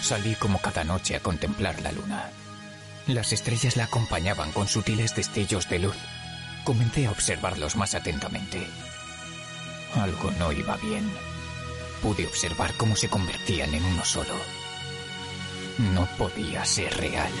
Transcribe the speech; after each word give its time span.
Salí 0.00 0.34
como 0.36 0.60
cada 0.60 0.84
noche 0.84 1.16
a 1.16 1.20
contemplar 1.20 1.80
la 1.82 1.92
luna. 1.92 2.30
Las 3.06 3.32
estrellas 3.32 3.76
la 3.76 3.84
acompañaban 3.84 4.52
con 4.52 4.68
sutiles 4.68 5.14
destellos 5.14 5.68
de 5.68 5.78
luz. 5.78 5.96
Comencé 6.64 7.06
a 7.06 7.10
observarlos 7.10 7.76
más 7.76 7.94
atentamente. 7.94 8.66
Algo 9.94 10.30
no 10.32 10.52
iba 10.52 10.76
bien. 10.76 11.10
Pude 12.02 12.26
observar 12.26 12.74
cómo 12.74 12.94
se 12.96 13.08
convertían 13.08 13.74
en 13.74 13.84
uno 13.84 14.04
solo. 14.04 14.34
No 15.78 16.06
podía 16.18 16.64
ser 16.64 16.96
real. 16.96 17.32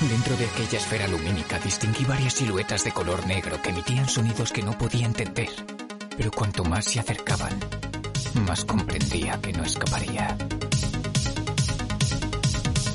Dentro 0.00 0.36
de 0.36 0.46
aquella 0.46 0.78
esfera 0.78 1.06
lumínica 1.06 1.58
distinguí 1.60 2.04
varias 2.04 2.34
siluetas 2.34 2.82
de 2.82 2.92
color 2.92 3.24
negro 3.26 3.62
que 3.62 3.70
emitían 3.70 4.08
sonidos 4.08 4.50
que 4.50 4.62
no 4.62 4.76
podía 4.76 5.06
entender. 5.06 5.50
Pero 6.16 6.30
cuanto 6.32 6.64
más 6.64 6.86
se 6.86 6.98
acercaban, 6.98 7.58
más 8.46 8.64
comprendía 8.64 9.40
que 9.40 9.52
no 9.52 9.64
escaparía. 9.64 10.36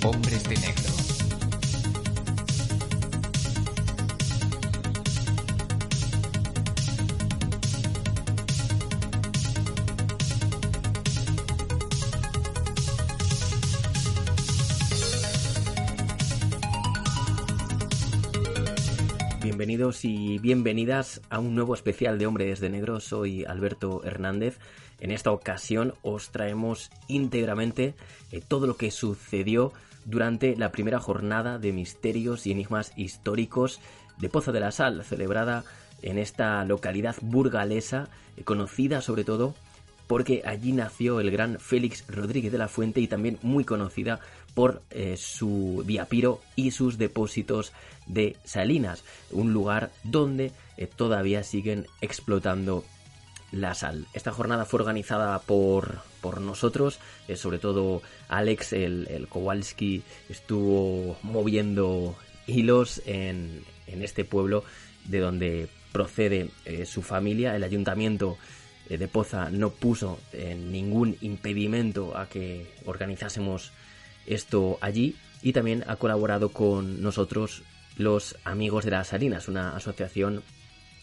Hombres 0.09 0.41
de 0.45 0.55
negro. 0.55 0.83
Bienvenidos 19.43 20.05
y 20.05 20.37
bienvenidas 20.37 21.19
a 21.29 21.39
un 21.39 21.53
nuevo 21.53 21.73
especial 21.73 22.17
de 22.17 22.27
Hombres 22.27 22.61
de 22.61 22.69
Negro. 22.69 23.01
Soy 23.01 23.43
Alberto 23.43 24.05
Hernández. 24.05 24.57
En 25.01 25.11
esta 25.11 25.31
ocasión 25.31 25.95
os 26.01 26.29
traemos 26.29 26.91
íntegramente 27.09 27.93
eh, 28.31 28.41
todo 28.47 28.67
lo 28.67 28.77
que 28.77 28.89
sucedió 28.89 29.73
durante 30.07 30.55
la 30.55 30.71
primera 30.71 30.99
jornada 30.99 31.59
de 31.59 31.73
misterios 31.73 32.47
y 32.47 32.51
enigmas 32.51 32.93
históricos 32.95 33.79
de 34.17 34.29
Pozo 34.29 34.51
de 34.51 34.61
la 34.61 34.71
Sal, 34.71 35.03
celebrada 35.03 35.63
en 36.01 36.17
esta 36.17 36.63
localidad 36.65 37.15
burgalesa, 37.21 38.09
eh, 38.37 38.43
conocida 38.43 39.01
sobre 39.01 39.23
todo 39.23 39.53
porque 40.07 40.41
allí 40.45 40.71
nació 40.71 41.19
el 41.19 41.29
gran 41.31 41.59
Félix 41.59 42.05
Rodríguez 42.07 42.51
de 42.51 42.57
la 42.57 42.69
Fuente 42.69 43.01
y 43.01 43.07
también 43.07 43.37
muy 43.41 43.65
conocida 43.65 44.21
por 44.53 44.81
eh, 44.89 45.17
su 45.17 45.83
diapiro 45.85 46.39
y 46.55 46.71
sus 46.71 46.97
depósitos 46.97 47.73
de 48.07 48.37
salinas, 48.45 49.03
un 49.31 49.51
lugar 49.51 49.91
donde 50.03 50.53
eh, 50.77 50.87
todavía 50.87 51.43
siguen 51.43 51.85
explotando 51.99 52.85
la 53.51 53.75
sal. 53.75 54.07
Esta 54.13 54.31
jornada 54.31 54.65
fue 54.65 54.79
organizada 54.79 55.37
por, 55.39 55.99
por 56.21 56.41
nosotros, 56.41 56.99
eh, 57.27 57.35
sobre 57.35 57.59
todo 57.59 58.01
Alex, 58.27 58.73
el, 58.73 59.27
Kowalski, 59.29 60.03
estuvo 60.29 61.17
moviendo 61.23 62.15
hilos 62.45 63.01
en, 63.05 63.63
en 63.87 64.03
este 64.03 64.25
pueblo 64.25 64.63
de 65.05 65.19
donde 65.19 65.69
procede 65.91 66.49
eh, 66.65 66.85
su 66.85 67.01
familia. 67.01 67.55
El 67.55 67.63
ayuntamiento 67.63 68.37
eh, 68.89 68.97
de 68.97 69.07
Poza 69.07 69.49
no 69.49 69.71
puso 69.71 70.19
ningún 70.33 71.17
impedimento 71.21 72.17
a 72.17 72.27
que 72.27 72.67
organizásemos 72.85 73.71
esto 74.25 74.77
allí 74.81 75.15
y 75.41 75.53
también 75.53 75.83
ha 75.87 75.95
colaborado 75.95 76.49
con 76.49 77.01
nosotros 77.01 77.63
los 77.97 78.37
Amigos 78.43 78.85
de 78.85 78.91
las 78.91 79.07
Salinas, 79.07 79.47
una 79.47 79.75
asociación 79.75 80.43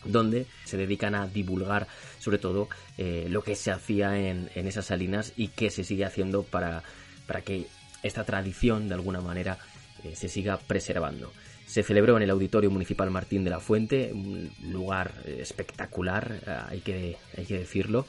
donde 0.04 0.46
se 0.64 0.76
dedican 0.76 1.14
a 1.14 1.26
divulgar 1.26 1.86
sobre 2.18 2.38
todo 2.38 2.68
eh, 2.96 3.26
lo 3.28 3.42
que 3.42 3.54
se 3.54 3.70
hacía 3.70 4.18
en, 4.18 4.48
esas 4.54 4.86
salinas 4.86 5.32
y 5.36 5.48
que 5.48 5.70
se 5.70 5.84
sigue 5.84 6.04
haciendo 6.04 6.42
para, 6.42 6.82
para 7.26 7.42
que 7.42 7.66
esta 8.02 8.24
tradición 8.24 8.88
de 8.88 8.94
alguna 8.94 9.20
manera 9.20 9.58
eh, 10.04 10.14
se 10.16 10.28
siga 10.28 10.58
preservando. 10.58 11.32
Se 11.66 11.82
celebró 11.82 12.16
en 12.16 12.22
el 12.22 12.30
Auditorio 12.30 12.70
Municipal 12.70 13.10
Martín 13.10 13.44
de 13.44 13.50
la 13.50 13.60
Fuente, 13.60 14.12
un 14.12 14.50
lugar 14.70 15.12
eh, 15.24 15.38
espectacular, 15.40 16.66
hay 16.68 16.80
que, 16.80 17.16
hay 17.36 17.44
que 17.44 17.58
decirlo. 17.58 18.06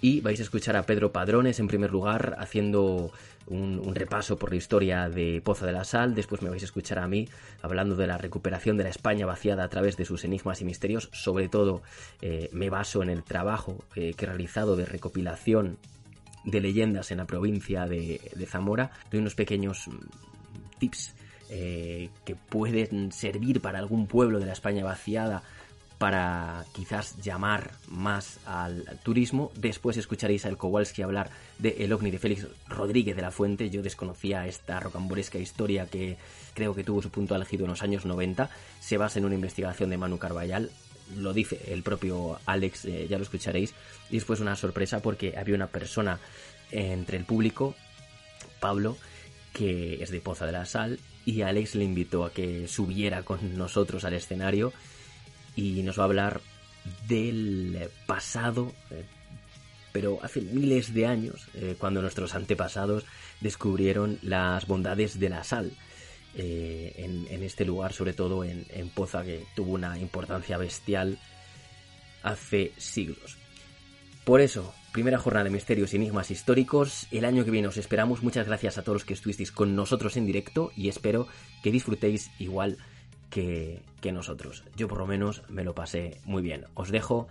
Y 0.00 0.20
vais 0.20 0.38
a 0.40 0.44
escuchar 0.44 0.76
a 0.76 0.84
Pedro 0.84 1.10
Padrones 1.10 1.58
en 1.58 1.68
primer 1.68 1.90
lugar 1.90 2.36
haciendo 2.38 3.12
un, 3.50 3.94
repaso 3.94 4.36
por 4.36 4.50
la 4.50 4.56
historia 4.56 5.08
de 5.08 5.40
Poza 5.42 5.66
de 5.66 5.72
la 5.72 5.84
Sal. 5.84 6.14
Después 6.14 6.42
me 6.42 6.50
vais 6.50 6.62
a 6.62 6.66
escuchar 6.66 6.98
a 6.98 7.08
mí 7.08 7.28
hablando 7.62 7.96
de 7.96 8.06
la 8.06 8.18
recuperación 8.18 8.76
de 8.76 8.84
la 8.84 8.90
España 8.90 9.26
vaciada 9.26 9.64
a 9.64 9.68
través 9.68 9.96
de 9.96 10.04
sus 10.04 10.24
enigmas 10.24 10.60
y 10.60 10.64
misterios. 10.64 11.08
Sobre 11.12 11.48
todo 11.48 11.82
eh, 12.20 12.48
me 12.52 12.70
baso 12.70 13.02
en 13.02 13.10
el 13.10 13.22
trabajo 13.22 13.84
eh, 13.94 14.14
que 14.14 14.24
he 14.24 14.28
realizado 14.28 14.76
de 14.76 14.84
recopilación 14.84 15.78
de 16.44 16.60
leyendas 16.60 17.10
en 17.10 17.18
la 17.18 17.26
provincia 17.26 17.86
de, 17.86 18.20
Zamora. 18.46 18.90
Doy 19.10 19.20
unos 19.20 19.34
pequeños 19.34 19.88
mm, 19.88 20.78
tips 20.78 21.14
eh, 21.50 22.10
que 22.24 22.36
pueden 22.36 23.12
servir 23.12 23.60
para 23.60 23.78
algún 23.78 24.06
pueblo 24.06 24.38
de 24.38 24.46
la 24.46 24.52
España 24.52 24.84
vaciada 24.84 25.42
para 25.98 26.64
quizás 26.72 27.16
llamar 27.20 27.72
más 27.88 28.38
al, 28.46 28.84
turismo. 29.02 29.50
Después 29.56 29.96
escucharéis 29.96 30.46
a 30.46 30.48
El 30.48 30.56
Kowalski 30.56 31.02
hablar 31.02 31.30
de 31.58 31.76
El 31.80 31.92
OVNI 31.92 32.12
de 32.12 32.18
Félix 32.18 32.46
Rodríguez 32.68 33.16
de 33.16 33.22
la 33.22 33.32
Fuente. 33.32 33.68
Yo 33.68 33.82
desconocía 33.82 34.46
esta 34.46 34.78
rocambolesca 34.78 35.38
historia 35.38 35.86
que 35.86 36.16
creo 36.54 36.74
que 36.74 36.84
tuvo 36.84 37.02
su 37.02 37.10
punto 37.10 37.34
álgido 37.34 37.64
en 37.64 37.70
los 37.70 37.82
años 37.82 38.04
90. 38.04 38.48
Se 38.80 38.96
basa 38.96 39.18
en 39.18 39.24
una 39.24 39.34
investigación 39.34 39.90
de 39.90 39.98
Manu 39.98 40.18
Carballal. 40.18 40.70
Lo 41.16 41.32
dice 41.32 41.60
el 41.68 41.82
propio 41.82 42.38
Alex, 42.46 42.84
eh, 42.84 43.08
ya 43.08 43.18
lo 43.18 43.24
escucharéis. 43.24 43.74
Y 44.08 44.14
después 44.14 44.38
una 44.38 44.54
sorpresa 44.54 45.00
porque 45.00 45.36
había 45.36 45.56
una 45.56 45.66
persona 45.66 46.20
entre 46.70 47.16
el 47.16 47.24
público, 47.24 47.74
Pablo, 48.60 48.96
que 49.52 50.02
es 50.02 50.10
de 50.10 50.20
Poza 50.20 50.46
de 50.46 50.52
la 50.52 50.66
Sal, 50.66 51.00
y 51.24 51.42
Alex 51.42 51.74
le 51.74 51.84
invitó 51.84 52.24
a 52.24 52.32
que 52.32 52.68
subiera 52.68 53.22
con 53.22 53.56
nosotros 53.56 54.04
al 54.04 54.14
escenario 54.14 54.72
y 55.58 55.82
nos 55.82 55.98
va 55.98 56.02
a 56.02 56.04
hablar 56.04 56.40
del 57.08 57.90
pasado, 58.06 58.72
eh, 58.92 59.04
pero 59.90 60.20
hace 60.22 60.40
miles 60.40 60.94
de 60.94 61.06
años, 61.06 61.48
eh, 61.54 61.74
cuando 61.76 62.00
nuestros 62.00 62.36
antepasados 62.36 63.04
descubrieron 63.40 64.20
las 64.22 64.68
bondades 64.68 65.18
de 65.18 65.28
la 65.28 65.42
sal. 65.42 65.72
Eh, 66.36 66.94
en, 66.96 67.42
este 67.42 67.64
lugar, 67.64 67.92
sobre 67.92 68.12
todo 68.12 68.44
en, 68.44 68.66
en 68.68 68.90
Poza, 68.90 69.24
que 69.24 69.46
tuvo 69.56 69.72
una 69.72 69.98
importancia 69.98 70.56
bestial 70.58 71.18
hace 72.22 72.72
siglos. 72.76 73.36
Por 74.24 74.40
eso, 74.40 74.72
primera 74.92 75.18
jornada 75.18 75.44
de 75.44 75.50
misterios 75.50 75.92
y 75.92 75.96
enigmas 75.96 76.30
históricos. 76.30 77.08
El 77.10 77.24
año 77.24 77.44
que 77.44 77.50
viene 77.50 77.66
os 77.66 77.78
esperamos. 77.78 78.22
Muchas 78.22 78.46
gracias 78.46 78.78
a 78.78 78.82
todos 78.82 78.96
los 78.96 79.04
que 79.04 79.14
estuvisteis 79.14 79.50
con 79.50 79.74
nosotros 79.74 80.16
en 80.16 80.26
directo 80.26 80.70
y 80.76 80.88
espero 80.88 81.26
que 81.64 81.72
disfrutéis 81.72 82.30
igual 82.38 82.78
que, 83.30 83.82
nosotros. 84.12 84.64
Yo 84.76 84.88
por 84.88 84.98
lo 84.98 85.06
menos 85.06 85.42
me 85.48 85.64
lo 85.64 85.74
pasé 85.74 86.20
muy 86.24 86.42
bien. 86.42 86.64
Os 86.74 86.90
dejo 86.90 87.28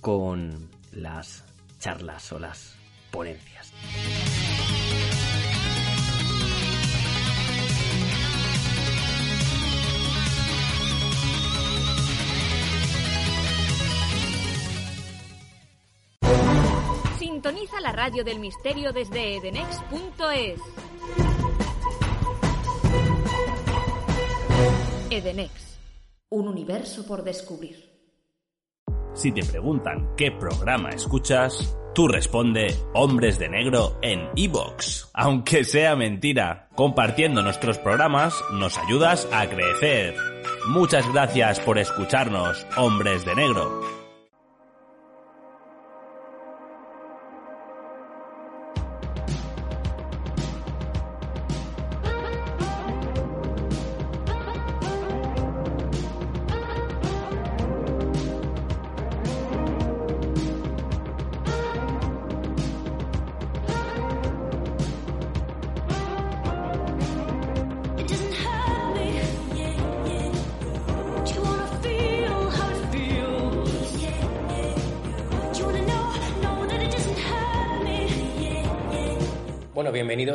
con 0.00 0.70
las 0.92 1.44
charlas 1.78 2.32
o 2.32 2.38
las 2.38 2.76
ponencias. 3.10 3.72
Sintoniza 17.18 17.80
la 17.80 17.92
radio 17.92 18.22
del 18.22 18.38
misterio 18.38 18.92
desde 18.92 19.36
edenex.es. 19.36 20.60
Edenex, 25.12 25.78
un 26.30 26.48
universo 26.48 27.06
por 27.06 27.22
descubrir. 27.22 27.92
Si 29.12 29.30
te 29.30 29.44
preguntan 29.44 30.16
qué 30.16 30.30
programa 30.30 30.88
escuchas, 30.88 31.76
tú 31.94 32.08
responde 32.08 32.74
Hombres 32.94 33.38
de 33.38 33.50
Negro 33.50 33.98
en 34.00 34.30
Evox. 34.36 35.10
Aunque 35.12 35.64
sea 35.64 35.96
mentira, 35.96 36.70
compartiendo 36.74 37.42
nuestros 37.42 37.76
programas 37.76 38.34
nos 38.52 38.78
ayudas 38.78 39.28
a 39.32 39.46
crecer. 39.50 40.14
Muchas 40.68 41.06
gracias 41.12 41.60
por 41.60 41.78
escucharnos, 41.78 42.66
Hombres 42.78 43.26
de 43.26 43.34
Negro. 43.34 44.01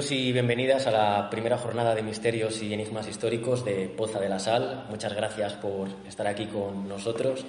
Bienvenidos 0.10 0.12
y 0.12 0.32
bienvenidas 0.32 0.88
a 0.88 0.92
la 0.92 1.30
primera 1.30 1.58
jornada 1.58 1.94
de 1.94 2.02
misterios 2.02 2.62
y 2.62 2.74
enigmas 2.74 3.08
históricos 3.08 3.66
de 3.66 3.90
Poza 3.90 4.20
de 4.20 4.30
la 4.30 4.40
Sal. 4.40 4.86
Muchas 4.90 5.14
gracias 5.14 5.54
por 5.54 5.90
estar 6.08 6.28
aquí 6.28 6.46
con 6.46 6.88
nosotros. 6.88 7.46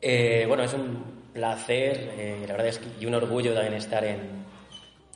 Eh, 0.00 0.44
bueno, 0.46 0.62
es 0.62 0.72
un 0.74 1.30
placer, 1.32 2.12
eh, 2.16 2.44
la 2.46 2.52
verdad 2.52 2.68
es 2.68 2.78
que, 2.78 2.86
y 3.00 3.06
un 3.06 3.14
orgullo 3.14 3.52
también 3.52 3.74
estar 3.74 4.04
en, 4.04 4.44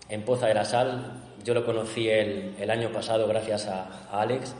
en 0.08 0.22
Poza 0.22 0.46
de 0.46 0.54
la 0.54 0.64
Sal. 0.64 1.22
Yo 1.44 1.54
lo 1.54 1.64
conocí 1.64 2.08
el, 2.08 2.54
el 2.58 2.70
año 2.70 2.90
pasado 2.90 3.28
gracias 3.28 3.66
a, 3.66 4.08
a, 4.10 4.22
Alex 4.22 4.54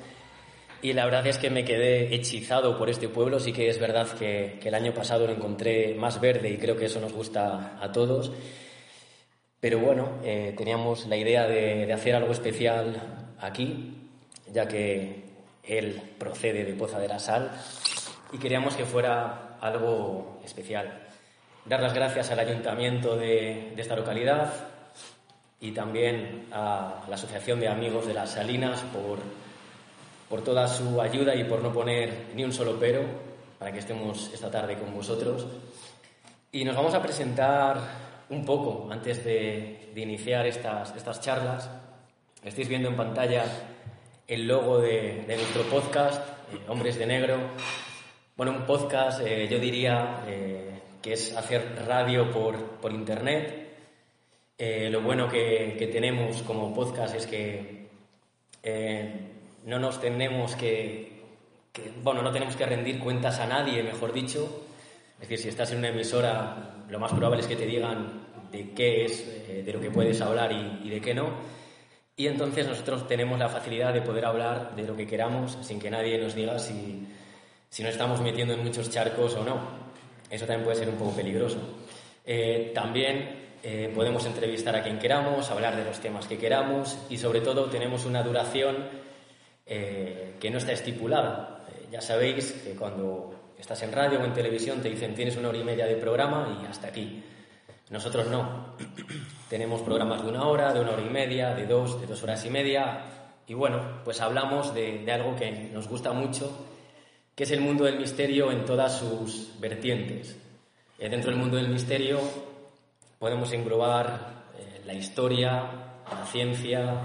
y 0.83 0.93
la 0.93 1.07
verdad 1.07 1.27
es 1.27 1.39
que 1.39 1.51
me 1.51 1.65
quedé 1.65 2.15
hechizado 2.15 2.79
por 2.79 2.89
este 2.89 3.09
pueblo. 3.09 3.41
Sí 3.41 3.53
que 3.53 3.69
es 3.69 3.81
verdad 3.81 4.07
que, 4.19 4.59
que 4.61 4.69
el 4.69 4.75
año 4.75 4.93
pasado 4.93 5.27
lo 5.27 5.33
encontré 5.33 5.95
más 5.95 6.21
verde 6.21 6.51
y 6.51 6.57
creo 6.57 6.77
que 6.77 6.87
eso 6.87 7.01
nos 7.01 7.13
gusta 7.13 7.79
a 7.81 7.91
todos. 7.91 8.31
Pero 9.65 9.79
bueno, 9.79 10.19
eh, 10.23 10.53
teníamos 10.59 11.07
la 11.07 11.17
idea 11.17 11.47
de, 11.47 11.91
hacer 11.91 12.15
algo 12.15 12.33
especial 12.33 13.01
aquí, 13.41 14.11
ya 14.53 14.69
que 14.69 15.25
él 15.63 16.03
procede 16.19 16.65
de 16.65 16.75
Poza 16.75 16.99
de 16.99 17.09
la 17.09 17.19
Sal 17.19 17.51
y 18.31 18.37
queríamos 18.37 18.75
que 18.75 18.85
fuera 18.85 19.57
algo 19.63 20.39
especial. 20.45 21.07
Dar 21.65 21.81
las 21.81 21.95
gracias 21.95 22.31
al 22.31 22.41
ayuntamiento 22.41 23.17
de, 23.17 23.73
de 23.75 23.81
esta 23.81 23.97
localidad, 23.97 24.53
y 25.61 25.73
también 25.73 26.49
a 26.53 27.03
la 27.09 27.15
Asociación 27.15 27.59
de 27.59 27.69
Amigos 27.69 28.07
de 28.07 28.13
las 28.13 28.33
Salinas 28.33 28.83
por, 28.93 29.19
por 30.29 30.45
toda 30.45 30.69
su 30.69 31.01
ayuda 31.01 31.35
y 31.35 31.45
por 31.45 31.63
no 31.63 31.73
poner 31.73 32.27
ni 32.35 32.45
un 32.45 32.53
solo 32.53 32.77
pero 32.79 33.01
para 33.59 33.73
que 33.73 33.79
estemos 33.79 34.31
esta 34.31 34.51
tarde 34.51 34.77
con 34.77 34.93
vosotros. 34.93 35.47
Y 36.53 36.67
nos 36.67 36.77
vamos 36.77 36.93
a 36.93 37.01
presentar 37.01 38.04
un 38.31 38.45
poco 38.45 38.89
antes 38.91 39.25
de, 39.25 39.93
iniciar 39.97 40.47
estas, 40.47 40.95
estas 40.97 41.21
charlas. 41.21 41.71
Estáis 42.43 42.69
viendo 42.69 42.89
en 42.89 42.97
pantalla 42.97 43.45
el 44.27 44.47
logo 44.47 44.81
de, 44.81 45.25
nuestro 45.27 45.63
podcast, 45.65 46.27
eh, 46.53 46.59
Hombres 46.69 46.99
de 46.99 47.07
Negro. 47.07 47.37
Bueno, 48.37 48.53
un 48.53 48.67
podcast, 48.67 49.21
eh, 49.25 49.49
yo 49.49 49.59
diría, 49.59 50.25
eh, 50.27 50.81
que 51.01 51.13
es 51.13 51.37
hacer 51.37 51.85
radio 51.87 52.31
por, 52.31 52.57
por 52.81 52.93
Internet, 52.93 53.61
lo 54.59 55.03
bueno 55.03 55.29
que, 55.29 55.75
que, 55.79 55.89
tenemos 55.89 56.43
como 56.43 56.73
podcast 56.73 57.15
es 57.17 57.27
que 57.27 57.89
no 59.65 59.79
nos 59.79 59.99
que, 59.99 61.23
bueno, 62.03 62.23
no 62.23 62.31
tenemos 62.31 62.57
que 62.57 62.65
rendir 62.65 62.99
cuentas 62.99 63.41
a 63.41 63.47
nadie, 63.47 63.83
mejor 63.83 64.13
dicho. 64.13 64.64
Es 65.15 65.29
decir, 65.29 65.39
si 65.39 65.49
estás 65.49 65.73
en 65.73 65.79
una 65.79 65.89
emisora, 65.89 66.75
lo 66.89 66.99
más 66.99 67.13
probable 67.13 67.41
es 67.41 67.47
que 67.47 67.57
te 67.57 67.67
digan 67.67 68.25
de 68.51 68.73
qué 68.73 69.05
es, 69.05 69.21
eh, 69.49 69.63
de 69.65 69.73
lo 69.73 69.81
que 69.81 69.91
puedes 69.91 70.21
hablar 70.21 70.53
y, 70.53 70.87
y 70.87 70.91
de 70.91 71.01
qué 71.01 71.15
no. 71.15 71.31
Y 72.17 72.27
entonces 72.27 72.67
nosotros 72.67 73.09
tenemos 73.09 73.39
la 73.39 73.49
facilidad 73.49 73.93
de 73.93 74.03
poder 74.03 74.25
hablar 74.25 74.77
de 74.77 74.85
lo 74.85 74.97
que 74.97 75.07
queramos 75.07 75.59
sin 75.63 75.81
que 75.81 75.91
nadie 75.91 76.19
nos 76.19 76.35
diga 76.35 76.59
si, 76.59 77.07
si 77.69 77.83
nos 77.83 77.93
estamos 77.93 78.21
metiendo 78.21 78.55
en 78.55 78.63
muchos 78.63 78.91
charcos 78.91 79.35
o 79.35 79.45
no. 79.45 79.59
Eso 80.31 80.47
también 80.47 80.65
puede 80.65 80.79
ser 80.79 80.89
un 80.89 80.97
poco 80.97 81.17
peligroso. 81.17 81.59
Eh, 82.25 82.71
también 82.75 83.45
eh, 83.67 83.91
podemos 83.95 84.27
entrevistar 84.27 84.77
a 84.77 84.83
quien 84.83 84.99
queramos, 84.99 85.51
hablar 85.51 85.75
de 85.75 85.87
los 85.87 85.99
temas 85.99 86.27
que 86.27 86.37
queramos 86.37 86.99
y 87.09 87.17
sobre 87.17 87.41
todo 87.41 87.65
tenemos 87.71 88.05
una 88.05 88.23
duración 88.23 88.77
eh, 89.65 90.35
que 90.39 90.51
no 90.51 90.59
está 90.59 90.73
estipulada. 90.73 91.65
Eh, 91.69 91.87
ya 91.91 92.03
sabéis 92.03 92.53
que 92.53 92.75
cuando 92.75 93.34
estás 93.65 93.83
en 93.83 93.93
radio 93.93 94.21
o 94.21 94.25
en 94.25 94.35
televisión 94.35 94.83
te 94.83 94.91
dicen 94.91 95.15
tienes 95.15 95.39
una 95.39 95.49
hora 95.49 95.57
y 95.57 95.65
media 95.65 95.87
de 95.87 95.97
programa 95.97 96.61
y 96.63 96.67
hasta 96.67 96.89
aquí. 96.89 97.25
Nosotros 97.89 98.29
no. 98.29 98.77
tenemos 99.49 99.81
programas 99.81 100.23
de 100.23 100.29
una 100.29 100.45
hora, 100.45 100.75
de 100.75 100.81
una 100.81 100.91
hora 100.91 101.01
y 101.01 101.09
media, 101.09 101.55
de 101.55 101.67
dos, 101.67 101.99
de 101.99 102.07
dos 102.07 102.23
horas 102.23 102.45
y 102.45 102.51
media 102.51 103.07
y 103.47 103.55
bueno, 103.55 104.03
pues 104.05 104.21
hablamos 104.21 104.75
de, 104.75 105.11
algo 105.11 105.35
que 105.35 105.51
nos 105.73 105.89
gusta 105.89 106.13
mucho, 106.13 106.53
que 107.35 107.45
es 107.45 107.51
el 107.53 107.63
mundo 107.63 107.85
del 107.85 107.99
misterio 107.99 108.53
en 108.53 108.67
todas 108.67 108.99
sus 108.99 109.59
vertientes. 109.59 110.37
dentro 110.99 111.31
del 111.31 111.41
mundo 111.41 111.57
del 111.57 111.69
misterio 111.69 112.21
podemos 113.19 113.51
englobar 113.55 114.45
eh, 114.59 114.83
la 114.85 114.93
historia, 114.93 115.63
la 116.11 116.27
ciencia, 116.27 117.01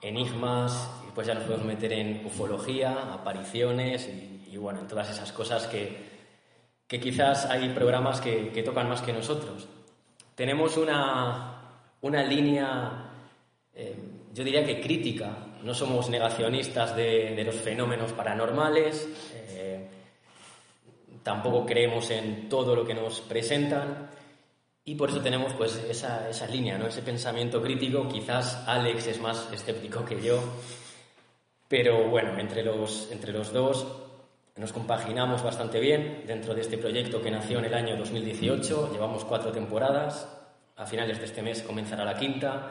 enigmas, 0.00 0.88
y 1.08 1.10
pues 1.10 1.26
ya 1.26 1.34
nos 1.34 1.42
podemos 1.42 1.66
meter 1.66 1.92
en 1.92 2.24
ufología, 2.24 3.12
apariciones 3.12 4.06
y, 4.06 4.31
y 4.52 4.58
bueno, 4.58 4.80
en 4.80 4.86
todas 4.86 5.08
esas 5.08 5.32
cosas 5.32 5.66
que, 5.66 5.96
que 6.86 7.00
quizás 7.00 7.46
hay 7.46 7.70
programas 7.70 8.20
que, 8.20 8.50
que, 8.50 8.62
tocan 8.62 8.86
más 8.86 9.00
que 9.00 9.14
nosotros. 9.14 9.66
Tenemos 10.34 10.76
una, 10.76 11.78
una 12.02 12.22
línea, 12.22 13.10
eh, 13.74 13.96
yo 14.34 14.44
diría 14.44 14.62
que 14.62 14.78
crítica, 14.78 15.34
no 15.62 15.72
somos 15.72 16.10
negacionistas 16.10 16.94
de, 16.94 17.34
de 17.34 17.44
los 17.44 17.54
fenómenos 17.54 18.12
paranormales, 18.12 19.08
eh, 19.32 19.88
tampoco 21.22 21.64
creemos 21.64 22.10
en 22.10 22.50
todo 22.50 22.76
lo 22.76 22.84
que 22.84 22.92
nos 22.92 23.22
presentan, 23.22 24.10
y 24.84 24.96
por 24.96 25.08
eso 25.08 25.20
tenemos 25.20 25.54
pues 25.54 25.76
esa, 25.88 26.28
esa 26.28 26.46
línea, 26.46 26.76
¿no? 26.76 26.88
ese 26.88 27.00
pensamiento 27.00 27.62
crítico. 27.62 28.06
Quizás 28.08 28.64
Alex 28.66 29.06
es 29.06 29.20
más 29.20 29.50
escéptico 29.50 30.04
que 30.04 30.20
yo, 30.20 30.42
pero 31.68 32.10
bueno, 32.10 32.38
entre 32.38 32.64
los, 32.64 33.10
entre 33.12 33.32
los 33.32 33.52
dos 33.52 33.86
nos 34.56 34.72
compaginamos 34.72 35.42
bastante 35.42 35.80
bien 35.80 36.24
dentro 36.26 36.54
de 36.54 36.60
este 36.60 36.78
proyecto 36.78 37.22
que 37.22 37.30
nació 37.30 37.58
en 37.58 37.66
el 37.66 37.74
año 37.74 37.96
2018. 37.96 38.92
Llevamos 38.92 39.24
cuatro 39.24 39.50
temporadas. 39.50 40.28
A 40.76 40.86
finales 40.86 41.18
de 41.18 41.24
este 41.24 41.42
mes 41.42 41.62
comenzará 41.62 42.04
la 42.04 42.16
quinta. 42.16 42.70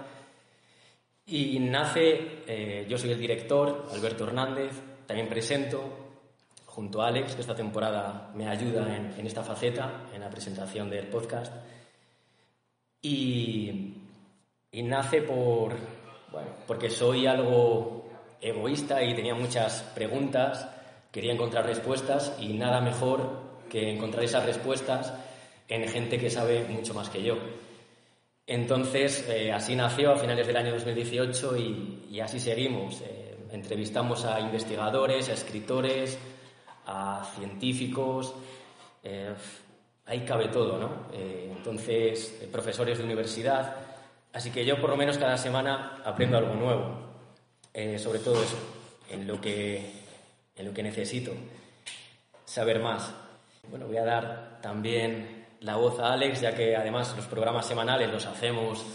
Y 1.25 1.59
nace, 1.59 2.43
eh, 2.47 2.85
yo 2.89 2.97
soy 2.97 3.11
el 3.11 3.19
director, 3.19 3.87
Alberto 3.93 4.25
Hernández, 4.25 4.71
también 5.05 5.29
presento, 5.29 5.81
junto 6.65 7.01
a 7.01 7.07
Alex, 7.07 7.35
que 7.35 7.41
esta 7.41 7.55
temporada 7.55 8.31
me 8.35 8.47
ayuda 8.47 8.95
en, 8.95 9.13
en 9.17 9.25
esta 9.25 9.43
faceta, 9.43 10.07
en 10.13 10.21
la 10.21 10.29
presentación 10.29 10.89
del 10.89 11.07
podcast. 11.07 11.53
Y, 13.01 13.93
y 14.71 14.83
nace 14.83 15.21
por, 15.21 15.75
bueno, 16.31 16.49
porque 16.67 16.89
soy 16.89 17.27
algo 17.27 18.09
egoísta 18.39 19.03
y 19.03 19.15
tenía 19.15 19.35
muchas 19.35 19.83
preguntas, 19.95 20.67
quería 21.11 21.33
encontrar 21.33 21.65
respuestas 21.65 22.33
y 22.39 22.53
nada 22.53 22.81
mejor 22.81 23.51
que 23.69 23.89
encontrar 23.89 24.23
esas 24.23 24.45
respuestas 24.45 25.13
en 25.67 25.87
gente 25.87 26.17
que 26.17 26.29
sabe 26.29 26.65
mucho 26.65 26.93
más 26.93 27.09
que 27.09 27.23
yo. 27.23 27.37
Entonces, 28.45 29.25
eh, 29.29 29.51
así 29.53 29.75
nació 29.75 30.11
a 30.11 30.17
finales 30.17 30.45
del 30.45 30.57
año 30.57 30.73
2018 30.73 31.57
y, 31.57 32.19
así 32.19 32.39
seguimos. 32.39 33.01
Eh, 33.01 33.37
entrevistamos 33.51 34.25
a 34.25 34.41
investigadores, 34.41 35.29
a 35.29 35.33
escritores, 35.33 36.17
a 36.85 37.25
científicos, 37.35 38.33
eh, 39.03 39.33
ahí 40.05 40.19
cabe 40.21 40.49
todo, 40.49 40.77
¿no? 40.77 40.89
Entonces, 41.13 42.45
profesores 42.51 42.97
de 42.97 43.05
universidad. 43.05 43.75
Así 44.33 44.51
que 44.51 44.65
yo 44.65 44.81
por 44.81 44.89
lo 44.89 44.97
menos 44.97 45.17
cada 45.17 45.37
semana 45.37 46.01
aprendo 46.03 46.37
algo 46.37 46.53
nuevo, 46.55 46.97
sobre 47.97 48.19
todo 48.19 48.41
eso, 48.41 48.57
en 49.09 49.27
lo, 49.27 49.39
que, 49.39 50.00
en 50.61 50.67
lo 50.67 50.73
que 50.73 50.83
necesito 50.83 51.33
saber 52.45 52.79
más. 52.79 53.11
Bueno, 53.69 53.87
voy 53.87 53.97
a 53.97 54.05
dar 54.05 54.59
también 54.61 55.47
la 55.61 55.75
voz 55.75 55.99
a 55.99 56.13
Alex, 56.13 56.41
ya 56.41 56.55
que 56.55 56.75
además 56.75 57.13
los 57.15 57.25
programas 57.25 57.65
semanales 57.65 58.11
los 58.11 58.25
hacemos 58.25 58.85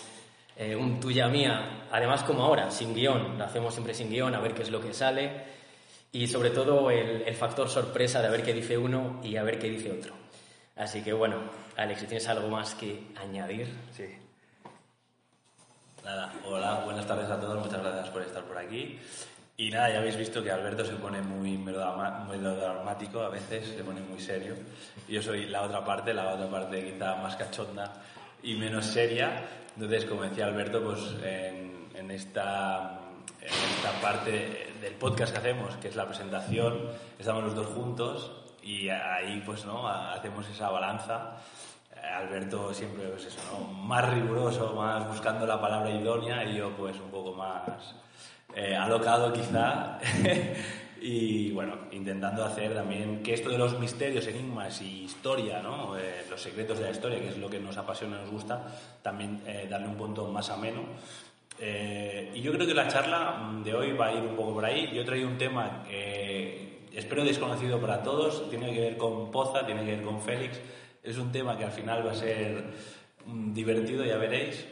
eh, 0.57 0.75
un 0.75 1.01
tuya 1.01 1.29
mía, 1.29 1.87
además 1.91 2.23
como 2.23 2.43
ahora, 2.45 2.71
sin 2.71 2.95
guion, 2.95 3.37
lo 3.37 3.45
hacemos 3.45 3.75
siempre 3.75 3.95
sin 3.95 4.11
guion, 4.11 4.35
a 4.35 4.41
ver 4.41 4.55
qué 4.55 4.63
es 4.63 4.71
lo 4.71 4.81
que 4.81 4.95
sale, 4.95 5.45
y 6.13 6.27
sobre 6.27 6.51
todo 6.51 6.91
el, 6.91 7.23
el 7.23 7.35
factor 7.35 7.69
sorpresa 7.69 8.21
de 8.21 8.29
a 8.29 8.31
ver 8.31 8.43
qué 8.43 8.53
dice 8.53 8.79
uno 8.79 9.21
y 9.23 9.37
a 9.37 9.43
ver 9.43 9.59
qué 9.59 9.69
dice 9.69 9.93
otro. 9.93 10.15
Así 10.77 11.03
que 11.03 11.13
bueno, 11.13 11.37
Alex, 11.77 12.01
si 12.01 12.07
tienes 12.07 12.29
algo 12.29 12.49
más 12.49 12.75
que 12.75 13.09
añadir. 13.17 13.67
Sí. 13.93 14.07
Nada, 16.05 16.33
hola, 16.45 16.83
buenas 16.85 17.07
tardes 17.07 17.29
a 17.29 17.41
todos, 17.41 17.65
muchas 17.65 17.83
gracias 17.83 18.09
por 18.11 18.23
estar 18.23 18.45
por 18.45 18.57
aquí. 18.57 18.99
Y 19.59 19.71
nada, 19.71 19.89
ya 19.89 19.99
habéis 20.01 20.19
visto 20.19 20.43
que 20.43 20.51
Alberto 20.51 20.85
se 20.85 20.97
pone 20.97 21.23
muy 21.23 21.57
melodramático, 21.57 23.21
a 23.21 23.31
veces 23.31 23.69
se 23.75 23.83
pone 23.83 24.03
muy 24.03 24.21
serio. 24.21 24.55
Yo 25.09 25.23
soy 25.23 25.47
la 25.47 25.63
otra 25.63 25.83
parte, 25.83 26.13
la 26.13 26.35
otra 26.35 26.51
parte 26.51 26.93
quizá 26.93 27.17
más 27.17 27.37
cachonda 27.37 28.03
y 28.43 28.55
menos 28.55 28.85
seria. 28.85 29.45
Entonces, 29.75 30.05
como 30.05 30.25
decía 30.25 30.45
Alberto, 30.45 30.83
pues 30.85 31.01
en, 31.25 32.11
esta, 32.11 33.01
esta 33.41 34.01
parte 34.03 34.75
del 34.83 34.93
podcast 34.95 35.33
que 35.33 35.39
hacemos, 35.39 35.75
que 35.77 35.89
es 35.89 35.97
la 35.97 36.07
presentación, 36.07 36.91
estamos 37.19 37.43
los 37.45 37.55
dos 37.55 37.67
juntos 37.69 38.31
y 38.63 38.91
ahí 38.91 39.43
pues 39.47 39.65
no 39.65 39.89
hacemos 39.89 40.49
esa 40.49 40.69
balanza 40.71 41.39
Alberto 42.15 42.75
siempre 42.75 43.07
pues 43.09 43.27
eso 43.27 43.39
¿no? 43.53 43.61
más 43.73 44.09
riguroso 44.11 44.75
más 44.75 45.07
buscando 45.07 45.47
la 45.47 45.61
palabra 45.61 45.91
idónea 45.91 46.45
y 46.45 46.57
yo 46.57 46.71
pues 46.77 46.97
un 46.99 47.11
poco 47.11 47.33
más 47.33 47.95
eh, 48.57 48.75
alocado 48.75 49.33
quizá 49.33 50.01
y 51.01 51.53
bueno 51.53 51.77
intentando 51.93 52.45
hacer 52.45 52.75
también 52.75 53.23
que 53.23 53.35
esto 53.35 53.51
de 53.51 53.59
los 53.59 53.79
misterios 53.79 54.27
enigmas 54.27 54.81
y 54.81 55.05
historia 55.05 55.61
¿no? 55.61 55.97
Eh, 55.97 56.25
los 56.29 56.41
secretos 56.41 56.79
de 56.79 56.87
la 56.87 56.91
historia 56.91 57.21
que 57.21 57.29
es 57.29 57.39
lo 57.39 57.51
que 57.51 57.61
nos 57.61 57.77
apasiona 57.77 58.17
y 58.17 58.21
nos 58.23 58.31
gusta 58.31 58.67
también 59.03 59.43
eh, 59.47 59.67
darle 59.69 59.89
un 59.89 59.97
punto 59.97 60.27
más 60.29 60.51
ameno 60.51 60.83
Eh, 61.59 62.33
y 62.35 62.43
yo 62.43 62.53
creo 62.53 62.67
que 62.67 62.75
la 62.75 62.87
charla 62.87 63.51
de 63.65 63.73
hoy 63.73 63.93
va 63.93 64.09
a 64.09 64.13
ir 64.13 64.21
un 64.21 64.37
poco 64.37 64.53
por 64.53 64.65
ahí. 64.65 64.91
Yo 64.93 65.01
he 65.01 65.05
traído 65.05 65.27
un 65.27 65.39
tema 65.39 65.85
que 65.89 66.89
espero 66.93 67.25
desconocido 67.25 67.81
para 67.81 68.03
todos, 68.03 68.49
tiene 68.51 68.73
que 68.75 68.81
ver 68.81 68.97
con 68.99 69.31
Poza, 69.31 69.65
tiene 69.65 69.83
que 69.85 69.93
ver 69.93 70.03
con 70.03 70.21
Félix. 70.21 70.61
Es 71.03 71.17
un 71.17 71.33
tema 71.33 71.57
que 71.57 71.65
al 71.65 71.73
final 71.73 72.07
va 72.07 72.13
a 72.13 72.15
ser 72.15 72.63
mm, 73.25 73.55
divertido, 73.55 74.05
ya 74.05 74.19
veréis. 74.19 74.67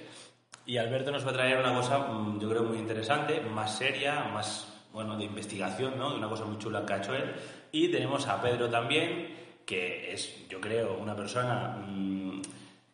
Y 0.67 0.79
Alberto 0.79 1.11
nos 1.11 1.27
va 1.27 1.31
a 1.31 1.35
traer 1.35 1.59
una 1.59 1.75
cosa, 1.75 1.99
mm, 1.99 2.41
yo 2.41 2.49
creo, 2.49 2.63
muy 2.63 2.79
interesante, 2.79 3.41
más 3.41 3.77
seria, 3.77 4.25
más 4.25 4.69
bueno, 4.93 5.17
de 5.17 5.25
investigación, 5.25 5.99
¿no? 5.99 6.15
Una 6.15 6.29
cosa 6.29 6.45
muy 6.45 6.59
chula 6.59 6.87
que 6.87 6.93
ha 6.95 6.99
hecho 6.99 7.15
él. 7.15 7.35
Y 7.73 7.89
tenemos 7.89 8.27
a 8.29 8.41
Pedro 8.41 8.71
también, 8.71 9.35
que 9.67 10.13
es, 10.13 10.49
yo 10.49 10.61
creo, 10.61 10.97
una 10.99 11.15
persona, 11.15 11.77
mm, 11.87 12.43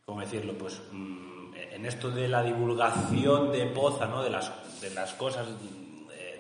¿cómo 0.04 0.20
decirlo? 0.20 0.54
Pues 0.54 0.80
en 0.92 1.86
esto 1.86 2.10
de 2.10 2.28
la 2.28 2.42
divulgación 2.42 3.52
de 3.52 3.66
Poza, 3.66 4.06
¿no? 4.06 4.22
De 4.22 4.30
las, 4.30 4.80
de 4.80 4.90
las 4.90 5.14
cosas, 5.14 5.46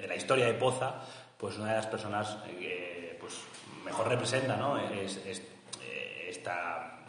de 0.00 0.06
la 0.08 0.16
historia 0.16 0.46
de 0.46 0.54
Poza, 0.54 0.94
pues 1.38 1.56
una 1.58 1.70
de 1.70 1.76
las 1.76 1.86
personas 1.86 2.36
que 2.58 3.16
pues, 3.20 3.40
mejor 3.84 4.08
representa, 4.08 4.56
¿no? 4.56 4.76
Es, 4.78 5.16
eh, 5.24 6.26
esta, 6.28 7.00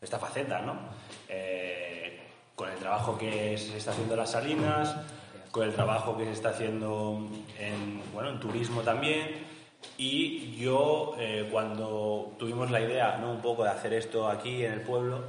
esta 0.00 0.18
faceta, 0.18 0.60
¿no? 0.60 0.76
Eh, 1.28 2.19
con 2.60 2.68
el 2.68 2.76
trabajo 2.76 3.16
que 3.16 3.56
se 3.56 3.78
está 3.78 3.92
haciendo 3.92 4.12
en 4.12 4.20
las 4.20 4.32
salinas, 4.32 4.94
con 5.50 5.66
el 5.66 5.72
trabajo 5.72 6.14
que 6.18 6.26
se 6.26 6.32
está 6.32 6.50
haciendo 6.50 7.26
en, 7.58 8.02
bueno, 8.12 8.28
en 8.28 8.38
turismo 8.38 8.82
también. 8.82 9.28
Y 9.96 10.56
yo, 10.56 11.14
eh, 11.18 11.48
cuando 11.50 12.36
tuvimos 12.38 12.70
la 12.70 12.82
idea, 12.82 13.16
¿no? 13.16 13.30
Un 13.30 13.40
poco 13.40 13.64
de 13.64 13.70
hacer 13.70 13.94
esto 13.94 14.28
aquí 14.28 14.62
en 14.62 14.74
el 14.74 14.82
pueblo, 14.82 15.24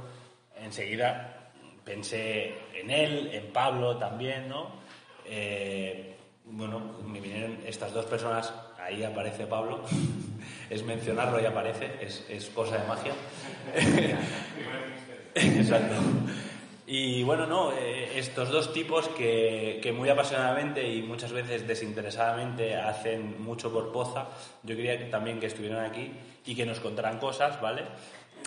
enseguida 0.62 1.50
pensé 1.86 2.52
en 2.74 2.90
él, 2.90 3.30
en 3.32 3.50
Pablo 3.50 3.96
también, 3.96 4.50
¿no? 4.50 4.82
bueno, 6.44 6.80
me 7.06 7.18
vinieron 7.18 7.56
estas 7.66 7.94
dos 7.94 8.04
personas, 8.04 8.52
ahí 8.78 9.02
aparece 9.04 9.46
Pablo, 9.46 9.80
es 10.68 10.84
mencionarlo 10.84 11.40
y 11.40 11.46
aparece, 11.46 11.92
es, 12.02 12.50
cosa 12.54 12.76
de 12.76 12.86
magia. 12.86 13.14
Exacto. 15.34 15.94
Y 16.94 17.22
bueno, 17.22 17.46
no, 17.46 17.72
eh, 17.72 18.18
estos 18.18 18.50
dos 18.50 18.70
tipos 18.70 19.08
que, 19.08 19.80
que, 19.82 19.92
muy 19.92 20.10
apasionadamente 20.10 20.86
y 20.86 21.00
muchas 21.00 21.32
veces 21.32 21.66
desinteresadamente 21.66 22.76
hacen 22.76 23.42
mucho 23.42 23.72
por 23.72 23.90
Poza, 23.90 24.26
yo 24.62 24.76
quería 24.76 25.10
también 25.10 25.40
que 25.40 25.46
estuvieran 25.46 25.86
aquí 25.86 26.12
y 26.44 26.54
que 26.54 26.66
nos 26.66 26.80
contaran 26.80 27.18
cosas, 27.18 27.58
¿vale? 27.62 27.84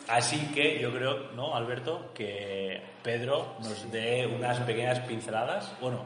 Así 0.09 0.51
que 0.53 0.79
yo 0.79 0.93
creo, 0.93 1.31
¿no, 1.31 1.55
Alberto? 1.55 2.11
Que 2.13 2.83
Pedro 3.01 3.55
nos 3.63 3.91
dé 3.91 4.27
unas 4.27 4.59
pequeñas 4.59 4.99
pinceladas, 4.99 5.73
bueno, 5.81 6.05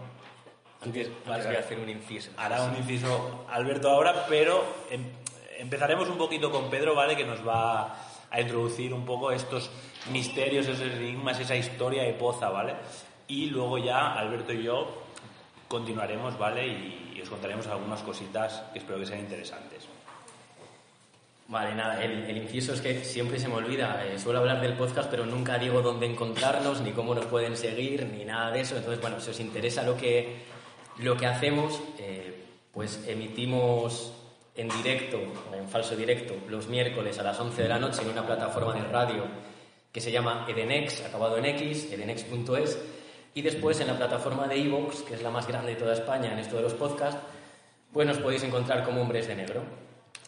antes, 0.81 1.11
voy 1.25 1.55
a 1.57 1.59
hacer 1.59 1.77
un 1.77 1.89
inciso. 1.89 2.31
Hará 2.37 2.63
un 2.63 2.77
inciso 2.77 3.47
Alberto 3.51 3.89
ahora, 3.89 4.25
pero 4.29 4.63
em, 4.89 5.03
empezaremos 5.57 6.07
un 6.07 6.17
poquito 6.17 6.49
con 6.49 6.69
Pedro, 6.69 6.95
¿vale? 6.95 7.17
Que 7.17 7.25
nos 7.25 7.45
va 7.45 7.97
a 8.31 8.41
introducir 8.41 8.93
un 8.93 9.05
poco 9.05 9.31
estos 9.31 9.69
misterios, 10.11 10.67
esos 10.67 10.91
enigmas, 10.91 11.39
esa 11.39 11.55
historia 11.55 12.03
de 12.03 12.13
Poza, 12.13 12.49
¿vale? 12.49 12.75
Y 13.27 13.47
luego 13.47 13.77
ya 13.77 14.13
Alberto 14.13 14.53
y 14.53 14.63
yo 14.63 15.03
continuaremos, 15.67 16.37
¿vale? 16.37 16.67
Y, 16.67 17.05
os 17.21 17.29
contaremos 17.29 17.67
algunas 17.67 18.01
cositas 18.01 18.63
que 18.71 18.79
espero 18.79 18.97
que 18.97 19.05
sean 19.05 19.19
interesantes. 19.19 19.85
Vale, 21.49 21.75
nada, 21.75 22.01
el, 22.01 22.37
inciso 22.37 22.73
es 22.73 22.79
que 22.79 23.03
siempre 23.03 23.39
se 23.39 23.49
me 23.49 23.55
olvida, 23.55 24.05
eh, 24.05 24.17
suelo 24.17 24.39
hablar 24.39 24.61
del 24.61 24.73
podcast, 24.73 25.09
pero 25.11 25.25
nunca 25.25 25.57
digo 25.57 25.81
dónde 25.81 26.05
encontrarnos, 26.05 26.79
ni 26.79 26.91
cómo 26.91 27.13
nos 27.13 27.25
pueden 27.25 27.57
seguir, 27.57 28.05
ni 28.05 28.23
nada 28.23 28.51
de 28.51 28.61
eso. 28.61 28.77
Entonces, 28.77 29.01
bueno, 29.01 29.19
si 29.19 29.31
os 29.31 29.39
interesa 29.41 29.83
lo 29.83 29.97
que, 29.97 30.37
lo 30.99 31.17
que 31.17 31.25
hacemos, 31.25 31.81
eh, 31.97 32.45
pues 32.71 33.03
emitimos 33.05 34.13
en 34.59 34.67
directo, 34.67 35.19
en 35.53 35.69
falso 35.69 35.95
directo, 35.95 36.35
los 36.49 36.67
miércoles 36.67 37.17
a 37.17 37.23
las 37.23 37.39
11 37.39 37.63
de 37.63 37.69
la 37.69 37.79
noche 37.79 38.01
en 38.01 38.09
una 38.09 38.25
plataforma 38.25 38.73
de 38.73 38.83
radio 38.83 39.23
que 39.91 40.01
se 40.01 40.11
llama 40.11 40.45
Edenex, 40.49 41.05
acabado 41.05 41.37
en 41.37 41.45
X, 41.45 41.91
edenex.es, 41.91 42.77
y 43.33 43.41
después 43.41 43.79
en 43.79 43.87
la 43.87 43.97
plataforma 43.97 44.47
de 44.47 44.61
Evox, 44.61 45.03
que 45.03 45.13
es 45.13 45.23
la 45.23 45.29
más 45.29 45.47
grande 45.47 45.71
de 45.71 45.77
toda 45.77 45.93
España 45.93 46.33
en 46.33 46.39
esto 46.39 46.57
de 46.57 46.63
los 46.63 46.73
podcasts, 46.73 47.21
pues 47.93 48.05
nos 48.05 48.17
podéis 48.17 48.43
encontrar 48.43 48.83
como 48.83 49.01
Hombres 49.01 49.27
de 49.27 49.35
Negro. 49.35 49.63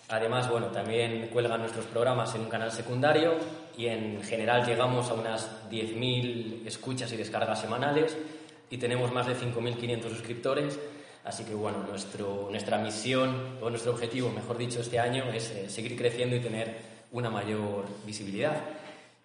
Además, 0.07 0.49
bueno, 0.49 0.67
también 0.67 1.29
cuelgan 1.31 1.59
nuestros 1.59 1.85
programas 1.85 2.33
en 2.35 2.41
un 2.41 2.49
canal 2.49 2.71
secundario 2.71 3.35
y 3.77 3.87
en 3.87 4.21
general 4.23 4.65
llegamos 4.65 5.09
a 5.09 5.13
unas 5.13 5.69
10.000 5.69 6.65
escuchas 6.65 7.11
y 7.11 7.17
descargas 7.17 7.61
semanales 7.61 8.17
y 8.69 8.77
tenemos 8.77 9.11
más 9.11 9.27
de 9.27 9.35
5.500 9.35 10.09
suscriptores. 10.09 10.79
Así 11.23 11.43
que 11.43 11.53
bueno, 11.53 11.79
nuestro, 11.87 12.47
nuestra 12.49 12.77
misión 12.79 13.57
o 13.61 13.69
nuestro 13.69 13.91
objetivo, 13.91 14.29
mejor 14.31 14.57
dicho, 14.57 14.81
este 14.81 14.99
año 14.99 15.25
es 15.31 15.51
eh, 15.51 15.69
seguir 15.69 15.95
creciendo 15.95 16.35
y 16.35 16.39
tener 16.39 16.77
una 17.11 17.29
mayor 17.29 17.85
visibilidad. 18.05 18.57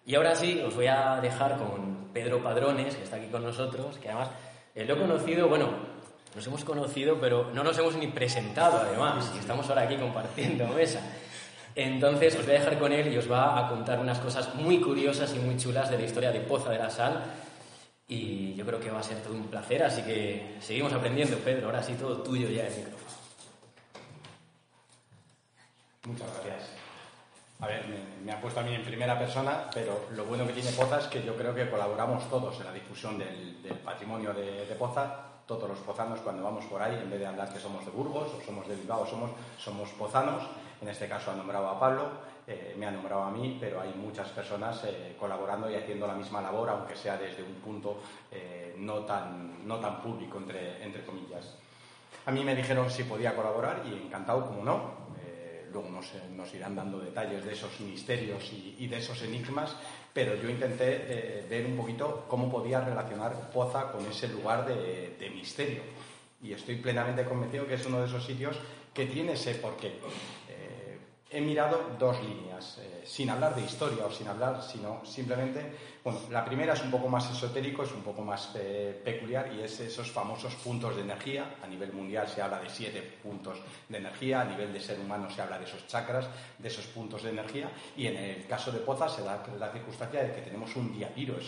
Y 0.05 0.15
ahora 0.15 0.35
sí, 0.35 0.61
os 0.65 0.75
voy 0.75 0.87
a 0.87 1.19
dejar 1.21 1.57
con 1.57 2.09
Pedro 2.13 2.41
Padrones, 2.41 2.95
que 2.95 3.03
está 3.03 3.17
aquí 3.17 3.27
con 3.27 3.43
nosotros, 3.43 3.97
que 3.97 4.09
además 4.09 4.29
eh, 4.75 4.85
lo 4.85 4.93
he 4.93 4.97
conocido, 4.97 5.47
bueno, 5.47 5.69
nos 6.35 6.45
hemos 6.45 6.63
conocido, 6.63 7.17
pero 7.19 7.49
no 7.53 7.63
nos 7.63 7.77
hemos 7.79 7.95
ni 7.95 8.07
presentado 8.07 8.77
además, 8.77 9.31
y 9.35 9.39
estamos 9.39 9.67
ahora 9.69 9.81
aquí 9.81 9.97
compartiendo 9.97 10.67
mesa. 10.75 11.01
Entonces 11.75 12.35
os 12.35 12.45
voy 12.45 12.55
a 12.55 12.59
dejar 12.59 12.79
con 12.79 12.91
él 12.91 13.11
y 13.11 13.17
os 13.17 13.31
va 13.31 13.59
a 13.59 13.69
contar 13.69 13.99
unas 13.99 14.19
cosas 14.19 14.53
muy 14.55 14.79
curiosas 14.81 15.33
y 15.35 15.39
muy 15.39 15.57
chulas 15.57 15.91
de 15.91 15.97
la 15.97 16.05
historia 16.05 16.31
de 16.31 16.39
Poza 16.39 16.71
de 16.71 16.79
la 16.79 16.89
Sal, 16.89 17.23
y 18.07 18.55
yo 18.55 18.65
creo 18.65 18.79
que 18.79 18.89
va 18.89 18.99
a 18.99 19.03
ser 19.03 19.21
todo 19.21 19.33
un 19.33 19.47
placer, 19.47 19.83
así 19.83 20.01
que 20.01 20.57
seguimos 20.61 20.93
aprendiendo, 20.93 21.37
Pedro. 21.39 21.67
Ahora 21.67 21.83
sí, 21.83 21.93
todo 21.95 22.21
tuyo 22.23 22.49
ya 22.49 22.67
el 22.67 22.75
micrófono. 22.75 22.97
Muchas 26.05 26.27
gracias. 26.33 26.69
A 27.59 27.67
ver, 27.67 27.83
me, 28.23 28.31
ha 28.31 28.39
puesto 28.39 28.59
a 28.59 28.63
mí 28.63 28.73
en 28.73 28.85
primera 28.85 29.17
persona, 29.19 29.65
pero 29.73 30.05
lo 30.15 30.25
bueno 30.25 30.45
que 30.47 30.53
tiene 30.53 30.71
Poza 30.71 30.99
es 30.99 31.07
que 31.07 31.23
yo 31.23 31.35
creo 31.35 31.53
que 31.53 31.69
colaboramos 31.69 32.29
todos 32.29 32.57
en 32.59 32.65
la 32.65 32.71
difusión 32.71 33.17
del, 33.17 33.57
patrimonio 33.83 34.33
de, 34.33 34.65
de, 34.65 34.75
Poza. 34.75 35.23
Todos 35.47 35.67
los 35.69 35.79
pozanos, 35.79 36.19
cuando 36.19 36.43
vamos 36.43 36.65
por 36.65 36.81
ahí, 36.81 36.99
en 37.01 37.09
vez 37.09 37.19
de 37.19 37.25
hablar 37.25 37.51
que 37.51 37.59
somos 37.59 37.83
de 37.85 37.91
Burgos 37.91 38.33
o 38.33 38.45
somos 38.45 38.67
de 38.67 38.75
Bilbao, 38.75 39.07
somos, 39.07 39.31
somos 39.57 39.89
pozanos. 39.91 40.43
En 40.81 40.89
este 40.89 41.07
caso 41.07 41.31
ha 41.31 41.35
nombrado 41.35 41.69
a 41.69 41.79
Pablo 41.79 42.09
eh, 42.49 42.75
me 42.77 42.85
ha 42.85 42.91
nombrado 42.91 43.23
a 43.23 43.31
mí, 43.31 43.57
pero 43.59 43.81
hay 43.81 43.93
muchas 43.93 44.29
personas 44.29 44.81
eh, 44.85 45.17
colaborando 45.19 45.69
y 45.69 45.75
haciendo 45.75 46.07
la 46.07 46.13
misma 46.13 46.41
labor, 46.41 46.69
aunque 46.69 46.95
sea 46.95 47.17
desde 47.17 47.43
un 47.43 47.55
punto 47.55 47.99
eh, 48.31 48.73
no, 48.77 48.99
tan, 48.99 49.67
no 49.67 49.81
tan 49.81 50.01
público, 50.01 50.37
entre, 50.37 50.81
entre 50.81 51.03
comillas. 51.03 51.57
A 52.25 52.31
mí 52.31 52.45
me 52.45 52.55
dijeron 52.55 52.89
si 52.89 53.03
podía 53.03 53.35
colaborar 53.35 53.83
y 53.85 53.93
encantado, 53.93 54.45
como 54.47 54.63
no. 54.63 55.07
luego 55.73 55.89
nos, 55.89 56.13
nos, 56.31 56.53
irán 56.53 56.73
dando 56.73 56.99
detalles 56.99 57.43
de 57.43 57.51
esos 57.51 57.81
misterios 57.81 58.49
y, 58.53 58.87
de 58.87 58.97
esos 58.97 59.21
enigmas, 59.23 59.75
pero 60.13 60.35
yo 60.35 60.49
intenté 60.49 61.45
ver 61.49 61.65
un 61.65 61.75
poquito 61.75 62.25
cómo 62.29 62.49
podía 62.49 62.79
relacionar 62.79 63.51
Poza 63.51 63.91
con 63.91 64.05
ese 64.05 64.29
lugar 64.29 64.65
de, 64.65 65.17
de 65.19 65.29
misterio. 65.31 65.81
Y 66.41 66.53
estoy 66.53 66.77
plenamente 66.77 67.25
convencido 67.25 67.67
que 67.67 67.73
es 67.73 67.85
uno 67.85 67.99
de 67.99 68.07
esos 68.07 68.25
sitios 68.25 68.57
que 68.93 69.05
tiene 69.05 69.33
ese 69.33 69.55
porqué 69.55 69.99
he 71.29 71.41
mirado 71.41 71.95
dos 71.99 72.23
líneas, 72.23 72.77
eh, 72.79 73.03
sin 73.05 73.29
hablar 73.29 73.53
de 73.53 73.61
historia 73.61 74.05
o 74.05 74.11
sin 74.11 74.27
hablar, 74.27 74.61
sino 74.61 75.05
simplemente, 75.05 75.61
bueno, 76.03 76.19
la 76.31 76.45
primera 76.45 76.73
es 76.73 76.81
un 76.81 76.91
poco 76.91 77.09
más 77.09 77.29
esotérico, 77.29 77.83
es 77.83 77.91
un 77.91 78.01
poco 78.01 78.21
más 78.21 78.51
eh, 78.55 79.01
peculiar 79.03 79.51
y 79.53 79.61
es 79.61 79.79
esos 79.81 80.09
famosos 80.09 80.55
puntos 80.55 80.95
de 80.95 81.01
energía. 81.01 81.55
A 81.61 81.67
nivel 81.67 81.91
mundial 81.91 82.29
se 82.29 82.41
habla 82.41 82.59
de 82.59 82.69
siete 82.69 83.01
puntos 83.21 83.59
de 83.89 83.97
energía, 83.97 84.41
a 84.41 84.45
nivel 84.45 84.71
de 84.71 84.79
ser 84.79 84.99
humano 84.99 85.29
se 85.29 85.41
habla 85.41 85.59
de 85.59 85.65
esos 85.65 85.85
chakras, 85.87 86.27
de 86.57 86.67
esos 86.67 86.85
puntos 86.87 87.23
de 87.23 87.31
energía 87.31 87.69
y 87.97 88.07
en 88.07 88.15
el 88.15 88.47
caso 88.47 88.71
de 88.71 88.79
Poza 88.79 89.09
se 89.09 89.23
da 89.23 89.43
la 89.59 89.71
circunstancia 89.71 90.23
de 90.23 90.33
que 90.33 90.41
tenemos 90.41 90.75
un 90.77 90.93
diapiro, 90.93 91.37
es 91.37 91.47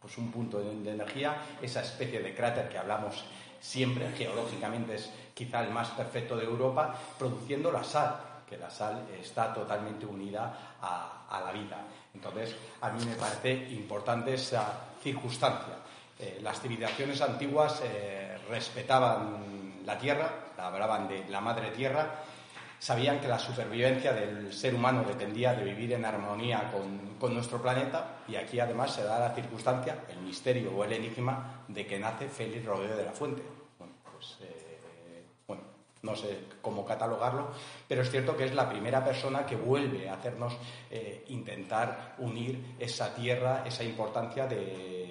pues 0.00 0.16
un 0.18 0.32
punto 0.32 0.58
de 0.58 0.90
energía, 0.90 1.36
esa 1.60 1.82
especie 1.82 2.20
de 2.20 2.34
cráter 2.34 2.68
que 2.68 2.78
hablamos 2.78 3.22
siempre 3.60 4.10
geológicamente 4.16 4.94
es 4.94 5.10
quizá 5.34 5.62
el 5.62 5.70
más 5.70 5.90
perfecto 5.90 6.36
de 6.36 6.44
Europa, 6.44 6.98
produciendo 7.18 7.70
la 7.70 7.84
sal 7.84 8.29
que 8.50 8.58
la 8.58 8.68
sal 8.68 9.06
está 9.22 9.54
totalmente 9.54 10.04
unida 10.04 10.76
a, 10.82 11.40
la 11.44 11.52
vida. 11.52 11.78
Entonces, 12.12 12.56
a 12.80 12.90
mí 12.90 13.04
me 13.04 13.14
parece 13.14 13.70
importante 13.70 14.34
esa 14.34 14.66
circunstancia. 15.00 15.74
Eh, 16.18 16.40
las 16.42 16.60
civilizaciones 16.60 17.20
antiguas 17.22 17.80
eh, 17.84 18.36
respetaban 18.50 19.82
la 19.86 19.96
tierra, 19.96 20.30
hablaban 20.58 21.08
de 21.08 21.28
la 21.28 21.40
madre 21.40 21.70
tierra, 21.70 22.10
sabían 22.80 23.20
que 23.20 23.28
la 23.28 23.38
supervivencia 23.38 24.12
del 24.12 24.52
ser 24.52 24.74
humano 24.74 25.04
dependía 25.06 25.54
de 25.54 25.64
vivir 25.64 25.92
en 25.92 26.04
armonía 26.04 26.70
con, 26.72 27.34
nuestro 27.34 27.60
planeta 27.60 28.22
y 28.26 28.36
aquí 28.36 28.58
además 28.58 28.94
se 28.94 29.04
da 29.04 29.18
la 29.18 29.34
circunstancia, 29.34 30.04
el 30.08 30.20
misterio 30.20 30.72
o 30.74 30.84
el 30.84 30.94
enigma 30.94 31.64
de 31.68 31.86
que 31.86 31.98
nace 31.98 32.28
Félix 32.28 32.64
Rodeo 32.64 32.96
de 32.96 33.04
la 33.04 33.12
Fuente. 33.12 33.59
No 36.02 36.16
sé 36.16 36.44
cómo 36.62 36.84
catalogarlo, 36.84 37.48
pero 37.86 38.02
es 38.02 38.10
cierto 38.10 38.36
que 38.36 38.44
es 38.44 38.54
la 38.54 38.68
primera 38.68 39.04
persona 39.04 39.44
que 39.44 39.56
vuelve 39.56 40.08
a 40.08 40.14
hacernos 40.14 40.56
eh, 40.90 41.24
intentar 41.28 42.14
unir 42.18 42.76
esa 42.78 43.14
tierra, 43.14 43.64
esa 43.66 43.84
importancia 43.84 44.46
de, 44.46 45.09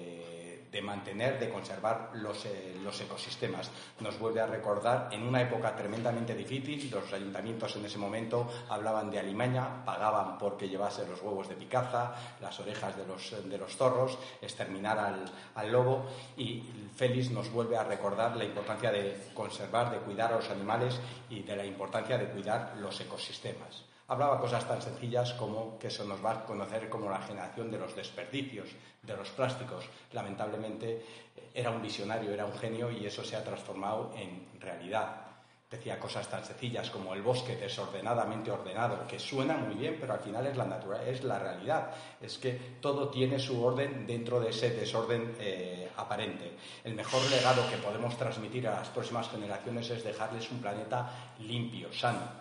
de 0.70 0.82
mantener, 0.82 1.38
de 1.38 1.50
conservar 1.50 2.10
los, 2.14 2.46
eh, 2.46 2.76
los, 2.82 3.00
ecosistemas. 3.00 3.70
Nos 4.00 4.18
vuelve 4.18 4.40
a 4.40 4.46
recordar 4.46 5.08
en 5.10 5.22
una 5.22 5.42
época 5.42 5.74
tremendamente 5.74 6.34
difícil, 6.34 6.90
los 6.90 7.12
ayuntamientos 7.12 7.76
en 7.76 7.84
ese 7.84 7.98
momento 7.98 8.48
hablaban 8.68 9.10
de 9.10 9.18
alimaña, 9.18 9.84
pagaban 9.84 10.38
porque 10.38 10.68
llevase 10.68 11.06
los 11.06 11.20
huevos 11.22 11.48
de 11.48 11.56
picaza, 11.56 12.14
las 12.40 12.58
orejas 12.60 12.96
de 12.96 13.06
los, 13.06 13.48
de 13.48 13.58
los 13.58 13.76
zorros, 13.76 14.18
exterminar 14.40 14.98
al, 14.98 15.24
al 15.54 15.72
lobo 15.72 16.06
y 16.36 16.62
Félix 16.94 17.30
nos 17.30 17.50
vuelve 17.50 17.76
a 17.76 17.84
recordar 17.84 18.36
la 18.36 18.44
importancia 18.44 18.92
de 18.92 19.30
conservar, 19.34 19.90
de 19.90 19.98
cuidar 19.98 20.32
a 20.32 20.36
los 20.36 20.50
animales 20.50 21.00
y 21.28 21.42
de 21.42 21.56
la 21.56 21.64
importancia 21.64 22.18
de 22.18 22.26
cuidar 22.26 22.74
los 22.78 23.00
ecosistemas. 23.00 23.89
Hablaba 24.10 24.40
cosas 24.40 24.66
tan 24.66 24.82
sencillas 24.82 25.34
como 25.34 25.78
que 25.78 25.86
eso 25.86 26.02
nos 26.02 26.18
va 26.18 26.32
a 26.32 26.44
conocer 26.44 26.88
como 26.88 27.08
la 27.08 27.22
generación 27.22 27.70
de 27.70 27.78
los 27.78 27.94
desperdicios, 27.94 28.68
de 29.04 29.16
los 29.16 29.28
plásticos. 29.30 29.84
Lamentablemente 30.10 31.06
era 31.54 31.70
un 31.70 31.80
visionario, 31.80 32.32
era 32.32 32.44
un 32.44 32.58
genio 32.58 32.90
y 32.90 33.06
eso 33.06 33.22
se 33.22 33.36
ha 33.36 33.44
transformado 33.44 34.12
en 34.16 34.60
realidad. 34.60 35.14
Decía 35.70 36.00
cosas 36.00 36.26
tan 36.26 36.44
sencillas 36.44 36.90
como 36.90 37.14
el 37.14 37.22
bosque 37.22 37.54
desordenadamente 37.54 38.50
ordenado, 38.50 39.06
que 39.06 39.20
suena 39.20 39.56
muy 39.56 39.76
bien, 39.76 39.96
pero 40.00 40.14
al 40.14 40.18
final 40.18 40.44
es 40.44 40.56
la, 40.56 41.04
es 41.06 41.22
la 41.22 41.38
realidad. 41.38 41.92
Es 42.20 42.36
que 42.36 42.78
todo 42.80 43.10
tiene 43.10 43.38
su 43.38 43.62
orden 43.62 44.08
dentro 44.08 44.40
de 44.40 44.50
ese 44.50 44.70
desorden 44.70 45.36
eh, 45.38 45.88
aparente. 45.96 46.56
El 46.82 46.96
mejor 46.96 47.22
legado 47.30 47.62
que 47.70 47.76
podemos 47.76 48.18
transmitir 48.18 48.66
a 48.66 48.72
las 48.72 48.88
próximas 48.88 49.28
generaciones 49.28 49.88
es 49.90 50.02
dejarles 50.02 50.50
un 50.50 50.60
planeta 50.60 51.12
limpio, 51.38 51.92
sano 51.92 52.39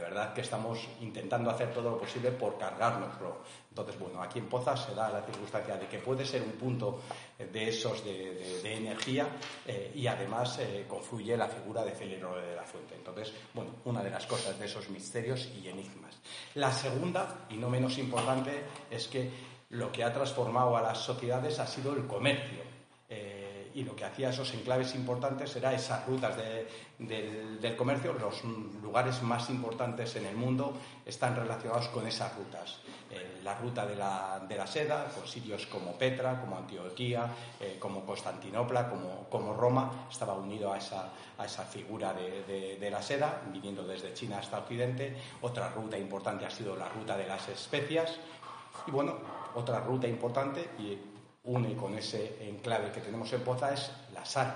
de 0.00 0.06
verdad 0.06 0.32
que 0.32 0.40
estamos 0.40 0.78
intentando 1.02 1.50
hacer 1.50 1.72
todo 1.74 1.90
lo 1.90 1.98
posible 1.98 2.30
por 2.32 2.56
cargárnoslo. 2.56 3.42
Entonces, 3.68 3.98
bueno, 3.98 4.22
aquí 4.22 4.38
en 4.38 4.48
Pozas 4.48 4.86
se 4.86 4.94
da 4.94 5.10
la 5.10 5.20
circunstancia 5.22 5.76
de 5.76 5.86
que 5.86 5.98
puede 5.98 6.24
ser 6.24 6.42
un 6.42 6.52
punto 6.52 7.00
de 7.38 7.68
esos 7.68 8.02
de, 8.04 8.74
energía 8.74 9.28
eh, 9.66 9.92
y 9.94 10.06
además 10.06 10.58
eh, 10.58 10.86
confluye 10.88 11.36
la 11.36 11.48
figura 11.48 11.84
de 11.84 11.92
Celero 11.92 12.34
de 12.34 12.56
la 12.56 12.62
Fuente. 12.62 12.94
Entonces, 12.94 13.32
bueno, 13.52 13.72
una 13.84 14.02
de 14.02 14.10
las 14.10 14.26
cosas 14.26 14.58
de 14.58 14.64
esos 14.64 14.88
misterios 14.88 15.50
y 15.62 15.68
enigmas. 15.68 16.18
La 16.54 16.72
segunda, 16.72 17.46
y 17.50 17.56
no 17.56 17.68
menos 17.68 17.98
importante, 17.98 18.64
es 18.90 19.06
que 19.06 19.30
lo 19.70 19.92
que 19.92 20.02
ha 20.02 20.12
transformado 20.12 20.76
a 20.76 20.82
las 20.82 20.98
sociedades 20.98 21.58
ha 21.58 21.66
sido 21.66 21.94
el 21.94 22.06
comercio. 22.06 22.62
Eh, 23.08 23.39
y 23.74 23.84
lo 23.84 23.94
que 23.94 24.04
hacía 24.04 24.30
esos 24.30 24.52
enclaves 24.54 24.94
importantes 24.94 25.54
era 25.56 25.72
esas 25.72 26.06
rutas 26.06 26.36
del, 26.36 27.76
comercio. 27.76 28.12
Los 28.14 28.42
lugares 28.82 29.22
más 29.22 29.48
importantes 29.50 30.16
en 30.16 30.26
el 30.26 30.36
mundo 30.36 30.74
están 31.06 31.36
relacionados 31.36 31.88
con 31.88 32.06
esas 32.06 32.34
rutas. 32.36 32.80
Eh, 33.10 33.40
la 33.42 33.54
ruta 33.56 33.86
de 33.86 33.96
la, 33.96 34.40
de 34.48 34.56
la, 34.56 34.66
seda, 34.66 35.06
con 35.14 35.26
sitios 35.26 35.66
como 35.66 35.92
Petra, 35.92 36.40
como 36.40 36.56
Antioquía, 36.56 37.28
eh, 37.60 37.76
como 37.78 38.04
Constantinopla, 38.04 38.88
como, 38.88 39.54
Roma, 39.54 40.06
estaba 40.10 40.34
unido 40.34 40.72
a 40.72 40.78
esa, 40.78 41.10
a 41.38 41.44
esa 41.44 41.64
figura 41.64 42.12
de, 42.12 42.76
de, 42.78 42.90
la 42.90 43.02
seda, 43.02 43.42
viniendo 43.52 43.84
desde 43.84 44.14
China 44.14 44.38
hasta 44.38 44.58
Occidente. 44.58 45.16
Otra 45.42 45.70
ruta 45.70 45.98
importante 45.98 46.44
ha 46.44 46.50
sido 46.50 46.76
la 46.76 46.88
ruta 46.88 47.16
de 47.16 47.26
las 47.26 47.48
especias. 47.48 48.18
Y 48.86 48.90
bueno, 48.90 49.16
otra 49.54 49.80
ruta 49.80 50.06
importante, 50.06 50.70
une 51.44 51.76
con 51.76 51.94
ese 51.94 52.48
enclave 52.48 52.92
que 52.92 53.00
tenemos 53.00 53.32
en 53.32 53.40
Poza 53.42 53.72
es 53.72 53.90
la 54.12 54.24
sal. 54.24 54.54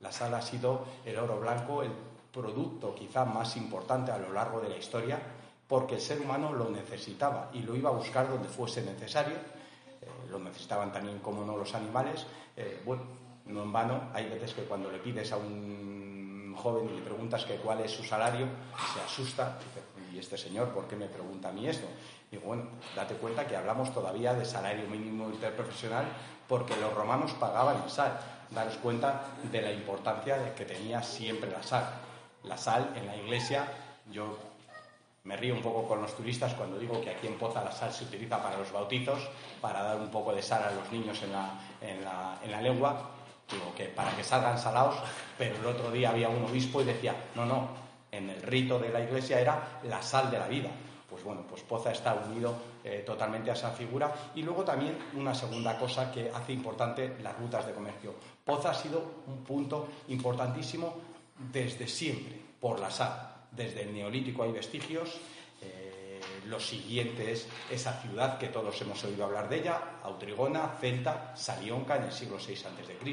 La 0.00 0.12
sal 0.12 0.34
ha 0.34 0.42
sido 0.42 0.84
el 1.04 1.18
oro 1.18 1.40
blanco, 1.40 1.82
el 1.82 1.92
producto 2.32 2.94
quizá 2.94 3.24
más 3.24 3.56
importante 3.56 4.10
a 4.10 4.18
lo 4.18 4.32
largo 4.32 4.60
de 4.60 4.68
la 4.68 4.76
historia, 4.76 5.20
porque 5.66 5.96
el 5.96 6.00
ser 6.00 6.20
humano 6.20 6.52
lo 6.52 6.70
necesitaba 6.70 7.50
y 7.52 7.62
lo 7.62 7.76
iba 7.76 7.90
a 7.90 7.92
buscar 7.92 8.28
donde 8.28 8.48
fuese 8.48 8.82
necesario. 8.82 9.34
Eh, 9.34 10.06
lo 10.30 10.38
necesitaban 10.38 10.92
también, 10.92 11.18
como 11.20 11.44
no, 11.44 11.56
los 11.56 11.74
animales. 11.74 12.26
Eh, 12.56 12.82
bueno, 12.84 13.02
no 13.46 13.62
en 13.62 13.72
vano, 13.72 14.10
hay 14.12 14.28
veces 14.28 14.54
que 14.54 14.62
cuando 14.62 14.90
le 14.90 14.98
pides 14.98 15.32
a 15.32 15.36
un 15.36 16.54
joven 16.56 16.88
y 16.88 16.96
le 16.96 17.02
preguntas 17.02 17.44
que 17.44 17.56
cuál 17.56 17.80
es 17.80 17.90
su 17.90 18.04
salario, 18.04 18.46
se 18.94 19.00
asusta 19.00 19.58
dice, 19.58 20.14
¿y 20.14 20.18
este 20.18 20.36
señor 20.36 20.68
por 20.68 20.86
qué 20.86 20.96
me 20.96 21.06
pregunta 21.06 21.48
a 21.48 21.52
mí 21.52 21.66
esto? 21.66 21.86
Y 22.32 22.38
bueno, 22.38 22.64
date 22.96 23.14
cuenta 23.14 23.46
que 23.46 23.54
hablamos 23.54 23.92
todavía 23.92 24.32
de 24.32 24.46
salario 24.46 24.88
mínimo 24.88 25.28
interprofesional 25.28 26.06
porque 26.48 26.74
los 26.76 26.92
romanos 26.94 27.32
pagaban 27.38 27.82
en 27.82 27.90
sal. 27.90 28.18
Daros 28.50 28.78
cuenta 28.78 29.24
de 29.50 29.60
la 29.60 29.70
importancia 29.70 30.54
que 30.54 30.64
tenía 30.64 31.02
siempre 31.02 31.50
la 31.50 31.62
sal. 31.62 31.84
La 32.44 32.56
sal 32.56 32.90
en 32.96 33.06
la 33.06 33.16
iglesia, 33.16 33.66
yo 34.10 34.38
me 35.24 35.36
río 35.36 35.54
un 35.54 35.62
poco 35.62 35.86
con 35.86 36.00
los 36.00 36.16
turistas 36.16 36.54
cuando 36.54 36.78
digo 36.78 37.02
que 37.02 37.10
aquí 37.10 37.26
en 37.26 37.38
Poza 37.38 37.62
la 37.62 37.70
sal 37.70 37.92
se 37.92 38.04
utiliza 38.04 38.42
para 38.42 38.56
los 38.56 38.72
bautizos, 38.72 39.28
para 39.60 39.82
dar 39.82 39.98
un 39.98 40.08
poco 40.08 40.34
de 40.34 40.42
sal 40.42 40.62
a 40.64 40.72
los 40.72 40.90
niños 40.90 41.22
en 41.22 41.32
la, 41.32 41.60
en 41.82 42.02
la, 42.02 42.38
en 42.42 42.50
la 42.50 42.62
lengua, 42.62 43.10
digo 43.50 43.74
que 43.76 43.84
para 43.84 44.10
que 44.16 44.24
salgan 44.24 44.58
salados, 44.58 44.96
pero 45.36 45.54
el 45.56 45.66
otro 45.66 45.90
día 45.90 46.10
había 46.10 46.30
un 46.30 46.44
obispo 46.44 46.80
y 46.80 46.84
decía, 46.84 47.14
no, 47.34 47.44
no, 47.44 47.68
en 48.10 48.30
el 48.30 48.42
rito 48.42 48.78
de 48.78 48.88
la 48.88 49.00
iglesia 49.00 49.38
era 49.38 49.80
la 49.84 50.02
sal 50.02 50.30
de 50.30 50.38
la 50.38 50.48
vida 50.48 50.70
pues 51.12 51.24
bueno, 51.24 51.44
pues 51.46 51.60
Poza 51.60 51.92
está 51.92 52.14
unido 52.14 52.54
eh, 52.82 53.02
totalmente 53.04 53.50
a 53.50 53.52
esa 53.52 53.70
figura. 53.70 54.32
Y 54.34 54.42
luego 54.42 54.64
también 54.64 54.96
una 55.14 55.34
segunda 55.34 55.78
cosa 55.78 56.10
que 56.10 56.30
hace 56.30 56.54
importante 56.54 57.18
las 57.22 57.38
rutas 57.38 57.66
de 57.66 57.74
comercio. 57.74 58.14
Poza 58.42 58.70
ha 58.70 58.74
sido 58.74 59.04
un 59.26 59.44
punto 59.44 59.88
importantísimo 60.08 60.94
desde 61.52 61.86
siempre, 61.86 62.40
por 62.58 62.80
la 62.80 62.90
sal. 62.90 63.44
Desde 63.50 63.82
el 63.82 63.92
neolítico 63.92 64.42
hay 64.42 64.52
vestigios. 64.52 65.20
Eh, 65.60 66.18
lo 66.46 66.58
siguiente 66.58 67.30
es 67.30 67.46
esa 67.70 68.00
ciudad 68.00 68.38
que 68.38 68.48
todos 68.48 68.80
hemos 68.80 69.04
oído 69.04 69.26
hablar 69.26 69.50
de 69.50 69.60
ella, 69.60 69.98
Autrigona, 70.02 70.76
Celta, 70.80 71.36
Salionca 71.36 71.96
en 71.96 72.04
el 72.04 72.12
siglo 72.12 72.38
VI 72.38 72.54
a.C. 72.54 73.12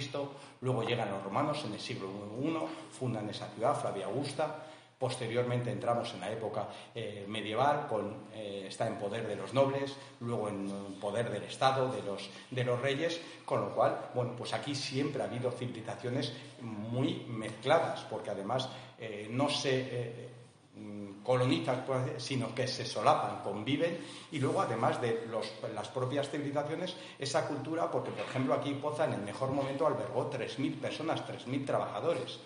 Luego 0.61 0.83
llegan 0.83 1.11
los 1.11 1.21
romanos 1.21 1.65
en 1.65 1.73
el 1.73 1.81
siglo 1.81 2.07
I, 2.41 2.55
fundan 2.97 3.29
esa 3.29 3.49
ciudad, 3.49 3.77
Flavia 3.77 4.05
Augusta. 4.05 4.68
Posteriormente 4.99 5.71
entramos 5.71 6.13
en 6.13 6.19
la 6.19 6.29
época 6.29 6.67
eh, 6.93 7.23
medieval, 7.25 7.87
eh, 8.33 8.65
está 8.67 8.85
en 8.85 8.97
poder 8.97 9.25
de 9.25 9.37
los 9.37 9.53
nobles, 9.53 9.95
luego 10.19 10.49
en 10.49 10.99
poder 10.99 11.29
del 11.29 11.43
Estado, 11.43 11.89
de 11.89 12.03
los, 12.65 12.81
reyes, 12.81 13.21
con 13.45 13.61
lo 13.61 13.73
cual, 13.73 14.09
bueno, 14.13 14.33
pues 14.37 14.51
aquí 14.51 14.75
siempre 14.75 15.21
ha 15.21 15.25
habido 15.25 15.51
civilizaciones 15.51 16.33
muy 16.59 17.25
mezcladas, 17.29 18.01
porque 18.09 18.31
además 18.31 18.67
eh, 18.99 19.29
no 19.31 19.47
se 19.47 20.27
colonizan, 21.23 21.85
sino 22.17 22.53
que 22.53 22.67
se 22.67 22.85
solapan, 22.85 23.41
conviven, 23.41 23.99
y 24.33 24.39
luego 24.39 24.61
además 24.61 24.99
de 25.01 25.29
las 25.73 25.87
propias 25.87 26.29
civilizaciones, 26.29 26.97
esa 27.17 27.47
cultura, 27.47 27.89
porque 27.89 28.11
por 28.11 28.25
ejemplo 28.25 28.53
aquí 28.53 28.73
Poza 28.73 29.05
en 29.05 29.13
el 29.13 29.21
mejor 29.21 29.51
momento 29.51 29.87
albergó 29.87 30.29
3.000 30.29 30.77
personas, 30.79 31.25
3.000 31.25 31.65
trabajadores. 31.65 32.39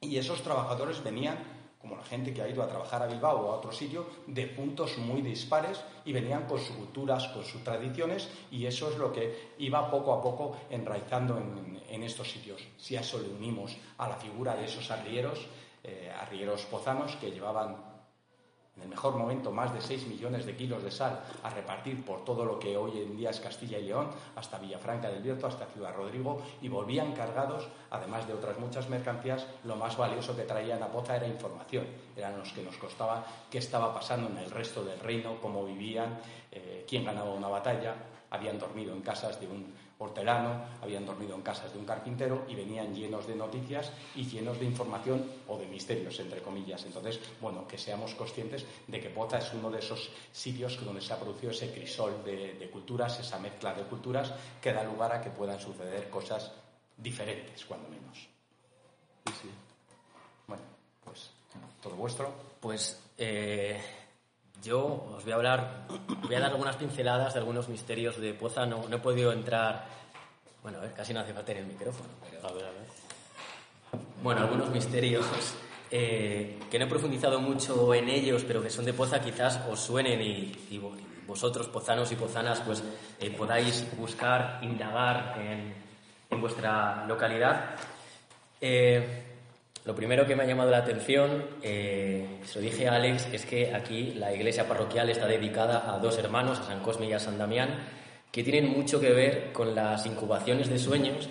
Y 0.00 0.18
esos 0.18 0.42
trabajadores 0.42 1.02
venían 1.02 1.55
como 1.86 2.00
la 2.00 2.06
gente 2.06 2.34
que 2.34 2.42
ha 2.42 2.48
ido 2.48 2.62
a 2.62 2.68
trabajar 2.68 3.02
a 3.02 3.06
Bilbao 3.06 3.46
o 3.46 3.52
a 3.52 3.56
otro 3.56 3.70
sitio, 3.70 4.06
de 4.26 4.48
puntos 4.48 4.98
muy 4.98 5.22
dispares 5.22 5.80
y 6.04 6.12
venían 6.12 6.44
con 6.46 6.58
sus 6.58 6.74
culturas, 6.74 7.28
con 7.28 7.44
sus 7.44 7.62
tradiciones 7.62 8.28
y 8.50 8.66
eso 8.66 8.90
es 8.90 8.98
lo 8.98 9.12
que 9.12 9.54
iba 9.58 9.88
poco 9.88 10.12
a 10.12 10.20
poco 10.20 10.56
enraizando 10.68 11.38
en, 11.38 12.02
estos 12.02 12.30
sitios. 12.30 12.62
Si 12.78 12.94
a 12.94 13.00
eso 13.00 13.18
le 13.18 13.28
unimos 13.28 13.76
a 13.98 14.08
la 14.08 14.16
figura 14.16 14.54
de 14.54 14.66
esos 14.66 14.90
arrieros, 14.90 15.46
eh, 15.82 16.12
arrieros 16.20 16.66
pozanos 16.66 17.16
que 17.16 17.30
llevaban 17.30 17.76
en 18.76 18.82
el 18.82 18.88
mejor 18.88 19.16
momento 19.16 19.50
más 19.50 19.72
de 19.72 19.80
6 19.80 20.06
millones 20.06 20.44
de 20.44 20.54
kilos 20.54 20.82
de 20.82 20.90
sal 20.90 21.20
a 21.42 21.50
repartir 21.50 22.04
por 22.04 22.24
todo 22.24 22.44
lo 22.44 22.58
que 22.58 22.76
hoy 22.76 22.98
en 22.98 23.16
día 23.16 23.30
es 23.30 23.40
Castilla 23.40 23.78
y 23.78 23.84
León, 23.84 24.10
hasta 24.36 24.58
Villafranca 24.58 25.08
del 25.08 25.22
Bierzo, 25.22 25.46
hasta 25.46 25.66
Ciudad 25.66 25.94
Rodrigo, 25.96 26.42
y 26.60 26.68
volvían 26.68 27.12
cargados, 27.12 27.68
además 27.90 28.26
de 28.26 28.34
otras 28.34 28.58
muchas 28.58 28.88
mercancías, 28.90 29.46
lo 29.64 29.76
más 29.76 29.96
valioso 29.96 30.36
que 30.36 30.42
traían 30.42 30.82
a 30.82 30.88
Poza 30.88 31.16
era 31.16 31.26
información, 31.26 31.86
eran 32.14 32.38
los 32.38 32.52
que 32.52 32.62
nos 32.62 32.76
costaba 32.76 33.24
qué 33.50 33.58
estaba 33.58 33.94
pasando 33.94 34.28
en 34.28 34.38
el 34.38 34.50
resto 34.50 34.84
del 34.84 35.00
reino, 35.00 35.40
cómo 35.40 35.64
vivían, 35.64 36.18
eh, 36.52 36.84
quién 36.86 37.04
ganaba 37.04 37.32
una 37.32 37.48
batalla, 37.48 37.94
habían 38.30 38.58
dormido 38.58 38.92
en 38.92 39.00
casas 39.00 39.40
de 39.40 39.46
un 39.46 39.72
hortelano, 39.98 40.64
habían 40.82 41.06
dormido 41.06 41.34
en 41.34 41.42
casas 41.42 41.72
de 41.72 41.78
un 41.78 41.86
carpintero 41.86 42.44
y 42.48 42.54
venían 42.54 42.94
llenos 42.94 43.26
de 43.26 43.34
noticias 43.34 43.92
y 44.14 44.24
llenos 44.24 44.58
de 44.60 44.66
información 44.66 45.24
o 45.48 45.56
de 45.56 45.66
misterios, 45.66 46.18
entre 46.20 46.42
comillas. 46.42 46.84
Entonces, 46.84 47.18
bueno, 47.40 47.66
que 47.66 47.78
seamos 47.78 48.14
conscientes 48.14 48.64
de 48.86 49.00
que 49.00 49.10
Poza 49.10 49.38
es 49.38 49.52
uno 49.54 49.70
de 49.70 49.78
esos 49.78 50.10
sitios 50.32 50.84
donde 50.84 51.00
se 51.00 51.12
ha 51.12 51.18
producido 51.18 51.50
ese 51.50 51.72
crisol 51.72 52.22
de, 52.24 52.68
culturas, 52.72 53.18
esa 53.20 53.38
mezcla 53.38 53.72
de 53.72 53.84
culturas 53.84 54.32
que 54.60 54.72
da 54.72 54.84
lugar 54.84 55.12
a 55.12 55.20
que 55.22 55.30
puedan 55.30 55.58
suceder 55.58 56.10
cosas 56.10 56.52
diferentes, 56.96 57.64
cuando 57.64 57.88
menos. 57.88 58.28
Sí, 59.26 59.50
Bueno, 60.46 60.62
pues 61.04 61.30
todo 61.82 61.94
vuestro. 61.96 62.32
Pues 62.60 63.00
eh, 63.16 63.80
yo 64.66 65.06
os 65.16 65.22
voy 65.22 65.32
a 65.32 65.36
hablar, 65.36 65.86
voy 66.22 66.34
a 66.34 66.40
dar 66.40 66.50
algunas 66.50 66.76
pinceladas 66.76 67.32
de 67.34 67.40
algunos 67.40 67.68
misterios 67.68 68.20
de 68.20 68.34
Poza. 68.34 68.66
No, 68.66 68.84
he 68.92 68.98
podido 68.98 69.32
entrar. 69.32 69.86
Bueno, 70.62 70.78
a 70.78 70.80
ver, 70.82 70.92
casi 70.92 71.14
no 71.14 71.20
hace 71.20 71.32
falta 71.32 71.52
en 71.52 71.58
el 71.58 71.66
micrófono. 71.66 72.08
A 72.42 72.52
ver, 72.52 72.64
a 72.64 72.70
ver. 72.70 74.02
Bueno, 74.22 74.40
algunos 74.40 74.68
misterios 74.70 75.24
eh, 75.90 76.58
que 76.70 76.78
no 76.78 76.86
he 76.86 76.88
profundizado 76.88 77.40
mucho 77.40 77.94
en 77.94 78.08
ellos, 78.08 78.44
pero 78.46 78.60
que 78.62 78.70
son 78.70 78.84
de 78.84 78.92
Poza, 78.92 79.20
quizás 79.20 79.60
os 79.70 79.78
suenen 79.78 80.20
y, 80.20 80.80
vosotros, 81.26 81.68
pozanos 81.68 82.10
y 82.12 82.16
pozanas, 82.16 82.60
pues 82.60 82.82
eh, 83.20 83.30
podáis 83.30 83.84
buscar, 83.96 84.60
indagar 84.62 85.36
en, 85.40 85.74
en 86.30 86.40
vuestra 86.40 87.04
localidad. 87.06 87.76
Eh, 88.60 89.35
lo 89.86 89.94
primero 89.94 90.26
que 90.26 90.34
me 90.34 90.42
ha 90.42 90.46
llamado 90.46 90.72
la 90.72 90.78
atención, 90.78 91.44
eh, 91.62 92.40
se 92.44 92.58
lo 92.58 92.64
dije 92.64 92.88
a 92.88 92.96
Alex, 92.96 93.28
es 93.32 93.46
que 93.46 93.72
aquí 93.72 94.14
la 94.14 94.34
iglesia 94.34 94.66
parroquial 94.66 95.08
está 95.10 95.28
dedicada 95.28 95.94
a 95.94 96.00
dos 96.00 96.18
hermanos, 96.18 96.58
a 96.58 96.64
San 96.64 96.80
Cosme 96.80 97.06
y 97.06 97.12
a 97.12 97.20
San 97.20 97.38
Damián, 97.38 97.78
que 98.32 98.42
tienen 98.42 98.68
mucho 98.68 99.00
que 99.00 99.12
ver 99.12 99.52
con 99.52 99.76
las 99.76 100.04
incubaciones 100.04 100.68
de 100.68 100.80
sueños. 100.80 101.28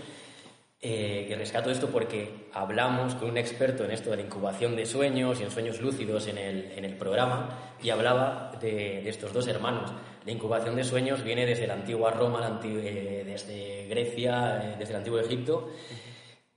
Eh, 0.82 1.28
y 1.30 1.34
rescato 1.34 1.70
esto 1.70 1.90
porque 1.90 2.48
hablamos 2.54 3.16
con 3.16 3.32
un 3.32 3.38
experto 3.38 3.84
en 3.84 3.92
esto 3.92 4.12
de 4.12 4.18
la 4.18 4.22
incubación 4.22 4.76
de 4.76 4.86
sueños 4.86 5.42
y 5.42 5.44
en 5.44 5.52
sueños 5.52 5.82
lúcidos 5.82 6.28
en 6.28 6.38
el, 6.38 6.72
en 6.78 6.86
el 6.86 6.96
programa 6.96 7.76
y 7.82 7.90
hablaba 7.90 8.52
de, 8.62 9.10
estos 9.10 9.34
dos 9.34 9.48
hermanos. 9.48 9.92
La 10.26 10.32
incubación 10.32 10.76
de 10.76 10.84
sueños 10.84 11.24
viene 11.24 11.46
desde 11.46 11.68
la 11.68 11.74
antigua 11.74 12.12
Roma, 12.12 12.62
eh, 12.64 13.24
desde 13.26 13.88
Grecia, 13.88 14.62
eh, 14.64 14.76
desde 14.78 14.94
el 14.94 14.98
antiguo 14.98 15.20
Egipto. 15.20 15.72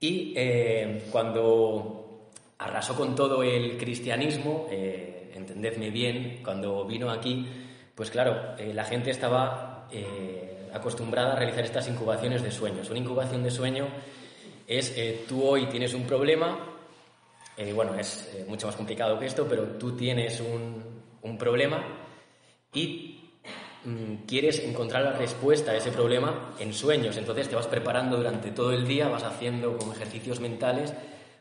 Y 0.00 0.34
cuando 1.10 2.30
arrasó 2.58 2.94
con 2.94 3.14
todo 3.14 3.42
el 3.42 3.76
cristianismo, 3.76 4.66
entendedme 4.70 5.90
bien, 5.90 6.40
cuando 6.44 6.84
vino 6.84 7.10
aquí, 7.10 7.46
pues 7.94 8.10
claro, 8.10 8.54
la 8.58 8.84
gente 8.84 9.10
estaba 9.10 9.78
eh, 9.90 10.68
acostumbrada 10.74 11.32
a 11.32 11.36
realizar 11.36 11.64
estas 11.64 11.88
incubaciones 11.88 12.42
de 12.42 12.50
sueños. 12.50 12.90
Una 12.90 12.98
incubación 12.98 13.42
de 13.42 13.50
sueño 13.50 13.88
es 14.66 14.92
eh, 14.96 15.24
tú 15.26 15.42
hoy 15.42 15.66
tienes 15.66 15.94
un 15.94 16.02
problema, 16.02 16.58
eh, 17.56 17.72
bueno, 17.72 17.94
es 17.94 18.44
mucho 18.46 18.66
más 18.66 18.76
complicado 18.76 19.18
que 19.18 19.26
esto, 19.26 19.46
pero 19.48 19.64
tú 19.78 19.96
tienes 19.96 20.40
un, 20.40 21.02
un 21.22 21.38
problema 21.38 21.82
y 22.74 23.17
quieres 24.26 24.58
encontrar 24.60 25.02
la 25.02 25.12
respuesta 25.12 25.72
a 25.72 25.76
ese 25.76 25.90
problema 25.90 26.54
en 26.58 26.72
sueños. 26.74 27.16
Entonces 27.16 27.48
te 27.48 27.56
vas 27.56 27.66
preparando 27.66 28.16
durante 28.16 28.50
todo 28.50 28.72
el 28.72 28.86
día, 28.86 29.08
vas 29.08 29.22
haciendo 29.22 29.76
como 29.76 29.92
ejercicios 29.92 30.40
mentales 30.40 30.92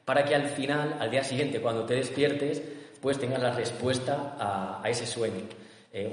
para 0.06 0.23
que 0.23 0.36
al 0.36 0.47
final, 0.47 0.97
al 1.00 1.12
día 1.12 1.23
siguiente, 1.23 1.60
cuando 1.60 1.86
te 1.86 1.95
despiertes, 1.95 2.62
pues 3.02 3.19
tengas 3.19 3.41
la 3.41 3.52
respuesta 3.52 4.38
a, 4.39 4.89
ese 4.89 5.06
sueño, 5.06 5.43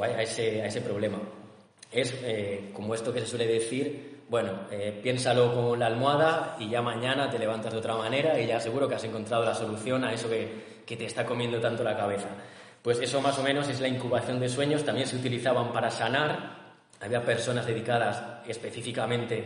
a, 0.01 0.23
ese, 0.23 0.63
a 0.63 0.67
ese 0.67 0.81
problema 0.81 1.21
es 1.95 2.13
eh, 2.25 2.71
como 2.75 2.95
esto 2.95 3.13
que 3.13 3.21
se 3.21 3.27
suele 3.27 3.47
decir, 3.47 4.23
bueno, 4.29 4.67
eh, 4.71 4.99
piénsalo 5.03 5.55
como 5.55 5.77
la 5.77 5.87
almohada 5.87 6.57
y 6.59 6.69
ya 6.69 6.83
mañana 6.83 7.31
te 7.31 7.39
levantas 7.39 7.73
de 7.73 7.79
otra 7.79 7.95
manera 7.95 8.39
y 8.41 8.47
ya 8.47 8.59
seguro 8.59 8.89
que 8.89 8.97
has 8.97 9.05
encontrado 9.05 9.45
la 9.45 9.55
solución 9.55 10.05
a 10.05 10.13
eso 10.13 10.29
que, 10.29 10.83
que 10.85 10.97
te 10.97 11.07
está 11.07 11.25
comiendo 11.25 11.61
tanto 11.61 11.85
la 11.85 11.97
cabeza. 11.97 12.29
Pues 12.85 13.01
eso 13.01 13.23
más 13.23 13.39
o 13.39 13.43
menos 13.43 13.67
es 13.71 13.81
la 13.81 13.89
incubación 13.89 14.39
de 14.39 14.51
sueños, 14.51 14.85
también 14.85 15.07
se 15.07 15.17
utilizaban 15.17 15.73
para 15.73 15.91
sanar, 15.91 16.75
había 17.01 17.25
personas 17.25 17.65
dedicadas 17.65 18.23
específicamente 18.47 19.43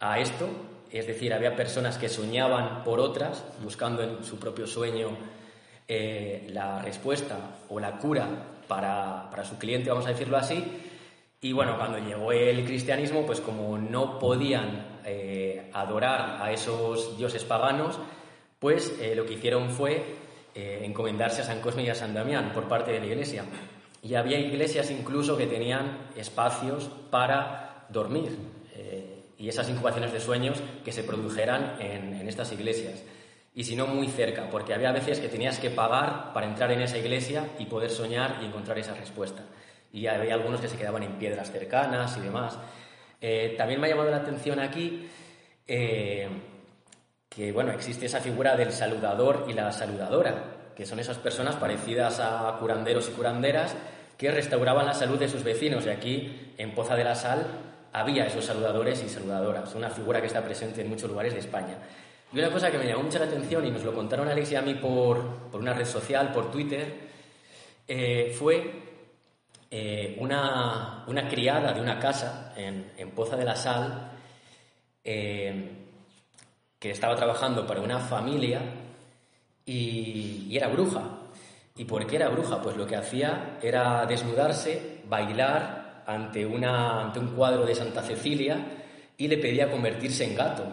a 0.00 0.18
esto, 0.18 0.48
es 0.90 1.06
decir, 1.06 1.32
había 1.32 1.54
personas 1.54 1.96
que 1.96 2.08
soñaban 2.08 2.82
por 2.82 2.98
otras, 2.98 3.44
buscando 3.62 4.02
en 4.02 4.24
su 4.24 4.36
propio 4.36 4.66
sueño 4.66 5.10
eh, 5.86 6.48
la 6.52 6.82
respuesta 6.82 7.36
o 7.68 7.78
la 7.78 7.98
cura 7.98 8.26
para, 8.66 9.30
para 9.30 9.44
su 9.44 9.58
cliente, 9.58 9.88
vamos 9.90 10.06
a 10.06 10.08
decirlo 10.08 10.36
así, 10.36 10.64
y 11.40 11.52
bueno, 11.52 11.78
cuando 11.78 11.98
llegó 11.98 12.32
el 12.32 12.64
cristianismo, 12.64 13.24
pues 13.24 13.40
como 13.40 13.78
no 13.78 14.18
podían 14.18 14.98
eh, 15.04 15.70
adorar 15.72 16.42
a 16.42 16.50
esos 16.50 17.16
dioses 17.16 17.44
paganos, 17.44 18.00
pues 18.58 18.92
eh, 19.00 19.14
lo 19.14 19.24
que 19.24 19.34
hicieron 19.34 19.70
fue 19.70 20.21
eh, 20.54 20.82
encomendarse 20.84 21.42
a 21.42 21.44
San 21.44 21.60
Cosme 21.60 21.84
y 21.84 21.88
a 21.88 21.94
San 21.94 22.14
Damián 22.14 22.52
por 22.52 22.68
parte 22.68 22.92
de 22.92 23.00
la 23.00 23.06
iglesia. 23.06 23.44
Y 24.02 24.14
había 24.14 24.38
iglesias 24.38 24.90
incluso 24.90 25.36
que 25.36 25.46
tenían 25.46 26.08
espacios 26.16 26.90
para 27.10 27.86
dormir 27.88 28.36
y 29.38 29.48
esas 29.48 29.68
incubaciones 29.68 30.12
de 30.12 30.20
sueños 30.20 30.62
que 30.84 30.92
se 30.92 31.02
produjeran 31.02 31.76
en, 31.80 32.14
en 32.14 32.28
estas 32.28 32.52
iglesias. 32.52 33.02
Y 33.54 33.64
si 33.64 33.74
no, 33.74 33.88
muy 33.88 34.06
cerca, 34.06 34.48
porque 34.50 34.72
había 34.72 34.92
veces 34.92 35.18
que 35.18 35.28
tenías 35.28 35.58
que 35.58 35.70
pagar 35.70 36.32
para 36.32 36.46
entrar 36.46 36.70
en 36.70 36.80
esa 36.80 36.96
iglesia 36.96 37.48
y 37.58 37.66
poder 37.66 37.90
soñar 37.90 38.38
y 38.40 38.46
encontrar 38.46 38.78
esa 38.78 38.94
respuesta 38.94 39.42
y 39.92 40.06
había 40.06 40.34
algunos 40.34 40.60
que 40.60 40.68
se 40.68 40.76
quedaban 40.76 41.02
en 41.02 41.18
piedras 41.18 41.52
cercanas 41.52 42.16
y 42.16 42.20
demás. 42.20 42.58
Eh, 43.20 43.54
también 43.56 43.80
me 43.80 43.86
ha 43.86 43.90
llamado 43.90 44.10
la 44.10 44.18
atención 44.18 44.58
aquí 44.58 45.08
eh, 45.66 46.28
que 47.34 47.50
bueno, 47.50 47.72
existe 47.72 48.06
esa 48.06 48.20
figura 48.20 48.56
del 48.56 48.72
saludador 48.72 49.46
y 49.48 49.54
la 49.54 49.72
saludadora, 49.72 50.72
que 50.76 50.84
son 50.84 50.98
esas 50.98 51.18
personas 51.18 51.56
parecidas 51.56 52.20
a 52.20 52.56
curanderos 52.60 53.08
y 53.08 53.12
curanderas 53.12 53.74
que 54.18 54.30
restauraban 54.30 54.86
la 54.86 54.94
salud 54.94 55.18
de 55.18 55.28
sus 55.28 55.42
vecinos. 55.42 55.86
Y 55.86 55.88
aquí, 55.88 56.52
en 56.58 56.74
Poza 56.74 56.94
de 56.94 57.04
la 57.04 57.14
Sal, 57.14 57.46
había 57.92 58.26
esos 58.26 58.44
saludadores 58.44 59.02
y 59.02 59.08
saludadoras, 59.08 59.74
una 59.74 59.90
figura 59.90 60.20
que 60.20 60.26
está 60.26 60.42
presente 60.42 60.82
en 60.82 60.88
muchos 60.88 61.08
lugares 61.08 61.32
de 61.32 61.40
España. 61.40 61.78
Y 62.32 62.38
una 62.38 62.50
cosa 62.50 62.70
que 62.70 62.78
me 62.78 62.86
llamó 62.86 63.02
mucho 63.02 63.18
la 63.18 63.26
atención, 63.26 63.66
y 63.66 63.70
nos 63.70 63.82
lo 63.82 63.94
contaron 63.94 64.28
Alex 64.28 64.52
y 64.52 64.56
a 64.56 64.62
mí 64.62 64.74
por, 64.74 65.50
por 65.50 65.60
una 65.60 65.74
red 65.74 65.86
social, 65.86 66.32
por 66.32 66.50
Twitter, 66.50 66.94
eh, 67.88 68.34
fue 68.38 68.72
eh, 69.70 70.16
una, 70.18 71.04
criada 71.28 71.72
de 71.72 71.80
una 71.80 71.98
casa 71.98 72.52
en, 72.56 73.10
Poza 73.14 73.36
de 73.36 73.44
la 73.44 73.56
Sal 73.56 74.12
eh, 75.04 75.81
que 76.82 76.90
estaba 76.90 77.14
trabajando 77.14 77.64
para 77.64 77.80
una 77.80 78.00
familia 78.00 78.60
y, 79.64 80.48
era 80.50 80.66
bruja. 80.66 81.20
¿Y 81.76 81.84
por 81.84 82.04
qué 82.08 82.16
era 82.16 82.28
bruja? 82.28 82.60
Pues 82.60 82.76
lo 82.76 82.88
que 82.88 82.96
hacía 82.96 83.60
era 83.62 84.04
desnudarse, 84.04 84.98
bailar 85.08 86.02
ante, 86.08 86.44
una, 86.44 87.00
ante 87.00 87.20
un 87.20 87.28
cuadro 87.28 87.64
de 87.64 87.76
Santa 87.76 88.02
Cecilia 88.02 88.56
y 89.16 89.28
le 89.28 89.38
pedía 89.38 89.70
convertirse 89.70 90.24
en 90.24 90.34
gato. 90.34 90.64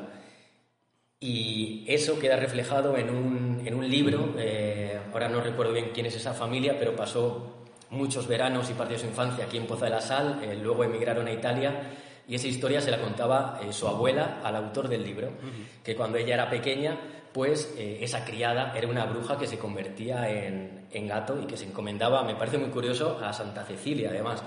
Y 1.20 1.86
eso 1.88 2.18
queda 2.18 2.38
reflejado 2.38 2.98
en 2.98 3.12
un, 3.12 3.62
en 3.64 3.76
un 3.76 3.88
libro, 3.88 4.34
eh, 4.40 5.00
ahora 5.14 5.30
no 5.30 5.42
recuerdo 5.42 5.74
bien 5.74 5.92
quién 5.94 6.08
es 6.08 6.16
esa 6.16 6.34
familia, 6.34 6.76
pero 6.80 6.96
pasó 6.96 7.66
muchos 7.92 8.28
veranos 8.28 8.68
y 8.72 8.74
parte 8.74 8.94
de 8.94 9.00
su 9.00 9.06
infancia 9.06 9.46
aquí 9.46 9.58
en 9.58 9.68
Poza 9.68 9.86
de 9.86 9.92
la 9.92 10.02
Sal, 10.02 10.42
eh, 10.44 10.58
luego 10.60 10.84
emigraron 10.84 11.28
a 11.28 11.32
Italia 11.32 11.74
y 12.30 12.36
esa 12.36 12.48
historia 12.48 12.80
se 12.80 12.92
la 12.92 13.02
contaba 13.02 13.60
eh, 13.62 13.74
su 13.74 13.88
abuela 13.88 14.40
al 14.44 14.56
autor 14.56 14.88
del 14.88 15.04
libro, 15.04 15.32
que 15.84 15.96
cuando 15.96 16.18
ella 16.18 16.36
era 16.36 16.50
pequeña, 16.50 16.98
pues 17.34 17.74
eh, 17.78 17.98
esa 18.02 18.24
criada 18.24 18.74
era 18.78 18.88
una 18.88 19.06
bruja 19.06 19.38
que 19.38 19.48
se 19.48 19.58
convertía 19.58 20.30
en, 20.30 20.88
en, 20.92 21.08
gato 21.08 21.42
y 21.42 21.46
que 21.46 21.58
se 21.58 21.66
encomendaba, 21.66 22.24
me 22.24 22.36
parece 22.36 22.58
muy 22.58 22.70
curioso, 22.70 23.20
a 23.22 23.34
Santa 23.34 23.64
Cecilia 23.64 24.10
además. 24.12 24.44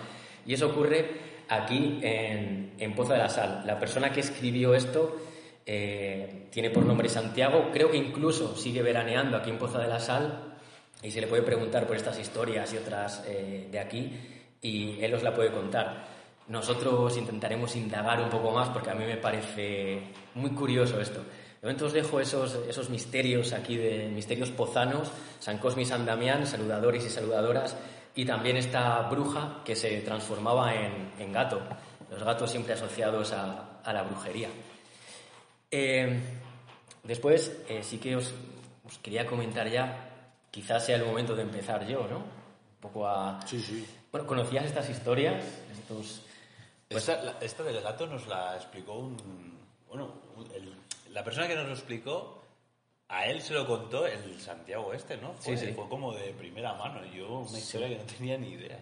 Y 0.46 0.54
eso 0.54 0.68
ocurre 0.68 1.10
aquí 1.48 1.98
en, 2.02 2.72
en 2.78 2.94
Poza 2.94 3.14
de 3.14 3.18
la 3.18 3.28
Sal. 3.28 3.62
La 3.66 3.78
persona 3.78 4.12
que 4.12 4.20
escribió 4.20 4.74
esto 4.74 5.16
tiene 5.64 6.70
por 6.70 6.84
nombre 6.84 7.08
Santiago, 7.08 7.70
creo 7.72 7.88
que 7.88 7.96
incluso 7.96 8.56
sigue 8.56 8.82
veraneando 8.82 9.36
aquí 9.36 9.50
en 9.50 9.58
Poza 9.58 9.78
de 9.78 9.86
la 9.86 10.00
Sal 10.00 10.52
y 11.02 11.10
se 11.10 11.20
le 11.20 11.26
puede 11.26 11.42
preguntar 11.42 11.86
por 11.86 11.96
estas 11.96 12.18
historias 12.18 12.72
y 12.72 12.76
otras 12.76 13.24
eh, 13.26 13.68
de 13.70 13.78
aquí 13.78 14.12
y 14.60 15.02
él 15.02 15.12
os 15.14 15.22
la 15.22 15.34
puede 15.34 15.50
contar. 15.50 16.11
Nosotros 16.48 17.16
intentaremos 17.16 17.76
indagar 17.76 18.20
un 18.20 18.28
poco 18.28 18.50
más 18.50 18.68
porque 18.68 18.90
a 18.90 18.94
mí 18.94 19.04
me 19.04 19.16
parece 19.16 20.02
muy 20.34 20.50
curioso 20.50 21.00
esto. 21.00 21.20
De 21.20 21.68
momento 21.68 21.86
os 21.86 21.92
dejo 21.92 22.18
esos, 22.18 22.58
esos 22.68 22.90
misterios 22.90 23.52
aquí 23.52 23.76
de 23.76 24.08
misterios 24.08 24.50
pozanos, 24.50 25.10
San 25.38 25.58
Cosme 25.58 25.82
y 25.82 25.84
San 25.86 26.04
Damián, 26.04 26.44
saludadores 26.46 27.04
y 27.06 27.08
saludadoras, 27.08 27.76
y 28.16 28.24
también 28.24 28.56
esta 28.56 29.00
bruja 29.02 29.62
que 29.64 29.76
se 29.76 30.00
transformaba 30.00 30.74
en, 30.74 31.12
en 31.18 31.32
gato, 31.32 31.62
los 32.10 32.22
gatos 32.22 32.50
siempre 32.50 32.74
asociados 32.74 33.32
a, 33.32 33.80
a 33.84 33.92
la 33.92 34.02
brujería. 34.02 34.48
Eh, 35.70 36.20
después 37.04 37.56
sí 37.82 37.98
que 37.98 38.16
os, 38.16 38.34
os 38.84 38.98
quería 38.98 39.24
comentar 39.24 39.70
ya 39.70 40.08
quizás 40.50 40.84
sea 40.84 40.96
el 40.96 41.04
momento 41.04 41.34
de 41.34 41.42
empezar 41.42 41.86
yo, 41.86 42.06
¿no? 42.10 42.18
Un 42.18 42.80
poco 42.80 43.06
a... 43.06 43.40
Sí, 43.46 43.60
sí. 43.60 43.86
Bueno, 44.10 44.26
¿conocías 44.26 44.66
estas 44.66 44.90
historias? 44.90 45.42
Estos... 45.72 46.21
Pues 46.92 47.08
esta, 47.40 47.62
del 47.62 47.80
gato 47.80 48.06
nos 48.06 48.26
la 48.26 48.56
explicó 48.56 48.94
un... 48.94 49.16
Bueno, 49.88 50.14
la 51.10 51.24
persona 51.24 51.48
que 51.48 51.54
nos 51.54 51.66
lo 51.66 51.72
explicó, 51.72 52.42
a 53.08 53.26
él 53.26 53.42
se 53.42 53.52
lo 53.54 53.66
contó 53.66 54.06
el 54.06 54.40
Santiago 54.40 54.92
este, 54.92 55.16
¿no? 55.16 55.34
Fue, 55.34 55.56
sí, 55.56 55.66
sí. 55.66 55.72
fue 55.72 55.88
como 55.88 56.14
de 56.14 56.32
primera 56.32 56.74
mano. 56.74 57.04
Yo 57.06 57.40
una 57.40 57.58
historia 57.58 57.88
que 57.88 57.96
no 57.96 58.04
tenía 58.04 58.38
ni 58.38 58.52
idea. 58.52 58.78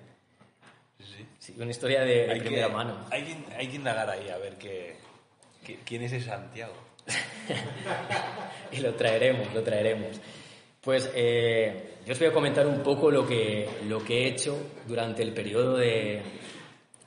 Sí, 0.98 1.26
sí. 1.38 1.54
una 1.58 1.70
historia 1.70 2.02
de, 2.02 2.36
primera 2.38 2.68
mano. 2.68 3.06
Hay 3.10 3.24
que, 3.24 3.56
hay 3.56 3.68
que 3.68 3.76
indagar 3.76 4.08
ahí 4.10 4.28
a 4.28 4.38
ver 4.38 4.56
qué, 4.58 4.98
quién 5.84 6.02
es 6.02 6.12
ese 6.12 6.26
Santiago. 6.26 6.74
y 8.72 8.76
lo 8.78 8.94
traeremos, 8.94 9.52
lo 9.52 9.62
traeremos. 9.62 10.20
Pues 10.80 11.10
eh, 11.14 11.98
yo 12.06 12.12
os 12.12 12.18
voy 12.18 12.28
a 12.28 12.32
comentar 12.32 12.66
un 12.66 12.82
poco 12.82 13.10
lo 13.10 13.26
que, 13.26 13.68
lo 13.86 14.02
que 14.02 14.22
he 14.22 14.28
hecho 14.28 14.56
durante 14.86 15.22
el 15.22 15.34
periodo 15.34 15.76
de, 15.76 16.22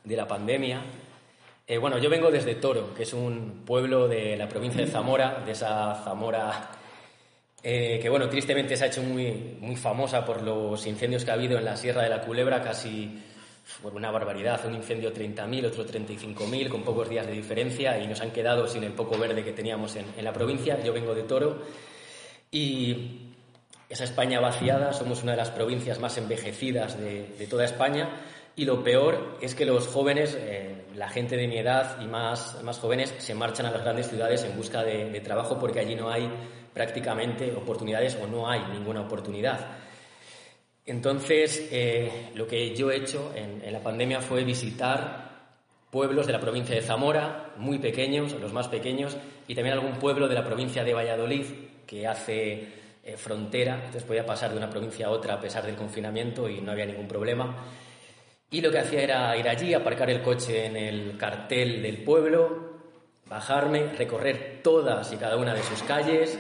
de 0.04 0.16
la 0.16 0.28
pandemia. 0.28 0.82
Eh, 1.66 1.78
bueno, 1.78 1.98
yo 1.98 2.10
vengo 2.10 2.30
desde 2.30 2.56
Toro, 2.56 2.94
que 2.94 3.04
es 3.04 3.14
un 3.14 3.64
pueblo 3.66 4.08
de 4.08 4.36
la 4.36 4.50
provincia 4.50 4.84
de 4.84 4.92
Zamora, 4.92 5.44
de 5.46 5.54
esa 5.54 5.96
Zamora 6.04 6.72
eh, 7.66 7.98
que, 8.02 8.10
bueno, 8.10 8.28
tristemente 8.28 8.76
se 8.76 8.84
ha 8.84 8.88
hecho 8.88 9.02
muy, 9.02 9.58
muy 9.62 9.78
famosa 9.78 10.26
por 10.26 10.42
los 10.42 10.86
incendios 10.86 11.24
que 11.24 11.32
ha 11.32 11.36
habido 11.36 11.58
en 11.58 11.64
la 11.64 11.78
Sierra 11.78 12.04
de 12.04 12.10
la 12.10 12.22
Culebra, 12.22 12.62
casi 12.62 13.24
por 13.82 13.96
una 13.96 14.12
barbaridad, 14.12 14.66
un 14.66 14.76
incendio 14.76 15.14
30.000, 15.14 15.68
otro 15.68 15.86
35.000, 15.86 16.68
con 16.68 16.84
pocos 16.84 17.08
días 17.08 17.26
de 17.26 17.32
diferencia 17.32 17.98
y 17.98 18.08
nos 18.08 18.20
han 18.20 18.32
quedado 18.32 18.68
sin 18.68 18.84
el 18.84 18.92
poco 18.92 19.18
verde 19.18 19.44
que 19.44 19.54
teníamos 19.54 19.96
en, 19.96 20.24
la 20.24 20.34
provincia. 20.34 20.84
Yo 20.84 20.92
vengo 20.92 21.16
de 21.16 21.24
Toro 21.24 21.62
y 22.52 23.30
esa 23.88 24.04
España 24.04 24.42
vaciada, 24.42 24.92
somos 24.92 25.24
una 25.24 25.32
de 25.32 25.38
las 25.38 25.52
provincias 25.52 26.00
más 26.00 26.18
envejecidas 26.18 27.00
de, 27.00 27.48
toda 27.50 27.64
España 27.64 28.10
y 28.56 28.66
lo 28.66 28.84
peor 28.84 29.38
es 29.42 29.56
que 29.56 29.66
los 29.66 29.88
jóvenes, 29.88 30.38
eh, 30.40 30.86
la 30.96 31.10
gente 31.10 31.36
de 31.36 31.48
mi 31.48 31.58
edad 31.58 32.00
y 32.02 32.06
más, 32.06 32.62
más 32.64 32.80
jóvenes, 32.80 33.14
se 33.18 33.34
marchan 33.34 33.66
a 33.66 33.72
las 33.72 33.82
grandes 33.82 34.10
ciudades 34.10 34.44
en 34.44 34.56
busca 34.56 34.84
de 34.84 35.20
trabajo 35.22 35.60
porque 35.60 35.80
allí 35.80 35.96
no 35.96 36.10
hay 36.10 36.30
prácticamente 36.74 37.54
oportunidades 37.56 38.18
o 38.22 38.28
no 38.28 38.50
hay 38.50 38.62
ninguna 38.72 39.02
oportunidad. 39.02 39.78
Entonces, 40.86 41.70
eh, 41.72 42.32
lo 42.36 42.46
que 42.46 42.76
yo 42.76 42.92
he 42.92 42.98
hecho 42.98 43.32
en, 43.36 43.72
la 43.72 43.80
pandemia 43.80 44.22
fue 44.22 44.44
visitar 44.44 45.32
pueblos 45.90 46.28
de 46.28 46.34
la 46.34 46.40
provincia 46.40 46.76
de 46.76 46.82
Zamora, 46.82 47.54
muy 47.58 47.80
pequeños, 47.80 48.34
los 48.34 48.52
más 48.52 48.68
pequeños, 48.68 49.16
y 49.48 49.56
también 49.56 49.78
algún 49.78 49.94
pueblo 49.94 50.28
de 50.28 50.36
la 50.36 50.44
provincia 50.44 50.84
de 50.84 50.94
Valladolid, 50.94 51.46
que 51.88 52.06
hace 52.08 52.68
eh, 53.04 53.16
frontera, 53.16 53.76
entonces 53.76 54.04
podía 54.04 54.26
pasar 54.26 54.52
de 54.52 54.58
una 54.58 54.70
provincia 54.70 55.08
a 55.08 55.10
otra 55.12 55.36
a 55.36 55.40
pesar 55.40 55.66
del 55.66 55.76
confinamiento 55.76 56.50
y 56.50 56.60
no 56.60 56.72
había 56.72 56.86
ningún 56.86 57.08
problema. 57.08 57.56
Y 58.54 58.62
lo 58.62 58.70
que 58.70 58.78
hacía 58.78 59.02
era 59.02 59.36
ir 59.36 59.50
allí, 59.50 59.74
aparcar 59.74 60.12
el 60.12 60.22
coche 60.22 60.68
en 60.68 60.78
el 60.78 61.18
cartel 61.18 61.82
del 61.82 62.04
pueblo, 62.04 62.82
bajarme, 63.26 63.88
recorrer 63.94 64.62
todas 64.62 65.12
y 65.12 65.18
cada 65.18 65.38
una 65.38 65.56
de 65.56 65.64
sus 65.64 65.82
calles, 65.82 66.38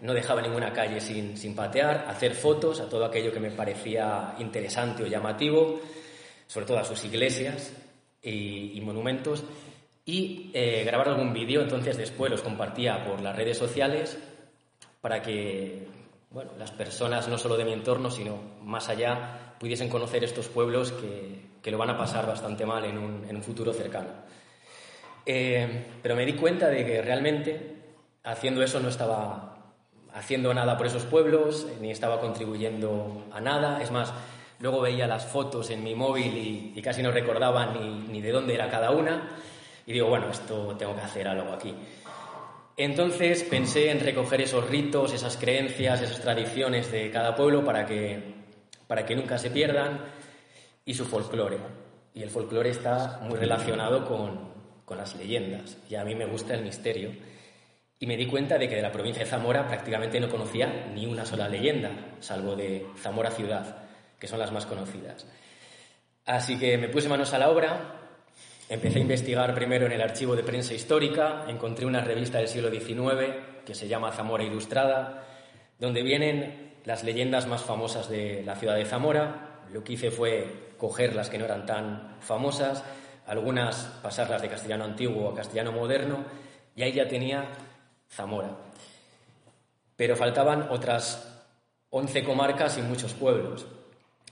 no 0.00 0.12
dejaba 0.12 0.42
ninguna 0.42 0.72
calle 0.72 1.00
sin, 1.00 1.36
sin, 1.36 1.54
patear, 1.54 2.06
hacer 2.08 2.34
fotos 2.34 2.80
a 2.80 2.88
todo 2.88 3.04
aquello 3.04 3.32
que 3.32 3.38
me 3.38 3.52
parecía 3.52 4.34
interesante 4.40 5.04
o 5.04 5.06
llamativo, 5.06 5.80
sobre 6.48 6.66
todo 6.66 6.80
a 6.80 6.84
sus 6.84 7.04
iglesias 7.04 7.72
y, 8.20 8.80
monumentos, 8.80 9.44
y 10.04 10.50
eh, 10.54 10.82
grabar 10.84 11.10
algún 11.10 11.32
vídeo, 11.32 11.62
entonces 11.62 11.96
después 11.96 12.28
los 12.28 12.42
compartía 12.42 13.04
por 13.04 13.20
las 13.20 13.36
redes 13.36 13.56
sociales 13.56 14.18
para 15.00 15.22
que 15.22 15.86
bueno, 16.28 16.50
las 16.58 16.72
personas 16.72 17.28
no 17.28 17.38
solo 17.38 17.56
de 17.56 17.64
mi 17.64 17.72
entorno, 17.72 18.10
sino 18.10 18.36
más 18.62 18.88
allá, 18.88 19.54
pudiesen 19.60 19.88
conocer 19.88 20.24
estos 20.24 20.48
pueblos 20.48 20.90
que, 20.90 21.51
que 21.62 21.70
lo 21.70 21.78
van 21.78 21.90
a 21.90 21.96
pasar 21.96 22.26
bastante 22.26 22.66
mal 22.66 22.84
en 22.84 22.98
un, 22.98 23.24
en 23.28 23.36
un 23.36 23.42
futuro 23.42 23.72
cercano. 23.72 24.10
Eh, 25.24 25.86
pero 26.02 26.16
me 26.16 26.26
di 26.26 26.32
cuenta 26.34 26.68
de 26.68 26.84
que 26.84 27.00
realmente 27.00 27.76
haciendo 28.24 28.62
eso 28.62 28.80
no 28.80 28.88
estaba 28.88 29.56
haciendo 30.12 30.52
nada 30.52 30.76
por 30.76 30.86
esos 30.86 31.04
pueblos, 31.04 31.66
ni 31.80 31.90
estaba 31.90 32.20
contribuyendo 32.20 33.26
a 33.32 33.40
nada. 33.40 33.80
Es 33.80 33.90
más, 33.90 34.12
luego 34.58 34.80
veía 34.80 35.06
las 35.06 35.24
fotos 35.24 35.70
en 35.70 35.82
mi 35.84 35.94
móvil 35.94 36.72
y, 36.76 36.82
casi 36.82 37.02
no 37.02 37.12
recordaba 37.12 37.66
ni, 37.66 38.00
ni, 38.08 38.20
de 38.20 38.32
dónde 38.32 38.54
era 38.54 38.68
cada 38.68 38.90
una. 38.90 39.28
Y 39.86 39.92
digo, 39.92 40.08
bueno, 40.08 40.30
esto 40.30 40.76
tengo 40.76 40.94
que 40.94 41.00
hacer 41.00 41.28
algo 41.28 41.52
aquí. 41.52 41.74
Entonces 42.76 43.44
pensé 43.44 43.90
en 43.90 44.00
recoger 44.00 44.40
esos 44.40 44.68
ritos, 44.68 45.12
esas 45.12 45.36
creencias, 45.36 46.00
esas 46.00 46.20
tradiciones 46.20 46.90
de 46.90 47.10
cada 47.10 47.36
pueblo 47.36 47.64
para 47.64 47.86
que, 47.86 48.34
para 48.86 49.04
que 49.04 49.14
nunca 49.14 49.38
se 49.38 49.50
pierdan 49.50 50.00
y 50.84 50.94
su 50.94 51.04
folclore. 51.04 51.58
Y 52.14 52.22
el 52.22 52.30
folclore 52.30 52.70
está 52.70 53.20
muy 53.22 53.38
relacionado 53.38 54.04
con, 54.06 54.52
con 54.84 54.98
las 54.98 55.16
leyendas. 55.16 55.78
Y 55.88 55.94
a 55.94 56.04
mí 56.04 56.14
me 56.14 56.26
gusta 56.26 56.54
el 56.54 56.62
misterio 56.62 57.10
y 58.02 58.06
me 58.06 58.16
di 58.16 58.26
cuenta 58.26 58.58
de 58.58 58.68
que 58.68 58.74
de 58.74 58.82
la 58.82 58.90
provincia 58.90 59.22
de 59.22 59.30
Zamora 59.30 59.68
prácticamente 59.68 60.18
no 60.18 60.28
conocía 60.28 60.90
ni 60.92 61.06
una 61.06 61.24
sola 61.24 61.48
leyenda, 61.48 62.16
salvo 62.18 62.56
de 62.56 62.84
Zamora 62.98 63.30
ciudad, 63.30 63.76
que 64.18 64.26
son 64.26 64.40
las 64.40 64.50
más 64.50 64.66
conocidas. 64.66 65.24
Así 66.26 66.58
que 66.58 66.76
me 66.78 66.88
puse 66.88 67.08
manos 67.08 67.32
a 67.32 67.38
la 67.38 67.48
obra, 67.48 68.00
empecé 68.68 68.98
a 68.98 69.02
investigar 69.02 69.54
primero 69.54 69.86
en 69.86 69.92
el 69.92 70.00
archivo 70.00 70.34
de 70.34 70.42
prensa 70.42 70.74
histórica, 70.74 71.44
encontré 71.46 71.86
una 71.86 72.00
revista 72.00 72.38
del 72.38 72.48
siglo 72.48 72.70
XIX 72.70 73.36
que 73.64 73.74
se 73.76 73.86
llama 73.86 74.10
Zamora 74.10 74.42
Ilustrada, 74.42 75.24
donde 75.78 76.02
vienen 76.02 76.72
las 76.84 77.04
leyendas 77.04 77.46
más 77.46 77.62
famosas 77.62 78.08
de 78.08 78.42
la 78.44 78.56
ciudad 78.56 78.74
de 78.74 78.84
Zamora. 78.84 79.60
Lo 79.72 79.84
que 79.84 79.92
hice 79.92 80.10
fue 80.10 80.71
coger 80.82 81.14
las 81.14 81.30
que 81.30 81.38
no 81.38 81.44
eran 81.44 81.64
tan 81.64 82.16
famosas, 82.18 82.82
algunas 83.28 83.84
pasarlas 84.02 84.42
de 84.42 84.48
castellano 84.48 84.82
antiguo 84.82 85.30
a 85.30 85.34
castellano 85.36 85.70
moderno, 85.70 86.24
y 86.74 86.82
ahí 86.82 86.90
ya 86.90 87.06
tenía 87.06 87.46
Zamora. 88.10 88.50
Pero 89.94 90.16
faltaban 90.16 90.66
otras 90.70 91.46
11 91.90 92.24
comarcas 92.24 92.78
y 92.78 92.82
muchos 92.82 93.14
pueblos. 93.14 93.64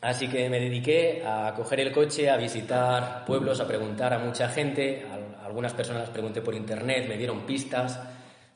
Así 0.00 0.26
que 0.26 0.50
me 0.50 0.58
dediqué 0.58 1.22
a 1.24 1.54
coger 1.54 1.78
el 1.78 1.92
coche, 1.92 2.28
a 2.28 2.36
visitar 2.36 3.24
pueblos, 3.24 3.60
a 3.60 3.68
preguntar 3.68 4.12
a 4.12 4.18
mucha 4.18 4.48
gente. 4.48 5.06
A 5.40 5.46
algunas 5.46 5.72
personas 5.72 6.08
pregunté 6.08 6.42
por 6.42 6.56
internet, 6.56 7.06
me 7.08 7.16
dieron 7.16 7.46
pistas. 7.46 8.00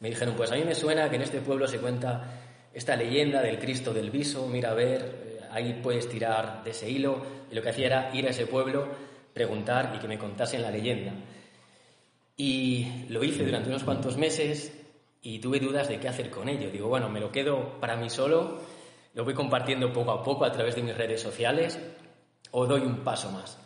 Me 0.00 0.08
dijeron, 0.08 0.34
pues 0.34 0.50
a 0.50 0.56
mí 0.56 0.64
me 0.64 0.74
suena 0.74 1.08
que 1.08 1.14
en 1.14 1.22
este 1.22 1.40
pueblo 1.40 1.68
se 1.68 1.78
cuenta 1.78 2.24
esta 2.72 2.96
leyenda 2.96 3.40
del 3.40 3.60
Cristo 3.60 3.94
del 3.94 4.10
Viso. 4.10 4.48
Mira, 4.48 4.72
a 4.72 4.74
ver, 4.74 5.33
ahí 5.54 5.80
puedes 5.82 6.08
tirar 6.08 6.62
de 6.64 6.70
ese 6.70 6.90
hilo. 6.90 7.22
Y 7.50 7.54
lo 7.54 7.62
que 7.62 7.70
hacía 7.70 7.86
era 7.86 8.10
ir 8.14 8.26
a 8.26 8.30
ese 8.30 8.46
pueblo, 8.46 8.88
preguntar 9.32 9.92
y 9.96 9.98
que 9.98 10.08
me 10.08 10.18
contasen 10.18 10.62
la 10.62 10.70
leyenda. 10.70 11.12
Y 12.36 13.06
lo 13.08 13.22
hice 13.22 13.44
durante 13.44 13.68
unos 13.68 13.84
cuantos 13.84 14.16
meses 14.18 14.72
y 15.22 15.38
tuve 15.38 15.60
dudas 15.60 15.88
de 15.88 15.98
qué 15.98 16.08
hacer 16.08 16.30
con 16.30 16.48
ello. 16.48 16.70
Digo, 16.70 16.88
bueno, 16.88 17.08
me 17.08 17.20
lo 17.20 17.30
quedo 17.30 17.80
para 17.80 17.96
mí 17.96 18.10
solo, 18.10 18.60
lo 19.14 19.24
voy 19.24 19.34
compartiendo 19.34 19.92
poco 19.92 20.10
a 20.10 20.22
poco 20.22 20.44
a 20.44 20.52
través 20.52 20.74
de 20.74 20.82
mis 20.82 20.96
redes 20.96 21.22
sociales 21.22 21.78
o 22.50 22.66
doy 22.66 22.82
un 22.82 22.98
paso 22.98 23.30
más. 23.30 23.58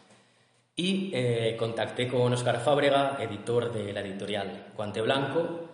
Y 0.77 1.11
eh, 1.13 1.57
contacté 1.59 2.07
con 2.07 2.33
Oscar 2.33 2.61
Fábrega, 2.61 3.17
editor 3.21 3.73
de 3.73 3.93
la 3.93 4.01
editorial 4.01 4.73
Guante 4.77 5.01
Blanco, 5.01 5.69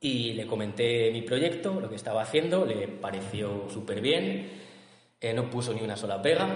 y 0.00 0.32
le 0.32 0.46
comenté 0.46 1.10
mi 1.12 1.22
proyecto, 1.22 1.80
lo 1.80 1.88
que 1.88 1.96
estaba 1.96 2.22
haciendo, 2.22 2.64
le 2.64 2.88
pareció 2.88 3.68
súper 3.68 4.00
bien, 4.00 4.48
eh, 5.20 5.32
no 5.32 5.50
puso 5.50 5.72
ni 5.72 5.82
una 5.82 5.96
sola 5.96 6.22
pega 6.22 6.46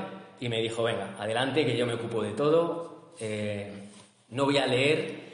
y 0.41 0.49
me 0.49 0.61
dijo, 0.61 0.83
venga, 0.83 1.17
adelante, 1.19 1.65
que 1.65 1.77
yo 1.77 1.87
me 1.87 1.95
ocupo 1.95 2.23
de 2.23 2.33
todo, 2.33 3.13
eh, 3.21 3.89
no 4.31 4.45
voy 4.45 4.59
a 4.59 4.67
leer 4.67 5.33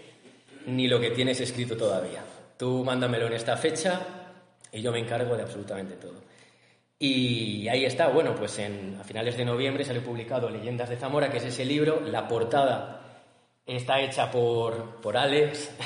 ni 0.67 0.89
lo 0.89 1.01
que 1.01 1.11
tienes 1.11 1.41
escrito 1.41 1.77
todavía. 1.77 2.23
Tú 2.57 2.85
mándamelo 2.85 3.27
en 3.27 3.35
esta 3.35 3.57
fecha 3.57 4.01
y 4.73 4.83
yo 4.83 4.93
me 4.93 4.99
encargo 4.99 5.37
de 5.37 5.43
absolutamente 5.43 5.97
todo. 5.97 6.29
Y 6.99 7.69
ahí 7.69 7.85
está, 7.85 8.09
bueno, 8.09 8.35
pues 8.35 8.59
en, 8.59 8.97
a 9.01 9.05
finales 9.05 9.37
de 9.37 9.45
noviembre 9.45 9.85
salió 9.85 10.03
publicado 10.03 10.51
Leyendas 10.51 10.89
de 10.89 10.97
Zamora, 10.97 11.31
que 11.31 11.37
es 11.37 11.45
ese 11.45 11.65
libro. 11.65 12.01
La 12.01 12.27
portada 12.27 13.23
está 13.65 14.01
hecha 14.01 14.31
por, 14.31 15.01
por 15.01 15.17
Alex. 15.17 15.71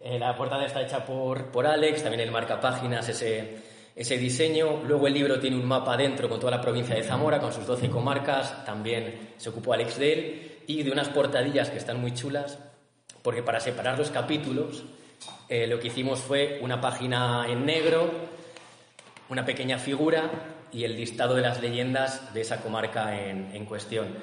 Eh, 0.00 0.16
la 0.16 0.36
portada 0.36 0.64
está 0.64 0.80
hecha 0.80 1.04
por, 1.04 1.46
por 1.46 1.66
Alex, 1.66 2.04
también 2.04 2.20
el 2.20 2.30
marcapáginas, 2.30 3.08
ese, 3.08 3.58
ese 3.98 4.16
diseño. 4.16 4.84
Luego 4.86 5.08
el 5.08 5.14
libro 5.14 5.40
tiene 5.40 5.56
un 5.56 5.66
mapa 5.66 5.96
dentro 5.96 6.28
con 6.28 6.38
toda 6.38 6.52
la 6.52 6.60
provincia 6.60 6.94
de 6.94 7.02
Zamora, 7.02 7.40
con 7.40 7.52
sus 7.52 7.66
12 7.66 7.90
comarcas. 7.90 8.64
También 8.64 9.32
se 9.36 9.48
ocupó 9.48 9.72
Alex 9.72 9.98
de 9.98 10.12
él. 10.12 10.52
Y 10.68 10.84
de 10.84 10.92
unas 10.92 11.08
portadillas 11.08 11.70
que 11.70 11.78
están 11.78 12.00
muy 12.00 12.14
chulas, 12.14 12.58
porque 13.22 13.42
para 13.42 13.58
separar 13.58 13.98
los 13.98 14.10
capítulos 14.10 14.84
eh, 15.48 15.66
lo 15.66 15.80
que 15.80 15.88
hicimos 15.88 16.20
fue 16.20 16.60
una 16.62 16.80
página 16.80 17.46
en 17.48 17.66
negro, 17.66 18.08
una 19.30 19.44
pequeña 19.44 19.78
figura 19.78 20.30
y 20.70 20.84
el 20.84 20.94
listado 20.94 21.34
de 21.34 21.40
las 21.42 21.60
leyendas 21.60 22.32
de 22.34 22.42
esa 22.42 22.60
comarca 22.60 23.18
en, 23.18 23.64
cuestión. 23.64 24.14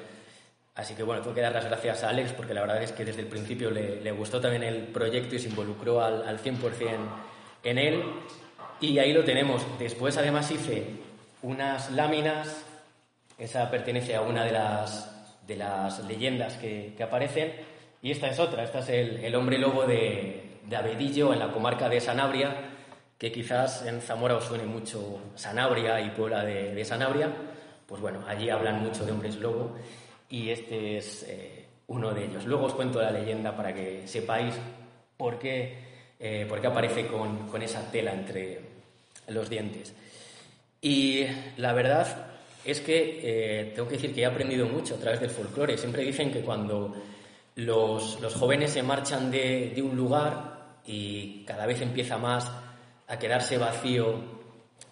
Así 0.74 0.94
que 0.94 1.02
bueno, 1.02 1.20
tengo 1.20 1.34
que 1.34 1.40
dar 1.40 1.52
las 1.52 1.64
gracias 1.64 2.04
a 2.04 2.10
Alex 2.10 2.32
porque 2.32 2.54
la 2.54 2.60
verdad 2.60 2.82
es 2.82 2.92
que 2.92 3.04
desde 3.04 3.22
el 3.22 3.26
principio 3.26 3.70
le, 3.70 4.12
gustó 4.12 4.40
también 4.40 4.62
el 4.62 4.86
proyecto 4.86 5.34
y 5.34 5.40
se 5.40 5.48
involucró 5.48 6.00
al, 6.00 6.26
al 6.26 6.38
100% 6.38 6.60
en 7.64 7.78
él. 7.78 8.04
Y 8.80 8.98
ahí 8.98 9.12
lo 9.12 9.24
tenemos. 9.24 9.64
Después 9.78 10.16
además 10.16 10.50
hice 10.50 10.86
unas 11.42 11.90
láminas, 11.92 12.64
esa 13.38 13.70
pertenece 13.70 14.14
a 14.14 14.22
una 14.22 14.44
de 14.44 14.52
las, 14.52 15.46
de 15.46 15.56
las 15.56 16.04
leyendas 16.04 16.56
que, 16.56 16.94
aparecen, 17.02 17.52
y 18.02 18.10
esta 18.10 18.28
es 18.28 18.38
otra, 18.38 18.64
esta 18.64 18.80
es 18.80 18.88
el 18.88 19.34
hombre 19.34 19.58
lobo 19.58 19.84
de, 19.84 20.46
de 20.68 20.76
Abedillo, 20.76 21.32
en 21.32 21.38
la 21.38 21.52
comarca 21.52 21.88
de 21.88 22.00
Sanabria, 22.00 22.54
que 23.18 23.32
quizás 23.32 23.86
en 23.86 24.00
Zamora 24.00 24.36
os 24.36 24.44
suene 24.44 24.64
mucho 24.64 25.20
Sanabria 25.34 26.00
y 26.00 26.10
Puebla 26.10 26.44
de, 26.44 26.84
Sanabria, 26.84 27.30
pues 27.86 28.00
bueno, 28.00 28.24
allí 28.26 28.50
hablan 28.50 28.82
mucho 28.82 29.06
de 29.06 29.12
hombres 29.12 29.36
lobo 29.36 29.76
y 30.28 30.50
este 30.50 30.98
es 30.98 31.24
eh, 31.28 31.64
uno 31.86 32.12
de 32.12 32.24
ellos. 32.24 32.44
Luego 32.44 32.66
os 32.66 32.74
cuento 32.74 33.00
la 33.00 33.10
leyenda 33.10 33.56
para 33.56 33.72
que 33.72 34.06
sepáis 34.06 34.54
por 35.16 35.38
qué, 35.38 35.78
eh, 36.18 36.46
por 36.48 36.64
aparece 36.66 37.06
con, 37.06 37.48
con, 37.48 37.62
esa 37.62 37.90
tela 37.90 38.12
entre 38.12 38.60
los 39.28 39.48
dientes. 39.50 39.94
Y 40.80 41.24
la 41.56 41.72
verdad 41.72 42.28
es 42.64 42.80
que 42.80 43.20
eh, 43.22 43.72
tengo 43.74 43.88
que 43.88 43.94
decir 43.94 44.14
que 44.14 44.22
he 44.22 44.26
aprendido 44.26 44.66
mucho 44.66 44.94
a 44.94 44.98
través 44.98 45.20
del 45.20 45.30
folclore. 45.30 45.78
Siempre 45.78 46.02
dicen 46.04 46.32
que 46.32 46.40
cuando 46.40 46.94
los, 47.56 48.20
los 48.20 48.34
jóvenes 48.34 48.72
se 48.72 48.82
marchan 48.82 49.30
de, 49.30 49.72
de 49.74 49.82
un 49.82 49.96
lugar, 49.96 50.56
y 50.86 51.44
cada 51.44 51.66
vez 51.66 51.80
empieza 51.80 52.16
más 52.16 52.50
a 53.08 53.18
quedarse 53.18 53.58
vacío, 53.58 54.14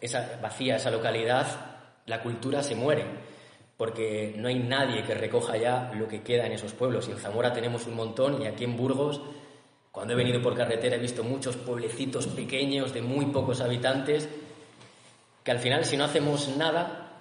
esa, 0.01 0.39
vacía 0.43 0.77
esa 0.77 0.91
localidad, 0.91 1.47
la 2.07 2.23
cultura 2.23 2.63
se 2.63 2.75
muere. 2.75 3.05
porque 3.77 4.35
no 4.37 4.47
hay 4.47 4.59
nadie 4.61 5.03
que 5.03 5.15
recoja 5.15 5.57
ya 5.57 5.93
lo 5.97 6.07
que 6.07 6.23
queda 6.23 6.47
en 6.47 6.53
esos 6.53 6.73
pueblos. 6.73 7.09
Y 7.09 7.11
en 7.11 7.19
Zamora 7.19 7.53
tenemos 7.53 7.89
un 7.89 7.97
montón 7.97 8.41
y 8.41 8.47
aquí 8.47 8.63
en 8.63 8.77
Burgos, 8.77 9.21
cuando 9.95 10.15
he 10.15 10.17
venido 10.17 10.43
por 10.43 10.57
carretera 10.57 10.97
he 10.97 10.99
visto 10.99 11.23
muchos 11.23 11.55
pueblecitos 11.55 12.27
pequeños 12.27 12.93
de 12.93 13.01
muy 13.01 13.27
pocos 13.27 13.61
habitantes 13.61 14.29
que 15.45 15.53
al 15.53 15.61
final 15.61 15.85
si 15.85 15.97
no 15.97 16.03
hacemos 16.03 16.49
nada, 16.57 17.13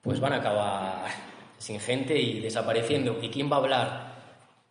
pues 0.00 0.18
van 0.18 0.32
a 0.32 0.36
acabar 0.36 1.10
sin 1.58 1.78
gente 1.78 2.18
y 2.18 2.40
desapareciendo. 2.40 3.18
¿Y 3.20 3.28
quién 3.28 3.52
va 3.52 3.56
a 3.56 3.58
hablar 3.58 4.14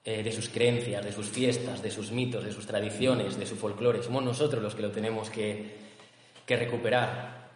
eh, 0.04 0.24
de 0.24 0.32
sus 0.32 0.50
creencias, 0.50 1.06
de 1.06 1.12
sus 1.12 1.30
fiestas, 1.30 1.84
de 1.84 1.92
sus 1.92 2.12
mitos, 2.12 2.44
de 2.44 2.52
sus 2.52 2.66
tradiciones, 2.66 3.38
de 3.38 3.46
su 3.46 3.56
folclore? 3.56 4.02
Somos 4.02 4.24
nosotros 4.24 4.64
los 4.64 4.74
que 4.74 4.82
lo 4.82 4.90
tenemos 4.90 5.30
que, 5.30 5.78
que 6.48 6.56
recuperar. 6.58 7.52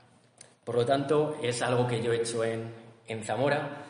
Por 0.63 0.75
lo 0.75 0.85
tanto, 0.85 1.39
es 1.41 1.63
algo 1.63 1.87
que 1.87 2.03
yo 2.03 2.13
he 2.13 2.17
hecho 2.17 2.43
en, 2.43 2.71
en 3.07 3.23
Zamora 3.23 3.87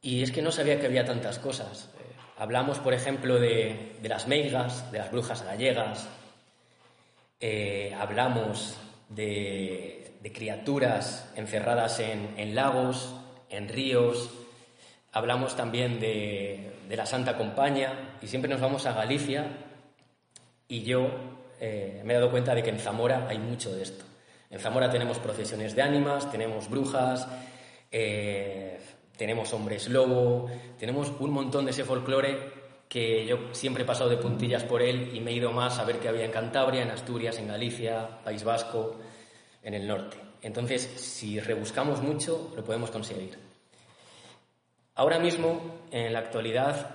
y 0.00 0.22
es 0.22 0.30
que 0.30 0.40
no 0.40 0.52
sabía 0.52 0.78
que 0.78 0.86
había 0.86 1.04
tantas 1.04 1.40
cosas. 1.40 1.91
Hablamos, 2.42 2.80
por 2.80 2.92
ejemplo, 2.92 3.38
de, 3.38 3.92
de, 4.02 4.08
las 4.08 4.26
meigas, 4.26 4.90
de 4.90 4.98
las 4.98 5.12
brujas 5.12 5.44
gallegas, 5.44 6.08
eh, 7.38 7.96
hablamos 7.96 8.76
de, 9.10 10.16
de, 10.20 10.32
criaturas 10.32 11.30
encerradas 11.36 12.00
en, 12.00 12.34
en, 12.36 12.56
lagos, 12.56 13.14
en 13.48 13.68
ríos, 13.68 14.28
hablamos 15.12 15.54
también 15.54 16.00
de, 16.00 16.72
de, 16.88 16.96
la 16.96 17.06
Santa 17.06 17.38
Compañía 17.38 18.16
y 18.20 18.26
siempre 18.26 18.50
nos 18.50 18.60
vamos 18.60 18.86
a 18.86 18.92
Galicia 18.92 19.46
y 20.66 20.82
yo 20.82 21.10
eh, 21.60 22.02
me 22.04 22.12
he 22.12 22.16
dado 22.16 22.32
cuenta 22.32 22.56
de 22.56 22.64
que 22.64 22.70
en 22.70 22.80
Zamora 22.80 23.28
hay 23.28 23.38
mucho 23.38 23.72
de 23.72 23.84
esto. 23.84 24.04
En 24.50 24.58
Zamora 24.58 24.90
tenemos 24.90 25.20
procesiones 25.20 25.76
de 25.76 25.82
ánimas, 25.82 26.28
tenemos 26.32 26.68
brujas, 26.68 27.28
eh, 27.92 28.80
tenemos 29.22 29.52
hombres 29.52 29.88
lobo, 29.88 30.50
tenemos 30.76 31.12
un 31.20 31.30
montón 31.30 31.64
de 31.64 31.70
ese 31.70 31.84
folclore 31.84 32.40
que 32.88 33.24
yo 33.24 33.54
siempre 33.54 33.84
he 33.84 33.86
pasado 33.86 34.10
de 34.10 34.16
puntillas 34.16 34.64
por 34.64 34.82
él 34.82 35.14
y 35.14 35.20
me 35.20 35.30
he 35.30 35.34
ido 35.34 35.52
más 35.52 35.78
a 35.78 35.84
ver 35.84 36.00
qué 36.00 36.08
había 36.08 36.24
en 36.24 36.32
Cantabria, 36.32 36.82
en 36.82 36.90
Asturias, 36.90 37.38
en 37.38 37.46
Galicia, 37.46 38.18
País 38.24 38.42
Vasco, 38.42 38.96
en 39.62 39.74
el 39.74 39.86
norte. 39.86 40.16
Entonces, 40.42 40.82
si 40.82 41.38
rebuscamos 41.38 42.02
mucho, 42.02 42.52
lo 42.56 42.64
podemos 42.64 42.90
conseguir. 42.90 43.38
Ahora 44.96 45.20
mismo, 45.20 45.82
en 45.92 46.12
la 46.12 46.18
actualidad, 46.18 46.90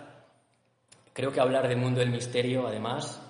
creo 1.14 1.32
que 1.32 1.40
hablar 1.40 1.70
del 1.70 1.78
mundo 1.78 2.02
del 2.02 2.10
misterio, 2.10 2.68
además, 2.68 3.22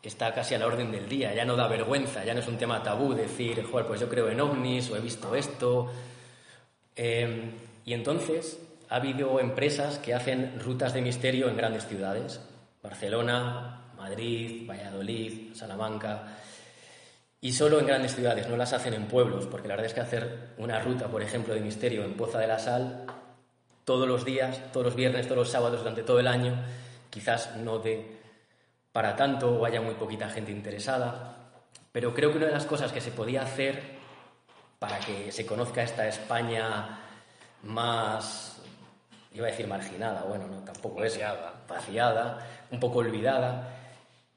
está 0.00 0.32
casi 0.32 0.54
a 0.54 0.60
la 0.60 0.68
orden 0.68 0.92
del 0.92 1.08
día. 1.08 1.34
Ya 1.34 1.44
no 1.44 1.56
da 1.56 1.66
vergüenza, 1.66 2.24
ya 2.24 2.34
no 2.34 2.38
es 2.38 2.46
un 2.46 2.56
tema 2.56 2.84
tabú 2.84 3.14
decir, 3.14 3.64
joder, 3.64 3.84
pues 3.84 3.98
yo 3.98 4.08
creo 4.08 4.28
en 4.28 4.40
ovnis 4.40 4.88
o 4.90 4.96
he 4.96 5.00
visto 5.00 5.34
esto. 5.34 5.90
Eh, 6.94 7.50
y 7.84 7.92
entonces 7.92 8.58
ha 8.88 8.96
habido 8.96 9.40
empresas 9.40 9.98
que 9.98 10.14
hacen 10.14 10.60
rutas 10.60 10.94
de 10.94 11.02
misterio 11.02 11.48
en 11.48 11.56
grandes 11.56 11.86
ciudades. 11.86 12.40
Barcelona, 12.82 13.92
Madrid, 13.96 14.68
Valladolid, 14.68 15.54
Salamanca. 15.54 16.36
Y 17.40 17.52
solo 17.52 17.78
en 17.78 17.86
grandes 17.86 18.14
ciudades, 18.14 18.48
no 18.48 18.56
las 18.56 18.72
hacen 18.72 18.94
en 18.94 19.06
pueblos, 19.06 19.46
porque 19.46 19.68
la 19.68 19.74
verdad 19.74 19.86
es 19.86 19.94
que 19.94 20.00
hacer 20.00 20.54
una 20.58 20.80
ruta, 20.80 21.08
por 21.08 21.22
ejemplo, 21.22 21.54
de 21.54 21.60
misterio 21.60 22.04
en 22.04 22.14
Poza 22.14 22.38
de 22.38 22.46
la 22.46 22.58
Sal, 22.58 23.04
todos 23.84 24.08
los 24.08 24.24
días, 24.24 24.60
todos 24.72 24.86
los 24.86 24.96
viernes, 24.96 25.26
todos 25.26 25.38
los 25.38 25.50
sábados, 25.50 25.80
durante 25.80 26.02
todo 26.02 26.20
el 26.20 26.26
año, 26.26 26.54
quizás 27.10 27.56
no 27.56 27.78
de 27.78 28.14
para 28.92 29.16
tanto 29.16 29.50
o 29.50 29.64
haya 29.66 29.80
muy 29.80 29.94
poquita 29.94 30.30
gente 30.30 30.52
interesada. 30.52 31.36
Pero 31.92 32.14
creo 32.14 32.30
que 32.30 32.38
una 32.38 32.46
de 32.46 32.52
las 32.52 32.64
cosas 32.64 32.92
que 32.92 33.00
se 33.00 33.10
podía 33.10 33.42
hacer 33.42 33.82
para 34.78 34.98
que 35.00 35.32
se 35.32 35.44
conozca 35.44 35.82
esta 35.82 36.06
España 36.06 37.03
más, 37.64 38.60
iba 39.32 39.46
a 39.46 39.50
decir 39.50 39.66
marginada, 39.66 40.22
bueno, 40.22 40.46
no, 40.46 40.58
tampoco 40.58 41.00
vaciada. 41.00 41.54
es 41.62 41.68
vaciada, 41.68 42.38
un 42.70 42.80
poco 42.80 42.98
olvidada, 42.98 43.68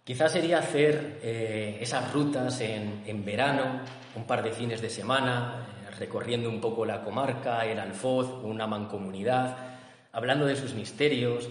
quizás 0.03 0.31
sería 0.31 0.59
hacer 0.59 1.19
eh, 1.21 1.77
esas 1.81 2.11
rutas 2.11 2.59
en, 2.61 3.03
en, 3.05 3.23
verano, 3.23 3.81
un 4.15 4.25
par 4.25 4.43
de 4.43 4.51
fines 4.51 4.81
de 4.81 4.89
semana, 4.89 5.67
eh, 5.85 5.91
recorriendo 5.99 6.49
un 6.49 6.61
poco 6.61 6.85
la 6.85 7.03
comarca, 7.03 7.65
el 7.65 7.79
Alfoz, 7.79 8.43
una 8.43 8.65
mancomunidad, 8.67 9.57
hablando 10.11 10.45
de 10.45 10.55
sus 10.55 10.73
misterios. 10.73 11.49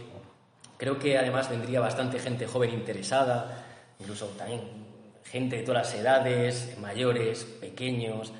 Creo 0.76 0.98
que 0.98 1.16
además 1.16 1.48
vendría 1.48 1.80
bastante 1.80 2.18
gente 2.18 2.46
joven 2.46 2.70
interesada, 2.70 3.64
incluso 4.00 4.26
también 4.38 4.86
gente 5.24 5.56
de 5.56 5.62
todas 5.62 5.86
las 5.86 6.00
edades, 6.00 6.76
mayores, 6.80 7.44
pequeños, 7.44 8.32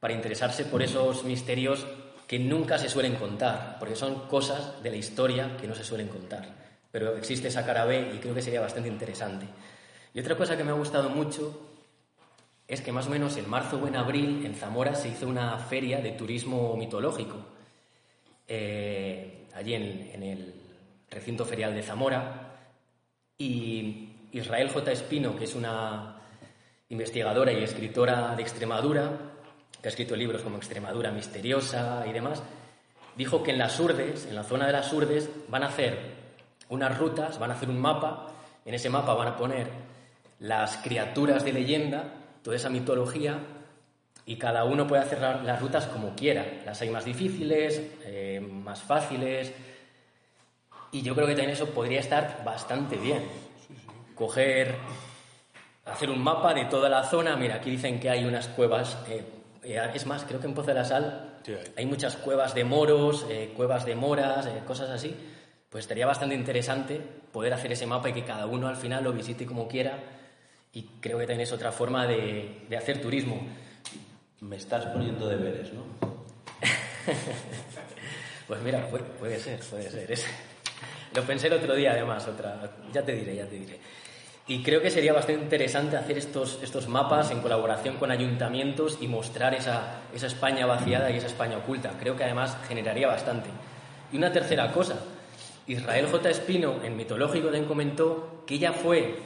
para 0.00 0.14
interesarse 0.14 0.64
por 0.64 0.82
esos 0.82 1.24
misterios 1.24 1.86
que 2.26 2.38
nunca 2.38 2.78
se 2.78 2.88
suelen 2.88 3.14
contar, 3.14 3.76
porque 3.78 3.96
son 3.96 4.26
cosas 4.26 4.82
de 4.82 4.90
la 4.90 4.96
historia 4.96 5.56
que 5.56 5.68
no 5.68 5.74
se 5.74 5.84
suelen 5.84 6.08
contar. 6.08 6.46
Pero 6.90 7.16
existe 7.16 7.48
esa 7.48 7.64
cara 7.64 7.84
B 7.84 8.12
y 8.14 8.18
creo 8.18 8.34
que 8.34 8.42
sería 8.42 8.60
bastante 8.60 8.88
interesante. 8.88 9.46
Y 10.12 10.20
otra 10.20 10.36
cosa 10.36 10.56
que 10.56 10.64
me 10.64 10.70
ha 10.70 10.74
gustado 10.74 11.10
mucho 11.10 11.60
es 12.66 12.80
que 12.80 12.90
más 12.90 13.06
o 13.06 13.10
menos 13.10 13.36
en 13.36 13.48
marzo 13.48 13.78
o 13.78 13.86
en 13.86 13.96
abril 13.96 14.44
en 14.44 14.54
Zamora 14.54 14.94
se 14.94 15.08
hizo 15.08 15.28
una 15.28 15.56
feria 15.58 16.00
de 16.00 16.12
turismo 16.12 16.76
mitológico, 16.76 17.36
eh, 18.48 19.46
allí 19.54 19.74
en, 19.74 20.10
en 20.12 20.22
el 20.22 20.54
recinto 21.10 21.44
ferial 21.44 21.74
de 21.74 21.82
Zamora, 21.82 22.42
y 23.38 24.08
Israel 24.32 24.70
J. 24.70 24.92
Espino, 24.92 25.36
que 25.36 25.44
es 25.44 25.54
una 25.54 26.16
investigadora 26.88 27.52
y 27.52 27.62
escritora 27.62 28.34
de 28.34 28.42
Extremadura, 28.42 29.35
que 29.80 29.88
ha 29.88 29.90
escrito 29.90 30.16
libros 30.16 30.42
como 30.42 30.56
Extremadura 30.56 31.10
Misteriosa 31.10 32.04
y 32.06 32.12
demás, 32.12 32.42
dijo 33.16 33.42
que 33.42 33.52
en 33.52 33.58
las 33.58 33.78
Urdes, 33.80 34.26
en 34.26 34.34
la 34.34 34.44
zona 34.44 34.66
de 34.66 34.72
las 34.72 34.92
Urdes, 34.92 35.28
van 35.48 35.62
a 35.62 35.68
hacer 35.68 35.98
unas 36.68 36.98
rutas, 36.98 37.38
van 37.38 37.50
a 37.50 37.54
hacer 37.54 37.70
un 37.70 37.80
mapa, 37.80 38.28
en 38.64 38.74
ese 38.74 38.90
mapa 38.90 39.14
van 39.14 39.28
a 39.28 39.36
poner 39.36 39.68
las 40.40 40.76
criaturas 40.78 41.44
de 41.44 41.52
leyenda, 41.52 42.04
toda 42.42 42.56
esa 42.56 42.68
mitología, 42.68 43.38
y 44.26 44.36
cada 44.36 44.64
uno 44.64 44.86
puede 44.86 45.02
hacer 45.02 45.20
las 45.20 45.60
rutas 45.60 45.86
como 45.86 46.16
quiera. 46.16 46.44
Las 46.64 46.80
hay 46.82 46.90
más 46.90 47.04
difíciles, 47.04 47.80
eh, 48.04 48.40
más 48.40 48.82
fáciles, 48.82 49.52
y 50.90 51.02
yo 51.02 51.14
creo 51.14 51.26
que 51.26 51.34
también 51.34 51.50
eso 51.50 51.66
podría 51.66 52.00
estar 52.00 52.42
bastante 52.44 52.96
bien. 52.96 53.22
Coger, 54.14 54.74
hacer 55.84 56.10
un 56.10 56.22
mapa 56.22 56.54
de 56.54 56.64
toda 56.64 56.88
la 56.88 57.04
zona, 57.04 57.36
mira, 57.36 57.56
aquí 57.56 57.70
dicen 57.70 58.00
que 58.00 58.10
hay 58.10 58.24
unas 58.24 58.48
cuevas. 58.48 58.98
Eh, 59.08 59.24
es 59.74 60.06
más, 60.06 60.24
creo 60.24 60.40
que 60.40 60.46
en 60.46 60.54
Pozo 60.54 60.68
de 60.68 60.74
la 60.74 60.84
Sal 60.84 61.38
sí, 61.42 61.52
hay. 61.52 61.72
hay. 61.76 61.86
muchas 61.86 62.16
cuevas 62.16 62.54
de 62.54 62.64
moros, 62.64 63.26
eh, 63.28 63.52
cuevas 63.56 63.84
de 63.84 63.94
moras, 63.94 64.46
eh, 64.46 64.62
cosas 64.66 64.90
así. 64.90 65.14
Pues 65.68 65.84
estaría 65.84 66.06
bastante 66.06 66.34
interesante 66.34 67.00
poder 67.32 67.52
hacer 67.52 67.72
ese 67.72 67.86
mapa 67.86 68.08
y 68.08 68.12
que 68.12 68.24
cada 68.24 68.46
uno 68.46 68.68
al 68.68 68.76
final 68.76 69.04
lo 69.04 69.12
visite 69.12 69.44
como 69.46 69.68
quiera. 69.68 69.98
Y 70.72 70.82
creo 71.00 71.18
que 71.18 71.26
también 71.26 71.42
es 71.42 71.52
otra 71.52 71.72
forma 71.72 72.06
de, 72.06 72.62
de 72.68 72.76
hacer 72.76 73.00
turismo. 73.00 73.40
Me 74.40 74.56
estás 74.56 74.86
poniendo 74.86 75.28
deberes, 75.28 75.72
¿no? 75.72 75.82
pues 78.46 78.60
mira, 78.62 78.86
puede, 78.88 79.04
puede, 79.04 79.38
ser, 79.38 79.60
puede 79.60 79.90
ser. 79.90 80.12
Es... 80.12 80.26
Lo 81.14 81.22
pensé 81.22 81.46
el 81.46 81.54
otro 81.54 81.74
día, 81.74 81.92
además, 81.92 82.26
otra. 82.28 82.70
Ya 82.92 83.02
te 83.02 83.12
diré, 83.12 83.36
ya 83.36 83.46
te 83.46 83.56
diré. 83.56 83.80
Y 84.48 84.62
creo 84.62 84.80
que 84.80 84.90
sería 84.90 85.12
bastante 85.12 85.42
interesante 85.42 85.96
hacer 85.96 86.18
estos, 86.18 86.60
estos 86.62 86.86
mapas 86.86 87.32
en 87.32 87.40
colaboración 87.40 87.96
con 87.96 88.12
ayuntamientos 88.12 88.98
y 89.00 89.08
mostrar 89.08 89.54
esa, 89.54 90.02
esa 90.14 90.28
España 90.28 90.66
vaciada 90.66 91.10
y 91.10 91.16
esa 91.16 91.26
España 91.26 91.56
oculta. 91.56 91.94
Creo 91.98 92.16
que 92.16 92.22
además 92.22 92.56
generaría 92.68 93.08
bastante. 93.08 93.48
Y 94.12 94.16
una 94.16 94.30
tercera 94.30 94.70
cosa. 94.70 95.00
Israel 95.66 96.06
J. 96.06 96.30
Espino, 96.30 96.82
en 96.84 96.96
Mitológico, 96.96 97.46
también 97.46 97.64
comentó 97.64 98.44
que 98.46 98.54
ella 98.54 98.72
fue 98.72 99.16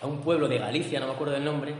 a 0.00 0.06
un 0.06 0.20
pueblo 0.20 0.46
de 0.46 0.58
Galicia, 0.58 1.00
no 1.00 1.08
me 1.08 1.14
acuerdo 1.14 1.34
del 1.34 1.44
nombre, 1.44 1.74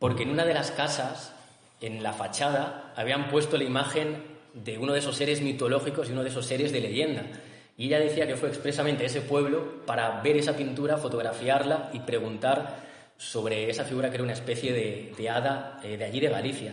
porque 0.00 0.24
en 0.24 0.30
una 0.30 0.44
de 0.44 0.54
las 0.54 0.72
casas, 0.72 1.34
en 1.80 2.02
la 2.02 2.12
fachada, 2.12 2.92
habían 2.96 3.28
puesto 3.28 3.56
la 3.56 3.64
imagen 3.64 4.24
de 4.54 4.78
uno 4.78 4.92
de 4.92 4.98
esos 4.98 5.16
seres 5.16 5.40
mitológicos 5.40 6.08
y 6.08 6.12
uno 6.12 6.24
de 6.24 6.30
esos 6.30 6.46
seres 6.46 6.72
de 6.72 6.80
leyenda. 6.80 7.22
Y 7.76 7.86
ella 7.86 8.00
decía 8.00 8.26
que 8.26 8.36
fue 8.36 8.48
expresamente 8.48 9.04
ese 9.04 9.20
pueblo 9.20 9.84
para 9.84 10.20
ver 10.22 10.36
esa 10.36 10.56
pintura, 10.56 10.96
fotografiarla 10.96 11.90
y 11.92 12.00
preguntar 12.00 12.86
sobre 13.18 13.68
esa 13.70 13.84
figura 13.84 14.08
que 14.08 14.16
era 14.16 14.24
una 14.24 14.32
especie 14.32 14.72
de, 14.72 15.14
de 15.16 15.30
hada 15.30 15.80
eh, 15.82 15.96
de 15.96 16.04
allí 16.04 16.20
de 16.20 16.28
Galicia. 16.28 16.72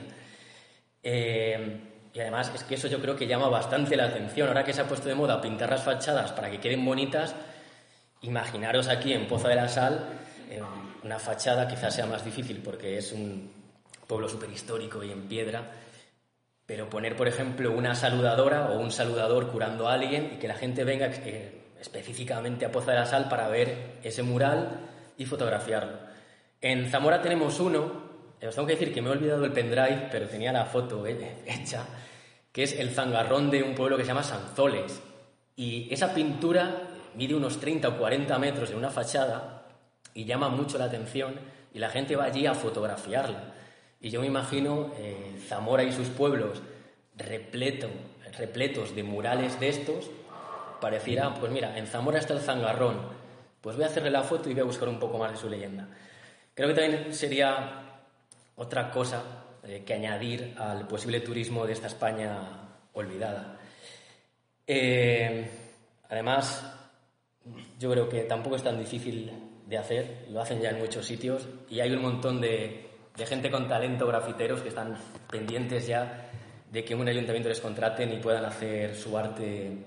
Eh, 1.01 1.79
y 2.13 2.19
además 2.19 2.51
es 2.53 2.63
que 2.63 2.75
eso 2.75 2.87
yo 2.87 2.99
creo 3.01 3.15
que 3.15 3.27
llama 3.27 3.49
bastante 3.49 3.95
la 3.95 4.05
atención. 4.05 4.47
Ahora 4.47 4.63
que 4.63 4.73
se 4.73 4.81
ha 4.81 4.87
puesto 4.87 5.09
de 5.09 5.15
moda 5.15 5.41
pintar 5.41 5.69
las 5.69 5.83
fachadas 5.83 6.31
para 6.31 6.49
que 6.49 6.59
queden 6.59 6.85
bonitas, 6.85 7.35
imaginaros 8.21 8.87
aquí 8.87 9.13
en 9.13 9.27
Poza 9.27 9.49
de 9.49 9.55
la 9.55 9.67
Sal 9.67 10.05
eh, 10.49 10.61
una 11.03 11.19
fachada 11.19 11.67
quizás 11.67 11.95
sea 11.95 12.05
más 12.05 12.23
difícil 12.23 12.61
porque 12.63 12.97
es 12.97 13.11
un 13.11 13.51
pueblo 14.07 14.29
superhistórico 14.29 15.03
y 15.03 15.11
en 15.11 15.23
piedra 15.27 15.63
pero 16.73 16.89
poner, 16.89 17.15
por 17.15 17.27
ejemplo, 17.27 17.71
una 17.71 17.93
saludadora 17.93 18.71
o 18.71 18.79
un 18.79 18.91
saludador 18.91 19.51
curando 19.51 19.87
a 19.87 19.93
alguien 19.93 20.31
y 20.33 20.39
que 20.39 20.47
la 20.47 20.55
gente 20.55 20.83
venga 20.83 21.05
eh, 21.05 21.65
específicamente 21.79 22.65
a 22.65 22.71
Poza 22.71 22.93
de 22.93 22.97
la 22.97 23.05
Sal 23.05 23.29
para 23.29 23.47
ver 23.47 23.99
ese 24.01 24.23
mural 24.23 24.79
y 25.15 25.25
fotografiarlo. 25.25 25.99
En 26.61 26.89
Zamora 26.89 27.21
tenemos 27.21 27.59
uno, 27.59 27.91
os 28.41 28.55
tengo 28.55 28.67
que 28.67 28.73
decir 28.73 28.91
que 28.91 29.03
me 29.03 29.09
he 29.09 29.11
olvidado 29.11 29.45
el 29.45 29.51
pendrive, 29.51 30.07
pero 30.11 30.27
tenía 30.27 30.51
la 30.51 30.65
foto 30.65 31.05
hecha, 31.45 31.85
que 32.51 32.63
es 32.63 32.73
el 32.79 32.89
zangarrón 32.89 33.51
de 33.51 33.61
un 33.61 33.75
pueblo 33.75 33.95
que 33.95 34.01
se 34.01 34.07
llama 34.07 34.23
Sanzoles. 34.23 34.99
Y 35.55 35.93
esa 35.93 36.11
pintura 36.11 36.89
mide 37.13 37.35
unos 37.35 37.59
30 37.59 37.87
o 37.87 37.97
40 37.99 38.39
metros 38.39 38.71
en 38.71 38.77
una 38.77 38.89
fachada 38.89 39.67
y 40.15 40.25
llama 40.25 40.49
mucho 40.49 40.79
la 40.79 40.85
atención 40.85 41.35
y 41.71 41.77
la 41.77 41.91
gente 41.91 42.15
va 42.15 42.23
allí 42.23 42.47
a 42.47 42.55
fotografiarla. 42.55 43.53
Y 44.03 44.09
yo 44.09 44.19
me 44.19 44.27
imagino 44.27 44.91
eh, 44.97 45.39
Zamora 45.47 45.81
y 45.81 45.93
sus 45.93 46.09
pueblos 46.09 46.61
repleto, 47.15 47.87
repletos 48.37 48.93
de 48.93 49.01
murales 49.01 49.57
de 49.61 49.69
estos. 49.69 50.11
Pareciera, 50.81 51.33
pues 51.35 51.49
mira, 51.53 51.77
en 51.77 51.87
Zamora 51.87 52.19
está 52.19 52.33
el 52.33 52.41
zangarrón, 52.41 52.97
pues 53.61 53.77
voy 53.77 53.85
a 53.85 53.87
hacerle 53.87 54.11
la 54.11 54.23
foto 54.23 54.49
y 54.49 54.53
voy 54.53 54.63
a 54.63 54.65
buscar 54.65 54.89
un 54.89 54.99
poco 54.99 55.17
más 55.17 55.31
de 55.31 55.37
su 55.37 55.49
leyenda. 55.49 55.87
Creo 56.53 56.67
que 56.67 56.75
también 56.75 57.13
sería 57.13 58.01
otra 58.57 58.91
cosa 58.91 59.23
eh, 59.63 59.83
que 59.85 59.93
añadir 59.93 60.53
al 60.59 60.85
posible 60.85 61.21
turismo 61.21 61.65
de 61.65 61.71
esta 61.71 61.87
España 61.87 62.41
olvidada. 62.91 63.57
Eh, 64.67 65.49
además, 66.09 66.61
yo 67.79 67.89
creo 67.89 68.09
que 68.09 68.23
tampoco 68.23 68.57
es 68.57 68.63
tan 68.63 68.77
difícil 68.77 69.31
de 69.65 69.77
hacer, 69.77 70.25
lo 70.29 70.41
hacen 70.41 70.59
ya 70.59 70.71
en 70.71 70.79
muchos 70.79 71.05
sitios 71.05 71.47
y 71.69 71.79
hay 71.79 71.93
un 71.93 72.01
montón 72.01 72.41
de, 72.41 72.82
gente 73.25 73.51
con 73.51 73.67
talento 73.67 74.07
grafiteros 74.07 74.61
que 74.61 74.69
están 74.69 74.95
pendientes 75.29 75.87
ya 75.87 76.29
de 76.71 76.83
que 76.83 76.95
un 76.95 77.07
ayuntamiento 77.07 77.49
les 77.49 77.61
contraten 77.61 78.11
y 78.11 78.17
puedan 78.17 78.43
hacer 78.45 78.95
su 78.95 79.15
arte 79.17 79.77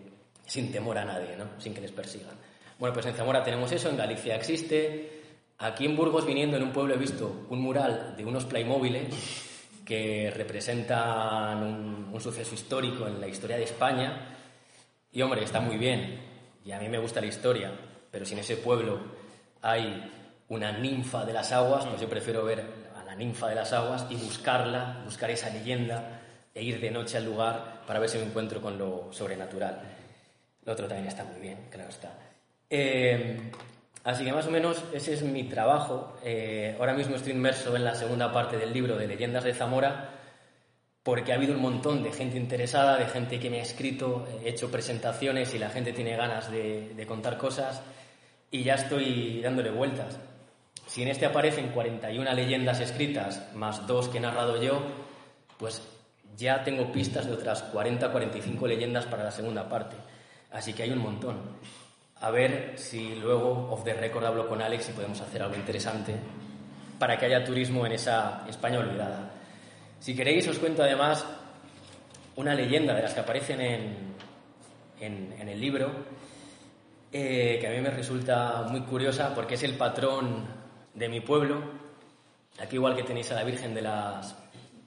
sin 0.47 0.71
temor 0.71 0.97
a 0.99 1.05
nadie, 1.05 1.37
¿no? 1.37 1.45
sin 1.59 1.75
que 1.75 1.81
les 1.81 1.91
persigan. 1.91 2.35
Bueno, 2.79 2.95
pues 2.95 3.07
en 3.07 3.15
Zamora 3.15 3.43
tenemos 3.43 3.73
eso, 3.73 3.89
en 3.89 3.97
Galicia 3.97 4.37
existe. 4.37 5.23
Aquí 5.59 5.87
en 5.87 5.97
Burgos, 5.97 6.25
viniendo 6.25 6.57
en 6.57 6.63
un 6.63 6.73
pueblo, 6.73 6.95
he 6.95 6.99
visto 6.99 7.47
un 7.51 7.61
mural 7.61 8.15
de 8.17 8.25
unos 8.25 8.45
playmóviles 8.45 9.09
que 9.85 10.31
representan 10.31 11.63
un, 11.63 12.11
un 12.13 12.21
suceso 12.21 12.55
histórico 12.55 13.07
en 13.07 13.21
la 13.21 13.27
historia 13.27 13.57
de 13.57 13.65
España. 13.65 14.37
Y 15.11 15.23
hombre, 15.23 15.43
está 15.43 15.61
muy 15.61 15.79
bien, 15.79 16.21
y 16.65 16.73
a 16.73 16.79
mí 16.79 16.89
me 16.89 16.99
gusta 16.99 17.21
la 17.21 17.29
historia, 17.29 17.73
pero 18.11 18.25
si 18.25 18.35
en 18.35 18.41
ese 18.41 18.57
pueblo 18.59 19.01
hay 19.63 20.13
una 20.49 20.73
ninfa 20.73 21.25
de 21.25 21.33
las 21.33 21.51
aguas, 21.53 21.87
pues 21.87 22.01
yo 22.01 22.09
prefiero 22.09 22.45
ver 22.45 22.86
ninfa 23.17 23.49
de 23.49 23.55
las 23.55 23.73
aguas 23.73 24.07
y 24.11 24.17
buscarla, 24.17 25.03
buscar 25.05 25.31
esa 25.31 25.51
leyenda 25.51 26.21
e 26.55 26.63
ir 26.63 26.81
de 26.81 26.91
noche 26.91 27.17
al 27.19 27.25
lugar 27.25 27.83
para 27.87 27.99
ver 27.99 28.09
si 28.09 28.19
me 28.19 28.25
encuentro 28.25 28.61
con 28.61 28.79
lo 28.79 29.09
sobrenatural. 29.13 29.81
Lo 30.65 30.73
otro 30.73 30.89
también 30.89 31.09
está 31.09 31.25
muy 31.25 31.41
bien, 31.41 31.69
claro 31.71 31.91
está. 31.91 32.13
Eh, 32.69 33.51
así 34.05 34.25
que 34.25 34.33
más 34.33 34.47
o 34.47 34.51
menos 34.51 34.83
ese 34.93 35.15
es 35.15 35.23
mi 35.23 35.45
trabajo. 35.45 36.17
Eh, 36.25 36.77
ahora 36.79 36.95
mismo 36.95 37.17
estoy 37.17 37.33
inmerso 37.33 37.77
en 37.77 37.85
la 37.85 37.95
segunda 37.95 38.33
parte 38.33 38.57
del 38.57 38.73
libro 38.73 38.97
de 38.97 39.07
Leyendas 39.07 39.45
de 39.45 39.55
Zamora 39.55 40.17
porque 41.07 41.31
ha 41.31 41.37
habido 41.37 41.55
un 41.55 41.63
montón 41.63 42.03
de 42.03 42.11
gente 42.11 42.37
interesada, 42.37 42.99
de 42.99 43.07
gente 43.07 43.39
que 43.39 43.49
me 43.49 43.61
ha 43.61 43.63
escrito, 43.63 44.27
he 44.43 44.49
hecho 44.49 44.73
presentaciones 44.73 45.55
y 45.55 45.59
la 45.61 45.71
gente 45.71 45.93
tiene 45.93 46.17
ganas 46.17 46.51
de, 46.51 47.05
contar 47.07 47.39
cosas 47.39 47.81
y 48.51 48.65
ya 48.65 48.75
estoy 48.75 49.41
dándole 49.41 49.71
vueltas. 49.71 50.19
Si 50.87 51.03
en 51.03 51.09
este 51.09 51.27
aparecen 51.27 51.69
41 51.69 52.33
leyendas 52.33 52.81
escritas 52.81 53.53
más 53.55 53.87
dos 53.87 54.09
que 54.09 54.19
he 54.19 54.21
narrado 54.21 54.63
yo, 54.63 54.81
pues 55.59 55.83
ya 56.37 56.63
tengo 56.63 56.93
pistas 56.93 57.27
de 57.27 57.33
otras 57.33 57.63
40 57.65 58.11
45 58.11 58.67
leyendas 58.67 59.07
para 59.07 59.25
la 59.25 59.31
segunda 59.31 59.69
parte. 59.69 59.97
Así 60.53 60.73
que 60.73 60.85
hay 60.85 60.91
un 60.91 61.01
montón. 61.01 61.37
A 62.21 62.31
ver 62.31 62.75
si 62.77 63.15
luego, 63.17 63.69
off 63.71 63.85
the 63.85 63.95
record, 63.95 64.25
hablo 64.25 64.49
con 64.49 64.63
Alex 64.63 64.89
y 64.89 64.93
podemos 64.93 65.21
hacer 65.21 65.43
algo 65.43 65.57
interesante 65.57 66.15
para 66.99 67.19
que 67.19 67.27
haya 67.27 67.45
turismo 67.45 67.85
en 67.85 67.93
esa 67.93 68.45
España 68.49 68.79
olvidada. 68.79 69.31
Si 70.01 70.15
queréis, 70.15 70.47
os 70.49 70.59
cuento 70.59 70.83
además 70.83 71.27
una 72.37 72.55
leyenda 72.55 72.95
de 72.95 73.03
las 73.03 73.13
que 73.13 73.21
aparecen 73.21 73.61
en, 73.61 75.49
el 75.49 75.61
libro, 75.61 75.91
eh, 77.13 77.59
que 77.61 77.67
a 77.67 77.71
mí 77.71 77.81
me 77.81 77.91
resulta 77.91 78.63
muy 78.69 78.81
curiosa 78.83 79.35
porque 79.35 79.55
es 79.55 79.63
el 79.63 79.75
patrón 79.75 80.47
de 80.97 81.09
mi 81.09 81.21
pueblo. 81.21 81.63
Aquí 82.59 82.77
igual 82.77 82.97
que 82.97 83.05
tenéis 83.05 83.31
a 83.31 83.37
la 83.37 83.45
Virgen 83.45 83.75
de 83.75 83.83
las 83.83 84.35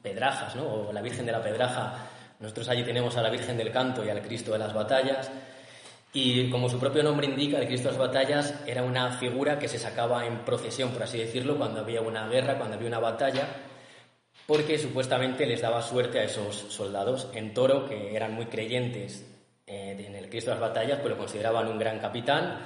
Pedrajas, 0.01 0.55
¿no? 0.55 0.63
o 0.63 0.93
la 0.93 1.01
Virgen 1.01 1.25
de 1.25 1.31
la 1.31 1.41
Pedraja, 1.41 2.09
nosotros 2.39 2.67
allí 2.69 2.83
tenemos 2.83 3.15
a 3.15 3.21
la 3.21 3.29
Virgen 3.29 3.55
del 3.55 3.71
Canto 3.71 4.03
y 4.03 4.09
al 4.09 4.21
Cristo 4.21 4.51
de 4.51 4.59
las 4.59 4.73
Batallas. 4.73 5.31
Y 6.11 6.49
como 6.49 6.67
su 6.67 6.79
propio 6.79 7.03
nombre 7.03 7.27
indica, 7.27 7.59
el 7.59 7.67
Cristo 7.67 7.89
de 7.89 7.97
las 7.97 8.07
Batallas 8.07 8.63
era 8.65 8.83
una 8.83 9.11
figura 9.13 9.59
que 9.59 9.67
se 9.67 9.77
sacaba 9.77 10.25
en 10.25 10.39
procesión, 10.39 10.89
por 10.89 11.03
así 11.03 11.19
decirlo, 11.19 11.57
cuando 11.57 11.81
había 11.81 12.01
una 12.01 12.27
guerra, 12.27 12.57
cuando 12.57 12.75
había 12.75 12.87
una 12.87 12.99
batalla 12.99 13.47
porque 14.49 14.79
supuestamente 14.79 15.45
les 15.45 15.61
daba 15.61 15.79
suerte 15.83 16.17
a 16.17 16.23
esos 16.23 16.55
soldados 16.55 17.27
en 17.35 17.53
Toro, 17.53 17.87
que 17.87 18.15
eran 18.15 18.33
muy 18.33 18.47
creyentes 18.47 19.23
eh, 19.67 20.03
en 20.07 20.15
el 20.15 20.27
Cristo 20.27 20.49
de 20.49 20.59
las 20.59 20.69
batallas, 20.69 20.97
pues 21.01 21.11
lo 21.11 21.19
consideraban 21.19 21.67
un 21.67 21.77
gran 21.77 21.99
capitán, 21.99 22.57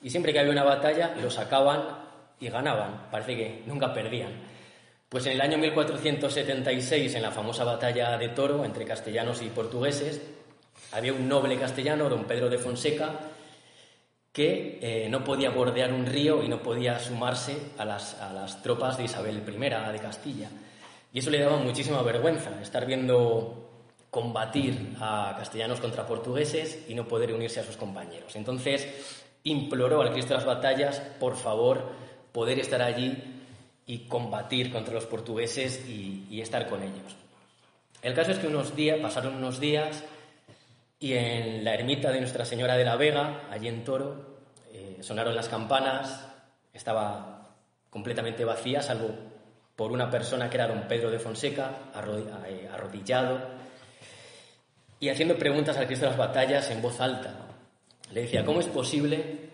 y 0.00 0.08
siempre 0.08 0.32
que 0.32 0.38
había 0.38 0.52
una 0.52 0.62
batalla 0.62 1.16
lo 1.20 1.28
sacaban 1.32 2.01
y 2.42 2.48
ganaban, 2.48 3.06
parece 3.10 3.36
que 3.36 3.62
nunca 3.66 3.94
perdían. 3.94 4.32
Pues 5.08 5.26
en 5.26 5.32
el 5.32 5.40
año 5.40 5.58
1476, 5.58 7.14
en 7.14 7.22
la 7.22 7.30
famosa 7.30 7.62
batalla 7.64 8.18
de 8.18 8.30
Toro 8.30 8.64
entre 8.64 8.84
castellanos 8.84 9.42
y 9.42 9.48
portugueses, 9.48 10.20
había 10.90 11.12
un 11.12 11.28
noble 11.28 11.56
castellano, 11.56 12.08
don 12.08 12.24
Pedro 12.24 12.50
de 12.50 12.58
Fonseca, 12.58 13.12
que 14.32 14.78
eh, 14.82 15.08
no 15.08 15.22
podía 15.22 15.50
bordear 15.50 15.92
un 15.92 16.06
río 16.06 16.42
y 16.42 16.48
no 16.48 16.62
podía 16.62 16.98
sumarse 16.98 17.56
a 17.78 17.84
las, 17.84 18.20
a 18.20 18.32
las 18.32 18.62
tropas 18.62 18.98
de 18.98 19.04
Isabel 19.04 19.42
I 19.46 19.92
de 19.92 19.98
Castilla. 20.00 20.48
Y 21.12 21.20
eso 21.20 21.30
le 21.30 21.38
daba 21.38 21.58
muchísima 21.58 22.02
vergüenza, 22.02 22.60
estar 22.60 22.86
viendo 22.86 23.68
combatir 24.10 24.96
a 25.00 25.34
castellanos 25.38 25.80
contra 25.80 26.06
portugueses 26.06 26.86
y 26.88 26.94
no 26.94 27.06
poder 27.06 27.32
unirse 27.32 27.60
a 27.60 27.64
sus 27.64 27.76
compañeros. 27.76 28.34
Entonces 28.34 28.88
imploró 29.44 30.00
al 30.02 30.12
Cristo 30.12 30.30
de 30.30 30.38
las 30.38 30.46
batallas, 30.46 31.00
por 31.18 31.36
favor, 31.36 31.90
poder 32.32 32.58
estar 32.58 32.82
allí 32.82 33.16
y 33.86 34.06
combatir 34.06 34.72
contra 34.72 34.94
los 34.94 35.06
portugueses 35.06 35.86
y, 35.86 36.40
estar 36.40 36.68
con 36.68 36.82
ellos. 36.82 37.16
El 38.00 38.14
caso 38.14 38.32
es 38.32 38.38
que 38.38 38.46
unos 38.46 38.74
días, 38.74 38.98
pasaron 39.00 39.36
unos 39.36 39.60
días 39.60 40.02
y 40.98 41.12
en 41.12 41.62
la 41.64 41.74
ermita 41.74 42.10
de 42.10 42.20
Nuestra 42.20 42.44
Señora 42.44 42.76
de 42.76 42.84
la 42.84 42.96
Vega, 42.96 43.42
allí 43.50 43.68
en 43.68 43.84
Toro, 43.84 44.38
eh, 44.72 44.98
sonaron 45.00 45.36
las 45.36 45.48
campanas, 45.48 46.26
estaba 46.72 47.50
completamente 47.90 48.44
vacía, 48.44 48.82
salvo 48.82 49.10
por 49.76 49.92
una 49.92 50.10
persona 50.10 50.48
que 50.48 50.56
era 50.56 50.68
don 50.68 50.88
Pedro 50.88 51.10
de 51.10 51.18
Fonseca, 51.18 51.70
eh, 52.48 52.68
arrodillado, 52.72 53.40
y 54.98 55.08
haciendo 55.08 55.36
preguntas 55.36 55.76
al 55.76 55.86
Cristo 55.86 56.06
de 56.06 56.10
las 56.10 56.18
batallas 56.18 56.70
en 56.70 56.80
voz 56.80 57.00
alta. 57.00 57.34
Le 58.12 58.22
decía, 58.22 58.44
¿cómo 58.44 58.60
es 58.60 58.66
posible, 58.66 59.50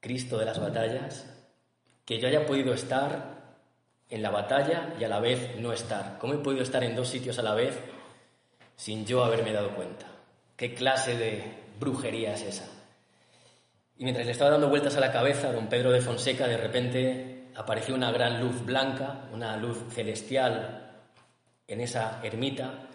Cristo 0.00 0.38
de 0.38 0.44
las 0.44 0.60
batallas, 0.60 1.26
que 2.08 2.18
yo 2.18 2.26
haya 2.26 2.46
podido 2.46 2.72
estar 2.72 3.34
en 4.08 4.22
la 4.22 4.30
batalla 4.30 4.94
y 4.98 5.04
a 5.04 5.08
la 5.08 5.20
vez 5.20 5.56
no 5.58 5.74
estar? 5.74 6.16
¿Cómo 6.18 6.32
he 6.32 6.38
podido 6.38 6.62
estar 6.62 6.82
en 6.82 6.96
dos 6.96 7.06
sitios 7.06 7.38
a 7.38 7.42
la 7.42 7.52
vez 7.52 7.78
sin 8.76 9.04
yo 9.04 9.22
haberme 9.22 9.52
dado 9.52 9.74
cuenta? 9.74 10.06
¿Qué 10.56 10.72
clase 10.72 11.18
de 11.18 11.44
brujería 11.78 12.32
es 12.32 12.40
esa? 12.44 12.64
Y 13.98 14.04
mientras 14.04 14.24
le 14.24 14.32
estaba 14.32 14.52
dando 14.52 14.70
vueltas 14.70 14.96
a 14.96 15.00
la 15.00 15.12
cabeza, 15.12 15.52
don 15.52 15.66
Pedro 15.66 15.90
de 15.90 16.00
Fonseca 16.00 16.48
de 16.48 16.56
repente 16.56 17.48
apareció 17.56 17.94
una 17.94 18.10
gran 18.10 18.40
luz 18.40 18.64
blanca, 18.64 19.28
una 19.34 19.58
luz 19.58 19.76
celestial 19.92 20.90
en 21.66 21.82
esa 21.82 22.20
ermita 22.22 22.88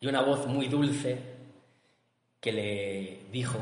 y 0.00 0.08
una 0.08 0.22
voz 0.22 0.44
muy 0.48 0.66
dulce 0.66 1.20
que 2.40 2.50
le 2.50 3.20
dijo 3.30 3.60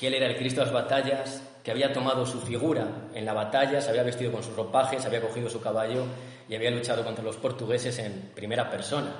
que 0.00 0.06
él 0.06 0.14
era 0.14 0.28
el 0.28 0.38
Cristo 0.38 0.60
de 0.62 0.72
las 0.72 0.74
batallas, 0.74 1.51
que 1.62 1.70
había 1.70 1.92
tomado 1.92 2.26
su 2.26 2.40
figura 2.40 2.86
en 3.14 3.24
la 3.24 3.32
batalla, 3.32 3.80
se 3.80 3.90
había 3.90 4.02
vestido 4.02 4.32
con 4.32 4.42
sus 4.42 4.56
ropajes, 4.56 5.04
había 5.04 5.20
cogido 5.20 5.48
su 5.48 5.60
caballo 5.60 6.04
y 6.48 6.54
había 6.54 6.70
luchado 6.70 7.04
contra 7.04 7.24
los 7.24 7.36
portugueses 7.36 7.98
en 7.98 8.32
primera 8.34 8.68
persona. 8.68 9.12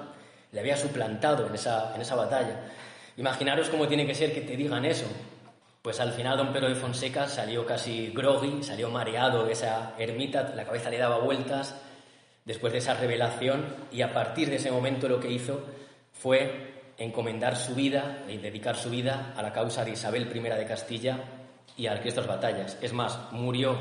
Le 0.50 0.60
había 0.60 0.76
suplantado 0.76 1.46
en 1.46 1.54
esa, 1.54 1.94
en 1.94 2.00
esa 2.00 2.16
batalla. 2.16 2.64
Imaginaros 3.16 3.68
cómo 3.68 3.86
tiene 3.86 4.06
que 4.06 4.14
ser 4.14 4.34
que 4.34 4.40
te 4.40 4.56
digan 4.56 4.84
eso, 4.84 5.06
pues 5.82 6.00
al 6.00 6.12
final 6.12 6.36
don 6.36 6.52
Pedro 6.52 6.68
de 6.68 6.74
Fonseca 6.74 7.28
salió 7.28 7.64
casi 7.64 8.08
groggy, 8.08 8.62
salió 8.62 8.90
mareado 8.90 9.44
de 9.44 9.52
esa 9.52 9.94
ermita, 9.98 10.52
la 10.54 10.64
cabeza 10.64 10.90
le 10.90 10.98
daba 10.98 11.18
vueltas 11.18 11.74
después 12.44 12.72
de 12.72 12.80
esa 12.80 12.94
revelación 12.94 13.66
y 13.92 14.02
a 14.02 14.12
partir 14.12 14.50
de 14.50 14.56
ese 14.56 14.70
momento 14.70 15.08
lo 15.08 15.20
que 15.20 15.30
hizo 15.30 15.64
fue 16.12 16.92
encomendar 16.98 17.56
su 17.56 17.74
vida 17.74 18.24
y 18.28 18.36
dedicar 18.38 18.76
su 18.76 18.90
vida 18.90 19.32
a 19.36 19.42
la 19.42 19.52
causa 19.52 19.84
de 19.84 19.92
Isabel 19.92 20.30
I 20.34 20.40
de 20.40 20.66
Castilla 20.66 21.18
y 21.76 21.86
al 21.86 22.02
de 22.02 22.10
las 22.10 22.26
batallas. 22.26 22.78
Es 22.80 22.92
más, 22.92 23.18
murió 23.32 23.76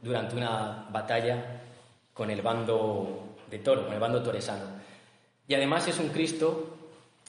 durante 0.00 0.36
una 0.36 0.86
batalla 0.90 1.60
con 2.12 2.30
el 2.30 2.42
bando 2.42 3.36
de 3.50 3.58
Toro, 3.58 3.84
con 3.84 3.94
el 3.94 4.00
bando 4.00 4.22
toresano. 4.22 4.64
Y 5.46 5.54
además 5.54 5.86
es 5.88 5.98
un 5.98 6.08
Cristo 6.08 6.76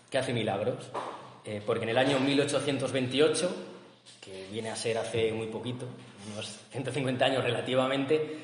que 0.10 0.18
hace 0.18 0.34
milagros, 0.34 0.90
eh, 1.46 1.62
porque 1.66 1.84
en 1.84 1.90
el 1.90 1.98
año 1.98 2.20
1828 2.20 3.74
que 4.22 4.48
viene 4.52 4.70
a 4.70 4.76
ser 4.76 4.98
hace 4.98 5.32
muy 5.32 5.48
poquito, 5.48 5.86
unos 6.32 6.60
150 6.72 7.26
años 7.26 7.44
relativamente, 7.44 8.38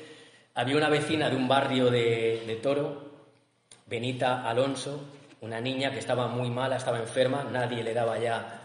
había 0.54 0.76
una 0.76 0.88
vecina 0.88 1.30
de 1.30 1.36
un 1.36 1.48
barrio 1.48 1.90
de, 1.90 2.58
Toro, 2.62 3.10
Benita 3.86 4.48
Alonso, 4.48 5.00
una 5.40 5.60
niña 5.60 5.90
que 5.90 5.98
estaba 5.98 6.28
muy 6.28 6.50
mala, 6.50 6.76
estaba 6.76 6.98
enferma, 6.98 7.44
nadie 7.44 7.82
le 7.82 7.94
daba 7.94 8.18
ya 8.18 8.62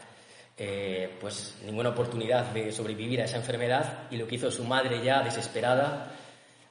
eh, 0.57 1.17
pues 1.19 1.57
ninguna 1.65 1.89
oportunidad 1.89 2.45
de 2.51 2.71
sobrevivir 2.71 3.21
a 3.21 3.25
esa 3.25 3.37
enfermedad 3.37 4.03
y 4.09 4.17
lo 4.17 4.27
que 4.27 4.35
hizo 4.35 4.51
su 4.51 4.63
madre 4.63 5.03
ya 5.03 5.21
desesperada 5.21 6.11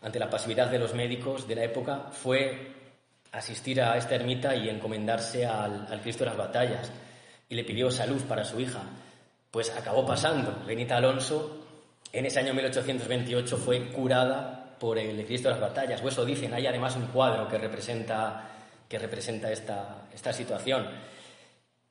ante 0.03 0.19
la 0.19 0.31
pasividad 0.31 0.69
de 0.69 0.79
los 0.79 0.95
médicos 0.95 1.47
de 1.47 1.55
la 1.55 1.65
época 1.65 2.09
fue 2.13 2.73
asistir 3.33 3.81
a 3.83 3.97
esta 3.97 4.15
ermita 4.15 4.55
y 4.55 4.69
encomendarse 4.69 5.47
al, 5.47 5.87
al 5.91 6.01
Cristo 6.01 6.25
de 6.25 6.31
las 6.31 6.39
batallas 6.39 6.93
y 7.49 7.55
le 7.55 7.65
pidió 7.65 7.91
salud 7.91 8.23
para 8.23 8.45
su 8.45 8.61
hija. 8.61 8.83
Pues 9.51 9.71
acabó 9.71 10.05
pasando. 10.07 10.65
Benita 10.67 10.97
Alonso 10.97 11.65
en 12.13 12.27
ese 12.27 12.41
año 12.41 12.55
1828 12.55 13.57
fue 13.57 13.89
curada 13.91 14.77
por 14.79 14.99
el 14.99 15.25
Cristo 15.27 15.49
de 15.49 15.55
las 15.55 15.61
batallas. 15.61 16.03
O 16.03 16.09
eso 16.09 16.25
dicen. 16.25 16.55
Hay 16.55 16.67
además 16.67 16.97
un 16.97 17.07
cuadro 17.07 17.49
que 17.49 17.59
representa, 17.59 18.51
que 18.89 18.99
representa 18.99 19.51
esta, 19.51 20.07
esta 20.15 20.33
situación. 20.33 20.87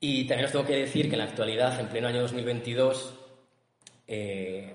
Y 0.06 0.24
también 0.24 0.44
os 0.44 0.52
tengo 0.52 0.66
que 0.66 0.76
decir 0.76 1.08
que 1.08 1.14
en 1.14 1.20
la 1.20 1.24
actualidad, 1.24 1.80
en 1.80 1.88
pleno 1.88 2.08
año 2.08 2.20
2022, 2.20 3.14
eh, 4.06 4.74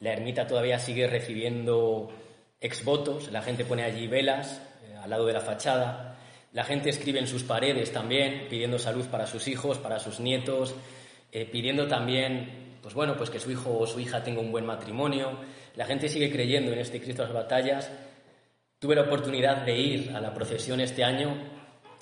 la 0.00 0.10
ermita 0.10 0.46
todavía 0.46 0.78
sigue 0.78 1.06
recibiendo 1.06 2.10
exvotos. 2.58 3.30
La 3.30 3.42
gente 3.42 3.66
pone 3.66 3.82
allí 3.82 4.06
velas 4.06 4.62
eh, 4.82 4.96
al 4.96 5.10
lado 5.10 5.26
de 5.26 5.34
la 5.34 5.42
fachada. 5.42 6.16
La 6.54 6.64
gente 6.64 6.88
escribe 6.88 7.18
en 7.18 7.26
sus 7.26 7.42
paredes 7.42 7.92
también, 7.92 8.46
pidiendo 8.48 8.78
salud 8.78 9.04
para 9.08 9.26
sus 9.26 9.48
hijos, 9.48 9.76
para 9.76 9.98
sus 10.00 10.18
nietos, 10.18 10.74
eh, 11.30 11.44
pidiendo 11.44 11.86
también 11.86 12.78
pues 12.80 12.94
bueno, 12.94 13.18
pues 13.18 13.28
que 13.28 13.40
su 13.40 13.50
hijo 13.50 13.78
o 13.78 13.86
su 13.86 14.00
hija 14.00 14.24
tenga 14.24 14.40
un 14.40 14.50
buen 14.50 14.64
matrimonio. 14.64 15.40
La 15.76 15.84
gente 15.84 16.08
sigue 16.08 16.32
creyendo 16.32 16.72
en 16.72 16.78
este 16.78 17.02
Cristo 17.02 17.20
de 17.20 17.28
las 17.28 17.42
batallas. 17.42 17.90
Tuve 18.78 18.94
la 18.94 19.02
oportunidad 19.02 19.58
de 19.66 19.76
ir 19.76 20.16
a 20.16 20.22
la 20.22 20.32
procesión 20.32 20.80
este 20.80 21.04
año 21.04 21.36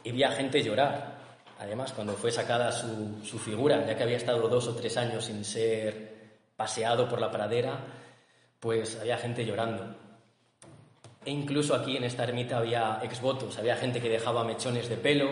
y 0.05 0.13
vi 0.13 0.23
a 0.23 0.31
gente 0.31 0.63
llorar. 0.63 1.12
Además, 1.63 1.93
cuando 1.93 2.15
fue 2.15 2.33
sacada 2.33 2.73
su, 2.73 3.21
su 3.25 3.39
figura, 3.39 3.87
ya 3.87 3.97
que 3.97 4.03
había 4.03 4.17
estado 4.17 4.49
dos 4.49 4.67
o 4.67 4.75
tres 4.75 4.97
años 4.97 5.27
sin 5.27 5.45
ser 5.45 6.13
paseado 6.57 7.09
por 7.09 7.21
la 7.21 7.31
pradera, 7.31 7.79
pues 8.59 8.99
había 9.01 9.17
gente 9.17 9.47
llorando. 9.47 9.95
E 11.25 11.31
incluso 11.31 11.77
aquí 11.77 11.97
en 11.97 12.03
esta 12.03 12.25
ermita 12.25 12.59
había 12.59 12.99
exvotos, 13.05 13.59
había 13.59 13.77
gente 13.77 14.01
que 14.01 14.09
dejaba 14.09 14.43
mechones 14.43 14.89
de 14.89 14.97
pelo 14.97 15.31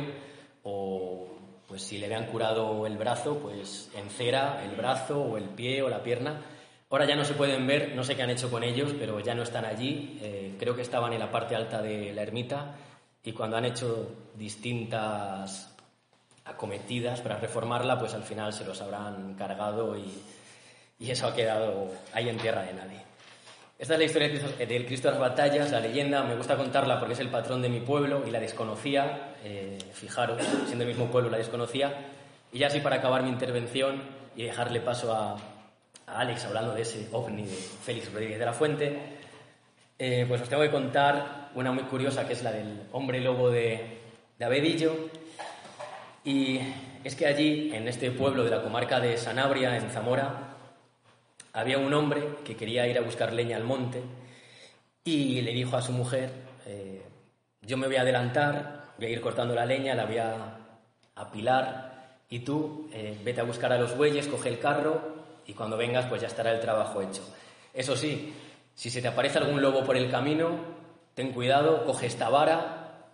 o 0.62 1.26
pues 1.66 1.82
si 1.82 1.98
le 1.98 2.06
habían 2.06 2.26
curado 2.26 2.86
el 2.86 2.96
brazo, 2.96 3.38
pues 3.38 3.90
en 3.96 4.08
cera 4.08 4.62
el 4.64 4.76
brazo 4.76 5.20
o 5.20 5.36
el 5.36 5.48
pie 5.48 5.82
o 5.82 5.88
la 5.88 6.02
pierna. 6.02 6.42
Ahora 6.90 7.06
ya 7.06 7.16
no 7.16 7.24
se 7.24 7.34
pueden 7.34 7.66
ver, 7.66 7.92
no 7.96 8.04
sé 8.04 8.14
qué 8.14 8.22
han 8.22 8.30
hecho 8.30 8.50
con 8.50 8.62
ellos, 8.62 8.94
pero 8.96 9.18
ya 9.18 9.34
no 9.34 9.42
están 9.42 9.64
allí. 9.64 10.18
Eh, 10.22 10.54
creo 10.60 10.76
que 10.76 10.82
estaban 10.82 11.12
en 11.12 11.18
la 11.18 11.30
parte 11.30 11.56
alta 11.56 11.82
de 11.82 12.12
la 12.12 12.22
ermita 12.22 12.76
y 13.24 13.32
cuando 13.32 13.56
han 13.56 13.64
hecho 13.64 14.30
distintas 14.36 15.76
acometidas 16.50 17.20
para 17.20 17.38
reformarla, 17.38 17.98
pues 17.98 18.14
al 18.14 18.22
final 18.22 18.52
se 18.52 18.64
los 18.64 18.80
habrán 18.80 19.34
cargado 19.34 19.96
y, 19.96 20.22
y 20.98 21.10
eso 21.10 21.26
ha 21.26 21.34
quedado 21.34 21.90
ahí 22.12 22.28
en 22.28 22.36
tierra 22.36 22.62
de 22.62 22.74
nadie. 22.74 23.10
Esta 23.80 23.94
es 23.94 23.98
la 23.98 24.04
historia 24.04 24.28
del 24.28 24.84
Cristo 24.84 25.08
de 25.08 25.12
las 25.12 25.20
batallas, 25.20 25.70
la 25.70 25.80
leyenda, 25.80 26.22
me 26.22 26.34
gusta 26.34 26.54
contarla 26.54 26.98
porque 26.98 27.14
es 27.14 27.20
el 27.20 27.30
patrón 27.30 27.62
de 27.62 27.70
mi 27.70 27.80
pueblo 27.80 28.22
y 28.26 28.30
la 28.30 28.38
desconocía, 28.38 29.36
eh, 29.42 29.78
fijaros, 29.94 30.42
siendo 30.66 30.84
el 30.84 30.90
mismo 30.90 31.06
pueblo 31.06 31.30
la 31.30 31.38
desconocía. 31.38 32.08
Y 32.52 32.58
ya 32.58 32.66
así 32.66 32.80
para 32.80 32.96
acabar 32.96 33.22
mi 33.22 33.30
intervención 33.30 34.02
y 34.36 34.42
dejarle 34.42 34.80
paso 34.80 35.14
a, 35.14 35.38
Alex 36.06 36.44
hablando 36.44 36.74
de 36.74 36.82
ese 36.82 37.08
ovni 37.12 37.44
de 37.44 37.54
Félix 37.54 38.12
Rodríguez 38.12 38.38
de 38.38 38.44
la 38.44 38.52
Fuente, 38.52 38.98
eh, 39.98 40.26
pues 40.28 40.42
os 40.42 40.48
tengo 40.50 40.62
que 40.62 40.70
contar 40.70 41.48
una 41.54 41.72
muy 41.72 41.84
curiosa 41.84 42.26
que 42.26 42.34
es 42.34 42.42
la 42.42 42.52
del 42.52 42.82
hombre 42.92 43.20
lobo 43.20 43.48
de, 43.48 44.00
de 44.38 44.44
Abedillo. 44.44 45.08
Y 46.24 46.60
es 47.02 47.14
que 47.14 47.26
allí, 47.26 47.70
en 47.74 47.88
este 47.88 48.10
pueblo 48.10 48.44
de 48.44 48.50
la 48.50 48.62
comarca 48.62 49.00
de 49.00 49.16
Sanabria, 49.16 49.76
en 49.76 49.90
Zamora, 49.90 50.56
había 51.52 51.78
un 51.78 51.92
hombre 51.94 52.22
que 52.44 52.56
quería 52.56 52.86
ir 52.86 52.98
a 52.98 53.02
buscar 53.02 53.32
leña 53.32 53.56
al 53.56 53.64
monte 53.64 54.02
y 55.02 55.40
le 55.40 55.52
dijo 55.52 55.76
a 55.76 55.82
su 55.82 55.92
mujer, 55.92 56.30
eh, 56.66 57.02
yo 57.62 57.76
me 57.76 57.86
voy 57.86 57.96
a 57.96 58.02
adelantar, 58.02 58.92
voy 58.98 59.06
a 59.06 59.10
ir 59.10 59.20
cortando 59.20 59.54
la 59.54 59.64
leña, 59.64 59.94
la 59.94 60.04
voy 60.04 60.18
a 60.18 60.58
apilar 61.16 62.18
y 62.28 62.40
tú 62.40 62.88
eh, 62.92 63.18
vete 63.24 63.40
a 63.40 63.44
buscar 63.44 63.72
a 63.72 63.78
los 63.78 63.96
bueyes, 63.96 64.28
coge 64.28 64.50
el 64.50 64.58
carro 64.58 65.00
y 65.46 65.54
cuando 65.54 65.76
vengas 65.76 66.06
pues 66.06 66.20
ya 66.20 66.28
estará 66.28 66.52
el 66.52 66.60
trabajo 66.60 67.00
hecho. 67.00 67.22
Eso 67.72 67.96
sí, 67.96 68.32
si 68.74 68.90
se 68.90 69.00
te 69.00 69.08
aparece 69.08 69.38
algún 69.38 69.62
lobo 69.62 69.84
por 69.84 69.96
el 69.96 70.10
camino, 70.10 70.50
ten 71.14 71.32
cuidado, 71.32 71.84
coge 71.84 72.06
esta 72.06 72.28
vara, 72.28 73.08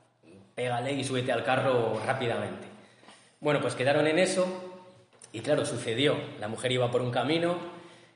pégale 0.55 0.93
y 0.93 1.05
súbete 1.05 1.33
al 1.33 1.45
carro 1.45 2.01
rápidamente. 2.05 2.76
Bueno, 3.41 3.61
pues 3.61 3.75
quedaron 3.75 4.07
en 4.07 4.19
eso 4.19 4.47
y 5.33 5.41
claro, 5.41 5.67
sucedió. 5.67 6.17
La 6.41 6.49
mujer 6.49 6.73
iba 6.73 6.91
por 6.91 7.03
un 7.03 7.11
camino, 7.11 7.57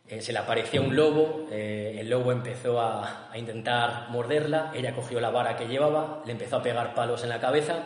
eh, 0.09 0.23
se 0.23 0.33
le 0.33 0.39
apareció 0.39 0.83
un 0.83 0.97
lobo, 0.97 1.47
eh, 1.53 1.99
el 2.01 2.09
lobo 2.09 2.33
empezó 2.33 2.81
a, 2.81 3.31
intentar 3.35 4.09
morderla, 4.09 4.73
ella 4.75 4.95
cogió 4.95 5.21
la 5.21 5.31
vara 5.31 5.57
que 5.57 5.69
llevaba, 5.69 6.23
le 6.25 6.33
empezó 6.33 6.57
a 6.57 6.63
pegar 6.63 6.95
palos 6.95 7.23
en 7.23 7.29
la 7.29 7.39
cabeza 7.39 7.83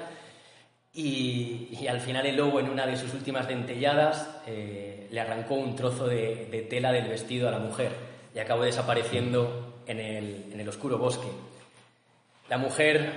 y, 0.92 1.86
al 1.88 2.00
final 2.00 2.24
el 2.26 2.36
lobo 2.36 2.60
en 2.60 2.70
una 2.70 2.86
de 2.86 2.96
sus 2.96 3.12
últimas 3.12 3.48
dentelladas 3.48 4.40
eh, 4.46 5.08
le 5.10 5.20
arrancó 5.20 5.54
un 5.54 5.74
trozo 5.74 6.06
de, 6.06 6.66
tela 6.70 6.92
del 6.92 7.08
vestido 7.08 7.48
a 7.48 7.50
la 7.50 7.58
mujer 7.58 7.90
y 8.34 8.38
acabó 8.38 8.62
desapareciendo 8.62 9.82
en 9.86 9.98
el, 9.98 10.50
en 10.52 10.60
el 10.60 10.68
oscuro 10.68 10.96
bosque. 10.96 11.28
La 12.48 12.56
mujer, 12.56 13.12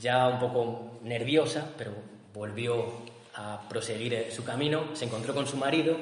ya 0.00 0.26
un 0.28 0.40
poco 0.40 0.98
nerviosa, 1.02 1.70
pero 1.78 1.92
volvió 2.34 3.11
a 3.34 3.66
proseguir 3.68 4.28
su 4.30 4.44
camino, 4.44 4.94
se 4.94 5.06
encontró 5.06 5.34
con 5.34 5.46
su 5.46 5.56
marido 5.56 5.96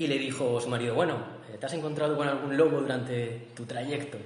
y 0.00 0.06
le 0.06 0.18
dijo 0.18 0.58
su 0.62 0.68
marido, 0.70 0.94
bueno, 0.94 1.18
eh, 1.52 1.58
¿te 1.58 1.66
has 1.66 1.74
encontrado 1.74 2.16
con 2.16 2.26
algún 2.26 2.56
lobo 2.56 2.80
durante 2.80 3.48
tu 3.54 3.66
trayecto? 3.66 4.16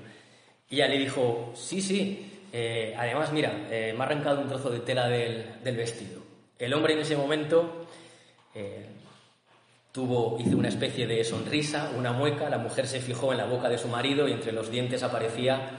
Y 0.71 0.77
ella 0.77 0.87
le 0.87 0.99
dijo, 0.99 1.53
sí, 1.57 1.83
sí, 1.83 2.31
eh, 2.53 2.95
además, 2.97 3.33
mira, 3.33 3.67
eh, 3.69 3.93
me 3.93 4.05
ha 4.05 4.07
arrancado 4.07 4.41
un 4.41 4.47
trozo 4.47 4.71
de 4.71 4.79
tela 4.79 5.09
del, 5.09 5.77
vestido. 5.77 6.23
El 6.61 6.73
hombre 6.75 6.93
en 6.93 7.01
ese 7.01 7.17
momento 7.17 7.89
tuvo, 9.91 10.39
hizo 10.39 10.57
una 10.57 10.69
especie 10.69 11.09
de 11.09 11.25
sonrisa, 11.25 11.91
una 11.99 12.13
mueca, 12.13 12.49
la 12.49 12.59
mujer 12.59 12.87
se 12.87 13.01
fijó 13.01 13.33
en 13.33 13.39
la 13.39 13.47
boca 13.47 13.69
de 13.69 13.77
su 13.77 13.89
marido 13.89 14.29
y 14.29 14.33
entre 14.33 14.53
los 14.53 14.71
dientes 14.71 15.03
aparecía 15.03 15.71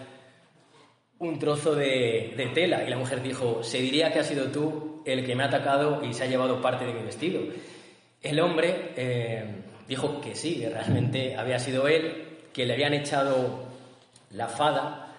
un 1.19 1.39
trozo 1.39 1.73
de, 1.73 2.33
de 2.35 2.47
tela. 2.47 2.83
Y 2.83 2.89
la 2.89 2.97
mujer 2.97 3.23
dijo, 3.23 3.63
se 3.63 3.79
diría 3.79 4.11
que 4.11 4.19
has 4.19 4.27
sido 4.27 4.47
tú 4.47 4.84
el 5.05 5.25
que 5.25 5.35
me 5.35 5.43
ha 5.43 5.47
atacado 5.47 6.03
y 6.03 6.13
se 6.13 6.23
ha 6.23 6.27
llevado 6.27 6.61
parte 6.61 6.85
de 6.85 6.93
mi 6.93 7.03
vestido. 7.03 7.41
El 8.21 8.39
hombre 8.39 8.93
dijo 9.87 10.21
que 10.21 10.35
sí, 10.35 10.59
que 10.59 10.69
realmente 10.69 11.35
había 11.37 11.59
sido 11.59 11.87
él, 11.87 12.39
que 12.53 12.65
le 12.65 12.73
habían 12.73 12.93
echado 12.93 13.65
la 14.31 14.47
fada, 14.47 15.13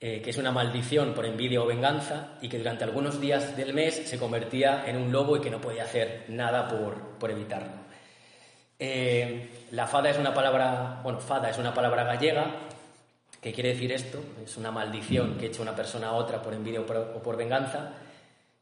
eh, 0.00 0.20
que 0.22 0.30
es 0.30 0.36
una 0.36 0.52
maldición 0.52 1.14
por 1.14 1.26
envidia 1.26 1.62
o 1.62 1.66
venganza, 1.66 2.34
y 2.40 2.48
que 2.48 2.58
durante 2.58 2.84
algunos 2.84 3.20
días 3.20 3.56
del 3.56 3.72
mes 3.74 4.08
se 4.08 4.18
convertía 4.18 4.84
en 4.86 4.96
un 4.96 5.12
lobo 5.12 5.36
y 5.36 5.40
que 5.40 5.50
no 5.50 5.60
podía 5.60 5.84
hacer 5.84 6.24
nada 6.28 6.68
por, 6.68 7.30
evitarlo. 7.30 7.86
Eh, 8.78 9.66
la 9.70 9.86
fada 9.86 10.10
es 10.10 10.18
una 10.18 10.34
palabra, 10.34 11.00
bueno, 11.02 11.18
fada 11.18 11.48
es 11.48 11.58
una 11.58 11.72
palabra 11.72 12.04
gallega, 12.04 12.46
que 13.40 13.52
quiere 13.52 13.70
decir 13.70 13.92
esto, 13.92 14.20
es 14.44 14.56
una 14.56 14.70
maldición 14.70 15.38
que 15.38 15.46
echa 15.46 15.62
una 15.62 15.74
persona 15.74 16.08
a 16.08 16.12
otra 16.12 16.42
por 16.42 16.52
envidia 16.52 16.80
o 16.80 16.86
por, 17.22 17.36
venganza, 17.36 17.92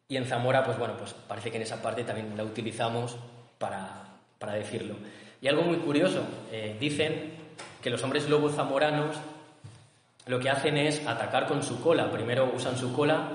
y 0.08 0.16
en 0.16 0.26
Zamora, 0.26 0.64
pues 0.64 0.78
bueno, 0.78 0.94
pues 0.98 1.14
parece 1.14 1.50
que 1.50 1.56
en 1.56 1.62
esa 1.62 1.80
parte 1.80 2.04
también 2.04 2.36
la 2.36 2.44
utilizamos 2.44 3.16
para, 3.58 4.04
para 4.38 4.52
decirlo. 4.52 4.96
Y 5.40 5.48
algo 5.48 5.62
muy 5.62 5.76
curioso, 5.78 6.22
eh, 6.52 6.76
dicen 6.78 7.32
que 7.82 7.90
los 7.90 8.02
hombres 8.02 8.28
lobos 8.28 8.54
zamoranos 8.54 9.16
lo 10.26 10.40
que 10.40 10.50
hacen 10.50 10.76
es 10.76 11.06
atacar 11.06 11.46
con 11.46 11.62
su 11.62 11.80
cola. 11.82 12.10
Primero 12.10 12.50
usan 12.54 12.78
su 12.78 12.92
cola, 12.94 13.32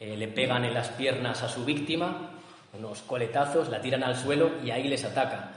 eh, 0.00 0.16
le 0.16 0.28
pegan 0.28 0.64
en 0.64 0.74
las 0.74 0.88
piernas 0.88 1.42
a 1.42 1.48
su 1.48 1.64
víctima, 1.64 2.30
unos 2.72 3.02
coletazos, 3.02 3.68
la 3.68 3.80
tiran 3.80 4.02
al 4.02 4.16
suelo 4.16 4.50
y 4.64 4.70
ahí 4.70 4.88
les 4.88 5.04
atacan. 5.04 5.50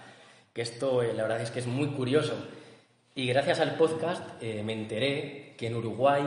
Que 0.54 0.62
esto, 0.62 1.02
eh, 1.02 1.14
la 1.14 1.24
verdad 1.24 1.42
es 1.42 1.52
que 1.52 1.60
es 1.60 1.68
muy 1.68 1.88
curioso. 1.88 2.36
Y 3.16 3.28
gracias 3.28 3.60
al 3.60 3.74
podcast 3.76 4.40
me 4.42 4.74
enteré 4.74 5.56
que 5.58 5.66
en 5.66 5.76
Uruguay 5.76 6.22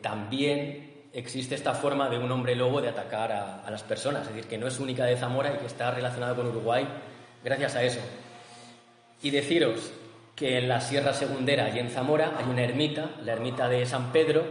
también 0.00 0.91
existe 1.12 1.54
esta 1.54 1.74
forma 1.74 2.08
de 2.08 2.18
un 2.18 2.30
hombre 2.30 2.56
lobo 2.56 2.80
de 2.80 2.88
atacar 2.88 3.32
a, 3.32 3.70
las 3.70 3.82
personas. 3.82 4.22
Es 4.22 4.34
decir, 4.34 4.48
que 4.48 4.58
no 4.58 4.66
es 4.66 4.78
única 4.78 5.04
de 5.04 5.16
Zamora 5.16 5.54
y 5.54 5.58
que 5.58 5.66
está 5.66 5.90
relacionado 5.90 6.36
con 6.36 6.46
Uruguay 6.46 6.86
gracias 7.44 7.76
a 7.76 7.82
eso. 7.82 8.00
Y 9.22 9.30
deciros 9.30 9.92
que 10.34 10.58
en 10.58 10.68
la 10.68 10.80
Sierra 10.80 11.12
Segundera 11.12 11.68
y 11.70 11.78
en 11.78 11.90
Zamora 11.90 12.34
hay 12.38 12.46
una 12.46 12.64
ermita, 12.64 13.10
la 13.22 13.32
ermita 13.32 13.68
de 13.68 13.84
San 13.86 14.12
Pedro, 14.12 14.44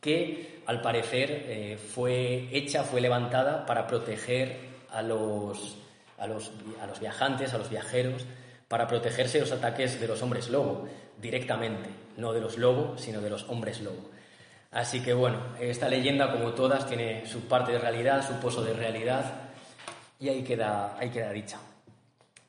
que 0.00 0.60
al 0.66 0.82
parecer 0.82 1.30
eh, 1.30 1.78
fue 1.78 2.48
hecha, 2.52 2.82
fue 2.82 3.00
levantada 3.00 3.64
para 3.66 3.86
proteger 3.86 4.56
a 4.90 5.02
los, 5.02 5.78
a 6.18 6.26
los, 6.26 6.50
a 6.80 6.86
los 6.86 7.00
viajantes, 7.00 7.54
a 7.54 7.58
los 7.58 7.70
viajeros, 7.70 8.26
para 8.68 8.88
protegerse 8.88 9.38
de 9.38 9.44
los 9.44 9.52
ataques 9.52 10.00
de 10.00 10.08
los 10.08 10.20
hombres 10.22 10.48
lobo, 10.50 10.88
directamente, 11.20 11.88
no 12.16 12.32
de 12.32 12.40
los 12.40 12.58
lobos, 12.58 13.00
sino 13.00 13.20
de 13.20 13.30
los 13.30 13.48
hombres 13.48 13.80
lobo. 13.80 14.10
Así 14.70 15.02
que 15.02 15.14
bueno, 15.14 15.38
esta 15.60 15.88
leyenda, 15.88 16.32
como 16.32 16.52
todas, 16.52 16.86
tiene 16.86 17.26
su 17.26 17.48
parte 17.48 17.72
de 17.72 17.78
realidad, 17.78 18.26
su 18.26 18.34
pozo 18.34 18.62
de 18.62 18.72
realidad, 18.72 19.46
y 20.18 20.28
ahí 20.28 20.42
queda, 20.42 20.96
ahí 20.98 21.10
queda 21.10 21.32
dicha. 21.32 21.58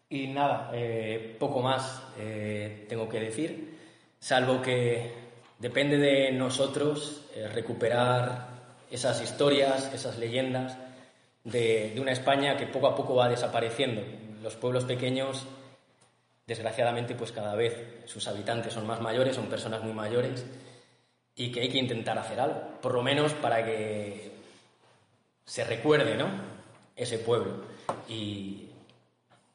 Y 0.10 0.28
nada, 0.28 0.72
eh, 0.74 1.36
poco 1.40 1.62
más 1.62 2.02
eh, 2.18 2.86
tengo 2.88 3.10
que 3.10 3.20
decir, 3.20 3.78
salvo 4.20 4.62
que 4.62 5.12
depende 5.60 5.98
de 5.98 6.32
nosotros 6.32 7.26
eh, 7.36 7.48
recuperar 7.48 8.48
esas 8.90 9.22
historias, 9.22 9.94
esas 9.94 10.18
leyendas 10.18 10.78
de, 11.44 11.92
de 11.94 12.00
una 12.00 12.14
España 12.14 12.56
que 12.56 12.68
poco 12.68 12.88
a 12.88 12.96
poco 12.96 13.16
va 13.16 13.28
desapareciendo. 13.28 14.02
Los 14.42 14.56
pueblos 14.56 14.86
pequeños, 14.86 15.46
desgraciadamente, 16.46 17.16
pues 17.16 17.34
cada 17.34 17.56
vez 17.56 17.76
sus 18.06 18.28
habitantes 18.28 18.74
son 18.74 18.88
más 18.88 19.02
mayores, 19.02 19.36
son 19.36 19.48
personas 19.48 19.84
muy 19.84 19.94
mayores, 19.94 20.46
y 21.38 21.52
que 21.52 21.62
hay 21.62 21.70
que 21.70 21.78
intentar 21.78 22.18
hacer 22.18 22.40
algo, 22.40 22.62
por 22.82 22.96
lo 22.96 23.04
menos 23.04 23.32
para 23.34 23.64
que 23.64 24.32
se 25.46 25.64
recuerde, 25.64 26.18
¿no? 26.18 26.28
Ese 26.96 27.20
pueblo 27.20 27.64
y 28.10 28.68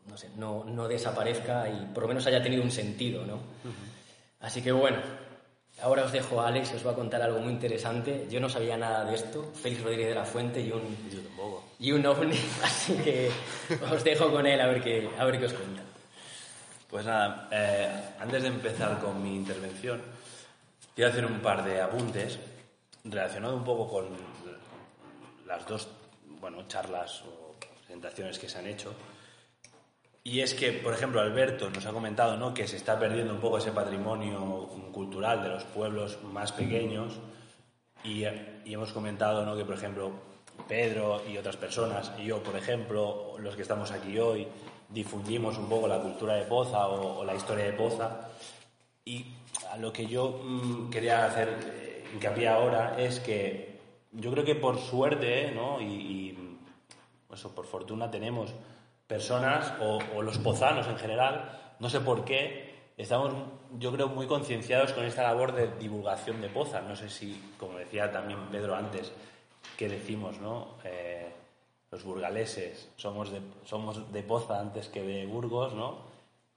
no, 0.07 0.17
sé, 0.17 0.29
no, 0.37 0.65
no 0.65 0.87
desaparezca 0.87 1.69
y 1.69 1.93
por 1.93 2.05
lo 2.05 2.09
menos 2.09 2.27
haya 2.27 2.41
tenido 2.41 2.63
un 2.63 2.71
sentido, 2.71 3.27
¿no? 3.27 3.41
Así 4.41 4.63
que 4.63 4.71
bueno, 4.71 4.99
ahora 5.83 6.05
os 6.05 6.13
dejo 6.13 6.41
a 6.41 6.49
Alex, 6.49 6.73
os 6.75 6.87
va 6.87 6.93
a 6.93 6.95
contar 6.95 7.21
algo 7.21 7.41
muy 7.41 7.53
interesante. 7.53 8.29
Yo 8.31 8.39
no 8.39 8.49
sabía 8.49 8.77
nada 8.77 9.05
de 9.05 9.17
esto, 9.17 9.53
Félix 9.61 9.83
Rodríguez 9.83 10.09
de 10.09 10.15
la 10.15 10.25
Fuente 10.25 10.61
y 10.61 10.71
un, 10.71 10.97
y 11.81 11.91
un 11.91 12.07
ovni, 12.07 12.39
así 12.63 12.95
que 12.95 13.29
os 13.91 14.05
dejo 14.05 14.31
con 14.31 14.47
él 14.47 14.61
a 14.61 14.67
ver 14.69 14.81
qué, 14.83 15.11
a 15.19 15.25
ver 15.25 15.39
qué 15.41 15.47
os 15.47 15.53
cuenta. 15.53 15.83
Pues 16.89 17.07
nada, 17.07 17.49
eh, 17.51 17.89
antes 18.21 18.43
de 18.43 18.49
empezar 18.49 19.01
con 19.01 19.21
mi 19.21 19.35
intervención, 19.35 20.01
quiero 20.95 21.11
hacer 21.11 21.27
un 21.27 21.41
par 21.41 21.65
de 21.65 21.81
apuntes 21.81 22.39
relacionado 23.05 23.57
un 23.57 23.65
poco 23.65 23.89
con 23.89 24.07
las 25.47 25.67
dos 25.67 25.89
bueno, 26.41 26.67
charlas 26.69 27.23
o 27.23 27.55
presentaciones 27.79 28.39
que 28.39 28.49
se 28.49 28.59
han 28.59 28.67
hecho. 28.67 28.95
Y 30.25 30.41
es 30.41 30.55
que, 30.55 30.73
por 30.73 30.95
ejemplo, 30.95 31.21
Alberto 31.21 31.69
nos 31.71 31.85
ha 31.87 31.93
comentado 31.93 32.37
¿no? 32.37 32.55
que 32.55 32.69
se 32.69 32.77
está 32.77 32.99
perdiendo 32.99 33.35
un 33.35 33.41
poco 33.41 33.59
ese 33.59 33.73
patrimonio 33.73 34.69
cultural 34.93 35.43
de 35.43 35.49
los 35.49 35.65
pueblos 35.65 36.23
más 36.23 36.53
pequeños 36.53 37.15
y, 38.05 38.25
y 38.65 38.75
hemos 38.75 38.93
comentado 38.93 39.45
¿no? 39.45 39.57
que, 39.57 39.65
por 39.65 39.75
ejemplo, 39.75 40.13
Pedro 40.69 41.23
y 41.29 41.37
otras 41.39 41.57
personas, 41.57 42.13
y 42.19 42.27
yo, 42.27 42.43
por 42.43 42.57
ejemplo, 42.57 43.37
los 43.39 43.57
que 43.57 43.63
estamos 43.63 43.91
aquí 43.91 44.17
hoy, 44.19 44.47
difundimos 44.89 45.59
un 45.59 45.69
poco 45.69 45.89
la 45.89 45.99
cultura 45.99 46.35
de 46.35 46.45
Poza 46.45 46.87
o, 46.87 47.21
o 47.21 47.25
la 47.25 47.35
historia 47.35 47.65
de 47.65 47.73
Poza. 47.73 48.29
Y 49.05 49.27
a 49.71 49.77
lo 49.77 49.93
que 49.93 50.07
yo 50.07 50.41
mm, 50.43 50.91
quería 50.91 51.25
hacer 51.25 51.49
eh, 51.65 52.05
hincapié 52.15 52.49
ahora 52.49 52.97
es 52.99 53.21
que 53.21 53.79
yo 54.13 54.31
creo 54.31 54.45
que 54.45 54.55
por 54.55 54.79
suerte, 54.79 55.53
¿no? 55.53 55.81
Y, 55.81 55.85
y, 55.85 56.59
eso, 57.33 57.55
por 57.55 57.65
fortuna 57.65 58.11
tenemos 58.11 58.53
personas 59.07 59.73
o, 59.81 59.99
o 60.15 60.21
los 60.21 60.37
pozanos 60.37 60.87
en 60.87 60.99
general, 60.99 61.75
no 61.81 61.89
sé 61.89 62.01
por 62.01 62.27
qué, 62.27 62.75
estamos 62.99 63.33
yo 63.79 63.93
creo 63.93 64.09
muy 64.09 64.27
concienciados 64.27 64.93
con 64.93 65.05
esta 65.05 65.23
labor 65.23 65.55
de 65.55 65.69
divulgación 65.79 66.41
de 66.41 66.49
Poza. 66.49 66.81
No 66.83 66.97
sé 66.97 67.09
si, 67.09 67.41
como 67.59 67.79
decía 67.79 68.11
también 68.13 68.39
Pedro 68.51 68.75
antes, 68.75 69.13
que 69.77 69.89
decimos, 69.89 70.41
¿no? 70.41 70.77
Eh, 70.85 71.31
los 71.91 72.05
burgaleses 72.05 72.91
somos 72.97 73.31
de, 73.31 73.41
somos 73.65 74.13
de 74.13 74.23
Poza 74.23 74.61
antes 74.61 74.89
que 74.89 75.03
de 75.03 75.27
Burgos, 75.27 75.75
¿no? 75.75 75.99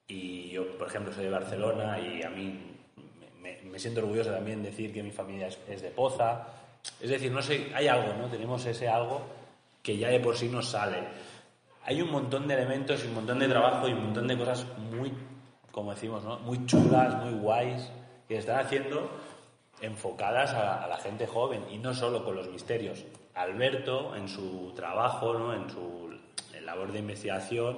Y 0.08 0.50
yo, 0.50 0.78
por 0.78 0.88
ejemplo, 0.88 1.14
soy 1.14 1.26
de 1.26 1.32
Barcelona 1.32 2.00
y 2.00 2.24
a 2.24 2.30
mí 2.30 2.75
me, 3.64 3.80
siento 3.80 4.02
orgulloso 4.02 4.32
también 4.32 4.64
de 4.64 4.70
decir 4.70 4.94
que 4.94 5.04
mi 5.04 5.12
familia 5.12 5.48
es, 5.48 5.82
de 5.82 5.90
Poza. 5.90 6.48
Es 7.00 7.10
decir, 7.10 7.32
no 7.32 7.42
sé, 7.42 7.72
hay 7.74 7.88
algo, 7.88 8.14
¿no? 8.14 8.28
Tenemos 8.28 8.66
ese 8.66 8.88
algo 8.88 9.22
que 9.82 9.98
ya 9.98 10.10
de 10.10 10.20
por 10.20 10.36
sí 10.36 10.50
nos 10.50 10.70
sale. 10.70 10.98
Hay 11.84 12.02
un 12.02 12.12
montón 12.12 12.48
de 12.48 12.56
elementos 12.56 13.04
un 13.04 13.14
montón 13.14 13.40
de 13.40 13.48
trabajo 13.48 13.88
y 13.88 13.94
un 13.94 14.06
montón 14.06 14.28
de 14.28 14.38
cosas 14.38 14.66
muy, 14.92 15.14
como 15.72 15.94
decimos, 15.94 16.24
¿no? 16.24 16.40
Muy 16.40 16.66
chulas, 16.66 17.16
muy 17.24 17.34
guays, 17.40 17.92
que 18.28 18.38
están 18.38 18.60
haciendo 18.60 19.10
enfocadas 19.82 20.54
a, 20.54 20.84
a 20.84 20.88
la 20.88 20.98
gente 20.98 21.28
joven 21.28 21.64
y 21.72 21.78
no 21.78 21.94
solo 21.94 22.24
con 22.24 22.36
los 22.36 22.48
misterios. 22.50 23.04
Alberto, 23.36 24.16
en 24.16 24.28
su 24.28 24.74
trabajo, 24.76 25.34
¿no? 25.34 25.54
En 25.54 25.70
su 25.70 26.06
labor 26.64 26.92
de 26.92 27.00
investigación, 27.00 27.78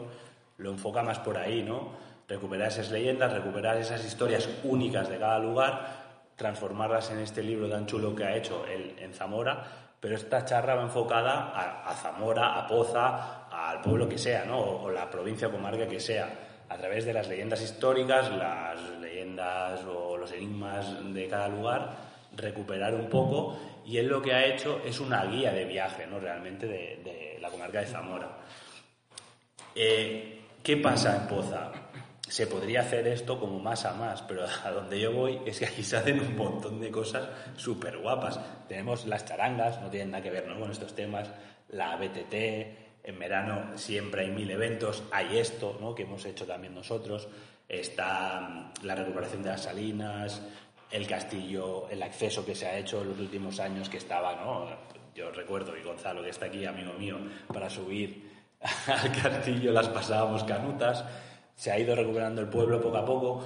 lo 0.57 0.71
enfoca 0.71 1.03
más 1.03 1.19
por 1.19 1.37
ahí, 1.37 1.61
¿no? 1.61 1.91
Recuperar 2.27 2.67
esas 2.67 2.91
leyendas, 2.91 3.31
recuperar 3.31 3.77
esas 3.77 4.03
historias 4.03 4.49
únicas 4.63 5.09
de 5.09 5.17
cada 5.17 5.39
lugar, 5.39 6.07
transformarlas 6.35 7.09
en 7.11 7.19
este 7.19 7.41
libro 7.41 7.69
tan 7.69 7.85
chulo 7.85 8.15
que 8.15 8.25
ha 8.25 8.35
hecho 8.35 8.65
él 8.65 8.95
en 8.99 9.13
Zamora, 9.13 9.65
pero 9.99 10.15
esta 10.15 10.45
charla 10.45 10.75
va 10.75 10.83
enfocada 10.83 11.51
a, 11.89 11.93
Zamora, 11.95 12.59
a 12.59 12.67
Poza, 12.67 13.47
al 13.49 13.81
pueblo 13.81 14.07
que 14.07 14.17
sea, 14.17 14.45
¿no? 14.45 14.59
O, 14.59 14.91
la 14.91 15.09
provincia 15.09 15.47
o 15.47 15.51
comarca 15.51 15.87
que 15.87 15.99
sea, 15.99 16.29
a 16.69 16.77
través 16.77 17.05
de 17.05 17.13
las 17.13 17.27
leyendas 17.27 17.61
históricas, 17.61 18.29
las 18.31 18.79
leyendas 18.99 19.83
o 19.85 20.17
los 20.17 20.31
enigmas 20.33 20.85
de 21.13 21.27
cada 21.27 21.47
lugar, 21.47 21.95
recuperar 22.35 22.93
un 22.93 23.09
poco, 23.09 23.57
y 23.85 23.97
él 23.97 24.07
lo 24.07 24.21
que 24.21 24.33
ha 24.33 24.45
hecho 24.45 24.81
es 24.85 24.99
una 24.99 25.25
guía 25.25 25.51
de 25.51 25.65
viaje, 25.65 26.05
¿no? 26.05 26.19
Realmente 26.19 26.67
de, 26.67 27.01
de 27.03 27.37
la 27.41 27.49
comarca 27.49 27.79
de 27.79 27.87
Zamora. 27.87 28.29
Eh, 29.73 30.41
¿Qué 30.61 30.77
pasa 30.77 31.15
en 31.15 31.27
Poza? 31.27 31.71
Se 32.27 32.47
podría 32.47 32.81
hacer 32.81 33.07
esto 33.07 33.39
como 33.39 33.59
más 33.59 33.85
a 33.85 33.93
más, 33.93 34.21
pero 34.23 34.45
a 34.45 34.71
donde 34.71 34.99
yo 34.99 35.13
voy 35.13 35.39
es 35.45 35.59
que 35.59 35.65
aquí 35.65 35.83
se 35.83 35.97
hacen 35.97 36.19
un 36.19 36.35
montón 36.35 36.79
de 36.79 36.91
cosas 36.91 37.29
súper 37.55 37.97
guapas. 37.97 38.39
Tenemos 38.67 39.05
las 39.05 39.25
charangas, 39.25 39.81
no 39.81 39.89
tienen 39.89 40.11
nada 40.11 40.23
que 40.23 40.31
ver 40.31 40.47
¿no? 40.47 40.59
con 40.59 40.71
estos 40.71 40.93
temas, 40.93 41.29
la 41.69 41.95
BTT, 41.95 42.33
en 43.03 43.19
verano 43.19 43.77
siempre 43.77 44.23
hay 44.23 44.31
mil 44.31 44.51
eventos, 44.51 45.03
hay 45.11 45.37
esto 45.37 45.77
¿no? 45.79 45.95
que 45.95 46.03
hemos 46.03 46.25
hecho 46.25 46.45
también 46.45 46.75
nosotros, 46.75 47.29
está 47.67 48.71
la 48.83 48.95
recuperación 48.95 49.43
de 49.43 49.49
las 49.49 49.63
salinas, 49.63 50.41
el 50.91 51.07
castillo, 51.07 51.87
el 51.89 52.03
acceso 52.03 52.45
que 52.45 52.55
se 52.55 52.67
ha 52.67 52.77
hecho 52.77 53.01
en 53.01 53.09
los 53.09 53.19
últimos 53.19 53.59
años 53.59 53.87
que 53.87 53.97
estaba, 53.97 54.35
¿no? 54.35 54.67
yo 55.15 55.31
recuerdo, 55.31 55.75
y 55.77 55.81
Gonzalo 55.81 56.21
que 56.21 56.29
está 56.29 56.47
aquí, 56.47 56.65
amigo 56.65 56.93
mío, 56.93 57.17
para 57.51 57.69
subir 57.69 58.29
al 58.87 59.11
castillo 59.21 59.71
las 59.71 59.87
pasábamos 59.87 60.43
canutas, 60.43 61.05
se 61.57 61.71
ha 61.71 61.79
ido 61.79 61.95
recuperando 61.95 62.39
el 62.39 62.47
pueblo 62.47 62.79
poco 62.79 62.97
a 62.97 63.05
poco. 63.05 63.43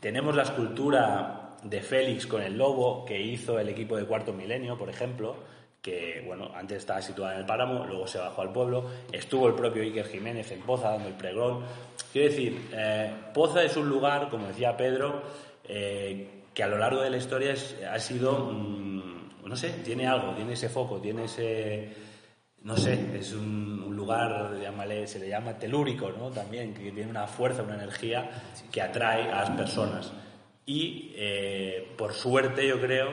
Tenemos 0.00 0.34
la 0.34 0.42
escultura 0.42 1.50
de 1.62 1.82
Félix 1.82 2.26
con 2.26 2.42
el 2.42 2.56
lobo 2.56 3.04
que 3.04 3.20
hizo 3.20 3.58
el 3.58 3.68
equipo 3.68 3.96
de 3.96 4.06
Cuarto 4.06 4.32
Milenio, 4.32 4.78
por 4.78 4.88
ejemplo, 4.88 5.36
que 5.82 6.24
bueno, 6.26 6.50
antes 6.54 6.78
estaba 6.78 7.02
situada 7.02 7.34
en 7.34 7.40
el 7.40 7.46
páramo, 7.46 7.84
luego 7.84 8.06
se 8.06 8.18
bajó 8.18 8.40
al 8.40 8.52
pueblo. 8.52 8.86
Estuvo 9.12 9.48
el 9.48 9.54
propio 9.54 9.82
Iker 9.82 10.06
Jiménez 10.06 10.50
en 10.50 10.62
Poza 10.62 10.90
dando 10.90 11.08
el 11.08 11.14
pregón. 11.14 11.64
Quiero 12.10 12.30
decir, 12.30 12.68
eh, 12.72 13.12
Poza 13.34 13.62
es 13.62 13.76
un 13.76 13.88
lugar, 13.88 14.30
como 14.30 14.46
decía 14.48 14.74
Pedro, 14.74 15.22
eh, 15.64 16.26
que 16.54 16.62
a 16.62 16.68
lo 16.68 16.78
largo 16.78 17.02
de 17.02 17.10
la 17.10 17.18
historia 17.18 17.52
es, 17.52 17.76
ha 17.86 17.98
sido, 17.98 18.50
mmm, 18.50 19.44
no 19.44 19.56
sé, 19.56 19.70
tiene 19.84 20.06
algo, 20.06 20.32
tiene 20.32 20.54
ese 20.54 20.70
foco, 20.70 20.98
tiene 21.00 21.24
ese 21.24 22.07
no 22.62 22.76
sé, 22.76 23.18
es 23.18 23.32
un, 23.32 23.94
lugar, 23.94 24.58
se 25.06 25.18
le 25.18 25.28
llama 25.28 25.58
telúrico, 25.58 26.10
¿no? 26.10 26.30
También, 26.30 26.72
que 26.74 26.90
tiene 26.90 27.10
una 27.10 27.26
fuerza, 27.26 27.62
una 27.62 27.74
energía 27.74 28.30
que 28.70 28.82
atrae 28.82 29.30
a 29.30 29.40
las 29.40 29.50
personas. 29.50 30.12
Y 30.66 31.12
eh, 31.16 31.94
por 31.96 32.12
suerte 32.12 32.66
yo 32.66 32.80
creo 32.80 33.10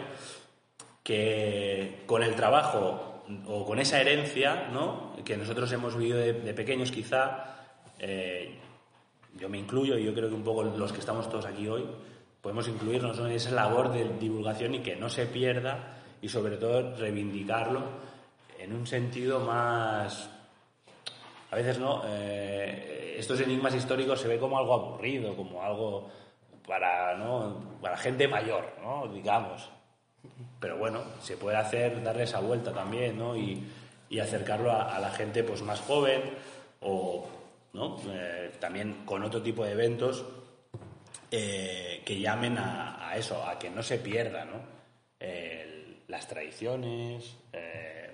que 1.03 2.03
con 2.05 2.23
el 2.23 2.35
trabajo 2.35 3.23
o 3.47 3.65
con 3.65 3.79
esa 3.79 3.99
herencia, 3.99 4.69
¿no? 4.71 5.15
Que 5.23 5.37
nosotros 5.37 5.71
hemos 5.71 5.97
vivido 5.97 6.17
de, 6.17 6.33
de 6.33 6.53
pequeños 6.53 6.91
quizá, 6.91 7.55
eh, 7.99 8.59
yo 9.39 9.49
me 9.49 9.57
incluyo 9.57 9.97
y 9.97 10.05
yo 10.05 10.13
creo 10.13 10.29
que 10.29 10.35
un 10.35 10.43
poco 10.43 10.63
los 10.63 10.91
que 10.91 10.99
estamos 10.99 11.29
todos 11.29 11.45
aquí 11.45 11.67
hoy, 11.67 11.85
podemos 12.41 12.67
incluirnos 12.67 13.17
en 13.19 13.31
esa 13.31 13.51
labor 13.51 13.91
de 13.91 14.07
divulgación 14.19 14.75
y 14.75 14.79
que 14.79 14.95
no 14.95 15.09
se 15.09 15.25
pierda 15.25 15.97
y 16.21 16.29
sobre 16.29 16.57
todo 16.57 16.95
reivindicarlo 16.95 18.14
en 18.65 18.73
un 18.73 18.87
sentido 18.87 19.39
más... 19.39 20.29
A 21.51 21.55
veces 21.55 21.79
no, 21.79 22.01
eh, 22.05 23.15
estos 23.17 23.39
enigmas 23.39 23.75
históricos 23.75 24.19
se 24.19 24.27
ve 24.27 24.39
como 24.39 24.57
algo 24.57 24.73
aburrido, 24.73 25.35
como 25.35 25.61
algo 25.61 26.09
para, 26.67 27.15
¿no? 27.15 27.77
para 27.79 27.95
gente 27.95 28.27
mayor, 28.27 28.73
¿no? 28.81 29.07
digamos. 29.07 29.69
Pero 30.59 30.77
bueno, 30.77 31.03
se 31.21 31.37
puede 31.37 31.57
hacer, 31.57 32.01
darle 32.03 32.23
esa 32.23 32.39
vuelta 32.39 32.73
también, 32.73 33.19
¿no? 33.19 33.37
Y, 33.37 33.63
y 34.09 34.19
acercarlo 34.19 34.71
a, 34.71 34.99
la 34.99 35.11
gente 35.11 35.43
pues, 35.43 35.61
más 35.61 35.79
joven 35.81 36.21
o 36.81 37.27
¿no? 37.73 37.97
Eh, 38.09 38.51
también 38.59 39.05
con 39.05 39.23
otro 39.23 39.41
tipo 39.43 39.63
de 39.63 39.73
eventos 39.73 40.25
eh, 41.29 42.01
que 42.03 42.19
llamen 42.19 42.57
a, 42.57 43.13
eso, 43.15 43.47
a 43.47 43.59
que 43.59 43.69
no 43.69 43.83
se 43.83 43.99
pierda 43.99 44.43
¿no? 44.45 44.75
Las 46.07 46.27
tradiciones, 46.27 47.35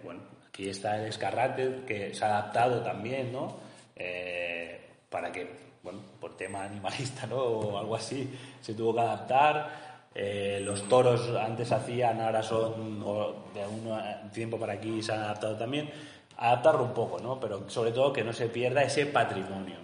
bueno, 0.04 0.22
aquí 0.52 0.70
está 0.70 0.98
el 0.98 1.08
escarrate 1.08 1.84
que 1.88 2.14
se 2.14 2.26
ha 2.26 2.38
adaptado 2.40 2.82
también, 2.82 3.32
¿no? 3.32 3.56
Eh, 3.96 4.80
para 5.10 5.32
que, 5.32 5.48
bueno, 5.82 6.00
por 6.20 6.36
tema 6.36 6.64
animalista, 6.66 7.26
¿no? 7.26 7.38
O 7.38 7.78
algo 7.78 7.96
así, 7.96 8.30
se 8.62 8.74
tuvo 8.74 8.94
que 8.94 9.00
adaptar. 9.02 9.92
eh, 10.14 10.60
los 10.62 10.88
toros 10.90 11.30
antes 11.38 11.72
hacían, 11.72 12.20
ahora 12.20 12.44
son, 12.44 13.02
o 13.04 13.46
de 13.54 13.66
un 13.66 14.30
tiempo 14.32 14.60
para 14.60 14.74
aquí 14.74 15.02
se 15.02 15.14
han 15.14 15.22
adaptado 15.22 15.56
también, 15.58 15.90
adaptarlo 16.38 16.84
un 16.84 16.94
poco, 16.94 17.20
¿no? 17.20 17.40
Pero 17.40 17.70
sobre 17.70 17.92
todo 17.92 18.12
que 18.12 18.24
no 18.24 18.34
se 18.34 18.48
pierda 18.48 18.84
ese 18.84 19.06
patrimonio, 19.06 19.78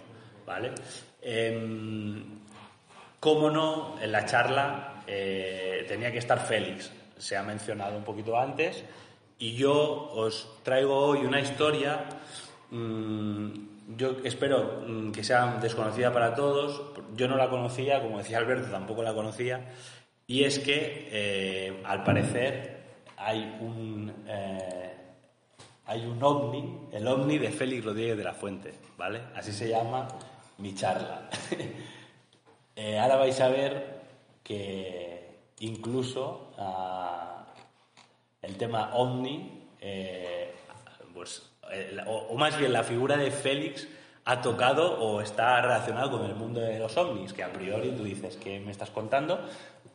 ¿vale? 0.46 0.72
Em, 1.22 2.40
cómo 3.18 3.50
no, 3.50 3.98
en 4.02 4.12
la 4.12 4.26
charla 4.26 5.02
eh, 5.06 5.84
tenía 5.88 6.12
que 6.12 6.18
estar 6.18 6.38
Félix, 6.40 6.92
se 7.16 7.36
ha 7.36 7.42
mencionado 7.42 7.96
un 7.96 8.04
poquito 8.04 8.38
antes, 8.38 8.84
y 9.38 9.54
yo 9.54 10.10
os 10.12 10.48
traigo 10.62 10.96
hoy 10.96 11.24
una 11.24 11.40
historia, 11.40 12.04
mm, 12.70 13.48
yo 13.96 14.16
espero 14.24 14.82
mm, 14.86 15.12
que 15.12 15.22
sea 15.22 15.58
desconocida 15.60 16.12
para 16.12 16.34
todos, 16.34 16.82
yo 17.16 17.28
no 17.28 17.36
la 17.36 17.48
conocía, 17.48 18.02
como 18.02 18.18
decía 18.18 18.38
Alberto, 18.38 18.70
tampoco 18.70 19.02
la 19.02 19.14
conocía, 19.14 19.72
y 20.26 20.44
es 20.44 20.58
que 20.58 21.08
eh, 21.10 21.82
al 21.84 22.04
parecer 22.04 22.78
hay 23.16 23.56
un, 23.60 24.12
eh, 24.26 24.94
hay 25.86 26.04
un 26.04 26.22
ovni, 26.22 26.88
el 26.92 27.06
ovni 27.06 27.38
de 27.38 27.50
Félix 27.50 27.84
Rodríguez 27.84 28.16
de 28.16 28.24
la 28.24 28.34
Fuente, 28.34 28.74
¿vale? 28.96 29.22
Así 29.34 29.52
se 29.52 29.68
llama 29.68 30.08
mi 30.58 30.74
charla. 30.74 31.28
Eh, 32.80 32.96
ahora 32.96 33.16
vais 33.16 33.40
a 33.40 33.48
ver 33.48 34.02
que 34.44 35.50
incluso 35.58 36.52
el 38.42 38.56
tema 38.56 38.94
ovni, 38.94 39.68
pues, 41.14 41.42
o, 42.06 42.34
más 42.36 42.58
bien 42.58 42.72
la 42.72 42.84
figura 42.84 43.16
de 43.16 43.30
Félix 43.30 43.86
ha 44.24 44.40
tocado 44.40 45.00
o 45.00 45.20
está 45.20 45.60
relacionado 45.60 46.18
con 46.18 46.26
el 46.26 46.34
mundo 46.34 46.60
de 46.60 46.78
los 46.78 46.96
ovnis, 46.96 47.32
que 47.32 47.42
a 47.42 47.52
priori 47.52 47.90
tú 47.92 48.04
dices, 48.04 48.36
¿qué 48.36 48.60
me 48.60 48.70
estás 48.70 48.90
contando? 48.90 49.40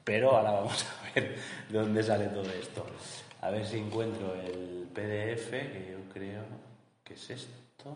Pero 0.03 0.35
ahora 0.35 0.51
vamos 0.51 0.85
a 0.85 1.13
ver 1.13 1.35
de 1.69 1.79
dónde 1.79 2.03
sale 2.03 2.27
todo 2.27 2.49
esto. 2.49 2.85
A 3.41 3.49
ver 3.51 3.65
si 3.65 3.77
encuentro 3.77 4.33
el 4.35 4.87
PDF, 4.93 5.49
que 5.51 5.89
yo 5.91 6.13
creo 6.13 6.43
que 7.03 7.13
es 7.13 7.29
esto. 7.29 7.95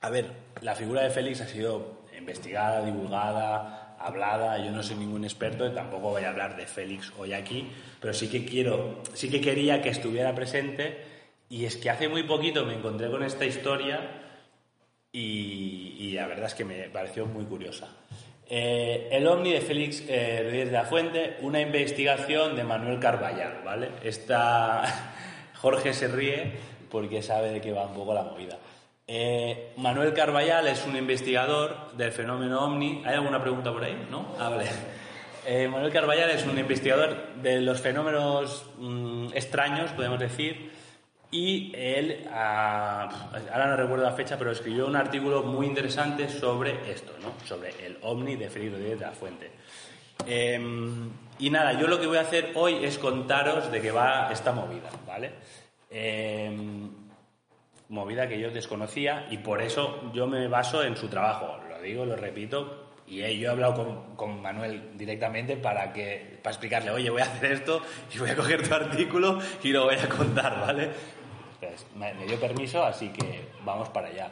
A 0.00 0.10
ver, 0.10 0.26
la 0.60 0.74
figura 0.74 1.02
de 1.02 1.10
Félix 1.10 1.40
ha 1.40 1.46
sido 1.48 2.04
investigada, 2.16 2.84
divulgada, 2.84 3.96
hablada. 3.98 4.64
Yo 4.64 4.70
no 4.70 4.82
soy 4.82 4.96
ningún 4.96 5.24
experto 5.24 5.66
y 5.66 5.74
tampoco 5.74 6.10
voy 6.10 6.22
a 6.22 6.30
hablar 6.30 6.56
de 6.56 6.66
Félix 6.66 7.12
hoy 7.18 7.32
aquí, 7.32 7.68
pero 8.00 8.14
sí 8.14 8.28
que 8.28 8.44
quiero, 8.44 9.02
sí 9.14 9.28
que 9.28 9.40
quería 9.40 9.82
que 9.82 9.88
estuviera 9.88 10.34
presente 10.34 10.98
y 11.48 11.64
es 11.64 11.76
que 11.76 11.90
hace 11.90 12.08
muy 12.08 12.22
poquito 12.22 12.64
me 12.64 12.74
encontré 12.74 13.10
con 13.10 13.24
esta 13.24 13.44
historia 13.44 14.00
y, 15.10 16.12
la 16.12 16.26
verdad 16.26 16.46
es 16.46 16.54
que 16.54 16.64
me 16.64 16.88
pareció 16.90 17.26
muy 17.26 17.44
curiosa. 17.44 17.88
Eh, 18.50 19.08
el 19.10 19.26
OVNI 19.26 19.52
de 19.52 19.60
Félix 19.60 20.04
eh, 20.08 20.64
de 20.66 20.70
la 20.70 20.84
Fuente, 20.84 21.36
una 21.42 21.60
investigación 21.60 22.56
de 22.56 22.64
Manuel 22.64 22.98
Carballal, 22.98 23.62
¿vale? 23.64 23.90
Está 24.02 24.84
Jorge 25.60 25.92
se 25.92 26.08
ríe 26.08 26.52
porque 26.90 27.20
sabe 27.22 27.50
de 27.50 27.60
qué 27.60 27.72
va 27.72 27.86
un 27.86 27.94
poco 27.94 28.14
la 28.14 28.22
movida. 28.22 28.58
Eh, 29.10 29.72
Manuel 29.78 30.12
Carballal 30.12 30.68
es 30.68 30.84
un 30.86 30.94
investigador 30.94 31.92
del 31.92 32.12
fenómeno 32.12 32.64
OVNI. 32.66 33.02
¿Hay 33.06 33.14
alguna 33.14 33.40
pregunta 33.40 33.72
por 33.72 33.82
ahí? 33.82 34.06
¿No? 34.10 34.36
Ah, 34.38 34.50
vale. 34.50 34.66
Manuel 35.70 35.90
Carballal 35.90 36.28
es 36.28 36.44
un 36.44 36.58
investigador 36.58 37.34
de 37.36 37.62
los 37.62 37.80
fenómenos 37.80 38.66
mm, 38.76 39.28
extraños, 39.32 39.90
podemos 39.92 40.18
decir, 40.18 40.70
y 41.30 41.72
él, 41.74 42.26
ah, 42.30 43.30
ahora 43.52 43.68
no 43.68 43.76
recuerdo 43.76 44.04
la 44.04 44.12
fecha, 44.12 44.38
pero 44.38 44.50
escribió 44.50 44.86
un 44.86 44.96
artículo 44.96 45.42
muy 45.42 45.66
interesante 45.66 46.28
sobre 46.28 46.90
esto, 46.90 47.12
¿no? 47.22 47.32
sobre 47.46 47.70
el 47.84 47.98
ovni 48.02 48.36
de 48.36 48.48
Félix 48.48 48.72
Rodríguez 48.72 48.98
de 48.98 49.06
la 49.06 49.12
Fuente. 49.12 49.50
Em, 50.26 51.10
y 51.38 51.50
nada, 51.50 51.74
yo 51.74 51.86
lo 51.86 52.00
que 52.00 52.06
voy 52.06 52.16
a 52.16 52.22
hacer 52.22 52.52
hoy 52.54 52.82
es 52.82 52.98
contaros 52.98 53.70
de 53.70 53.80
qué 53.80 53.90
va 53.90 54.30
esta 54.32 54.52
movida, 54.52 54.90
¿vale? 55.06 55.32
Movida 57.88 58.28
que 58.28 58.38
yo 58.38 58.50
desconocía 58.50 59.26
y 59.30 59.38
por 59.38 59.62
eso 59.62 60.10
yo 60.12 60.26
me 60.26 60.46
baso 60.48 60.82
en 60.82 60.96
su 60.96 61.08
trabajo, 61.08 61.58
lo 61.68 61.80
digo, 61.80 62.04
lo 62.04 62.16
repito, 62.16 62.88
y 63.06 63.16
yo 63.38 63.48
he 63.48 63.48
hablado 63.48 63.74
con, 63.74 64.16
con, 64.16 64.42
Manuel 64.42 64.90
directamente 64.96 65.56
para, 65.56 65.92
que, 65.92 66.38
para 66.42 66.52
explicarle, 66.52 66.90
oye, 66.90 67.08
voy 67.08 67.22
a 67.22 67.24
hacer 67.24 67.52
esto 67.52 67.80
y 68.14 68.18
voy 68.18 68.30
a 68.30 68.36
coger 68.36 68.68
tu 68.68 68.74
artículo 68.74 69.38
y 69.62 69.72
lo 69.72 69.84
voy 69.84 69.96
a 69.96 70.08
contar, 70.08 70.60
¿vale? 70.60 70.90
Pues 71.58 71.86
me, 71.96 72.12
dio 72.26 72.38
permiso, 72.38 72.84
así 72.84 73.08
que 73.08 73.48
vamos 73.64 73.88
para 73.88 74.08
allá. 74.08 74.30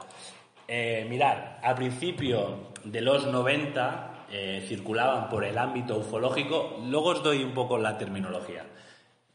Eh, 0.68 1.06
mirad, 1.08 1.58
al 1.62 1.74
principio 1.74 2.72
de 2.84 3.00
los 3.00 3.26
90 3.26 4.26
eh, 4.30 4.64
circulaban 4.68 5.28
por 5.28 5.44
el 5.44 5.56
ámbito 5.56 5.96
ufológico, 5.96 6.78
luego 6.84 7.10
os 7.10 7.22
doy 7.22 7.42
un 7.42 7.54
poco 7.54 7.78
la 7.78 7.96
terminología, 7.96 8.64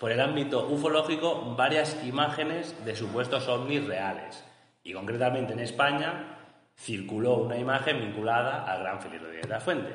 por 0.01 0.11
el 0.11 0.19
ámbito 0.19 0.67
ufológico 0.67 1.53
varias 1.55 1.95
imágenes 2.03 2.73
de 2.83 2.95
supuestos 2.95 3.47
ovnis 3.47 3.85
reales. 3.85 4.43
Y 4.83 4.93
concretamente 4.93 5.53
en 5.53 5.59
España 5.59 6.39
circuló 6.75 7.35
una 7.35 7.55
imagen 7.55 7.99
vinculada 7.99 8.63
al 8.63 8.79
Gran 8.79 8.99
Felipe 8.99 9.27
de 9.27 9.47
la 9.47 9.59
Fuente. 9.59 9.93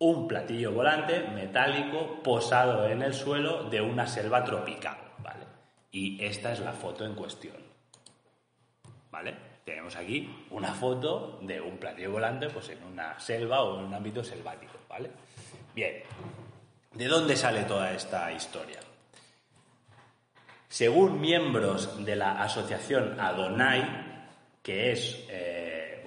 Un 0.00 0.26
platillo 0.26 0.72
volante 0.72 1.28
metálico 1.32 2.20
posado 2.24 2.88
en 2.88 3.02
el 3.02 3.14
suelo 3.14 3.70
de 3.70 3.80
una 3.80 4.08
selva 4.08 4.42
tropical. 4.42 4.96
Y 5.92 6.22
esta 6.24 6.52
es 6.52 6.58
la 6.58 6.72
foto 6.72 7.06
en 7.06 7.14
cuestión. 7.14 7.56
¿Vale? 9.12 9.32
Tenemos 9.64 9.94
aquí 9.94 10.44
una 10.50 10.74
foto 10.74 11.38
de 11.42 11.60
un 11.60 11.78
platillo 11.78 12.10
volante 12.10 12.50
pues 12.50 12.70
en 12.70 12.82
una 12.82 13.16
selva 13.20 13.62
o 13.62 13.78
en 13.78 13.84
un 13.84 13.94
ámbito 13.94 14.24
selvático, 14.24 14.74
¿vale? 14.88 15.08
Bien. 15.72 16.02
¿De 16.94 17.06
dónde 17.06 17.36
sale 17.36 17.62
toda 17.62 17.92
esta 17.92 18.32
historia? 18.32 18.80
Según 20.68 21.20
miembros 21.20 22.04
de 22.04 22.16
la 22.16 22.42
asociación 22.42 23.18
Adonai, 23.20 23.84
que 24.62 24.92
es, 24.92 25.24
eh, 25.28 26.04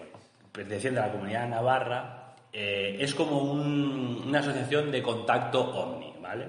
perteneciente 0.51 0.99
a 0.99 1.07
la 1.07 1.11
comunidad 1.11 1.43
de 1.43 1.49
Navarra, 1.49 2.35
eh, 2.51 2.97
es 2.99 3.13
como 3.13 3.41
una 3.41 4.39
asociación 4.39 4.91
de 4.91 5.01
contacto 5.01 5.61
ovni, 5.61 6.13
¿vale? 6.21 6.47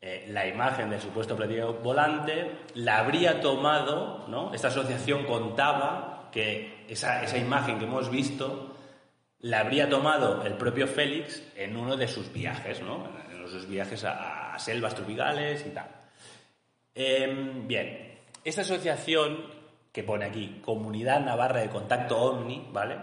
Eh, 0.00 0.28
la 0.30 0.46
imagen 0.46 0.88
del 0.88 1.00
supuesto 1.00 1.36
platillo 1.36 1.74
volante, 1.74 2.52
la 2.74 3.00
habría 3.00 3.40
tomado, 3.40 4.24
¿no? 4.28 4.54
Esta 4.54 4.68
asociación 4.68 5.26
contaba 5.26 6.30
que 6.32 6.86
esa, 6.88 7.36
imagen 7.36 7.78
que 7.78 7.84
hemos 7.84 8.10
visto 8.10 8.76
la 9.40 9.60
habría 9.60 9.88
tomado 9.90 10.42
el 10.44 10.54
propio 10.54 10.86
Félix 10.86 11.42
en 11.54 11.76
uno 11.76 11.96
de 11.96 12.08
sus 12.08 12.32
viajes, 12.32 12.80
¿no? 12.80 13.08
En 13.30 13.46
sus 13.48 13.68
viajes 13.68 14.04
a, 14.04 14.58
selvas 14.58 14.94
tropicales 14.94 15.66
y 15.66 15.70
tal. 15.70 15.99
Em, 16.94 17.66
bien, 17.66 18.18
esta 18.44 18.62
asociación 18.62 19.46
que 19.92 20.02
pone 20.02 20.24
aquí, 20.24 20.60
Comunidad 20.64 21.20
Navarra 21.20 21.60
de 21.60 21.68
Contacto 21.68 22.18
OVNI, 22.18 22.68
¿vale? 22.72 22.96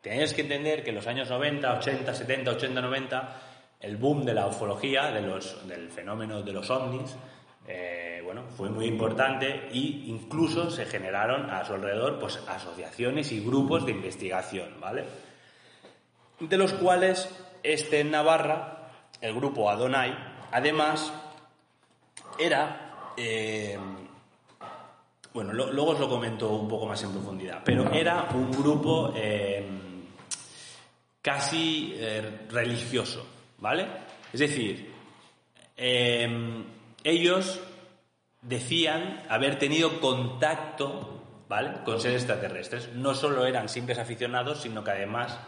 Tenéis 0.00 0.34
que 0.34 0.42
entender 0.42 0.84
que 0.84 0.90
en 0.90 0.96
los 0.96 1.06
años 1.06 1.28
90, 1.28 1.78
80, 1.78 2.14
70, 2.14 2.50
80, 2.52 2.80
90 2.80 3.42
el 3.80 3.96
boom 3.96 4.24
de 4.24 4.34
la 4.34 4.46
ufología, 4.46 5.10
de 5.10 5.22
los, 5.22 5.66
del 5.68 5.90
fenómeno 5.90 6.42
de 6.42 6.52
los 6.52 6.70
ovnis, 6.70 7.14
eh, 7.68 8.20
bueno, 8.24 8.44
fue 8.56 8.68
muy 8.68 8.86
importante 8.86 9.68
e 9.68 9.78
incluso 10.06 10.70
se 10.70 10.86
generaron 10.86 11.50
a 11.50 11.64
su 11.64 11.74
alrededor 11.74 12.18
pues, 12.18 12.40
asociaciones 12.48 13.32
y 13.32 13.40
grupos 13.44 13.84
de 13.84 13.92
investigación, 13.92 14.80
¿vale? 14.80 15.04
De 16.38 16.56
los 16.56 16.72
cuales 16.74 17.28
este 17.62 18.00
en 18.00 18.10
Navarra, 18.10 18.90
el 19.20 19.34
grupo 19.34 19.70
Adonai, 19.70 20.14
además 20.52 21.12
era, 22.38 22.85
eh, 23.16 23.78
bueno, 25.32 25.52
luego 25.52 25.90
os 25.90 26.00
lo 26.00 26.08
comento 26.08 26.50
un 26.50 26.68
poco 26.68 26.86
más 26.86 27.02
en 27.02 27.12
profundidad, 27.12 27.62
pero 27.64 27.92
era 27.92 28.28
un 28.34 28.50
grupo 28.50 29.12
eh, 29.14 29.66
casi 31.20 31.94
religioso, 32.48 33.26
¿vale? 33.58 33.86
Es 34.32 34.40
decir, 34.40 34.92
ellos 35.76 37.60
decían 38.42 39.22
haber 39.28 39.58
tenido 39.58 40.00
contacto, 40.00 41.44
¿vale? 41.48 41.82
Con 41.84 42.00
seres 42.00 42.22
extraterrestres. 42.22 42.92
No 42.94 43.14
solo 43.14 43.46
eran 43.46 43.68
simples 43.68 43.98
aficionados, 43.98 44.62
sino 44.62 44.84
que 44.84 44.92
además 44.92 45.38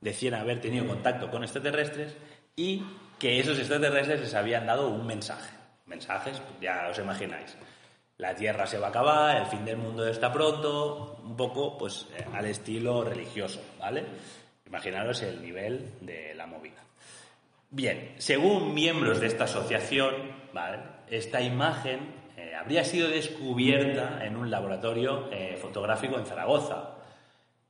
decían 0.00 0.34
haber 0.34 0.60
tenido 0.60 0.86
contacto 0.86 1.30
con 1.30 1.42
extraterrestres 1.42 2.14
y 2.56 2.82
que 3.18 3.40
esos 3.40 3.58
extraterrestres 3.58 4.20
les 4.20 4.34
habían 4.34 4.66
dado 4.66 4.88
un 4.88 5.06
mensaje. 5.06 5.61
Mensajes, 5.86 6.40
ya 6.60 6.88
os 6.90 6.98
imagináis. 6.98 7.56
La 8.18 8.34
Tierra 8.34 8.66
se 8.66 8.78
va 8.78 8.86
a 8.86 8.90
acabar, 8.90 9.36
el 9.36 9.46
fin 9.46 9.64
del 9.64 9.78
mundo 9.78 10.06
está 10.06 10.32
pronto, 10.32 11.20
un 11.24 11.36
poco 11.36 11.76
pues 11.76 12.06
eh, 12.16 12.24
al 12.32 12.46
estilo 12.46 13.02
religioso, 13.02 13.60
¿vale? 13.78 14.04
Imaginaros 14.66 15.22
el 15.22 15.42
nivel 15.42 15.94
de 16.00 16.34
la 16.34 16.46
movida. 16.46 16.82
Bien, 17.70 18.14
según 18.18 18.74
miembros 18.74 19.18
de 19.18 19.26
esta 19.26 19.44
asociación, 19.44 20.14
esta 21.08 21.40
imagen 21.40 22.14
eh, 22.36 22.54
habría 22.54 22.84
sido 22.84 23.08
descubierta 23.08 24.24
en 24.24 24.36
un 24.36 24.50
laboratorio 24.50 25.28
eh, 25.32 25.58
fotográfico 25.60 26.18
en 26.18 26.26
Zaragoza. 26.26 26.98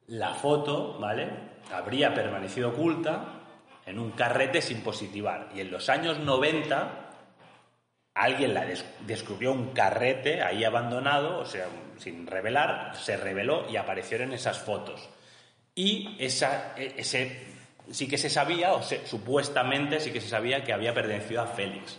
La 0.08 0.34
foto, 0.34 0.98
¿vale? 0.98 1.28
Habría 1.72 2.12
permanecido 2.12 2.70
oculta 2.70 3.24
en 3.86 3.98
un 3.98 4.10
carrete 4.10 4.60
sin 4.60 4.82
positivar. 4.82 5.48
Y 5.54 5.60
en 5.60 5.70
los 5.70 5.88
años 5.88 6.18
90 6.18 7.01
alguien 8.14 8.54
la 8.54 8.66
descubrió 9.00 9.52
un 9.52 9.72
carrete 9.72 10.42
ahí 10.42 10.64
abandonado, 10.64 11.38
o 11.38 11.46
sea, 11.46 11.66
sin 11.98 12.26
revelar, 12.26 12.96
se 12.96 13.16
reveló 13.16 13.68
y 13.70 13.76
aparecieron 13.76 14.32
esas 14.32 14.58
fotos. 14.58 15.08
Y 15.74 16.16
esa, 16.18 16.74
e, 16.76 16.94
ese 16.98 17.46
sí 17.90 18.08
que 18.08 18.18
se 18.18 18.28
sabía, 18.28 18.74
o 18.74 18.82
supuestamente 18.82 20.00
sí 20.00 20.12
que 20.12 20.20
se 20.20 20.28
sabía 20.28 20.64
que 20.64 20.72
había 20.72 20.94
pertenecido 20.94 21.42
a 21.42 21.46
Félix, 21.46 21.98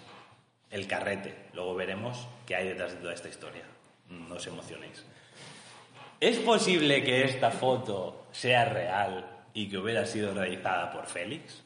el 0.69 0.87
carrete. 0.87 1.35
Luego 1.53 1.75
veremos 1.75 2.27
qué 2.45 2.55
hay 2.55 2.67
detrás 2.69 2.93
de 2.93 2.97
toda 2.97 3.13
esta 3.13 3.29
historia. 3.29 3.63
No 4.09 4.35
os 4.35 4.45
emocionéis. 4.45 5.03
¿Es 6.19 6.37
posible 6.37 7.03
que 7.03 7.23
esta 7.25 7.51
foto 7.51 8.27
sea 8.31 8.65
real 8.65 9.25
y 9.53 9.69
que 9.69 9.77
hubiera 9.77 10.05
sido 10.05 10.33
realizada 10.33 10.91
por 10.91 11.05
Félix? 11.05 11.63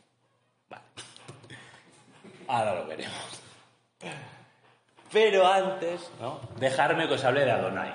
Vale. 0.70 0.84
Ahora 2.48 2.76
lo 2.76 2.88
veremos. 2.88 3.42
Pero 5.12 5.48
antes. 5.48 6.12
Dejarme 6.60 7.08
que 7.08 7.14
os 7.16 7.24
hable 7.24 7.46
de 7.46 7.52
Adonai. 7.52 7.94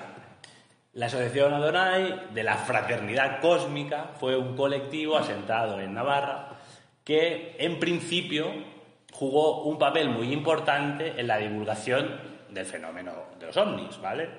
La 0.93 1.07
Asociación 1.07 1.53
Adonai 1.53 2.27
de 2.33 2.43
la 2.43 2.55
Fraternidad 2.55 3.41
Cósmica 3.41 4.11
fue 4.19 4.37
un 4.37 4.55
colectivo 4.55 5.17
asentado 5.17 5.79
en 5.79 5.93
Navarra 5.93 6.59
que 7.03 7.55
en 7.57 7.79
principio 7.79 8.51
jugó 9.11 9.63
un 9.63 9.79
papel 9.79 10.09
muy 10.09 10.31
importante 10.31 11.13
en 11.17 11.27
la 11.27 11.37
divulgación 11.37 12.19
del 12.49 12.65
fenómeno 12.65 13.13
de 13.39 13.47
los 13.47 13.57
ovnis, 13.57 13.99
¿vale? 13.99 14.29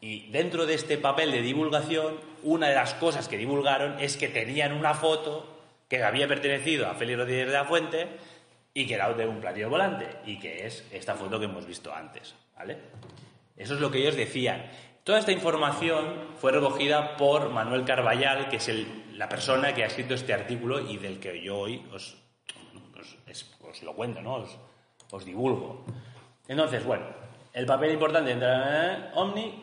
Y 0.00 0.30
dentro 0.30 0.66
de 0.66 0.74
este 0.74 0.98
papel 0.98 1.30
de 1.32 1.40
divulgación, 1.40 2.18
una 2.42 2.68
de 2.68 2.74
las 2.74 2.94
cosas 2.94 3.28
que 3.28 3.38
divulgaron 3.38 3.98
es 3.98 4.16
que 4.16 4.28
tenían 4.28 4.72
una 4.72 4.94
foto 4.94 5.46
que 5.88 6.02
había 6.02 6.28
pertenecido 6.28 6.88
a 6.88 6.94
Félix 6.94 7.18
Rodríguez 7.18 7.46
de 7.46 7.52
la 7.52 7.64
Fuente 7.64 8.08
y 8.74 8.86
que 8.86 8.94
era 8.94 9.12
de 9.12 9.26
un 9.26 9.40
platillo 9.40 9.68
volante, 9.68 10.08
y 10.24 10.38
que 10.38 10.66
es 10.66 10.86
esta 10.92 11.14
foto 11.14 11.38
que 11.38 11.44
hemos 11.44 11.66
visto 11.66 11.94
antes, 11.94 12.34
¿vale? 12.56 12.78
Eso 13.56 13.74
es 13.74 13.80
lo 13.80 13.90
que 13.90 13.98
ellos 13.98 14.16
decían. 14.16 14.64
Toda 15.04 15.18
esta 15.18 15.32
información 15.32 16.28
fue 16.36 16.52
recogida 16.52 17.16
por 17.16 17.50
Manuel 17.50 17.84
Carballal, 17.84 18.48
que 18.48 18.56
es 18.56 18.70
la 19.14 19.28
persona 19.28 19.74
que 19.74 19.82
ha 19.82 19.86
escrito 19.86 20.14
este 20.14 20.32
artículo 20.32 20.80
y 20.80 20.96
del 20.96 21.18
que 21.18 21.42
yo 21.42 21.58
hoy 21.58 21.84
os, 21.92 22.16
lo 23.82 23.94
cuento, 23.94 24.22
¿no? 24.22 24.44
Os, 25.10 25.24
divulgo. 25.24 25.84
Entonces, 26.48 26.84
bueno, 26.84 27.04
el 27.52 27.66
papel 27.66 27.92
importante 27.92 28.34
de 28.34 29.10
Omni 29.14 29.62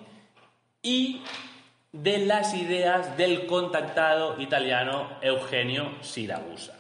y 0.84 1.24
de 1.92 2.20
las 2.20 2.54
ideas 2.54 3.18
del 3.18 3.48
contactado 3.48 4.40
italiano 4.40 5.18
Eugenio 5.22 5.96
Siragusa. 6.02 6.79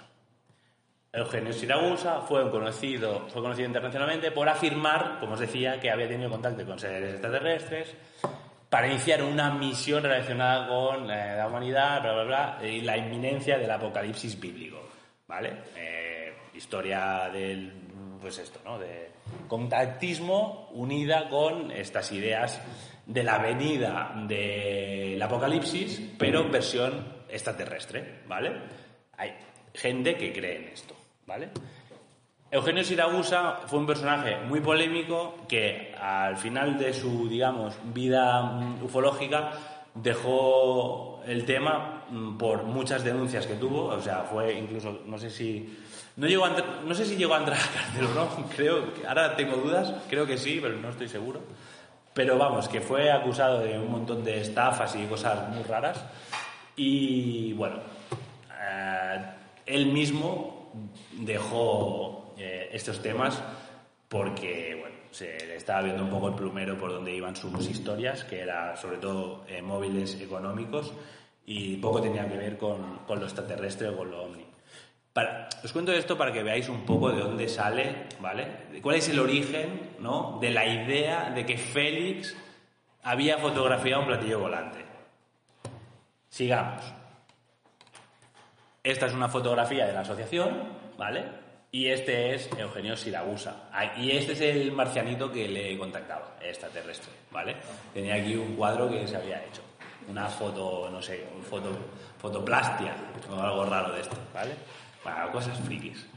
Eugenio 1.12 1.52
Siragusa 1.54 2.22
fue, 2.22 2.50
conocido, 2.52 3.28
fue 3.30 3.42
conocido 3.42 3.68
internacionalmente 3.68 4.32
por 4.32 4.48
afirmar, 4.48 5.20
como 5.20 5.34
os 5.34 5.40
decía, 5.40 5.80
que 5.80 5.90
había 5.90 6.08
tenido 6.08 6.30
contacto 6.30 6.66
con 6.66 6.78
seres 6.78 7.14
extraterrestres, 7.14 7.96
para 8.70 8.88
iniciar 8.88 9.24
una 9.24 9.52
misión 9.52 10.04
relacionada 10.04 10.68
con 10.68 11.10
eh, 11.10 11.36
la 11.36 11.48
humanidad, 11.48 12.02
bla, 12.02 12.14
bla, 12.14 12.24
bla, 12.24 12.60
y 12.68 12.82
la 12.82 12.96
inminencia 12.96 13.58
del 13.58 13.72
apocalipsis 13.72 14.40
bíblico, 14.40 14.88
¿vale? 15.28 15.64
Eh, 15.76 16.34
historia 16.54 17.30
del, 17.34 17.74
pues 18.22 18.38
esto, 18.38 18.60
¿no? 18.64 18.78
De 18.78 19.10
contactismo 19.48 20.70
unida 20.74 21.28
con 21.30 21.72
estas 21.72 22.12
ideas 22.12 22.62
de 23.06 23.24
la 23.24 23.40
venida 23.40 24.14
del 24.28 25.20
apocalipsis, 25.20 26.14
pero 26.20 26.42
en 26.42 26.52
versión 26.52 27.24
extraterrestre, 27.28 28.22
¿vale? 28.28 28.52
Hay 29.18 29.34
gente 29.74 30.16
que 30.16 30.32
cree 30.32 30.58
en 30.58 30.68
esto, 30.70 30.96
Eugenio 32.52 32.84
Siragusa 32.84 33.60
fue 33.68 33.78
un 33.78 33.86
personaje 33.86 34.38
muy 34.48 34.60
polémico 34.60 35.36
que 35.48 35.94
al 36.00 36.36
final 36.36 36.80
de 36.80 36.94
su, 36.94 37.30
digamos, 37.30 37.76
vida 37.94 38.42
mm, 38.42 38.84
ufológica 38.84 39.52
dejó 39.94 41.22
el 41.28 41.46
tema 41.46 42.06
mm, 42.10 42.38
por 42.38 42.64
muchas 42.64 43.04
denuncias 43.04 43.46
que 43.46 43.54
tuvo, 43.54 43.86
o 43.86 44.02
sea, 44.02 44.24
fue 44.24 44.54
incluso, 44.54 45.02
no 45.06 45.20
sé 45.20 45.30
si, 45.30 45.78
no, 46.16 46.26
llegó 46.26 46.48
no 46.48 46.96
sé 46.96 47.06
si 47.06 47.18
llegó 47.18 47.36
a 47.36 47.40
entrar 47.40 47.60
a 47.60 47.72
cárcel 47.72 48.06
o 48.06 48.14
no, 48.16 48.50
creo, 48.56 48.94
que, 48.96 49.06
ahora 49.06 49.36
tengo 49.36 49.58
dudas, 49.58 49.94
creo 50.10 50.26
que 50.26 50.38
sí, 50.38 50.60
pero 50.60 50.76
no 50.78 50.90
estoy 50.90 51.08
seguro. 51.08 51.42
Pero 52.16 52.38
vamos, 52.40 52.68
que 52.68 52.82
fue 52.82 53.12
acusado 53.12 53.60
de 53.60 53.78
un 53.78 53.92
montón 53.92 54.24
de 54.24 54.42
estafas 54.42 54.96
y 54.96 55.06
cosas 55.06 55.48
muy 55.50 55.62
raras. 55.62 56.04
Y 56.76 57.54
bueno, 57.54 57.78
eh, 58.60 59.24
él 59.68 59.86
mismo 59.86 60.59
dejó 61.12 62.34
eh, 62.38 62.70
estos 62.74 63.02
temas 63.02 63.42
porque, 64.08 64.78
bueno, 64.80 64.96
se 65.12 65.56
estaba 65.56 65.82
viendo 65.82 66.04
un 66.04 66.10
poco 66.10 66.30
el 66.30 66.36
plumero 66.36 66.78
por 66.78 66.92
donde 66.92 67.14
iban 67.14 67.36
sus 67.36 67.68
historias, 67.70 68.24
que 68.24 68.40
era 68.42 68.76
sobre 68.76 68.98
todo 68.98 69.44
eh, 69.48 69.62
móviles 69.62 70.20
económicos 70.20 70.94
y 71.46 71.78
poco 71.78 72.02
tenía 72.02 72.28
que 72.28 72.38
ver 72.38 72.58
con, 72.58 73.00
con 73.08 73.20
lo 73.20 73.26
extraterrestre 73.26 73.90
o 73.90 73.98
con 73.98 74.12
lo 74.12 74.24
ovni. 74.24 74.46
Para, 75.14 75.50
os 75.64 75.74
cuento 75.74 75.92
esto 75.92 76.18
para 76.18 76.32
que 76.32 76.44
veáis 76.44 76.70
un 76.70 76.86
poco 76.86 77.12
de 77.12 77.20
dónde 77.20 77.50
sale, 77.50 78.08
¿vale? 78.20 78.82
¿Cuál 78.82 78.98
es 78.98 79.10
el 79.10 79.20
origen, 79.20 79.96
¿no? 80.00 80.38
De 80.40 80.52
la 80.52 80.66
idea 80.66 81.32
de 81.32 81.46
que 81.46 81.58
Félix 81.58 82.36
había 83.04 83.38
fotografiado 83.38 84.02
un 84.02 84.08
platillo 84.08 84.40
volante. 84.40 84.86
Sigamos. 86.30 86.99
Esta 88.84 89.08
es 89.08 89.14
una 89.14 89.28
fotografía 89.28 89.86
de 89.86 89.94
la 89.94 90.02
asociación, 90.02 90.64
¿vale? 90.98 91.26
Y 91.72 91.88
este 91.88 92.34
es 92.34 92.50
Eugenio 92.58 92.96
Siragusa. 92.96 93.70
Ah, 93.72 93.94
y 93.98 94.12
este 94.12 94.34
es 94.34 94.42
el 94.42 94.72
marcianito 94.72 95.32
que 95.32 95.48
le 95.48 95.78
contactaba, 95.78 96.38
extraterrestre, 96.42 97.12
¿vale? 97.32 97.58
Tenía 97.94 98.16
aquí 98.16 98.36
un 98.36 98.56
cuadro 98.56 98.90
que 98.90 99.08
se 99.08 99.18
había 99.18 99.44
hecho. 99.44 99.62
Una 100.08 100.28
foto, 100.28 100.90
no 100.90 101.02
sé, 101.02 101.28
un 101.36 101.44
foto, 101.44 101.70
fotoplastia 102.18 102.96
o 103.30 103.40
algo 103.40 103.66
raro 103.66 103.94
de 103.94 104.02
esto, 104.02 104.18
¿vale? 104.34 104.56
Para 105.04 105.32
cosas 105.32 105.60
frikis. 105.60 106.08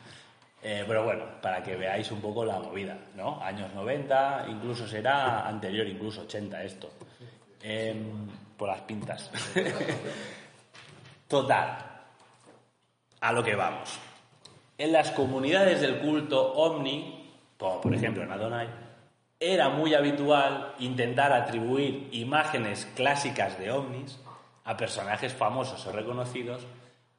Eh, 0.63 0.85
pero 0.87 1.05
bueno, 1.05 1.25
para 1.43 1.63
que 1.63 1.75
veáis 1.75 2.11
un 2.13 2.21
poco 2.21 2.45
la 2.45 2.59
movida, 2.61 2.97
¿no? 3.17 3.43
Años 3.43 3.75
90, 3.75 4.47
incluso 4.49 4.87
será 4.87 5.47
anterior, 5.47 5.87
incluso 5.87 6.23
80 6.23 6.63
esto. 6.63 6.91
Em, 7.61 8.29
por 8.57 8.69
las 8.69 8.81
pintas. 8.83 9.31
Total. 11.29 11.92
A 13.23 13.33
lo 13.33 13.43
que 13.43 13.57
vamos 13.57 13.99
en 14.83 14.93
las 14.93 15.13
comunidades 15.13 15.81
del 15.81 15.99
culto 15.99 16.55
omni, 16.55 17.31
como 17.57 17.81
por 17.81 17.95
ejemplo 17.95 18.25
en 18.25 18.33
Adonai, 18.33 18.69
era 19.39 19.69
muy 19.69 19.95
habitual 19.95 20.75
intentar 20.81 21.33
atribuir 21.33 22.09
imágenes 22.11 22.89
clásicas 22.97 23.59
de 23.61 23.71
ovnis 23.71 24.19
a 24.65 24.77
personajes 24.77 25.33
famosos 25.33 25.87
o 25.87 25.93
reconocidos 25.93 26.67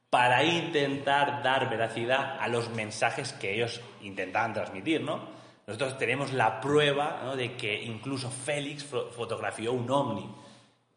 para 0.10 0.43
intentar 0.43 1.41
dar 1.41 1.70
veracidad 1.70 2.38
a 2.41 2.49
los 2.49 2.70
mensajes 2.72 3.32
que 3.32 3.56
ellos 3.56 3.80
intentaban 4.01 4.54
transmitir, 4.54 5.01
¿no? 5.01 5.22
Nosotros 5.66 5.97
tenemos 5.97 6.34
la 6.34 6.60
prueba 6.60 7.34
de 7.38 7.54
que 7.54 7.82
incluso 7.82 8.30
Félix 8.30 8.84
fotografió 8.84 9.72
un 9.72 9.89
ovni. 9.89 10.30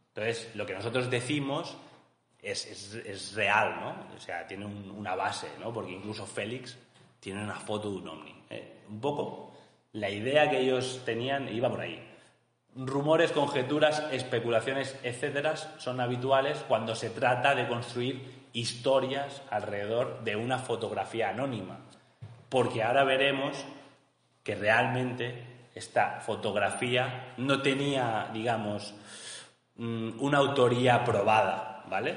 Entonces, 0.09 0.51
lo 0.57 0.67
que 0.67 0.75
nosotros 0.75 1.09
decimos 1.09 1.77
es, 2.51 3.35
real, 3.35 3.81
¿no? 3.81 4.17
O 4.17 4.21
sea, 4.21 4.47
tiene 4.47 4.67
una 4.67 5.15
base, 5.15 5.49
¿no? 5.61 5.73
Porque 5.73 5.93
incluso 5.93 6.27
Félix 6.27 6.79
tiene 7.19 7.43
una 7.43 7.59
foto 7.59 7.91
de 7.91 7.97
un 7.97 8.09
ovni. 8.09 8.35
¿eh? 8.51 8.83
Un 8.89 9.01
poco 9.01 9.53
la 9.93 10.09
idea 10.09 10.49
que 10.49 10.61
ellos 10.61 11.03
tenían 11.05 11.49
iba 11.49 11.69
por 11.69 11.81
ahí. 11.81 12.03
Rumores, 12.77 13.33
conjeturas, 13.33 14.05
especulaciones, 14.13 14.97
etcétera, 15.03 15.57
son 15.57 16.01
habituales 16.01 16.59
cuando 16.69 16.95
se 16.95 17.11
trata 17.11 17.55
de 17.55 17.67
construir 17.67 18.47
historias 18.53 19.43
alrededor 19.51 20.23
de 20.23 20.37
una 20.37 20.59
fotografía 20.59 21.31
anónima. 21.31 21.79
Porque 22.49 22.83
ahora 22.83 23.03
veremos 23.05 23.65
que 24.45 24.55
realmente 24.55 25.71
esta 25.75 26.21
fotografía 26.21 27.35
no 27.39 27.61
tenía, 27.61 28.31
digamos, 28.33 28.95
mm, 29.77 30.21
una 30.21 30.39
autoría 30.39 31.03
probada 31.03 31.66
¿vale? 31.89 32.15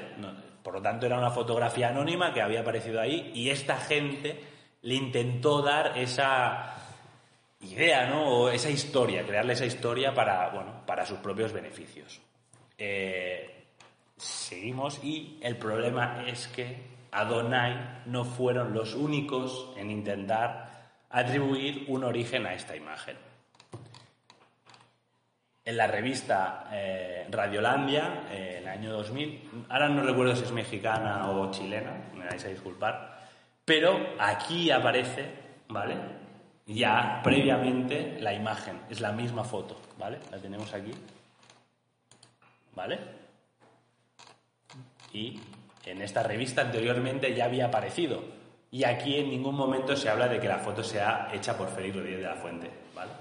por 0.62 0.74
lo 0.74 0.82
tanto, 0.82 1.06
era 1.06 1.18
una 1.18 1.30
fotografía 1.30 1.88
anónima 1.88 2.34
que 2.34 2.42
había 2.42 2.60
aparecido 2.60 3.00
ahí 3.00 3.30
y 3.34 3.50
esta 3.50 3.76
gente 3.78 4.38
le 4.82 4.94
intentó 4.94 5.62
dar 5.62 5.96
esa 5.96 6.74
idea, 7.60 8.06
¿no? 8.06 8.24
O 8.24 8.48
esa 8.50 8.70
historia, 8.70 9.26
crearle 9.26 9.54
esa 9.54 9.66
historia 9.66 10.14
para, 10.14 10.48
bueno, 10.50 10.84
para 10.86 11.06
sus 11.06 11.18
propios 11.18 11.52
beneficios. 11.52 12.20
Eh, 12.76 13.64
seguimos 14.16 15.02
y 15.02 15.38
el 15.42 15.56
problema 15.56 16.24
es 16.26 16.48
que 16.48 16.76
Adonai 17.12 18.02
no 18.06 18.24
fueron 18.24 18.72
los 18.72 18.94
únicos 18.94 19.70
en 19.76 19.90
intentar 19.90 20.70
atribuir 21.10 21.84
un 21.88 22.04
origen 22.04 22.46
a 22.46 22.54
esta 22.54 22.76
imagen. 22.76 23.16
En 25.70 25.76
la 25.76 25.86
revista 25.86 26.68
eh, 26.72 27.26
Radiolandia, 27.30 28.24
eh, 28.32 28.56
en 28.58 28.62
el 28.64 28.68
año 28.68 28.92
2000. 28.92 29.66
Ahora 29.68 29.88
no 29.88 30.02
recuerdo 30.02 30.34
si 30.34 30.42
es 30.42 30.50
mexicana 30.50 31.30
o 31.30 31.48
chilena, 31.52 31.92
me 32.12 32.26
vais 32.26 32.44
a 32.44 32.48
disculpar. 32.48 33.20
Pero 33.64 34.14
aquí 34.18 34.72
aparece, 34.72 35.26
¿vale? 35.68 35.94
Ya 36.66 37.20
previamente 37.22 38.18
la 38.20 38.34
imagen, 38.34 38.80
es 38.90 39.00
la 39.00 39.12
misma 39.12 39.44
foto, 39.44 39.80
¿vale? 39.96 40.18
La 40.32 40.38
tenemos 40.38 40.74
aquí. 40.74 40.90
¿Vale? 42.74 42.98
Y 45.12 45.38
en 45.86 46.02
esta 46.02 46.24
revista 46.24 46.62
anteriormente 46.62 47.32
ya 47.32 47.44
había 47.44 47.66
aparecido. 47.66 48.24
Y 48.72 48.82
aquí 48.82 49.18
en 49.18 49.30
ningún 49.30 49.54
momento 49.54 49.96
se 49.96 50.08
habla 50.08 50.26
de 50.26 50.40
que 50.40 50.48
la 50.48 50.58
foto 50.58 50.82
sea 50.82 51.28
hecha 51.32 51.56
por 51.56 51.68
Félix 51.68 51.94
Rodríguez 51.94 52.22
de 52.22 52.26
la 52.26 52.36
Fuente, 52.36 52.70
¿vale? 52.92 53.12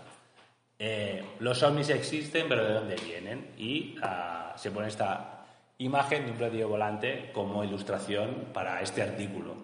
Eh, 0.81 1.21
los 1.39 1.61
ovnis 1.61 1.89
existen, 1.89 2.47
pero 2.47 2.63
¿de 2.63 2.73
dónde 2.73 2.95
vienen? 2.95 3.51
Y 3.57 3.97
ah, 4.01 4.53
se 4.55 4.71
pone 4.71 4.87
esta 4.87 5.45
imagen 5.77 6.25
de 6.25 6.31
un 6.31 6.37
platillo 6.37 6.69
volante 6.69 7.31
como 7.33 7.63
ilustración 7.65 8.47
para 8.53 8.81
este 8.81 9.01
artículo. 9.01 9.55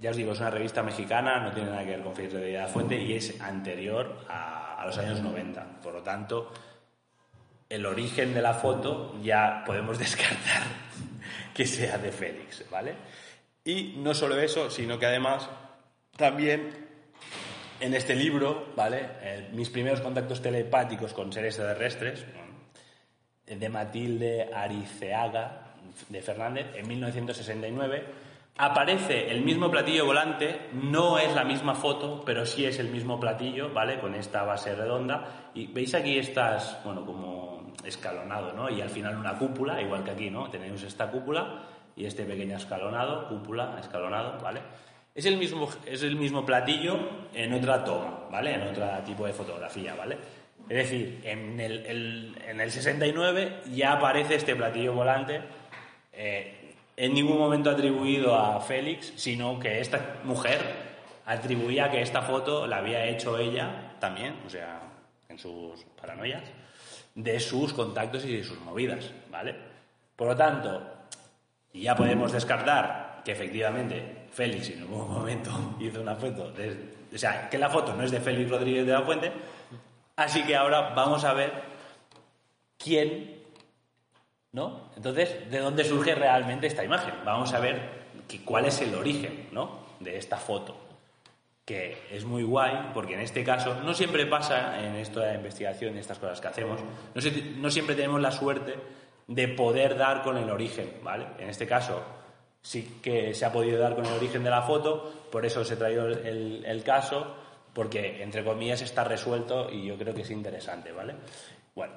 Ya 0.00 0.10
os 0.10 0.16
digo, 0.16 0.32
es 0.32 0.40
una 0.40 0.50
revista 0.50 0.82
mexicana, 0.82 1.38
no 1.38 1.52
tiene 1.52 1.70
nada 1.70 1.84
que 1.84 1.90
ver 1.90 2.02
con 2.02 2.14
Rodríguez 2.16 2.34
de 2.34 2.52
la 2.52 2.66
Fuente 2.66 3.00
y 3.00 3.14
es 3.14 3.40
anterior 3.40 4.26
a, 4.28 4.82
a 4.82 4.86
los 4.86 4.98
años 4.98 5.20
90. 5.20 5.80
Por 5.80 5.94
lo 5.94 6.02
tanto, 6.02 6.52
el 7.68 7.86
origen 7.86 8.34
de 8.34 8.42
la 8.42 8.54
foto 8.54 9.14
ya 9.22 9.62
podemos 9.64 9.98
descartar 10.00 10.64
que 11.54 11.64
sea 11.64 11.96
de 11.96 12.10
Félix, 12.10 12.68
¿vale? 12.68 12.96
Y 13.64 13.94
no 13.98 14.12
solo 14.14 14.38
eso, 14.38 14.68
sino 14.68 14.98
que 14.98 15.06
además 15.06 15.48
también 16.16 16.83
en 17.80 17.94
este 17.94 18.14
libro, 18.14 18.68
¿vale? 18.76 19.08
Eh, 19.22 19.48
mis 19.52 19.70
primeros 19.70 20.00
contactos 20.00 20.40
telepáticos 20.40 21.12
con 21.12 21.32
seres 21.32 21.56
terrestres, 21.56 22.24
de 23.46 23.68
Matilde 23.68 24.50
Ariceaga 24.54 25.74
de 26.08 26.22
Fernández, 26.22 26.66
en 26.74 26.88
1969, 26.88 28.04
aparece 28.56 29.30
el 29.30 29.42
mismo 29.42 29.70
platillo 29.70 30.06
volante, 30.06 30.68
no 30.72 31.18
es 31.18 31.34
la 31.34 31.44
misma 31.44 31.74
foto, 31.74 32.22
pero 32.24 32.46
sí 32.46 32.64
es 32.64 32.78
el 32.78 32.88
mismo 32.88 33.20
platillo, 33.20 33.72
¿vale? 33.72 33.98
Con 33.98 34.14
esta 34.14 34.44
base 34.44 34.74
redonda. 34.74 35.50
Y 35.54 35.66
veis 35.66 35.94
aquí 35.94 36.18
estas, 36.18 36.82
bueno, 36.84 37.04
como 37.04 37.72
escalonado, 37.84 38.52
¿no? 38.52 38.70
Y 38.70 38.80
al 38.80 38.90
final 38.90 39.16
una 39.16 39.38
cúpula, 39.38 39.80
igual 39.80 40.04
que 40.04 40.12
aquí, 40.12 40.30
¿no? 40.30 40.48
Tenemos 40.50 40.82
esta 40.82 41.10
cúpula 41.10 41.62
y 41.96 42.06
este 42.06 42.24
pequeño 42.24 42.56
escalonado, 42.56 43.28
cúpula, 43.28 43.76
escalonado, 43.78 44.40
¿vale? 44.42 44.60
Es 45.14 45.26
el 45.26 45.36
mismo, 45.36 45.68
es 45.86 46.02
el 46.02 46.16
mismo 46.16 46.44
platillo 46.44 46.98
en 47.32 47.52
otra 47.52 47.84
toma, 47.84 48.26
¿vale? 48.30 48.54
En 48.54 48.62
otro 48.62 48.86
tipo 49.06 49.26
de 49.26 49.32
fotografía, 49.32 49.94
¿vale? 49.94 50.18
Es 50.68 50.76
decir, 50.76 51.20
en 51.24 51.60
el, 51.60 52.36
en 52.46 52.60
el 52.60 52.70
69 52.70 53.60
ya 53.72 53.92
aparece 53.92 54.34
este 54.34 54.56
platillo 54.56 54.94
volante, 54.94 55.40
eh, 56.12 56.74
en 56.96 57.14
ningún 57.14 57.38
momento 57.38 57.70
atribuido 57.70 58.34
a 58.34 58.60
Félix, 58.60 59.12
sino 59.16 59.58
que 59.58 59.80
esta 59.80 60.20
mujer 60.24 60.60
atribuía 61.26 61.90
que 61.90 62.00
esta 62.00 62.22
foto 62.22 62.66
la 62.66 62.78
había 62.78 63.06
hecho 63.06 63.38
ella 63.38 63.94
también, 64.00 64.34
o 64.46 64.50
sea, 64.50 64.80
en 65.28 65.38
sus 65.38 65.84
paranoias, 66.00 66.42
de 67.14 67.38
sus 67.40 67.72
contactos 67.72 68.24
y 68.24 68.36
de 68.36 68.44
sus 68.44 68.58
movidas, 68.60 69.12
¿vale? 69.30 69.54
Por 70.16 70.28
lo 70.28 70.36
tanto, 70.36 70.82
ya 71.72 71.94
podemos 71.94 72.32
descartar 72.32 73.22
que 73.24 73.32
efectivamente 73.32 74.23
Félix 74.34 74.70
en 74.70 74.80
algún 74.80 75.08
momento 75.12 75.50
hizo 75.80 76.00
una 76.00 76.16
foto, 76.16 76.52
o 77.14 77.18
sea, 77.18 77.48
que 77.48 77.58
la 77.58 77.70
foto 77.70 77.94
no 77.94 78.02
es 78.02 78.10
de 78.10 78.20
Félix 78.20 78.50
Rodríguez 78.50 78.86
de 78.86 78.92
la 78.92 79.02
Fuente, 79.02 79.32
así 80.16 80.42
que 80.42 80.56
ahora 80.56 80.92
vamos 80.94 81.24
a 81.24 81.32
ver 81.32 81.52
quién, 82.76 83.42
¿no? 84.52 84.90
Entonces, 84.96 85.50
¿de 85.50 85.58
dónde 85.58 85.84
surge 85.84 86.14
realmente 86.14 86.66
esta 86.66 86.84
imagen? 86.84 87.14
Vamos 87.24 87.52
a 87.54 87.60
ver 87.60 88.04
cuál 88.44 88.66
es 88.66 88.80
el 88.80 88.94
origen, 88.94 89.48
¿no? 89.52 89.84
De 90.00 90.16
esta 90.16 90.36
foto, 90.36 90.76
que 91.64 92.02
es 92.10 92.24
muy 92.24 92.42
guay, 92.42 92.90
porque 92.92 93.14
en 93.14 93.20
este 93.20 93.44
caso 93.44 93.80
no 93.82 93.94
siempre 93.94 94.26
pasa 94.26 94.84
en 94.84 94.96
esto 94.96 95.20
de 95.20 95.28
la 95.28 95.34
investigación 95.34 95.96
y 95.96 96.00
estas 96.00 96.18
cosas 96.18 96.40
que 96.40 96.48
hacemos, 96.48 96.80
no 97.14 97.70
siempre 97.70 97.94
tenemos 97.94 98.20
la 98.20 98.32
suerte 98.32 98.74
de 99.28 99.48
poder 99.48 99.96
dar 99.96 100.22
con 100.22 100.36
el 100.36 100.50
origen, 100.50 100.98
¿vale? 101.02 101.26
En 101.38 101.48
este 101.48 101.66
caso, 101.66 102.02
sí 102.64 102.98
que 103.02 103.34
se 103.34 103.44
ha 103.44 103.52
podido 103.52 103.78
dar 103.78 103.94
con 103.94 104.06
el 104.06 104.14
origen 104.14 104.42
de 104.42 104.48
la 104.48 104.62
foto, 104.62 105.12
por 105.30 105.44
eso 105.44 105.60
os 105.60 105.70
he 105.70 105.76
traído 105.76 106.08
el, 106.08 106.82
caso, 106.82 107.36
porque 107.74 108.22
entre 108.22 108.42
comillas 108.42 108.80
está 108.80 109.04
resuelto 109.04 109.70
y 109.70 109.84
yo 109.84 109.98
creo 109.98 110.14
que 110.14 110.22
es 110.22 110.30
interesante, 110.30 110.90
¿vale? 110.90 111.14
Bueno, 111.74 111.92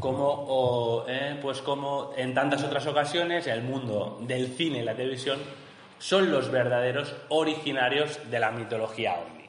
como, 0.00 1.04
eh, 1.06 1.38
pues 1.40 1.62
como 1.62 2.12
en 2.16 2.34
tantas 2.34 2.64
otras 2.64 2.84
ocasiones, 2.88 3.46
el 3.46 3.62
mundo 3.62 4.18
del 4.22 4.48
cine 4.48 4.80
y 4.80 4.82
la 4.82 4.96
televisión 4.96 5.38
son 6.00 6.32
los 6.32 6.50
verdaderos 6.50 7.14
originarios 7.28 8.18
de 8.28 8.40
la 8.40 8.50
mitología 8.50 9.20
ovni. 9.20 9.48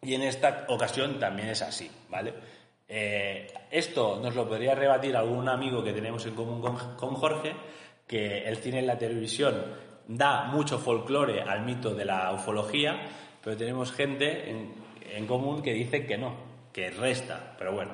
Y 0.00 0.14
en 0.14 0.22
esta 0.22 0.64
ocasión 0.68 1.20
también 1.20 1.50
es 1.50 1.60
así, 1.60 1.90
¿vale? 2.08 2.32
Eh, 2.88 3.52
esto 3.70 4.18
nos 4.22 4.34
lo 4.34 4.48
podría 4.48 4.74
rebatir 4.74 5.14
algún 5.14 5.46
amigo 5.46 5.84
que 5.84 5.92
tenemos 5.92 6.24
en 6.24 6.34
común 6.34 6.62
con 6.62 7.14
Jorge, 7.16 7.54
que 8.08 8.48
el 8.48 8.56
cine 8.56 8.82
y 8.82 8.86
la 8.86 8.98
televisión 8.98 9.54
da 10.08 10.44
mucho 10.44 10.78
folclore 10.78 11.42
al 11.42 11.64
mito 11.64 11.94
de 11.94 12.06
la 12.06 12.32
ufología, 12.32 13.02
pero 13.44 13.56
tenemos 13.56 13.92
gente 13.92 14.50
en, 14.50 15.26
común 15.26 15.62
que 15.62 15.74
dice 15.74 16.06
que 16.06 16.16
no, 16.16 16.34
que 16.72 16.90
resta, 16.90 17.54
pero 17.58 17.72
bueno. 17.72 17.92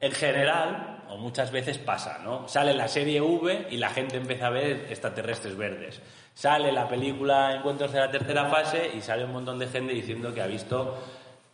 En 0.00 0.12
general, 0.12 1.04
o 1.08 1.18
muchas 1.18 1.52
veces 1.52 1.78
pasa, 1.78 2.18
¿no? 2.24 2.48
Sale 2.48 2.74
la 2.74 2.88
serie 2.88 3.20
V 3.20 3.68
y 3.70 3.76
la 3.76 3.90
gente 3.90 4.16
empieza 4.16 4.46
a 4.46 4.50
ver 4.50 4.86
extraterrestres 4.88 5.56
verdes. 5.56 6.00
Sale 6.34 6.72
la 6.72 6.88
película 6.88 7.54
Encuentros 7.54 7.92
de 7.92 8.00
la 8.00 8.10
tercera 8.10 8.46
fase 8.46 8.90
y 8.96 9.00
sale 9.02 9.24
un 9.24 9.32
montón 9.32 9.58
de 9.58 9.66
gente 9.66 9.92
diciendo 9.92 10.32
que 10.32 10.40
ha 10.40 10.46
visto 10.46 10.98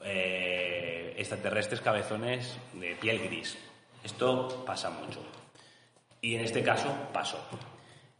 eh, 0.05 1.15
extraterrestres 1.17 1.81
cabezones 1.81 2.57
de 2.75 2.95
piel 2.95 3.19
gris. 3.19 3.59
Esto 4.05 4.65
pasa 4.65 4.91
mucho. 4.91 5.21
Y 6.27 6.35
en 6.35 6.41
este 6.41 6.65
caso 6.65 6.93
pasó. 7.13 7.39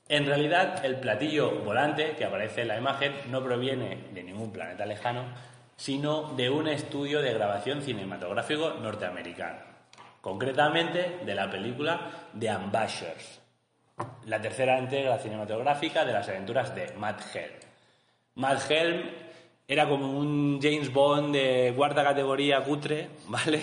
En 0.09 0.27
realidad, 0.27 0.85
el 0.85 0.95
platillo 1.01 1.51
volante 1.65 2.15
que 2.17 2.25
aparece 2.25 2.63
en 2.63 2.69
la 2.69 2.79
imagen 2.79 3.13
no 3.33 3.43
proviene 3.43 4.05
de 4.13 4.23
ningún 4.23 4.53
planeta 4.53 4.87
lejano, 4.87 5.25
sino 5.75 6.33
de 6.35 6.49
un 6.49 6.69
estudio 6.69 7.21
de 7.21 7.35
grabación 7.35 7.83
cinematográfico 7.83 8.75
norteamericano, 8.75 9.59
concretamente 10.21 11.19
de 11.27 11.35
la 11.35 11.51
película 11.51 12.29
The 12.39 12.49
Ambassadors, 12.49 13.41
la 14.27 14.41
tercera 14.41 14.79
entrega 14.79 15.19
cinematográfica 15.19 16.05
de 16.05 16.13
las 16.13 16.29
aventuras 16.29 16.73
de 16.77 16.93
Matt 16.97 17.23
Helm. 17.35 17.55
Matt 18.37 18.71
Helm 18.71 19.11
era 19.67 19.89
como 19.89 20.17
un 20.17 20.61
James 20.63 20.93
Bond 20.93 21.35
de 21.35 21.75
cuarta 21.77 22.05
categoría 22.05 22.63
cutre, 22.63 23.09
¿vale? 23.27 23.63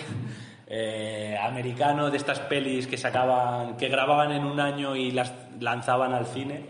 Eh, 0.66 1.36
americano 1.38 2.10
de 2.10 2.16
estas 2.16 2.40
pelis 2.40 2.86
que 2.86 2.96
sacaban, 2.96 3.76
que 3.76 3.88
grababan 3.88 4.32
en 4.32 4.46
un 4.46 4.60
año 4.60 4.96
y 4.96 5.10
las 5.10 5.32
lanzaban 5.60 6.14
al 6.14 6.26
cine. 6.26 6.66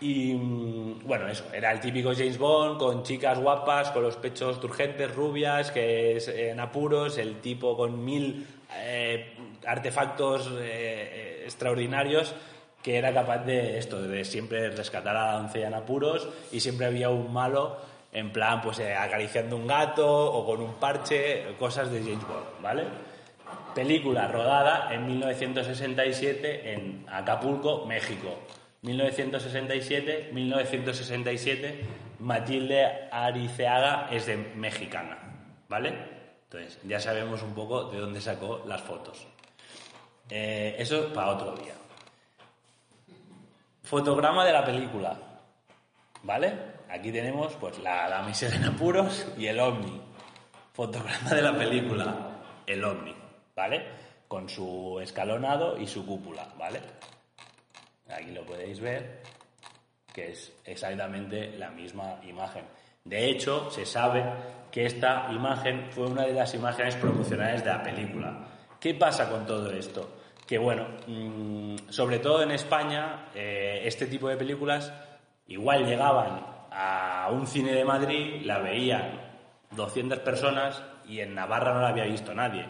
Y 0.00 0.34
mm, 0.34 1.06
bueno, 1.06 1.28
eso, 1.28 1.44
era 1.52 1.70
el 1.70 1.80
típico 1.80 2.12
James 2.12 2.38
Bond 2.38 2.78
con 2.78 3.04
chicas 3.04 3.38
guapas, 3.38 3.90
con 3.92 4.02
los 4.02 4.16
pechos 4.16 4.60
turgentes, 4.60 5.14
rubias, 5.14 5.70
que 5.70 6.16
es 6.16 6.26
en 6.26 6.58
apuros, 6.58 7.18
el 7.18 7.40
tipo 7.40 7.76
con 7.76 8.04
mil 8.04 8.46
eh, 8.76 9.36
artefactos 9.64 10.50
eh, 10.60 11.42
extraordinarios 11.44 12.34
que 12.82 12.96
era 12.96 13.12
capaz 13.12 13.44
de 13.44 13.78
esto, 13.78 14.00
de 14.00 14.24
siempre 14.24 14.70
rescatar 14.70 15.14
a 15.14 15.26
la 15.26 15.38
doncella 15.38 15.68
en 15.68 15.74
apuros 15.74 16.26
y 16.50 16.60
siempre 16.60 16.86
había 16.86 17.10
un 17.10 17.30
malo 17.30 17.76
en 18.10 18.32
plan, 18.32 18.62
pues 18.62 18.80
acariciando 18.80 19.56
un 19.56 19.66
gato 19.66 20.32
o 20.32 20.46
con 20.46 20.62
un 20.62 20.74
parche, 20.74 21.44
cosas 21.58 21.90
de 21.92 22.00
James 22.00 22.26
Bond, 22.26 22.62
¿vale? 22.62 22.84
Película 23.74 24.28
rodada 24.28 24.92
en 24.92 25.06
1967 25.06 26.72
en 26.72 27.06
Acapulco, 27.08 27.86
México. 27.86 28.38
1967, 28.82 30.30
1967, 30.32 31.84
Matilde 32.20 33.08
Ariceaga 33.12 34.08
es 34.10 34.26
de 34.26 34.36
mexicana, 34.36 35.18
¿vale? 35.68 35.94
Entonces, 36.44 36.80
ya 36.84 36.98
sabemos 36.98 37.42
un 37.42 37.54
poco 37.54 37.84
de 37.84 37.98
dónde 37.98 38.20
sacó 38.20 38.62
las 38.66 38.80
fotos. 38.80 39.26
Eh, 40.28 40.76
eso 40.78 41.12
para 41.12 41.32
otro 41.32 41.54
día. 41.56 41.74
Fotograma 43.82 44.44
de 44.44 44.52
la 44.52 44.64
película, 44.64 45.16
¿vale? 46.22 46.52
Aquí 46.88 47.12
tenemos 47.12 47.52
pues 47.54 47.78
la 47.78 48.08
damisela 48.08 48.56
en 48.56 48.64
apuros 48.64 49.26
y 49.36 49.46
el 49.46 49.60
ovni. 49.60 50.00
Fotograma 50.72 51.30
de 51.30 51.42
la 51.42 51.56
película, 51.56 52.14
el 52.66 52.84
ovni. 52.84 53.19
Con 54.28 54.48
su 54.48 54.98
escalonado 55.02 55.78
y 55.78 55.86
su 55.86 56.06
cúpula, 56.06 56.48
¿vale? 56.58 56.80
Aquí 58.08 58.30
lo 58.30 58.44
podéis 58.44 58.80
ver, 58.80 59.22
que 60.12 60.30
es 60.30 60.52
exactamente 60.64 61.56
la 61.58 61.70
misma 61.70 62.20
imagen. 62.24 62.64
De 63.04 63.28
hecho, 63.28 63.70
se 63.70 63.86
sabe 63.86 64.24
que 64.70 64.86
esta 64.86 65.28
imagen 65.32 65.90
fue 65.90 66.06
una 66.06 66.22
de 66.22 66.32
las 66.32 66.54
imágenes 66.54 66.96
promocionales 66.96 67.64
de 67.64 67.70
la 67.70 67.82
película. 67.82 68.38
¿Qué 68.78 68.94
pasa 68.94 69.28
con 69.28 69.46
todo 69.46 69.70
esto? 69.70 70.16
Que 70.46 70.58
bueno, 70.58 70.86
mm, 71.06 71.76
sobre 71.88 72.18
todo 72.18 72.42
en 72.42 72.52
España, 72.52 73.26
eh, 73.34 73.82
este 73.84 74.06
tipo 74.06 74.28
de 74.28 74.36
películas 74.36 74.92
igual 75.46 75.86
llegaban 75.86 76.44
a 76.70 77.28
un 77.30 77.46
cine 77.46 77.72
de 77.72 77.84
Madrid, 77.84 78.42
la 78.44 78.58
veían 78.58 79.20
200 79.72 80.18
personas 80.20 80.82
y 81.06 81.20
en 81.20 81.34
Navarra 81.34 81.74
no 81.74 81.80
la 81.80 81.88
había 81.88 82.04
visto 82.04 82.34
nadie. 82.34 82.66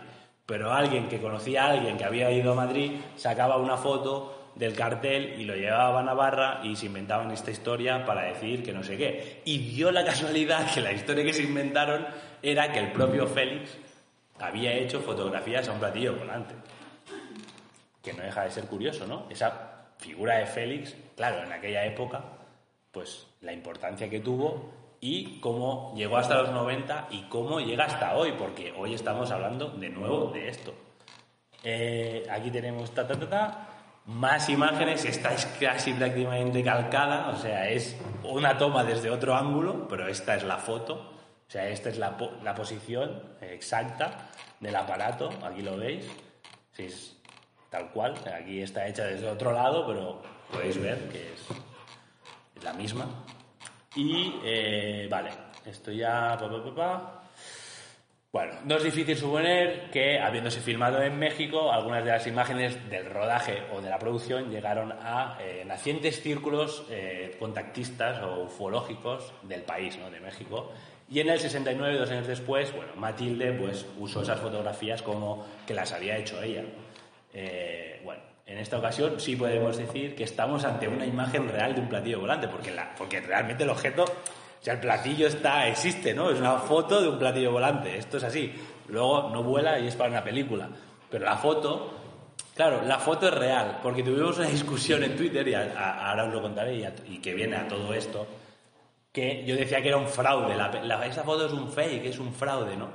Pero 0.50 0.72
alguien 0.72 1.08
que 1.08 1.20
conocía 1.20 1.66
a 1.66 1.70
alguien 1.70 1.96
que 1.96 2.04
había 2.04 2.28
ido 2.32 2.50
a 2.50 2.54
Madrid 2.56 2.94
sacaba 3.14 3.56
una 3.58 3.76
foto 3.76 4.50
del 4.56 4.74
cartel 4.74 5.40
y 5.40 5.44
lo 5.44 5.54
llevaba 5.54 6.00
a 6.00 6.02
Navarra 6.02 6.60
y 6.64 6.74
se 6.74 6.86
inventaban 6.86 7.30
esta 7.30 7.52
historia 7.52 8.04
para 8.04 8.22
decir 8.22 8.64
que 8.64 8.72
no 8.72 8.82
sé 8.82 8.96
qué. 8.96 9.42
Y 9.44 9.58
dio 9.58 9.92
la 9.92 10.04
casualidad 10.10 10.68
que 10.74 10.80
la 10.80 10.90
historia 10.90 11.22
que 11.22 11.32
se 11.32 11.44
inventaron 11.44 12.04
era 12.42 12.72
que 12.72 12.80
el 12.80 12.90
propio 12.90 13.28
Félix 13.28 13.78
había 14.40 14.72
hecho 14.74 14.98
fotografías 14.98 15.68
a 15.68 15.72
un 15.72 15.78
platillo 15.78 16.16
volante. 16.16 16.56
Que 18.02 18.12
no 18.12 18.24
deja 18.24 18.42
de 18.42 18.50
ser 18.50 18.64
curioso, 18.64 19.06
¿no? 19.06 19.26
Esa 19.30 19.92
figura 19.98 20.38
de 20.38 20.46
Félix, 20.46 20.96
claro, 21.14 21.44
en 21.44 21.52
aquella 21.52 21.84
época, 21.86 22.24
pues 22.90 23.28
la 23.42 23.52
importancia 23.52 24.10
que 24.10 24.18
tuvo 24.18 24.79
y 25.00 25.40
cómo 25.40 25.92
llegó 25.96 26.16
hasta 26.18 26.42
los 26.42 26.50
90 26.50 27.08
y 27.10 27.22
cómo 27.22 27.60
llega 27.60 27.84
hasta 27.84 28.14
hoy, 28.16 28.32
porque 28.32 28.72
hoy 28.76 28.94
estamos 28.94 29.30
hablando 29.30 29.68
de 29.70 29.88
nuevo 29.88 30.26
de 30.32 30.48
esto. 30.48 30.74
Eh, 31.62 32.26
aquí 32.30 32.50
tenemos 32.50 32.90
ta, 32.92 33.06
ta, 33.06 33.18
ta, 33.18 33.28
ta, 33.28 33.68
más 34.06 34.48
imágenes, 34.48 35.04
esta 35.04 35.32
es 35.34 35.46
casi 35.60 35.92
prácticamente 35.92 36.62
calcada, 36.64 37.28
o 37.30 37.36
sea, 37.36 37.68
es 37.68 37.96
una 38.24 38.56
toma 38.58 38.82
desde 38.84 39.10
otro 39.10 39.34
ángulo, 39.36 39.86
pero 39.88 40.06
esta 40.08 40.34
es 40.36 40.42
la 40.42 40.56
foto, 40.56 40.94
o 40.94 41.50
sea, 41.50 41.68
esta 41.68 41.88
es 41.90 41.98
la, 41.98 42.16
po- 42.16 42.32
la 42.42 42.54
posición 42.54 43.22
exacta 43.40 44.28
del 44.58 44.74
aparato, 44.76 45.30
aquí 45.44 45.62
lo 45.62 45.76
veis, 45.76 46.06
es 46.78 47.16
tal 47.70 47.90
cual, 47.90 48.14
aquí 48.34 48.62
está 48.62 48.86
hecha 48.88 49.04
desde 49.04 49.28
otro 49.28 49.52
lado, 49.52 49.86
pero 49.86 50.22
podéis 50.50 50.80
ver 50.80 51.08
que 51.10 51.32
es 51.34 52.64
la 52.64 52.72
misma. 52.72 53.04
Y, 53.94 54.34
eh, 54.44 55.08
vale, 55.10 55.30
esto 55.66 55.90
ya... 55.90 56.38
Bueno, 58.32 58.52
no 58.64 58.76
es 58.76 58.84
difícil 58.84 59.16
suponer 59.16 59.90
que, 59.90 60.20
habiéndose 60.20 60.60
filmado 60.60 61.02
en 61.02 61.18
México, 61.18 61.72
algunas 61.72 62.04
de 62.04 62.12
las 62.12 62.24
imágenes 62.28 62.88
del 62.88 63.10
rodaje 63.10 63.64
o 63.74 63.80
de 63.80 63.90
la 63.90 63.98
producción 63.98 64.48
llegaron 64.48 64.92
a 64.92 65.36
eh, 65.40 65.64
nacientes 65.66 66.22
círculos 66.22 66.86
eh, 66.90 67.34
contactistas 67.40 68.22
o 68.22 68.44
ufológicos 68.44 69.32
del 69.42 69.62
país, 69.62 69.98
¿no? 69.98 70.08
de 70.08 70.20
México. 70.20 70.70
Y 71.08 71.18
en 71.18 71.28
el 71.28 71.40
69, 71.40 71.98
dos 71.98 72.10
años 72.10 72.28
después, 72.28 72.72
bueno, 72.72 72.92
Matilde 72.94 73.52
pues, 73.54 73.84
usó 73.98 74.22
esas 74.22 74.38
fotografías 74.38 75.02
como 75.02 75.44
que 75.66 75.74
las 75.74 75.90
había 75.92 76.16
hecho 76.16 76.40
ella. 76.40 76.62
Bueno, 78.04 78.22
en 78.50 78.58
esta 78.58 78.78
ocasión 78.78 79.20
sí 79.20 79.36
podemos 79.36 79.76
decir 79.76 80.14
que 80.16 80.24
estamos 80.24 80.64
ante 80.64 80.88
una 80.88 81.06
imagen 81.06 81.48
real 81.48 81.74
de 81.74 81.80
un 81.80 81.88
platillo 81.88 82.20
volante, 82.20 82.48
porque, 82.48 82.74
porque 82.98 83.20
realmente 83.20 83.62
el 83.62 83.70
objeto, 83.70 84.02
o 84.04 84.62
sea, 84.64 84.74
el 84.74 84.80
platillo 84.80 85.28
está, 85.28 85.68
existe, 85.68 86.12
¿no? 86.12 86.30
Es 86.30 86.38
una 86.40 86.58
foto 86.58 87.00
de 87.00 87.08
un 87.08 87.18
platillo 87.18 87.52
volante, 87.52 87.96
esto 87.96 88.16
es 88.16 88.24
así. 88.24 88.52
Luego 88.88 89.30
no 89.30 89.42
vuela 89.44 89.78
y 89.78 89.86
es 89.86 89.94
para 89.94 90.10
una 90.10 90.24
película. 90.24 90.68
Pero 91.08 91.24
la 91.24 91.36
foto, 91.36 91.92
claro, 92.56 92.82
la 92.84 92.98
foto 92.98 93.28
es 93.28 93.34
real, 93.34 93.78
porque 93.82 94.02
tuvimos 94.02 94.36
una 94.38 94.48
discusión 94.48 95.02
en 95.04 95.16
Twitter, 95.16 95.46
y 95.46 95.54
ahora 95.54 96.24
os 96.24 96.32
lo 96.34 96.42
contaré, 96.42 96.92
y, 97.06 97.18
que 97.18 97.32
viene 97.34 97.54
a 97.56 97.68
todo 97.68 97.94
esto, 97.94 98.26
que 99.12 99.44
yo 99.44 99.56
decía 99.56 99.80
que 99.80 99.88
era 99.88 99.96
un 99.96 100.08
fraude, 100.08 100.56
la- 100.56 101.06
esa 101.06 101.22
foto 101.22 101.46
es 101.46 101.52
un 101.52 101.68
fake, 101.70 102.06
es 102.06 102.18
un 102.18 102.32
fraude, 102.34 102.76
¿no? 102.76 102.88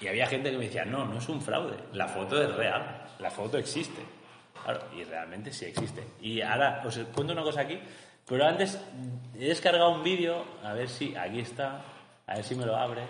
Y 0.00 0.06
había 0.08 0.26
gente 0.26 0.50
que 0.50 0.58
me 0.58 0.64
decía, 0.66 0.84
no, 0.84 1.04
no 1.04 1.18
es 1.18 1.28
un 1.28 1.40
fraude, 1.40 1.76
la 1.92 2.08
foto 2.08 2.40
es 2.42 2.52
real, 2.54 3.06
la 3.18 3.30
foto 3.30 3.58
existe. 3.58 4.00
Claro, 4.64 4.80
y 4.96 5.04
realmente 5.04 5.52
sí 5.52 5.66
existe. 5.66 6.02
Y 6.22 6.40
ahora 6.40 6.82
os 6.84 6.98
cuento 7.14 7.34
una 7.34 7.42
cosa 7.42 7.60
aquí, 7.60 7.78
pero 8.26 8.46
antes 8.46 8.80
he 9.38 9.48
descargado 9.48 9.90
un 9.90 10.02
vídeo, 10.02 10.44
a 10.62 10.72
ver 10.72 10.88
si, 10.88 11.14
aquí 11.14 11.40
está, 11.40 11.82
a 12.26 12.34
ver 12.36 12.44
si 12.44 12.54
me 12.54 12.64
lo 12.64 12.74
abre. 12.74 13.02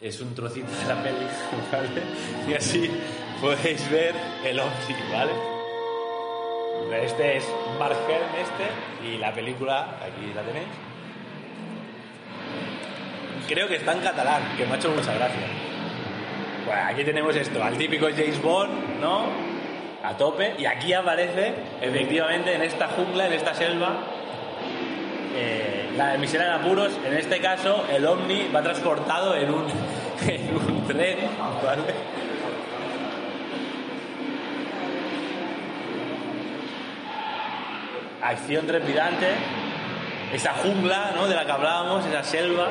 Es 0.00 0.20
un 0.20 0.34
trocito 0.34 0.70
de 0.70 0.84
la 0.86 1.00
peli, 1.02 1.26
¿vale? 1.72 2.02
Y 2.48 2.54
así 2.54 2.90
podéis 3.40 3.88
ver 3.90 4.14
el 4.44 4.58
ovni, 4.58 4.96
¿vale? 5.12 5.32
Este 7.04 7.36
es 7.36 7.44
Mark 7.78 7.96
Helm, 8.08 8.34
este, 8.40 9.06
y 9.06 9.18
la 9.18 9.32
película, 9.32 9.96
aquí 10.02 10.32
la 10.34 10.42
tenéis. 10.42 10.66
Creo 13.46 13.68
que 13.68 13.76
está 13.76 13.92
en 13.92 14.00
catalán, 14.00 14.56
que 14.56 14.66
me 14.66 14.72
ha 14.72 14.76
hecho 14.76 14.90
mucha 14.90 15.14
gracia. 15.14 15.46
Bueno, 16.66 16.82
aquí 16.86 17.04
tenemos 17.04 17.36
esto, 17.36 17.62
al 17.62 17.76
típico 17.76 18.06
James 18.06 18.42
Bond, 18.42 19.00
¿no? 19.00 19.49
A 20.02 20.16
tope, 20.16 20.54
y 20.58 20.64
aquí 20.64 20.94
aparece, 20.94 21.52
efectivamente, 21.82 22.54
en 22.54 22.62
esta 22.62 22.88
jungla, 22.88 23.26
en 23.26 23.34
esta 23.34 23.52
selva, 23.52 23.98
eh, 25.36 25.90
la 25.94 26.14
emisora 26.14 26.46
en 26.46 26.52
apuros, 26.52 26.92
en 27.04 27.14
este 27.18 27.38
caso, 27.40 27.84
el 27.92 28.06
ovni 28.06 28.48
va 28.48 28.62
transportado 28.62 29.34
en 29.34 29.52
un, 29.52 29.66
en 30.26 30.56
un 30.56 30.86
tren, 30.86 31.18
¿vale? 31.62 31.82
Acción 38.22 38.66
trepidante, 38.66 39.26
esa 40.32 40.54
jungla, 40.54 41.12
¿no? 41.14 41.28
De 41.28 41.34
la 41.34 41.44
que 41.44 41.52
hablábamos, 41.52 42.06
esa 42.06 42.22
selva, 42.22 42.68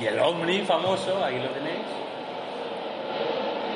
y 0.00 0.06
el 0.06 0.20
ovni 0.20 0.60
famoso, 0.60 1.24
aquí 1.24 1.38
lo 1.38 1.48
tenéis. 1.48 1.82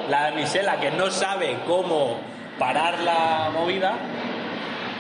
La 0.09 0.31
damisela 0.31 0.79
que 0.79 0.93
no 0.93 1.11
sabe 1.11 1.59
cómo 1.67 2.19
parar 2.59 2.99
la 3.01 3.51
movida. 3.53 3.95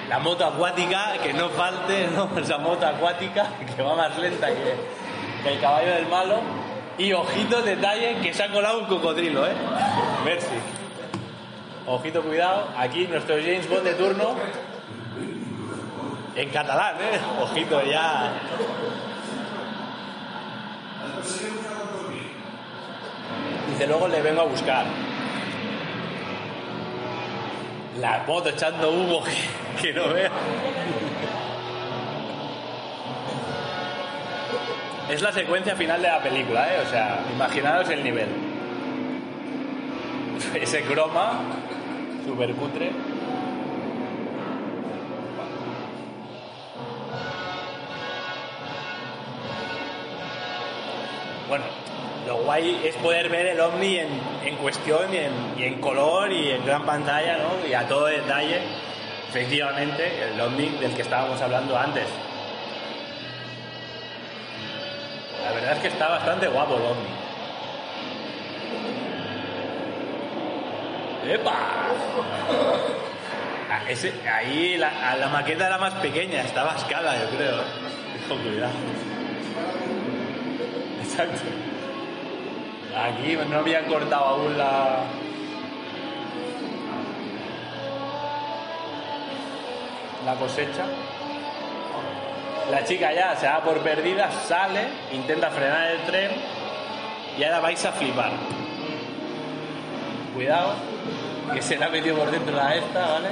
La 0.08 0.18
moto 0.18 0.46
acuática, 0.46 1.14
que 1.22 1.34
no 1.34 1.50
falte, 1.50 2.06
¿no? 2.14 2.30
Esa 2.38 2.58
moto 2.58 2.86
acuática 2.86 3.46
que 3.76 3.82
va 3.82 3.94
más 3.94 4.16
lenta 4.18 4.48
que, 4.48 5.50
el 5.50 5.60
caballo 5.60 5.92
del 5.92 6.06
malo. 6.06 6.40
Y 6.96 7.12
ojito, 7.12 7.62
detalle, 7.62 8.16
que 8.20 8.34
se 8.34 8.42
ha 8.42 8.50
colado 8.50 8.80
un 8.80 8.86
cocodrilo, 8.86 9.46
¿eh? 9.46 9.52
Merci. 10.24 10.46
Ojito, 11.86 12.22
cuidado. 12.22 12.68
Aquí 12.76 13.06
nuestro 13.06 13.36
James 13.36 13.68
Bond 13.68 13.84
de 13.84 13.94
turno. 13.94 14.34
En 16.34 16.50
catalán, 16.50 16.96
¿eh? 16.96 17.20
Ojito, 17.40 17.82
ya. 17.84 18.32
Dice, 23.68 23.86
luego 23.86 24.08
le 24.08 24.22
vengo 24.22 24.40
a 24.40 24.44
buscar. 24.44 24.86
La 28.00 28.22
moto 28.26 28.50
echando 28.50 28.90
humo 28.92 29.22
que, 29.80 29.92
no 29.92 30.08
vea. 30.08 30.30
Es 35.10 35.20
la 35.20 35.32
secuencia 35.32 35.74
final 35.74 36.00
de 36.00 36.08
la 36.08 36.22
película, 36.22 36.72
¿eh? 36.72 36.80
O 36.86 36.90
sea, 36.90 37.24
imaginaros 37.34 37.88
el 37.90 38.04
nivel. 38.04 38.28
Ese 40.54 40.82
croma, 40.82 41.40
super 42.24 42.54
cutre. 42.54 42.92
Bueno, 51.48 51.64
es 52.56 52.96
poder 52.96 53.28
ver 53.28 53.46
el 53.46 53.60
ovni 53.60 53.98
en, 53.98 54.08
en 54.44 54.56
cuestión 54.56 55.12
y 55.12 55.18
en, 55.18 55.32
y 55.58 55.64
en 55.64 55.80
color 55.80 56.32
y 56.32 56.50
en 56.50 56.64
gran 56.64 56.84
pantalla, 56.84 57.38
¿no? 57.38 57.66
Y 57.68 57.74
a 57.74 57.86
todo 57.86 58.06
detalle. 58.06 58.60
Efectivamente, 59.28 60.30
el 60.32 60.40
ovni 60.40 60.68
del 60.80 60.94
que 60.94 61.02
estábamos 61.02 61.40
hablando 61.42 61.76
antes. 61.76 62.06
La 65.44 65.52
verdad 65.52 65.72
es 65.72 65.78
que 65.80 65.88
está 65.88 66.08
bastante 66.08 66.48
guapo 66.48 66.76
el 66.76 66.82
ovni. 66.82 67.08
¡Epa! 71.34 71.52
Ah, 73.70 73.82
ahí 74.36 74.78
la, 74.78 75.28
maqueta 75.30 75.66
era 75.66 75.76
más 75.76 75.92
pequeña, 75.94 76.40
estaba 76.40 76.72
a 76.72 76.76
escala, 76.76 77.14
yo 77.18 77.36
creo. 77.36 77.62
Con 78.26 78.38
cuidado. 78.38 78.72
Exacto. 81.02 81.67
Aquí 82.98 83.36
no 83.48 83.58
habían 83.58 83.84
cortado 83.84 84.24
aún 84.24 84.58
la. 84.58 85.04
La 90.24 90.34
cosecha. 90.34 90.84
La 92.70 92.84
chica 92.84 93.12
ya 93.14 93.34
se 93.36 93.46
da 93.46 93.60
por 93.62 93.78
perdida, 93.78 94.30
sale, 94.30 94.88
intenta 95.12 95.48
frenar 95.48 95.92
el 95.92 96.02
tren 96.02 96.30
y 97.38 97.44
ahora 97.44 97.60
vais 97.60 97.82
a 97.84 97.92
flipar. 97.92 98.32
Cuidado, 100.34 100.74
que 101.54 101.62
se 101.62 101.78
la 101.78 101.86
ha 101.86 101.88
metido 101.88 102.16
por 102.16 102.30
dentro 102.30 102.54
la 102.54 102.74
esta, 102.74 103.06
¿vale? 103.06 103.28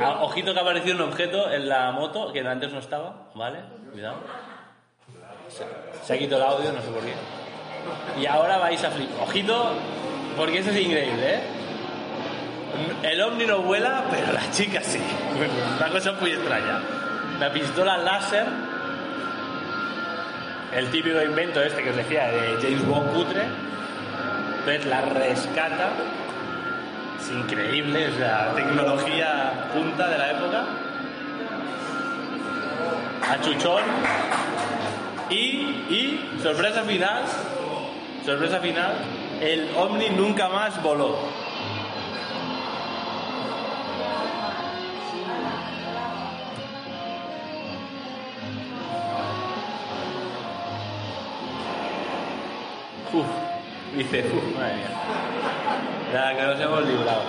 Ojito 0.00 0.52
que 0.52 0.58
ha 0.58 0.62
aparecido 0.62 0.96
un 0.96 1.02
objeto 1.02 1.50
en 1.50 1.68
la 1.68 1.92
moto 1.92 2.32
que 2.32 2.40
antes 2.40 2.72
no 2.72 2.78
estaba, 2.78 3.28
¿vale? 3.34 3.60
Cuidado. 3.92 4.16
Se, 6.02 6.12
ha 6.12 6.18
quitado 6.18 6.42
el 6.42 6.48
audio, 6.48 6.72
no 6.72 6.82
sé 6.82 6.88
por 6.88 7.02
qué. 7.02 7.14
Y 8.20 8.26
ahora 8.26 8.58
vais 8.58 8.82
a 8.82 8.90
flipar. 8.90 9.22
Ojito, 9.22 9.72
porque 10.36 10.58
eso 10.58 10.70
es 10.70 10.80
increíble, 10.80 11.34
¿eh? 11.34 11.40
El 13.02 13.20
ovni 13.22 13.46
no 13.46 13.62
vuela, 13.62 14.04
pero 14.10 14.32
la 14.32 14.50
chica 14.50 14.82
sí. 14.82 15.00
Una 15.78 15.88
cosa 15.88 16.12
muy 16.12 16.32
extraña. 16.32 16.80
La 17.38 17.52
pistola 17.52 17.96
láser, 17.98 18.46
el 20.74 20.90
típico 20.90 21.22
invento 21.22 21.62
este 21.62 21.82
que 21.82 21.90
os 21.90 21.96
decía 21.96 22.28
de 22.28 22.58
James 22.60 22.86
Bond 22.86 23.14
cutre, 23.14 23.44
entonces 24.58 24.86
la 24.86 25.02
rescata. 25.02 25.90
Es 27.20 27.30
increíble, 27.30 28.06
es 28.06 28.18
la 28.18 28.52
tecnología 28.54 29.70
punta 29.72 30.08
de 30.08 30.18
la 30.18 30.30
época. 30.30 30.64
A 33.30 33.40
Chuchón. 33.40 33.82
Y, 35.30 35.34
y, 35.34 36.38
sorpresa 36.42 36.82
final, 36.82 37.24
sorpresa 38.24 38.60
final, 38.60 38.94
el 39.40 39.68
ovni 39.76 40.10
nunca 40.10 40.48
más 40.48 40.80
voló. 40.82 41.18
Uf, 53.12 53.26
dice, 54.10 54.24
madre 54.54 54.76
mía. 54.76 54.90
La 56.12 56.36
que 56.36 56.42
nos 56.42 56.60
hemos 56.60 56.86
librado. 56.86 57.22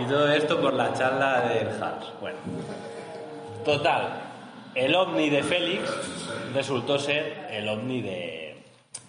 Y 0.00 0.04
todo 0.06 0.32
esto 0.32 0.60
por 0.60 0.72
la 0.72 0.94
charla 0.94 1.42
del 1.42 1.68
Hans. 1.82 2.12
Bueno, 2.20 2.38
total, 3.64 4.22
el 4.74 4.94
ovni 4.94 5.28
de 5.28 5.42
Félix 5.42 5.90
resultó 6.54 6.98
ser 6.98 7.46
el 7.50 7.68
ovni 7.68 8.00
de, 8.00 8.56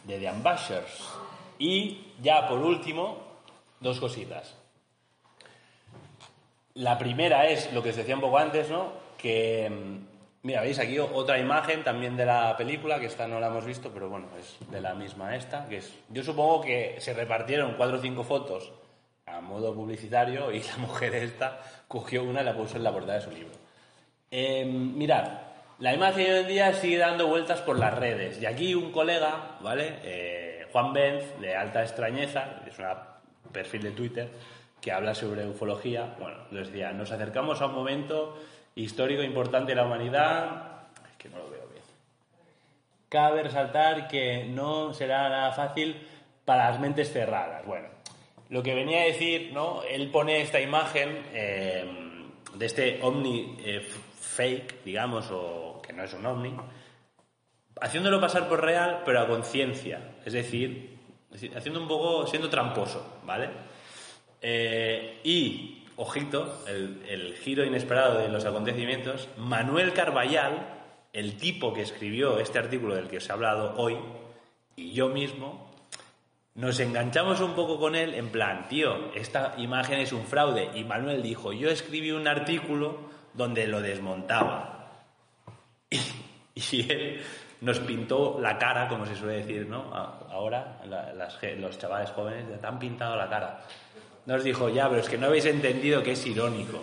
de 0.04 0.20
The 0.20 0.28
Ambassadors. 0.28 1.10
Y 1.58 2.08
ya 2.22 2.48
por 2.48 2.60
último, 2.60 3.18
dos 3.80 4.00
cositas. 4.00 4.56
La 6.74 6.98
primera 6.98 7.48
es 7.48 7.72
lo 7.74 7.82
que 7.82 7.92
os 7.92 7.96
decía 7.96 8.16
un 8.16 8.22
poco 8.22 8.38
antes, 8.38 8.70
¿no? 8.70 8.92
Que, 9.18 9.70
mm, 9.70 10.19
mira, 10.44 10.62
veis 10.62 10.80
aquí 10.80 11.00
otra 11.00 11.40
imagen 11.40 11.84
también 11.84 12.16
de 12.16 12.26
la 12.26 12.56
película, 12.58 13.00
que 13.00 13.08
esta 13.08 13.28
no 13.28 13.40
la 13.40 13.48
hemos 13.48 13.66
visto, 13.66 13.92
pero 13.94 14.10
bueno, 14.10 14.28
es 14.40 14.58
de 14.70 14.82
la 14.82 14.94
misma 14.94 15.36
esta, 15.36 15.68
que 15.68 15.78
es, 15.78 15.94
yo 16.10 16.24
supongo 16.24 16.62
que 16.62 16.96
se 17.00 17.14
repartieron 17.14 17.76
cuatro 17.76 17.98
o 17.98 18.02
cinco 18.02 18.24
fotos 18.24 18.72
a 19.26 19.42
modo 19.42 19.74
publicitario 19.74 20.52
y 20.52 20.62
la 20.62 20.78
mujer 20.78 21.16
esta 21.16 21.60
cogió 21.88 22.24
una 22.24 22.42
y 22.42 22.46
la 22.46 22.56
puso 22.56 22.78
en 22.78 22.84
la 22.84 22.92
portada 22.92 23.20
de 23.20 23.26
su 23.26 23.32
libro. 23.32 23.56
Eh, 24.32 24.66
mirad, 24.66 25.28
la 25.80 25.94
imagen 25.94 26.32
hoy 26.32 26.40
en 26.40 26.48
día 26.48 26.74
sigue 26.74 26.98
dando 26.98 27.28
vueltas 27.28 27.62
por 27.62 27.78
las 27.80 27.98
redes 27.98 28.42
y 28.42 28.46
aquí 28.46 28.76
un 28.76 28.92
colega, 28.92 29.58
¿vale? 29.62 30.00
Eh, 30.04 30.68
Juan 30.72 30.94
Benz, 30.94 31.40
de 31.40 31.56
Alta 31.56 31.82
Extrañeza, 31.82 32.62
es 32.68 32.78
un 32.78 33.52
perfil 33.52 33.84
de 33.84 33.92
Twitter, 33.92 34.30
que 34.82 34.92
habla 34.92 35.16
sobre 35.16 35.48
ufología. 35.48 36.16
Bueno, 36.20 36.38
les 36.52 36.68
decía, 36.68 36.92
nos 36.92 37.12
acercamos 37.12 37.62
a 37.62 37.68
un 37.68 37.76
momento 37.76 38.38
histórico 38.84 39.24
importante 39.24 39.72
de 39.72 39.76
la 39.76 39.86
humanidad. 39.86 40.88
Es 41.12 41.18
que 41.18 41.30
no 41.30 41.38
lo 41.38 41.50
veo 41.50 41.68
bien. 41.68 41.84
Cabe 43.08 43.44
resaltar 43.44 44.08
que 44.08 44.46
no 44.46 44.94
será 44.94 45.30
nada 45.30 45.52
fácil 45.52 45.96
para 46.46 46.72
las 46.72 46.80
mentes 46.80 47.12
cerradas. 47.12 47.66
Bueno, 47.66 47.88
lo 48.50 48.64
que 48.64 48.74
venía 48.74 49.02
a 49.02 49.06
decir, 49.06 49.52
¿no? 49.54 49.84
Él 49.84 50.10
pone 50.10 50.42
esta 50.42 50.60
imagen 50.60 51.24
eh, 51.34 51.86
de 52.56 52.66
este 52.66 53.00
ovni 53.02 53.58
eh, 53.64 53.82
fake, 53.82 54.84
digamos, 54.84 55.30
o 55.32 55.82
que 55.86 55.94
no 55.94 56.04
es 56.04 56.14
un 56.14 56.26
ovni, 56.26 56.56
haciéndolo 57.82 58.20
pasar 58.20 58.48
por 58.48 58.64
real, 58.64 59.04
pero 59.06 59.20
a 59.20 59.28
conciencia. 59.28 60.16
Es 60.26 60.34
decir, 60.34 60.98
haciendo 61.56 61.82
un 61.82 61.88
poco, 61.88 62.26
siendo 62.26 62.50
tramposo, 62.50 63.20
¿vale? 63.24 63.50
Eh, 64.42 65.20
y, 65.24 65.79
ojito, 66.00 66.64
el, 66.66 67.36
giro 67.36 67.66
inesperado 67.66 68.20
de 68.20 68.30
los 68.30 68.46
acontecimientos, 68.46 69.28
Manuel 69.38 69.94
Carballal, 69.94 70.66
el 71.12 71.38
tipo 71.38 71.74
que 71.74 71.82
escribió 71.82 72.40
este 72.40 72.58
artículo 72.58 72.96
del 72.96 73.10
que 73.10 73.18
os 73.18 73.30
he 73.30 73.34
hablado 73.34 73.76
hoy, 73.76 73.98
y 74.78 74.94
yo 74.94 75.10
mismo, 75.10 75.70
nos 76.56 76.80
enganchamos 76.80 77.42
un 77.42 77.54
poco 77.54 77.78
con 77.78 77.96
él 77.96 78.14
en 78.14 78.30
plan, 78.30 78.68
tío, 78.70 79.14
esta 79.14 79.56
imagen 79.58 80.00
es 80.00 80.14
un 80.14 80.26
fraude. 80.26 80.72
Y 80.74 80.86
Manuel 80.86 81.22
dijo, 81.22 81.52
yo 81.52 81.70
escribí 81.70 82.12
un 82.12 82.28
artículo 82.28 83.10
donde 83.34 83.68
lo 83.68 83.82
desmontaba. 83.82 84.76
Y, 86.72 86.92
él 86.92 87.22
nos 87.62 87.80
pintó 87.80 88.38
la 88.42 88.58
cara, 88.58 88.90
como 88.90 89.06
se 89.06 89.16
suele 89.16 89.38
decir, 89.38 89.66
¿no? 89.66 89.94
Ahora 89.94 90.82
los 91.58 91.78
chavales 91.78 92.10
jóvenes 92.10 92.50
ya 92.50 92.58
te 92.58 92.68
han 92.68 92.78
pintado 92.78 93.16
la 93.16 93.30
cara. 93.30 93.62
Nos 94.30 94.44
dijo, 94.44 94.70
ya, 94.70 94.88
pero 94.88 95.02
es 95.02 95.10
que 95.10 95.18
no 95.18 95.26
habéis 95.26 95.46
entendido 95.46 96.04
que 96.04 96.12
es 96.12 96.24
irónico. 96.28 96.80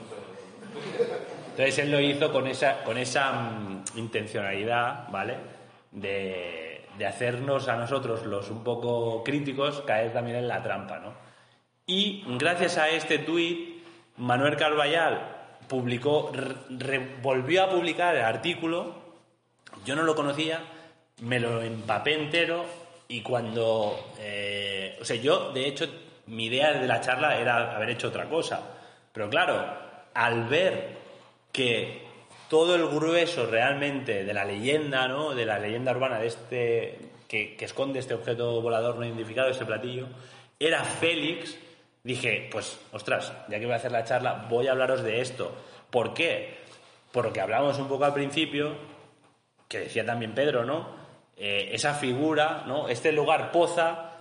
Entonces 1.51 1.79
él 1.79 1.93
lo 1.93 2.01
hizo 2.01 2.33
con 2.33 2.49
esa, 2.49 2.83
con 2.83 2.99
esa 2.99 3.33
mm, 3.33 3.85
intencionalidad, 3.95 5.09
¿vale? 5.13 5.37
De, 5.93 6.87
de 6.99 7.07
hacernos 7.07 7.69
a 7.69 7.77
nosotros, 7.77 8.27
los 8.27 8.51
un 8.51 8.65
poco 8.65 9.23
críticos, 9.23 9.83
caer 9.83 10.13
también 10.13 10.39
en 10.39 10.49
la 10.49 10.61
trampa, 10.61 10.99
¿no? 10.99 11.15
Y 11.87 12.25
gracias 12.37 12.79
a 12.79 12.89
este 12.89 13.19
tuit, 13.19 13.85
Manuel 14.17 14.57
Carballal 14.57 15.21
publicó, 15.69 16.33
volvió 17.23 17.63
a 17.63 17.71
publicar 17.71 18.17
el 18.17 18.25
artículo, 18.25 18.93
yo 19.85 19.95
no 19.95 20.03
lo 20.03 20.17
conocía, 20.17 20.65
me 21.21 21.39
lo 21.39 21.63
empapé 21.63 22.15
entero 22.15 22.65
y 23.07 23.21
cuando... 23.21 24.15
eh, 24.19 24.99
o 25.01 25.05
sea, 25.05 25.15
yo, 25.15 25.53
de 25.53 25.69
hecho, 25.69 25.87
mi 26.27 26.47
idea 26.47 26.73
de 26.73 26.87
la 26.87 27.01
charla 27.01 27.39
era 27.39 27.75
haber 27.75 27.91
hecho 27.91 28.09
otra 28.09 28.29
cosa. 28.29 28.61
Pero 29.13 29.31
claro, 29.31 29.65
al 30.15 30.45
ver 30.49 30.97
que 31.53 32.03
todo 32.49 32.75
el 32.75 32.87
grueso 32.87 33.47
realmente 33.47 34.25
de 34.25 34.35
la 34.35 34.45
leyenda, 34.45 35.09
¿no? 35.09 35.35
De 35.35 35.45
la 35.47 35.59
leyenda 35.59 35.93
urbana 35.93 36.19
de 36.19 36.27
este... 36.27 36.99
Que, 37.29 37.57
esconde 37.59 37.99
este 37.99 38.15
objeto 38.15 38.61
volador 38.63 38.97
no 38.97 39.05
identificado, 39.05 39.49
este 39.49 39.65
platillo, 39.65 40.07
era 40.61 40.85
Félix, 40.85 41.59
dije, 42.05 42.49
pues, 42.53 42.79
ostras, 42.93 43.33
ya 43.49 43.59
que 43.59 43.67
voy 43.67 43.73
a 43.73 43.79
hacer 43.79 43.91
la 43.91 44.05
charla, 44.05 44.47
voy 44.49 44.69
a 44.69 44.73
hablaros 44.73 45.03
de 45.03 45.21
esto. 45.21 45.53
¿Por 45.91 46.15
qué? 46.15 46.59
Por 47.11 47.25
lo 47.25 47.43
hablamos 47.43 47.79
un 47.79 47.89
poco 47.89 48.05
al 48.05 48.15
principio, 48.15 48.77
que 49.69 49.81
decía 49.81 50.07
también 50.07 50.35
Pedro, 50.35 50.65
¿no? 50.65 50.89
Eh, 51.37 51.71
esa 51.73 51.95
figura, 51.95 52.63
¿no? 52.67 52.89
Este 52.89 53.11
lugar 53.11 53.51
Poza, 53.51 54.16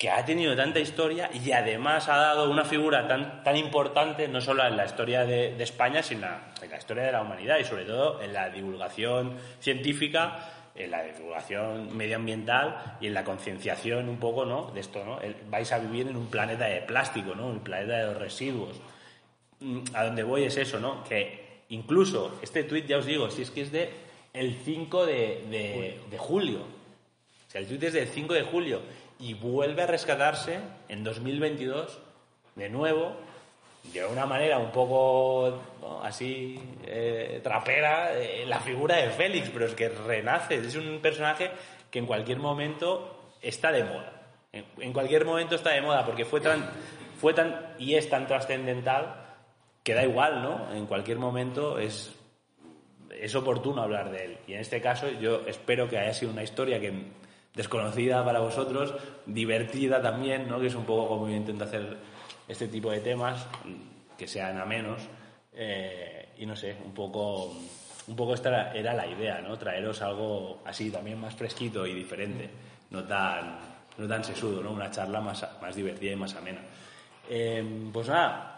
que 0.00 0.08
ha 0.08 0.24
tenido 0.24 0.56
tanta 0.56 0.80
historia 0.80 1.28
y 1.34 1.52
además 1.52 2.08
ha 2.08 2.16
dado 2.16 2.50
una 2.50 2.64
figura 2.64 3.06
tan, 3.06 3.44
tan 3.44 3.54
importante, 3.58 4.26
no 4.28 4.40
solo 4.40 4.66
en 4.66 4.74
la 4.74 4.86
historia 4.86 5.26
de, 5.26 5.54
de 5.54 5.62
España, 5.62 6.02
sino 6.02 6.26
en 6.62 6.70
la 6.70 6.78
historia 6.78 7.02
de 7.02 7.12
la 7.12 7.20
humanidad 7.20 7.58
y 7.58 7.64
sobre 7.64 7.84
todo 7.84 8.22
en 8.22 8.32
la 8.32 8.48
divulgación 8.48 9.36
científica, 9.60 10.38
en 10.74 10.90
la 10.90 11.02
divulgación 11.02 11.94
medioambiental 11.94 12.96
y 13.02 13.08
en 13.08 13.12
la 13.12 13.24
concienciación 13.24 14.08
un 14.08 14.16
poco, 14.18 14.46
¿no? 14.46 14.70
De 14.70 14.80
esto, 14.80 15.04
¿no? 15.04 15.20
El- 15.20 15.36
vais 15.50 15.70
a 15.70 15.78
vivir 15.78 16.08
en 16.08 16.16
un 16.16 16.28
planeta 16.30 16.64
de 16.64 16.80
plástico, 16.80 17.34
¿no? 17.34 17.48
Un 17.48 17.60
planeta 17.60 17.98
de 17.98 18.04
los 18.06 18.16
residuos 18.16 18.80
mm, 19.60 19.80
a 19.92 20.04
donde 20.04 20.22
voy 20.22 20.44
es 20.44 20.56
eso, 20.56 20.80
¿no? 20.80 21.04
Que 21.04 21.64
incluso 21.68 22.38
este 22.40 22.64
tuit, 22.64 22.86
ya 22.86 22.96
os 22.96 23.04
digo, 23.04 23.28
si 23.30 23.42
es 23.42 23.50
que 23.50 23.60
es 23.60 23.70
de 23.70 23.90
el 24.32 24.54
5 24.64 25.04
de, 25.04 25.44
de- 25.50 26.00
de 26.10 26.16
julio. 26.18 26.60
O 26.60 27.50
sea, 27.52 27.60
el 27.60 27.66
tuit 27.66 27.82
es 27.82 27.92
del 27.92 28.08
5 28.08 28.32
de 28.32 28.42
julio 28.44 28.80
y 29.20 29.34
vuelve 29.34 29.82
a 29.82 29.86
rescatarse 29.86 30.58
en 30.88 31.04
2022 31.04 31.98
de 32.56 32.68
nuevo, 32.68 33.14
de 33.92 34.04
una 34.04 34.26
manera 34.26 34.58
un 34.58 34.70
poco 34.70 35.60
así 36.02 36.58
eh, 36.86 37.40
trapera, 37.42 38.18
eh, 38.18 38.44
la 38.46 38.60
figura 38.60 38.96
de 38.96 39.10
Félix, 39.10 39.50
pero 39.50 39.66
es 39.66 39.74
que 39.74 39.88
renace, 39.88 40.56
es 40.56 40.74
un 40.74 41.00
personaje 41.00 41.50
que 41.90 41.98
en 41.98 42.06
cualquier 42.06 42.38
momento 42.38 43.32
está 43.40 43.72
de 43.72 43.84
moda. 43.84 44.12
En, 44.52 44.64
en 44.78 44.92
cualquier 44.92 45.24
momento 45.24 45.54
está 45.54 45.70
de 45.70 45.80
moda 45.80 46.04
porque 46.04 46.24
fue 46.24 46.40
tan, 46.40 46.70
fue 47.20 47.34
tan 47.34 47.74
y 47.78 47.94
es 47.94 48.08
tan 48.08 48.26
trascendental 48.26 49.16
que 49.82 49.94
da 49.94 50.04
igual, 50.04 50.42
¿no? 50.42 50.74
En 50.74 50.86
cualquier 50.86 51.18
momento 51.18 51.78
es, 51.78 52.14
es 53.10 53.34
oportuno 53.34 53.82
hablar 53.82 54.10
de 54.10 54.24
él. 54.24 54.38
Y 54.46 54.54
en 54.54 54.60
este 54.60 54.80
caso 54.80 55.08
yo 55.08 55.42
espero 55.46 55.88
que 55.88 55.98
haya 55.98 56.12
sido 56.12 56.32
una 56.32 56.42
historia 56.42 56.80
que 56.80 56.92
desconocida 57.54 58.24
para 58.24 58.40
vosotros, 58.40 58.94
divertida 59.26 60.00
también, 60.00 60.48
¿no? 60.48 60.60
Que 60.60 60.68
es 60.68 60.74
un 60.74 60.84
poco 60.84 61.08
como 61.08 61.28
yo 61.28 61.34
intento 61.34 61.64
hacer 61.64 61.96
este 62.48 62.68
tipo 62.68 62.90
de 62.90 63.00
temas, 63.00 63.46
que 64.16 64.26
sean 64.26 64.58
amenos. 64.58 65.00
eh, 65.52 66.28
y 66.38 66.46
no 66.46 66.56
sé, 66.56 66.76
un 66.84 66.94
poco, 66.94 67.54
un 68.06 68.16
poco 68.16 68.32
esta 68.32 68.72
era, 68.72 68.94
la 68.94 69.06
idea, 69.06 69.40
¿no? 69.40 69.58
Traeros 69.58 70.00
algo 70.00 70.62
así 70.64 70.90
también 70.90 71.20
más 71.20 71.34
fresquito 71.34 71.86
y 71.86 71.92
diferente, 71.92 72.48
no 72.90 73.04
tan, 73.04 73.58
no 73.98 74.08
tan 74.08 74.24
sesudo, 74.24 74.62
¿no? 74.62 74.70
Una 74.70 74.90
charla 74.90 75.20
más, 75.20 75.46
más 75.60 75.76
divertida 75.76 76.12
y 76.12 76.16
más 76.16 76.34
amena. 76.34 76.60
Eh, 77.28 77.90
pues 77.92 78.08
nada, 78.08 78.50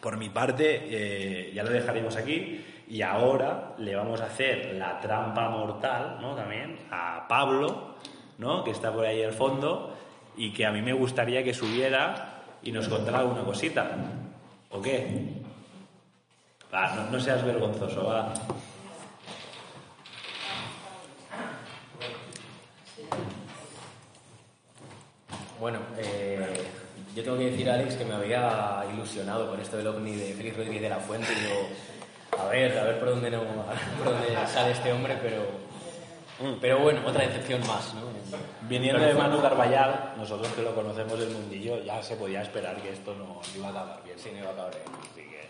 por 0.00 0.16
mi 0.16 0.30
parte, 0.30 0.80
eh, 0.88 1.52
ya 1.52 1.62
lo 1.62 1.70
dejaremos 1.70 2.16
aquí 2.16 2.64
Y 2.88 3.02
ahora 3.02 3.74
le 3.78 3.94
vamos 3.94 4.20
a 4.20 4.26
hacer 4.26 4.74
la 4.74 4.98
trampa 4.98 5.48
mortal, 5.50 6.18
¿no? 6.20 6.34
También 6.34 6.78
a 6.90 7.26
Pablo, 7.28 7.96
¿no? 8.40 8.64
Que 8.64 8.70
está 8.70 8.92
por 8.92 9.04
ahí 9.04 9.22
al 9.22 9.34
fondo 9.34 9.94
y 10.36 10.52
que 10.52 10.64
a 10.64 10.72
mí 10.72 10.80
me 10.80 10.94
gustaría 10.94 11.44
que 11.44 11.52
subiera 11.52 12.42
y 12.62 12.72
nos 12.72 12.88
contara 12.88 13.18
alguna 13.20 13.42
cosita. 13.42 13.90
¿O 14.70 14.80
qué? 14.80 15.34
Va, 16.72 17.08
no, 17.10 17.20
seas 17.20 17.44
vergonzoso, 17.44 18.04
va. 18.06 18.32
Bueno, 25.60 25.80
eh, 25.98 26.66
yo 27.14 27.22
tengo 27.22 27.36
que 27.36 27.50
decir, 27.50 27.68
Alex, 27.68 27.96
que 27.96 28.04
me 28.06 28.14
había 28.14 28.84
ilusionado 28.94 29.50
con 29.50 29.60
esto 29.60 29.76
del 29.76 29.88
ovni 29.88 30.16
de 30.16 30.32
Félix 30.32 30.56
Rodríguez 30.56 30.80
de 30.80 30.88
la 30.88 30.96
Fuente 30.96 31.28
y 31.30 31.40
digo, 31.40 31.68
a 32.38 32.48
ver, 32.48 32.78
a 32.78 32.84
ver 32.84 32.98
por 32.98 33.10
dónde, 33.10 33.30
no, 33.30 33.42
por 33.98 34.12
dónde 34.14 34.46
sale 34.46 34.70
este 34.72 34.90
hombre, 34.92 35.18
pero, 35.20 35.69
pero 36.60 36.78
bueno, 36.78 37.00
otra 37.06 37.26
decepción 37.26 37.60
más, 37.66 37.94
¿no? 37.94 38.02
Viniendo 38.62 39.04
de 39.04 39.14
Manu 39.14 39.40
Carballal, 39.42 40.14
nosotros 40.16 40.48
que 40.52 40.62
lo 40.62 40.74
conocemos 40.74 41.18
del 41.18 41.30
mundillo, 41.30 41.82
ya 41.82 42.02
se 42.02 42.16
podía 42.16 42.42
esperar 42.42 42.76
que 42.76 42.90
esto 42.90 43.14
no 43.14 43.40
iba 43.56 43.68
a 43.68 43.70
acabar 43.70 44.04
bien. 44.04 44.18
Sí, 44.18 44.30
no 44.32 44.38
iba 44.38 44.50
a 44.50 44.52
acabar 44.52 44.72
bien. 44.72 44.84
Así 45.00 45.20
que, 45.22 45.46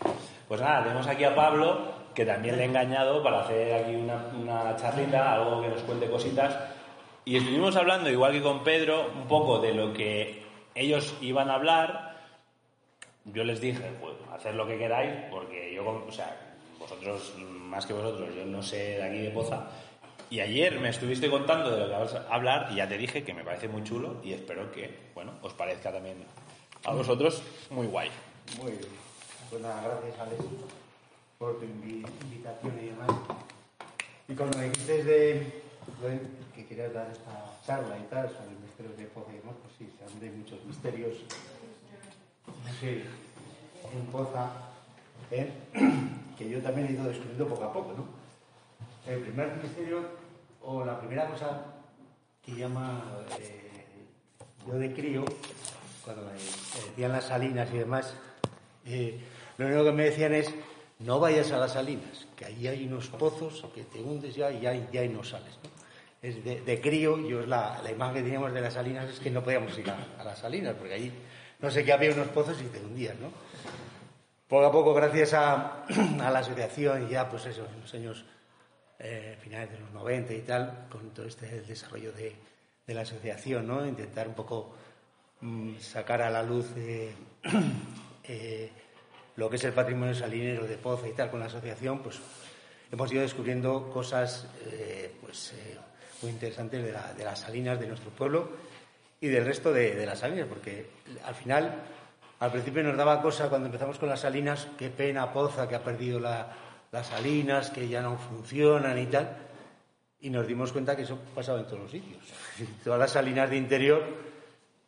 pues 0.47 0.59
nada, 0.59 0.83
tenemos 0.83 1.07
aquí 1.07 1.23
a 1.23 1.35
Pablo, 1.35 1.81
que 2.13 2.25
también 2.25 2.57
le 2.57 2.63
he 2.63 2.65
engañado 2.65 3.23
para 3.23 3.41
hacer 3.41 3.73
aquí 3.73 3.95
una, 3.95 4.25
una 4.37 4.75
charlita, 4.75 5.33
algo 5.33 5.61
que 5.61 5.69
nos 5.69 5.81
cuente 5.81 6.09
cositas. 6.09 6.57
Y 7.23 7.37
estuvimos 7.37 7.75
hablando, 7.75 8.09
igual 8.09 8.33
que 8.33 8.41
con 8.41 8.63
Pedro, 8.63 9.11
un 9.15 9.27
poco 9.27 9.59
de 9.59 9.73
lo 9.73 9.93
que 9.93 10.43
ellos 10.75 11.15
iban 11.21 11.49
a 11.49 11.55
hablar. 11.55 12.17
Yo 13.25 13.43
les 13.43 13.61
dije, 13.61 13.91
pues, 14.01 14.15
hacer 14.33 14.55
lo 14.55 14.65
que 14.65 14.77
queráis, 14.77 15.13
porque 15.29 15.73
yo, 15.73 16.03
o 16.07 16.11
sea, 16.11 16.35
vosotros, 16.79 17.35
más 17.37 17.85
que 17.85 17.93
vosotros, 17.93 18.29
yo 18.35 18.45
no 18.45 18.63
sé 18.63 18.97
de 18.97 19.03
aquí 19.03 19.19
de 19.19 19.29
Poza. 19.29 19.67
Y 20.31 20.39
ayer 20.39 20.79
me 20.79 20.87
estuviste 20.89 21.29
contando 21.29 21.69
de 21.69 21.77
lo 21.77 21.87
que 21.87 21.91
vas 21.91 22.13
a 22.15 22.33
hablar 22.33 22.69
y 22.71 22.75
ya 22.77 22.87
te 22.87 22.97
dije 22.97 23.21
que 23.23 23.33
me 23.33 23.43
parece 23.43 23.67
muy 23.67 23.83
chulo 23.83 24.15
y 24.23 24.31
espero 24.31 24.71
que, 24.71 25.11
bueno, 25.13 25.33
os 25.41 25.51
parezca 25.53 25.91
también 25.91 26.23
a 26.85 26.93
vosotros 26.93 27.43
muy 27.69 27.85
guay. 27.87 28.09
Muy 28.61 28.71
bien. 28.71 28.87
Pues 29.49 29.61
nada, 29.61 29.83
gracias 29.83 30.19
Alex 30.19 30.43
por 31.37 31.59
tu 31.59 31.65
invi- 31.65 32.07
invitación 32.23 32.79
y 32.81 32.85
demás. 32.85 33.09
Y 34.29 34.33
cuando 34.33 34.57
me 34.57 34.69
dijiste 34.69 35.03
de, 35.03 35.61
que 36.55 36.65
querías 36.65 36.93
dar 36.93 37.11
esta 37.11 37.59
charla 37.67 37.97
y 37.99 38.03
tal 38.03 38.29
sobre 38.29 38.55
misterios 38.63 38.95
de 38.95 39.05
Poza 39.07 39.33
y 39.33 39.37
demás, 39.37 39.55
pues 39.61 39.73
sí, 39.77 39.93
se 39.97 40.03
hablan 40.05 40.19
de 40.21 40.31
muchos 40.31 40.63
misterios. 40.63 41.17
Sí, 42.79 43.03
en 43.93 44.05
Poza, 44.13 44.49
¿eh? 45.29 45.51
que 46.37 46.49
yo 46.49 46.61
también 46.61 46.87
he 46.87 46.91
ido 46.93 47.03
descubriendo 47.03 47.47
poco 47.49 47.65
a 47.65 47.73
poco, 47.73 47.93
¿no? 47.97 48.21
El 49.11 49.19
primer 49.21 49.57
misterio, 49.61 50.20
o 50.63 50.85
la 50.85 50.99
primera 50.99 51.27
cosa 51.27 51.65
que 52.43 52.53
llama 52.53 53.03
eh, 53.39 53.69
yo 54.67 54.73
de 54.73 54.93
crío, 54.93 55.25
cuando 56.03 56.23
me, 56.23 56.33
decían 56.33 57.11
las 57.11 57.25
salinas 57.25 57.69
y 57.73 57.77
demás, 57.77 58.13
eh, 58.85 59.19
lo 59.57 59.67
único 59.67 59.83
que 59.85 59.91
me 59.91 60.03
decían 60.05 60.33
es, 60.33 60.53
no 60.99 61.19
vayas 61.19 61.51
a 61.51 61.57
las 61.57 61.73
salinas, 61.73 62.27
que 62.35 62.45
allí 62.45 62.67
hay 62.67 62.87
unos 62.87 63.07
pozos 63.07 63.65
que 63.73 63.83
te 63.83 63.99
hundes 63.99 64.35
ya 64.35 64.51
y 64.51 64.61
ya, 64.61 64.73
ya 64.91 65.01
ahí 65.01 65.09
no 65.09 65.23
sales. 65.23 65.57
¿no? 65.63 65.69
Es 66.21 66.43
de, 66.43 66.61
de 66.61 66.81
crío, 66.81 67.17
yo 67.27 67.41
es 67.41 67.47
la, 67.47 67.81
la 67.83 67.91
imagen 67.91 68.15
que 68.15 68.23
teníamos 68.23 68.53
de 68.53 68.61
las 68.61 68.73
salinas 68.73 69.09
es 69.09 69.19
que 69.19 69.31
no 69.31 69.43
podíamos 69.43 69.75
ir 69.77 69.89
a, 69.89 69.97
a 70.19 70.23
las 70.23 70.39
salinas, 70.39 70.75
porque 70.77 70.93
allí 70.93 71.11
no 71.59 71.69
sé 71.71 71.83
qué 71.83 71.93
había 71.93 72.11
unos 72.11 72.27
pozos 72.27 72.61
y 72.61 72.65
te 72.65 72.79
hundías, 72.79 73.15
¿no? 73.19 73.31
Poco 74.47 74.65
a 74.65 74.71
poco, 74.71 74.93
gracias 74.93 75.33
a, 75.33 75.85
a 76.21 76.29
la 76.29 76.39
asociación, 76.39 77.07
ya 77.09 77.29
pues 77.29 77.45
eso, 77.45 77.65
en 77.73 77.81
los 77.81 77.93
años 77.93 78.25
eh, 79.03 79.37
finales 79.41 79.71
de 79.71 79.79
los 79.79 79.91
90 79.91 80.33
y 80.33 80.41
tal, 80.41 80.85
con 80.89 81.09
todo 81.11 81.25
este 81.25 81.61
desarrollo 81.61 82.11
de, 82.13 82.35
de 82.87 82.93
la 82.93 83.01
asociación, 83.01 83.67
¿no? 83.67 83.85
Intentar 83.85 84.27
un 84.27 84.33
poco 84.35 84.75
mm, 85.41 85.77
sacar 85.79 86.21
a 86.21 86.29
la 86.29 86.43
luz 86.43 86.67
eh, 86.77 87.11
eh, 88.23 88.69
lo 89.35 89.49
que 89.49 89.55
es 89.55 89.63
el 89.63 89.73
patrimonio 89.73 90.13
salinero 90.13 90.67
de 90.67 90.77
Poza 90.77 91.07
y 91.07 91.13
tal 91.13 91.29
con 91.31 91.39
la 91.39 91.45
asociación, 91.47 91.99
pues 91.99 92.19
hemos 92.91 93.11
ido 93.11 93.21
descubriendo 93.21 93.89
cosas 93.89 94.47
eh, 94.71 95.13
pues, 95.21 95.53
eh, 95.53 95.77
muy 96.21 96.31
interesantes 96.31 96.83
de, 96.83 96.91
la- 96.91 97.13
de 97.13 97.23
las 97.23 97.39
salinas 97.39 97.79
de 97.79 97.87
nuestro 97.87 98.09
pueblo 98.11 98.49
y 99.19 99.27
del 99.27 99.45
resto 99.45 99.71
de, 99.71 99.95
de 99.95 100.05
las 100.05 100.19
salinas, 100.19 100.47
porque 100.47 100.87
al 101.25 101.35
final, 101.35 101.75
al 102.39 102.51
principio 102.51 102.83
nos 102.83 102.97
daba 102.97 103.21
cosa 103.21 103.49
cuando 103.49 103.67
empezamos 103.67 103.97
con 103.97 104.09
las 104.09 104.19
salinas, 104.19 104.67
qué 104.77 104.89
pena 104.89 105.31
Poza 105.31 105.67
que 105.67 105.75
ha 105.75 105.83
perdido 105.83 106.19
la- 106.19 106.51
las 106.91 107.07
salinas, 107.07 107.69
que 107.69 107.87
ya 107.87 108.01
no 108.01 108.17
funcionan 108.17 108.97
y 108.97 109.05
tal, 109.05 109.37
y 110.19 110.29
nos 110.29 110.45
dimos 110.45 110.71
cuenta 110.71 110.95
que 110.95 111.03
eso 111.03 111.17
pasaba 111.33 111.59
en 111.59 111.65
todos 111.65 111.79
los 111.79 111.91
sitios. 111.91 112.23
Todas 112.83 112.99
las 112.99 113.11
salinas 113.11 113.49
de 113.49 113.57
interior, 113.57 114.03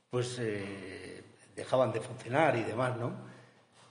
pues 0.10 0.38
eh, 0.40 1.24
dejaban 1.56 1.92
de 1.92 2.02
funcionar 2.02 2.56
y 2.56 2.64
demás, 2.64 2.98
¿no? 2.98 3.12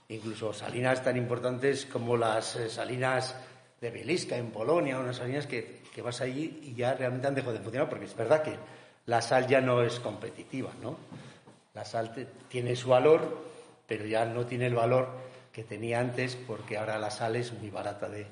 Incluso 0.09 0.53
salinas 0.53 1.03
tan 1.03 1.17
importantes 1.17 1.85
como 1.85 2.15
las 2.15 2.55
eh, 2.55 2.69
salinas 2.69 3.35
de 3.81 3.89
Belisca 3.89 4.37
en 4.37 4.51
Polonia, 4.51 4.99
unas 4.99 5.17
salinas 5.17 5.47
que, 5.47 5.81
que 5.93 6.01
vas 6.01 6.21
allí 6.21 6.61
y 6.63 6.75
ya 6.75 6.93
realmente 6.93 7.27
han 7.27 7.35
dejado 7.35 7.53
de 7.53 7.59
funcionar, 7.59 7.89
porque 7.89 8.05
es 8.05 8.15
verdad 8.15 8.43
que 8.43 8.55
la 9.07 9.21
sal 9.21 9.47
ya 9.47 9.59
no 9.59 9.81
es 9.81 9.99
competitiva, 9.99 10.71
¿no? 10.81 10.95
La 11.73 11.83
sal 11.83 12.13
tiene 12.47 12.75
su 12.75 12.89
valor, 12.89 13.51
pero 13.87 14.05
ya 14.05 14.23
no 14.25 14.45
tiene 14.45 14.67
el 14.67 14.75
valor 14.75 15.09
que 15.53 15.63
tenía 15.63 15.99
antes, 16.01 16.35
porque 16.35 16.77
ahora 16.77 16.97
la 16.99 17.11
sal 17.11 17.35
es 17.37 17.53
muy 17.53 17.69
barata 17.69 18.09
de, 18.09 18.25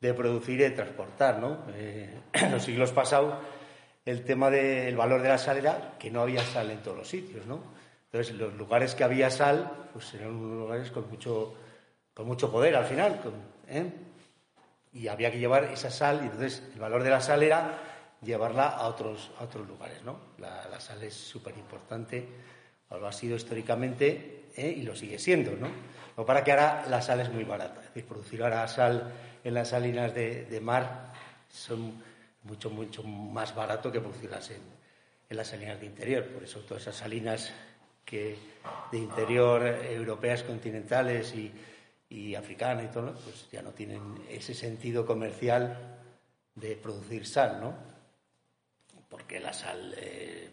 de 0.00 0.12
producir 0.12 0.56
y 0.60 0.64
de 0.64 0.70
transportar, 0.72 1.38
¿no? 1.38 1.64
Eh, 1.74 2.10
en 2.34 2.50
los 2.52 2.62
siglos 2.64 2.92
pasados 2.92 3.36
el 4.04 4.22
tema 4.24 4.50
del 4.50 4.94
valor 4.96 5.22
de 5.22 5.28
la 5.30 5.38
sal 5.38 5.56
era 5.56 5.94
que 5.98 6.10
no 6.10 6.20
había 6.20 6.42
sal 6.44 6.70
en 6.70 6.82
todos 6.82 6.98
los 6.98 7.08
sitios, 7.08 7.46
¿no? 7.46 7.60
Entonces, 8.12 8.34
los 8.36 8.52
lugares 8.54 8.94
que 8.94 9.02
había 9.02 9.30
sal, 9.30 9.88
pues 9.94 10.12
eran 10.12 10.32
lugares 10.58 10.90
con 10.90 11.08
mucho, 11.08 11.54
con 12.12 12.26
mucho 12.26 12.52
poder 12.52 12.76
al 12.76 12.84
final, 12.84 13.20
con- 13.22 13.32
¿eh? 13.68 13.90
y 14.92 15.08
había 15.08 15.30
que 15.32 15.38
llevar 15.38 15.64
esa 15.64 15.90
sal, 15.90 16.20
y 16.22 16.26
entonces 16.26 16.62
el 16.74 16.80
valor 16.80 17.02
de 17.02 17.10
la 17.10 17.20
sal 17.20 17.42
era 17.42 17.78
llevarla 18.22 18.68
a 18.68 18.86
otros, 18.88 19.30
a 19.40 19.44
otros 19.44 19.66
lugares, 19.66 20.02
¿no? 20.04 20.18
La, 20.38 20.68
la 20.70 20.80
sal 20.80 21.02
es 21.02 21.14
súper 21.14 21.56
importante, 21.56 22.26
lo 22.90 23.06
ha 23.08 23.12
sido 23.12 23.34
históricamente 23.36 24.44
¿eh? 24.54 24.68
y 24.76 24.82
lo 24.82 24.94
sigue 24.94 25.18
siendo, 25.18 25.52
¿no? 25.56 25.68
Lo 26.16 26.24
para 26.24 26.44
que 26.44 26.52
ahora 26.52 26.84
la 26.88 27.02
sal 27.02 27.20
es 27.20 27.32
muy 27.32 27.44
barata, 27.44 27.80
es 27.80 27.88
decir, 27.88 28.06
producir 28.06 28.42
ahora 28.42 28.66
sal 28.68 29.12
en 29.42 29.54
las 29.54 29.68
salinas 29.68 30.14
de, 30.14 30.60
mar 30.62 31.12
son 31.50 32.00
mucho, 32.44 32.70
mucho 32.70 33.02
más 33.02 33.54
barato 33.54 33.90
que 33.90 34.00
producirlas 34.00 34.50
en, 34.50 34.84
las 35.30 35.48
salinas 35.48 35.80
de 35.80 35.86
interior. 35.86 36.24
Por 36.26 36.44
eso 36.44 36.60
todas 36.60 36.82
esas 36.84 36.94
salinas 36.94 37.52
que 38.04 38.38
de 38.92 38.98
interior 38.98 39.66
europeas 39.66 40.44
continentales 40.44 41.34
y, 41.34 41.52
y 42.08 42.36
africanas 42.36 42.84
y 42.84 42.88
todo, 42.88 43.12
pues 43.14 43.48
ya 43.50 43.60
no 43.60 43.72
tienen 43.72 44.22
ese 44.30 44.54
sentido 44.54 45.04
comercial 45.04 45.98
de 46.54 46.76
producir 46.76 47.26
sal, 47.26 47.60
¿no? 47.60 47.74
Porque 49.08 49.40
la 49.40 49.52
sal 49.52 49.92
eh, 49.98 50.50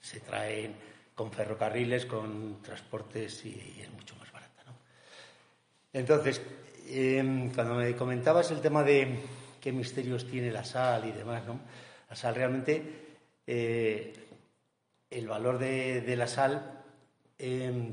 se 0.00 0.20
trae 0.20 0.70
con 1.16 1.32
ferrocarriles, 1.32 2.06
con 2.06 2.62
transportes 2.62 3.44
y, 3.44 3.74
y 3.78 3.80
es 3.82 3.90
mucho. 3.90 4.19
Entonces, 5.92 6.40
eh, 6.86 7.50
cuando 7.54 7.74
me 7.74 7.96
comentabas 7.96 8.50
el 8.52 8.60
tema 8.60 8.84
de 8.84 9.18
qué 9.60 9.72
misterios 9.72 10.26
tiene 10.26 10.52
la 10.52 10.64
sal 10.64 11.04
y 11.06 11.12
demás, 11.12 11.44
¿no? 11.46 11.60
La 12.08 12.14
sal 12.14 12.34
realmente, 12.34 12.82
eh, 13.46 14.12
el 15.10 15.26
valor 15.26 15.58
de, 15.58 16.14
la 16.16 16.28
sal 16.28 16.82
eh, 17.38 17.92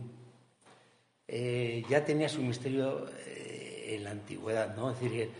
eh, 1.27 1.83
ya 1.89 2.05
tenía 2.05 2.29
su 2.29 2.41
misterio 2.41 3.07
eh, 3.25 3.95
en 3.95 4.03
la 4.03 4.11
antigüedad, 4.11 4.75
¿no? 4.75 4.91
Es 4.91 4.99
decir, 4.99 5.21
el, 5.21 5.31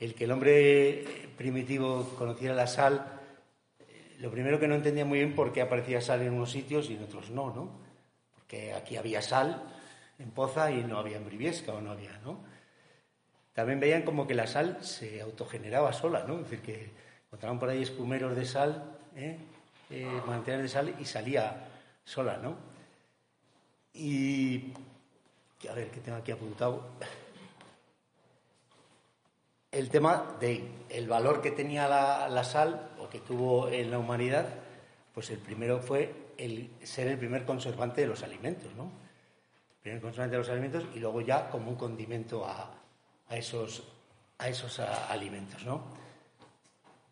el 0.00 0.14
que 0.14 0.24
el 0.24 0.32
hombre 0.32 1.04
primitivo 1.36 2.14
conociera 2.18 2.54
la 2.54 2.66
sal, 2.66 3.20
lo 4.18 4.30
primero 4.30 4.58
que 4.58 4.66
no 4.66 4.74
entendía 4.74 5.04
muy 5.04 5.18
bien 5.18 5.36
por 5.36 5.52
qué 5.52 5.62
aparecía 5.62 6.00
sal 6.00 6.22
en 6.22 6.32
unos 6.32 6.50
sitios 6.50 6.90
y 6.90 6.94
en 6.94 7.04
otros 7.04 7.30
no, 7.30 7.54
¿no? 7.54 7.70
Porque 8.34 8.74
aquí 8.74 8.96
había 8.96 9.22
sal 9.22 9.62
en 10.22 10.30
Poza 10.30 10.70
y 10.70 10.84
no 10.84 10.98
había 10.98 11.16
en 11.16 11.26
Briviesca 11.26 11.72
o 11.72 11.80
no 11.80 11.90
había, 11.90 12.16
¿no? 12.24 12.38
También 13.52 13.80
veían 13.80 14.02
como 14.02 14.26
que 14.26 14.34
la 14.34 14.46
sal 14.46 14.82
se 14.82 15.20
autogeneraba 15.20 15.92
sola, 15.92 16.24
¿no? 16.26 16.36
Es 16.36 16.50
decir, 16.50 16.62
que 16.62 16.90
encontraban 17.26 17.58
por 17.58 17.68
ahí 17.68 17.82
espumeros 17.82 18.34
de 18.34 18.46
sal, 18.46 18.98
¿eh? 19.16 19.36
Eh, 19.90 20.06
manantiales 20.26 20.62
de 20.62 20.68
sal 20.68 20.94
y 20.98 21.04
salía 21.04 21.68
sola, 22.04 22.38
¿no? 22.38 22.56
Y, 23.92 24.72
a 25.68 25.74
ver, 25.74 25.90
¿qué 25.90 26.00
tengo 26.00 26.16
aquí 26.16 26.32
apuntado? 26.32 26.88
El 29.70 29.90
tema 29.90 30.36
de 30.40 30.66
el 30.88 31.08
valor 31.08 31.42
que 31.42 31.50
tenía 31.50 31.88
la, 31.88 32.28
la 32.28 32.44
sal 32.44 32.90
o 32.98 33.08
que 33.10 33.20
tuvo 33.20 33.68
en 33.68 33.90
la 33.90 33.98
humanidad, 33.98 34.46
pues 35.14 35.30
el 35.30 35.38
primero 35.38 35.80
fue 35.80 36.14
el 36.38 36.70
ser 36.82 37.08
el 37.08 37.18
primer 37.18 37.44
conservante 37.44 38.00
de 38.00 38.06
los 38.06 38.22
alimentos, 38.22 38.74
¿no? 38.76 38.90
Primer 39.82 40.00
conservante 40.00 40.36
de 40.36 40.38
los 40.38 40.48
alimentos 40.48 40.84
y 40.94 41.00
luego 41.00 41.20
ya 41.20 41.50
como 41.50 41.70
un 41.70 41.76
condimento 41.76 42.46
a, 42.46 42.70
a 43.28 43.36
esos 43.36 43.82
a 44.42 44.48
esos 44.48 44.80
alimentos, 44.80 45.64
¿no? 45.64 45.84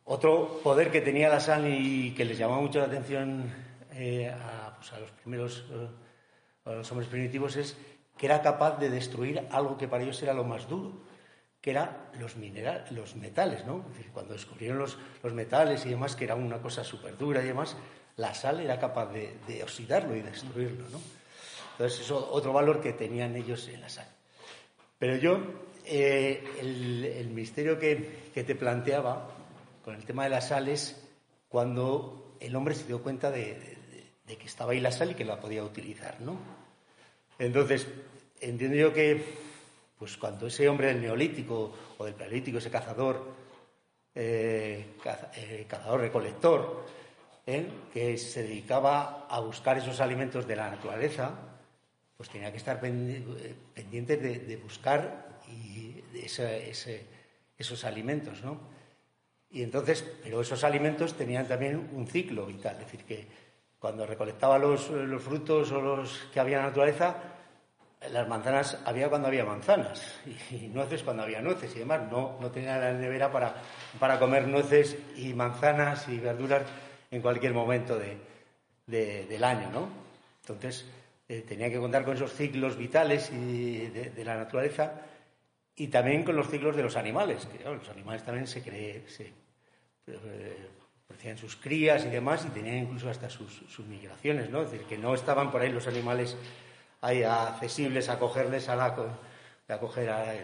Otro 0.04 0.60
poder 0.64 0.90
que 0.90 1.00
tenía 1.00 1.28
la 1.28 1.38
sal 1.38 1.66
y 1.68 2.12
que 2.14 2.24
les 2.24 2.36
llamaba 2.36 2.60
mucho 2.60 2.80
la 2.80 2.86
atención 2.86 3.52
eh, 3.92 4.34
pues, 4.76 4.92
a, 4.92 4.98
los 4.98 5.10
primeros, 5.12 5.64
eh, 5.70 5.88
a 6.64 6.72
los 6.72 6.90
hombres 6.90 7.08
primitivos 7.08 7.54
es 7.54 7.76
que 8.18 8.26
era 8.26 8.42
capaz 8.42 8.78
de 8.78 8.90
destruir 8.90 9.46
algo 9.52 9.78
que 9.78 9.86
para 9.86 10.02
ellos 10.02 10.20
era 10.22 10.34
lo 10.34 10.42
más 10.42 10.68
duro, 10.68 10.92
que 11.60 11.70
eran 11.70 11.96
los, 12.18 12.36
minerales, 12.36 12.90
los 12.90 13.14
metales, 13.14 13.64
¿no? 13.64 13.84
cuando 14.12 14.32
descubrieron 14.32 14.78
los, 14.78 14.98
metales 15.32 15.86
y 15.86 15.90
demás, 15.90 16.16
que 16.16 16.24
era 16.24 16.34
una 16.34 16.60
cosa 16.60 16.82
súper 16.82 17.16
dura 17.16 17.42
y 17.42 17.46
demás, 17.46 17.76
la 18.16 18.34
sal 18.34 18.58
era 18.58 18.80
capaz 18.80 19.06
de, 19.12 19.62
oxidarlo 19.62 20.16
y 20.16 20.22
destruirlo, 20.22 20.88
¿no? 20.88 20.98
Entonces, 21.80 22.00
eso 22.00 22.28
otro 22.32 22.52
valor 22.52 22.82
que 22.82 22.92
tenían 22.92 23.34
ellos 23.36 23.66
en 23.68 23.80
la 23.80 23.88
sal. 23.88 24.06
Pero 24.98 25.16
yo, 25.16 25.38
eh, 25.86 26.44
el, 26.60 27.30
misterio 27.30 27.78
que, 27.78 28.28
te 28.34 28.54
planteaba 28.54 29.30
con 29.82 29.94
el 29.94 30.04
tema 30.04 30.24
de 30.24 30.28
la 30.28 30.42
sal 30.42 30.68
es 30.68 31.02
cuando 31.48 32.36
el 32.38 32.54
hombre 32.54 32.74
se 32.74 32.84
dio 32.84 33.02
cuenta 33.02 33.30
de, 33.30 33.78
que 34.26 34.44
estaba 34.44 34.72
ahí 34.72 34.80
la 34.80 34.92
sal 34.92 35.12
y 35.12 35.14
que 35.14 35.24
la 35.24 35.40
podía 35.40 35.64
utilizar, 35.64 36.20
¿no? 36.20 36.36
Entonces, 37.38 37.88
entiendo 38.42 38.76
yo 38.76 38.92
que 38.92 39.24
pues 39.98 40.18
cuando 40.18 40.48
ese 40.48 40.68
hombre 40.68 40.88
del 40.88 41.00
neolítico 41.00 41.72
o 41.96 42.04
del 42.04 42.12
paleolítico, 42.12 42.58
ese 42.58 42.70
cazador, 42.70 43.24
eh, 44.14 44.96
eh, 45.34 45.64
cazador 45.66 46.00
recolector, 46.00 46.84
¿eh? 47.46 47.66
que 47.90 48.18
se 48.18 48.42
dedicaba 48.42 49.26
a 49.30 49.40
buscar 49.40 49.78
esos 49.78 49.98
alimentos 50.00 50.46
de 50.46 50.56
la 50.56 50.68
naturaleza, 50.68 51.46
pues 52.20 52.28
tenía 52.28 52.50
que 52.50 52.58
estar 52.58 52.78
pendiente 52.78 54.18
de, 54.18 54.56
buscar 54.58 55.40
y 55.48 56.04
esos 57.56 57.84
alimentos, 57.86 58.42
¿no? 58.42 58.60
Y 59.48 59.62
entonces, 59.62 60.04
pero 60.22 60.42
esos 60.42 60.62
alimentos 60.62 61.14
tenían 61.14 61.48
también 61.48 61.88
un 61.94 62.06
ciclo 62.06 62.44
vital, 62.44 62.74
es 62.74 62.80
decir, 62.80 63.04
que 63.04 63.26
cuando 63.78 64.04
recolectaba 64.04 64.58
los, 64.58 64.90
los 64.90 65.22
frutos 65.22 65.72
o 65.72 65.80
los 65.80 66.28
que 66.30 66.40
había 66.40 66.58
en 66.58 66.64
la 66.64 66.68
naturaleza, 66.68 67.16
las 68.12 68.28
manzanas 68.28 68.76
había 68.84 69.08
cuando 69.08 69.28
había 69.28 69.46
manzanas 69.46 70.20
y, 70.50 70.68
nueces 70.68 71.02
cuando 71.02 71.22
había 71.22 71.40
nueces 71.40 71.74
y 71.74 71.78
demás. 71.78 72.02
No, 72.10 72.36
no 72.38 72.50
tenía 72.50 72.76
la 72.76 72.92
nevera 72.92 73.32
para, 73.32 73.54
para 73.98 74.18
comer 74.18 74.46
nueces 74.46 74.94
y 75.16 75.32
manzanas 75.32 76.06
y 76.06 76.18
verduras 76.18 76.64
en 77.10 77.22
cualquier 77.22 77.54
momento 77.54 77.98
de, 77.98 78.18
del 79.24 79.42
año, 79.42 79.70
¿no? 79.70 79.88
Entonces 80.42 80.84
eh, 81.30 81.44
tenía 81.46 81.70
que 81.70 81.78
contar 81.78 82.04
con 82.04 82.16
esos 82.16 82.34
ciclos 82.34 82.76
vitales 82.76 83.30
de, 83.30 84.24
la 84.24 84.36
naturaleza 84.36 84.94
y 85.76 85.86
también 85.86 86.24
con 86.24 86.34
los 86.34 86.50
ciclos 86.50 86.74
de 86.74 86.82
los 86.82 86.96
animales, 86.96 87.46
que 87.46 87.62
los 87.62 87.88
animales 87.88 88.24
también 88.24 88.48
se 88.48 88.60
cree, 88.64 89.04
se 89.06 89.32
eh, 90.08 91.36
sus 91.36 91.54
crías 91.54 92.04
y 92.04 92.08
demás 92.08 92.44
y 92.46 92.48
tenían 92.48 92.78
incluso 92.78 93.08
hasta 93.08 93.30
sus, 93.30 93.62
migraciones, 93.86 94.50
¿no? 94.50 94.62
Es 94.62 94.72
decir, 94.72 94.88
que 94.88 94.98
no 94.98 95.14
estaban 95.14 95.52
por 95.52 95.60
ahí 95.60 95.70
los 95.70 95.86
animales 95.86 96.36
hay 97.00 97.22
accesibles 97.22 98.08
a 98.08 98.18
cogerles 98.18 98.68
a 98.68 98.74
la 98.74 98.86
a 98.86 99.78
coger 99.78 100.10
a 100.10 100.34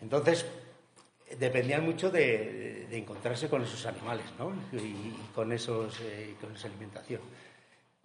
entonces 0.00 0.46
dependían 1.40 1.84
mucho 1.84 2.10
de, 2.10 2.86
encontrarse 2.92 3.48
con 3.48 3.62
esos 3.62 3.84
animales 3.86 4.26
¿no? 4.38 4.52
y, 4.78 5.12
con 5.34 5.50
esos 5.50 6.00
eh, 6.02 6.36
con 6.40 6.54
esa 6.54 6.68
alimentación 6.68 7.20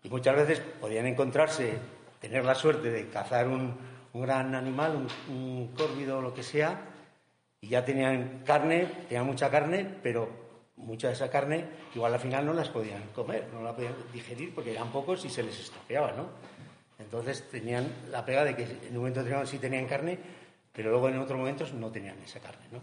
y 0.03 0.09
muchas 0.09 0.35
veces 0.35 0.61
podían 0.79 1.05
encontrarse 1.05 1.73
tener 2.19 2.45
la 2.45 2.55
suerte 2.55 2.89
de 2.91 3.09
cazar 3.09 3.47
un, 3.47 3.75
gran 4.13 4.55
animal 4.55 4.95
un, 4.95 5.33
un 5.33 5.67
córvido 5.69 6.17
o 6.17 6.21
lo 6.21 6.33
que 6.33 6.43
sea 6.43 6.81
y 7.61 7.69
ya 7.69 7.85
tenían 7.85 8.41
carne 8.45 8.87
tenían 9.07 9.25
mucha 9.25 9.49
carne 9.49 9.87
pero 10.01 10.29
mucha 10.75 11.07
de 11.07 11.13
esa 11.13 11.29
carne 11.29 11.65
igual 11.95 12.13
al 12.13 12.19
final 12.19 12.45
no 12.45 12.53
las 12.53 12.69
podían 12.69 13.03
comer 13.13 13.47
no 13.53 13.61
la 13.61 13.75
podían 13.75 13.93
digerir 14.11 14.53
porque 14.53 14.71
eran 14.71 14.91
pocos 14.91 15.23
y 15.25 15.29
se 15.29 15.43
les 15.43 15.59
estropeaba 15.59 16.11
no 16.13 16.27
entonces 16.99 17.49
tenían 17.49 17.87
la 18.11 18.25
pega 18.25 18.43
de 18.43 18.55
que 18.55 18.63
en 18.63 18.91
un 18.91 18.97
momento 18.97 19.21
determinado 19.21 19.47
sí 19.47 19.57
tenían 19.57 19.87
carne, 19.87 20.19
pero 20.73 20.91
luego 20.91 21.07
en 21.07 21.17
otros 21.17 21.39
momentos 21.39 21.73
no 21.73 21.89
tenían 21.89 22.19
esa 22.19 22.41
carne. 22.41 22.65
¿no? 22.71 22.81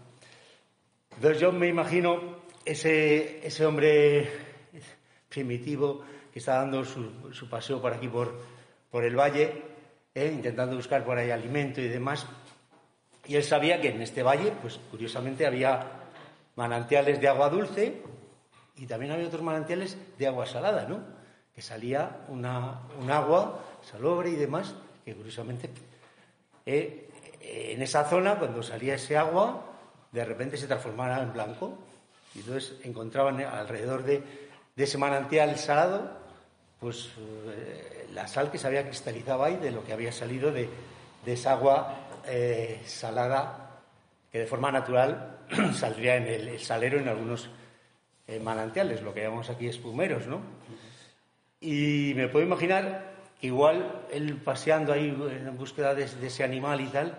Entonces 1.15 1.39
yo 1.39 1.51
me 1.51 1.67
imagino 1.67 2.41
ese, 2.65 3.45
ese 3.45 3.65
hombre 3.65 4.27
primitivo 5.29 6.03
que 6.33 6.39
está 6.39 6.55
dando 6.55 6.83
su, 6.83 7.47
paseo 7.49 7.79
por 7.79 7.93
aquí, 7.93 8.07
por, 8.07 8.35
por 8.97 9.05
el 9.05 9.15
valle, 9.15 9.53
¿eh? 10.15 10.31
intentando 10.33 10.75
buscar 10.75 11.05
por 11.05 11.19
ahí 11.19 11.29
alimento 11.29 11.79
y 11.79 11.87
demás. 11.87 12.25
Y 13.27 13.35
él 13.35 13.43
sabía 13.43 13.79
que 13.79 13.89
en 13.89 14.01
este 14.01 14.23
valle, 14.23 14.51
pues 14.59 14.79
curiosamente 14.89 15.45
había 15.45 15.85
manantiales 16.55 17.21
de 17.21 17.27
agua 17.27 17.47
dulce 17.47 18.01
y 18.75 18.87
también 18.87 19.11
había 19.11 19.27
otros 19.27 19.43
manantiales 19.43 19.95
de 20.17 20.25
agua 20.25 20.47
salada, 20.47 20.87
¿no? 20.87 21.01
Que 21.53 21.61
salía 21.61 22.21
una, 22.29 22.87
un 22.99 23.11
agua 23.11 23.63
salobre 23.83 24.31
y 24.31 24.35
demás, 24.35 24.73
que 25.05 25.13
curiosamente 25.13 25.69
eh, 26.65 27.07
en 27.39 27.79
esa 27.83 28.03
zona, 28.05 28.39
cuando 28.39 28.63
salía 28.63 28.95
ese 28.95 29.15
agua, 29.15 29.63
de 30.11 30.25
repente 30.25 30.57
se 30.57 30.65
transformaba 30.65 31.21
en 31.21 31.33
blanco. 31.33 31.77
Y 32.33 32.39
entonces 32.39 32.79
encontraban 32.83 33.41
alrededor 33.41 34.01
de, 34.01 34.23
ese 34.75 34.97
manantial 34.97 35.55
salado, 35.59 36.25
pues 36.79 37.09
eh, 37.17 38.07
la 38.13 38.27
sal 38.27 38.51
que 38.51 38.57
se 38.57 38.67
había 38.67 38.85
cristalizado 38.85 39.43
ahí 39.43 39.57
de 39.57 39.71
lo 39.71 39.83
que 39.83 39.93
había 39.93 40.11
salido 40.11 40.51
de, 40.51 40.69
esa 41.25 41.53
agua 41.53 42.07
eh, 42.25 42.81
salada 42.85 43.81
que 44.31 44.39
de 44.39 44.47
forma 44.47 44.71
natural 44.71 45.39
saldría 45.73 46.15
en 46.17 46.27
el, 46.27 46.59
salero 46.59 46.99
en 46.99 47.07
algunos 47.07 47.49
manantiales, 48.41 49.01
lo 49.01 49.13
que 49.13 49.21
llamamos 49.21 49.49
aquí 49.49 49.67
espumeros, 49.67 50.27
¿no? 50.27 50.41
Y 51.61 52.11
me 52.15 52.27
puedo 52.27 52.45
imaginar 52.45 53.17
igual 53.41 54.05
él 54.11 54.37
paseando 54.37 54.93
ahí 54.93 55.09
en 55.09 55.57
búsqueda 55.57 55.93
de, 55.93 56.03
ese 56.03 56.43
animal 56.43 56.81
y 56.81 56.87
tal, 56.87 57.17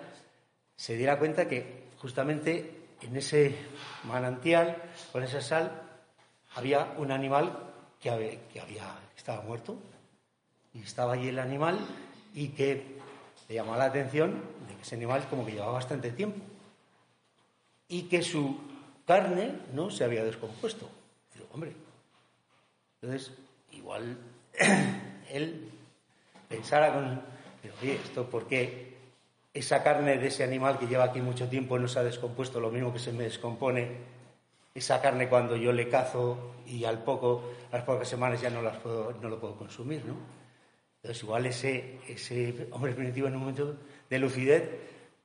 se 0.76 0.97
diera 0.97 1.18
cuenta 1.18 1.48
que 1.48 1.89
justamente 1.98 2.78
en 3.01 3.16
ese 3.16 3.55
manantial, 4.05 4.82
con 5.12 5.22
esa 5.22 5.40
sal, 5.40 5.82
había 6.55 6.94
un 6.98 7.12
animal 7.12 7.72
que, 8.01 8.10
había, 8.10 8.48
que 8.52 8.60
estaba 9.28 9.46
muerto 9.46 9.76
y 10.72 10.80
estaba 10.80 11.12
allí 11.12 11.28
el 11.28 11.38
animal 11.38 11.78
y 12.32 12.48
que 12.48 12.96
le 13.46 13.55
llamó 13.55 13.76
la 13.76 13.84
atención 13.84 14.42
de 14.66 14.74
que 14.74 14.80
ese 14.80 14.94
animal 14.94 15.26
como 15.28 15.44
que 15.44 15.52
llevaba 15.52 15.72
bastante 15.72 16.12
tiempo 16.12 16.40
y 17.88 18.05
que 18.05 18.22
su 18.22 18.56
carne 19.06 19.52
no 19.74 19.90
se 19.90 20.05
había 20.05 20.24
descompuesto. 20.24 20.88
hombre, 21.52 21.74
entonces 23.02 23.36
igual 23.72 24.16
él 25.30 25.72
pensara 26.48 26.94
con, 26.94 27.20
oye, 27.82 27.96
esto 27.96 28.30
porque 28.30 28.96
esa 29.52 29.82
carne 29.82 30.16
de 30.16 30.28
ese 30.28 30.42
animal 30.42 30.78
que 30.78 30.86
lleva 30.86 31.05
aquí 31.05 31.20
mucho 31.20 31.50
tiempo 31.50 31.78
no 31.78 31.86
se 31.86 31.98
ha 31.98 32.02
descompuesto, 32.02 32.60
lo 32.60 32.70
mismo 32.70 32.94
que 32.94 32.98
se 32.98 33.12
me 33.12 33.24
descompone 33.24 34.17
esa 34.78 35.00
carne 35.00 35.28
cuando 35.28 35.56
yo 35.56 35.72
le 35.72 35.88
cazo 35.88 36.55
y 36.66 36.84
al 36.84 37.02
poco, 37.02 37.50
a 37.70 37.76
las 37.76 37.84
pocas 37.84 38.09
semanas 38.09 38.40
ya 38.40 38.50
no, 38.50 38.62
las 38.62 38.76
puedo, 38.78 39.12
no 39.20 39.28
lo 39.28 39.38
puedo 39.38 39.56
consumir, 39.56 40.05
¿no? 40.05 40.14
Entonces 40.96 41.22
igual 41.22 41.46
ese, 41.46 42.00
ese 42.09 42.68
hombre 42.72 42.92
primitivo 42.92 43.28
en 43.28 43.34
un 43.34 43.40
momento 43.40 43.76
de 44.10 44.18
lucidez 44.18 44.68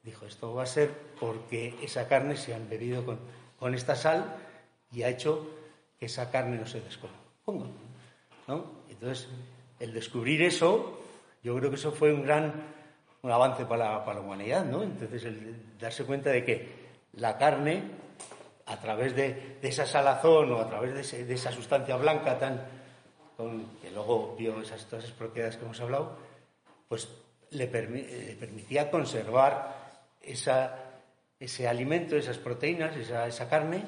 dijo, 0.03 0.25
esto 0.25 0.53
va 0.53 0.63
a 0.63 0.67
ser 0.67 0.91
porque 1.19 1.75
esa 1.81 2.07
carne 2.07 2.35
se 2.35 2.53
ha 2.53 2.57
embebido 2.57 3.05
con, 3.05 3.19
con 3.57 3.73
esta 3.73 3.95
sal 3.95 4.35
y 4.91 5.03
ha 5.03 5.09
hecho 5.09 5.47
que 5.99 6.05
esa 6.05 6.29
carne 6.29 6.57
no 6.57 6.67
se 6.67 6.81
descomponga, 6.81 7.67
¿no? 8.47 8.83
Entonces, 8.89 9.29
el 9.79 9.93
descubrir 9.93 10.41
eso 10.41 10.99
yo 11.43 11.55
creo 11.57 11.69
que 11.69 11.75
eso 11.75 11.91
fue 11.91 12.13
un 12.13 12.23
gran 12.23 12.53
un 13.23 13.31
avance 13.31 13.65
para 13.65 14.05
la, 14.05 14.19
humanidad, 14.19 14.65
¿no? 14.65 14.83
Entonces, 14.83 15.23
el 15.23 15.77
darse 15.79 16.03
cuenta 16.03 16.29
de 16.29 16.43
que 16.43 16.67
la 17.13 17.37
carne, 17.37 17.83
a 18.65 18.77
través 18.77 19.15
de, 19.15 19.57
esa 19.61 19.85
salazón 19.85 20.51
o 20.51 20.59
a 20.59 20.67
través 20.67 21.11
de, 21.11 21.33
esa 21.33 21.51
sustancia 21.51 21.95
blanca 21.97 22.37
tan, 22.39 22.61
que 23.81 23.91
luego 23.91 24.35
vio 24.37 24.61
esas, 24.61 24.85
todas 24.85 25.05
esas 25.05 25.17
propiedades 25.17 25.57
que 25.57 25.65
hemos 25.65 25.79
hablado, 25.81 26.17
pues 26.87 27.09
le, 27.51 27.67
permitía 27.67 28.89
conservar 28.89 30.01
ese 30.21 31.67
alimento, 31.67 32.15
esas 32.15 32.37
proteínas, 32.37 32.95
esa, 32.95 33.49
carne, 33.49 33.83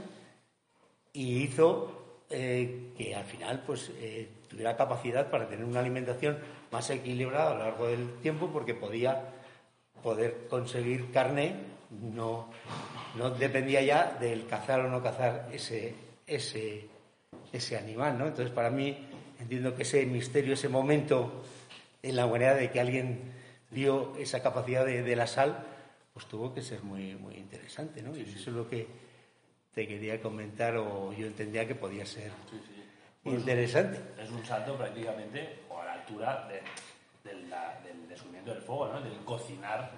y 1.14 1.44
hizo 1.44 2.24
eh, 2.30 2.92
que 2.98 3.16
al 3.16 3.26
final 3.26 3.64
pues, 3.66 3.92
eh, 4.00 4.30
tuviera 4.50 4.76
capacidad 4.76 5.30
para 5.30 5.48
tener 5.48 5.64
una 5.64 5.80
alimentación 5.80 6.38
más 6.72 6.90
equilibrada 6.90 7.52
a 7.52 7.54
lo 7.54 7.60
largo 7.60 7.88
del 7.88 8.20
tiempo 8.20 8.50
porque 8.52 8.74
podía 8.74 9.32
poder 10.04 10.48
conseguir 10.50 11.12
carne, 11.12 11.56
no, 11.90 12.50
no 13.18 13.30
dependía 13.32 13.82
ya 13.82 14.18
del 14.20 14.48
cazar 14.48 14.82
o 14.82 14.90
no 14.90 15.02
cazar 15.02 15.50
ese, 15.52 15.94
ese, 16.28 16.88
ese 17.54 17.78
animal. 17.78 18.18
¿no? 18.18 18.28
Entonces, 18.28 18.54
para 18.54 18.70
mí, 18.70 19.08
entiendo 19.40 19.76
que 19.76 19.84
ese 19.84 20.06
misterio, 20.06 20.54
ese 20.54 20.70
momento 20.70 21.44
en 22.04 22.16
la 22.16 22.26
humanidad 22.26 22.56
de 22.58 22.70
que 22.72 22.80
alguien 22.80 23.20
vio 23.72 24.16
esa 24.18 24.42
capacidad 24.44 24.86
de, 24.86 25.16
la 25.16 25.28
sal, 25.28 25.58
pues 26.14 26.26
tuvo 26.28 26.54
que 26.54 26.62
ser 26.62 26.82
muy, 26.84 27.16
muy 27.16 27.36
interesante, 27.36 28.02
¿no? 28.02 28.16
y 28.16 28.22
eso 28.22 28.38
es 28.50 28.56
lo 28.56 28.70
que 28.70 28.88
te 29.74 29.88
quería 29.88 30.22
comentar 30.22 30.78
o 30.78 31.12
yo 31.14 31.26
entendía 31.28 31.68
que 31.68 31.76
podía 31.76 32.06
ser 32.06 32.32
interesante. 33.26 34.00
Es 34.22 34.30
un 34.30 34.46
salto 34.46 34.78
prácticamente 34.78 35.60
o 35.70 35.80
a 35.82 35.86
la 35.86 35.94
altura 35.94 36.48
de- 36.48 36.62
la- 37.50 37.80
del 37.84 38.08
descubrimiento 38.08 38.54
del 38.54 38.62
fuego, 38.62 38.88
¿no? 38.88 39.02
Del 39.02 39.18
cocinar 39.26 39.92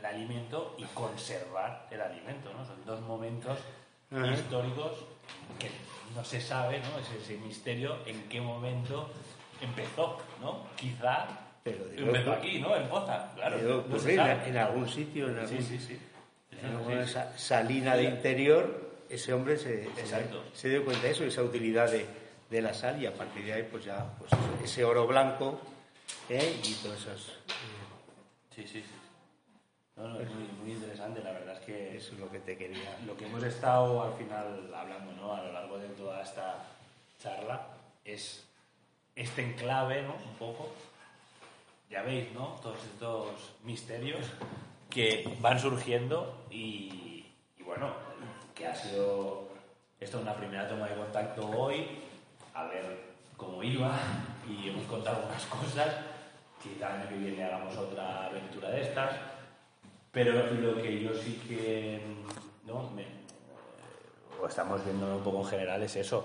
el, 0.00 0.06
alimento 0.06 0.74
y 0.78 0.84
conservar 0.86 1.86
el 1.90 2.00
alimento, 2.00 2.52
¿no? 2.52 2.64
Son 2.66 2.84
dos 2.84 3.00
momentos 3.02 3.58
Ajá. 4.10 4.32
históricos 4.32 4.92
que 5.58 5.70
no 6.14 6.24
se 6.24 6.40
sabe, 6.40 6.80
¿no? 6.80 6.98
Es 6.98 7.10
ese 7.22 7.36
misterio 7.38 7.98
en 8.06 8.28
qué 8.28 8.40
momento 8.40 9.10
empezó, 9.60 10.18
¿no? 10.40 10.66
Quizá 10.76 11.26
Pero 11.62 11.84
empezó 11.96 12.32
aquí, 12.32 12.58
¿no? 12.58 12.74
En 12.74 12.88
Poza, 12.88 13.32
claro. 13.34 13.84
No 13.88 13.98
se 13.98 14.16
sabe. 14.16 14.48
en 14.48 14.56
algún 14.56 14.88
sitio, 14.88 15.28
en 15.28 15.38
algún, 15.38 15.62
Sí, 15.62 15.78
sí, 15.78 15.78
sí. 15.78 15.98
en 16.58 16.66
alguna 16.66 17.06
salina 17.36 17.94
de 17.96 18.04
interior, 18.04 18.90
ese 19.08 19.32
hombre 19.32 19.56
se, 19.56 19.84
se- 19.94 20.00
Exacto. 20.00 20.42
se 20.54 20.68
dio 20.70 20.84
cuenta 20.84 21.04
de 21.04 21.10
eso, 21.12 21.24
esa 21.24 21.42
utilidad 21.42 21.90
de, 21.90 22.06
de 22.48 22.62
la 22.62 22.72
sal 22.74 23.00
y 23.02 23.06
a 23.06 23.12
partir 23.14 23.44
de 23.44 23.52
ahí 23.52 23.68
pues 23.70 23.84
ya 23.84 24.14
pues 24.18 24.30
ese 24.64 24.84
oro 24.84 25.06
blanco 25.06 25.60
¿eh? 26.28 26.60
y 26.64 26.74
todos 26.74 26.96
esos... 27.02 27.28
eh, 27.28 28.54
Sí, 28.54 28.62
sí, 28.66 28.80
sí. 28.82 28.94
No, 30.00 30.08
no, 30.08 30.20
es 30.20 30.30
muy, 30.30 30.44
muy 30.62 30.72
interesante, 30.72 31.22
la 31.22 31.32
verdad 31.32 31.54
es 31.54 31.60
que 31.60 31.96
Eso 31.96 32.14
es 32.14 32.20
lo 32.20 32.30
que 32.30 32.38
te 32.38 32.56
quería... 32.56 32.98
lo 33.06 33.14
que 33.16 33.26
hemos 33.26 33.42
estado 33.42 34.02
al 34.02 34.14
final 34.14 34.72
hablando 34.74 35.12
¿no? 35.12 35.34
a 35.34 35.42
lo 35.42 35.52
largo 35.52 35.78
de 35.78 35.88
toda 35.88 36.22
esta 36.22 36.64
charla 37.22 37.66
es 38.02 38.46
este 39.14 39.42
enclave, 39.42 40.02
¿no? 40.02 40.14
Un 40.14 40.34
poco. 40.38 40.70
Ya 41.90 42.00
veis, 42.02 42.32
¿no? 42.32 42.58
Todos 42.62 42.78
estos 42.84 43.52
misterios 43.62 44.24
que 44.88 45.36
van 45.40 45.58
surgiendo 45.60 46.46
y, 46.50 47.26
y 47.58 47.62
bueno, 47.62 47.92
que 48.54 48.66
ha 48.66 48.74
sido 48.74 49.48
esto 50.00 50.18
una 50.18 50.34
primera 50.34 50.66
toma 50.66 50.88
de 50.88 50.94
contacto 50.94 51.46
hoy, 51.50 51.86
a 52.54 52.64
ver 52.64 53.10
cómo 53.36 53.62
iba 53.62 53.98
y 54.48 54.70
hemos 54.70 54.86
contado 54.86 55.18
algunas 55.18 55.44
cosas. 55.46 55.94
Quizá 56.62 56.94
el 56.94 57.02
año 57.02 57.08
que 57.10 57.16
viene 57.16 57.44
hagamos 57.44 57.76
otra 57.76 58.26
aventura 58.26 58.70
de 58.70 58.80
estas. 58.80 59.29
Pero 60.12 60.32
lo 60.52 60.82
que 60.82 61.00
yo 61.00 61.14
sí 61.14 61.40
que 61.48 62.00
¿no? 62.66 62.90
Me- 62.90 63.20
o 64.42 64.46
estamos 64.46 64.84
viendo 64.84 65.16
un 65.16 65.22
poco 65.22 65.38
en 65.40 65.44
general 65.46 65.82
es 65.82 65.96
eso. 65.96 66.24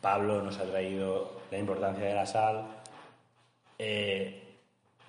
Pablo 0.00 0.42
nos 0.42 0.58
ha 0.58 0.64
traído 0.64 1.40
la 1.50 1.58
importancia 1.58 2.04
de 2.06 2.14
la 2.14 2.26
sal. 2.26 2.66
Eh, 3.78 4.42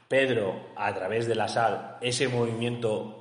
Pedro, 0.07 0.67
a 0.75 0.93
través 0.93 1.27
de 1.27 1.35
la 1.35 1.47
sal, 1.47 1.97
ese 2.01 2.27
movimiento 2.27 3.13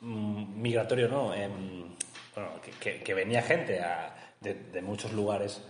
mm, 0.00 0.60
migratorio, 0.60 1.08
¿no? 1.08 1.32
Em, 1.34 1.94
bueno, 2.34 2.50
que, 2.62 2.70
que- 2.72 3.02
que 3.02 3.14
venía 3.14 3.42
gente 3.42 3.80
a- 3.80 4.14
de, 4.40 4.54
de 4.54 4.82
muchos 4.82 5.12
lugares 5.12 5.62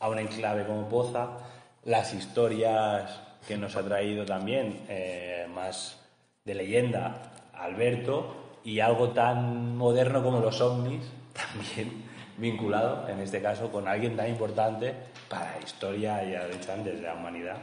a 0.00 0.08
una 0.08 0.20
enclave 0.20 0.64
como 0.66 0.88
Poza, 0.88 1.38
las 1.84 2.12
historias 2.14 3.20
que 3.48 3.56
nos 3.56 3.74
ha 3.76 3.82
traído 3.82 4.24
también, 4.24 4.84
eh, 4.88 5.46
más 5.52 5.98
de 6.44 6.54
leyenda, 6.54 7.32
Alberto, 7.54 8.58
y 8.64 8.80
algo 8.80 9.10
tan 9.10 9.76
moderno 9.76 10.22
como 10.22 10.40
los 10.40 10.60
ovnis, 10.60 11.10
también 11.32 12.04
vinculado, 12.36 13.08
en 13.08 13.20
este 13.20 13.40
caso, 13.40 13.70
con 13.70 13.86
alguien 13.86 14.16
tan 14.16 14.28
importante 14.28 14.94
para 15.28 15.52
la 15.52 15.64
historia, 15.64 16.24
ya 16.24 16.46
lo 16.46 16.54
he 16.54 16.72
antes, 16.72 17.00
de 17.00 17.02
la 17.02 17.14
humanidad, 17.14 17.56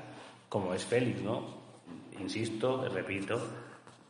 como 0.47 0.73
es 0.73 0.85
Félix, 0.85 1.21
¿no? 1.21 1.59
Insisto, 2.19 2.87
repito, 2.89 3.39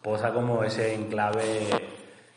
posa 0.02 0.34
como 0.34 0.64
ese 0.64 0.94
enclave, 0.94 1.62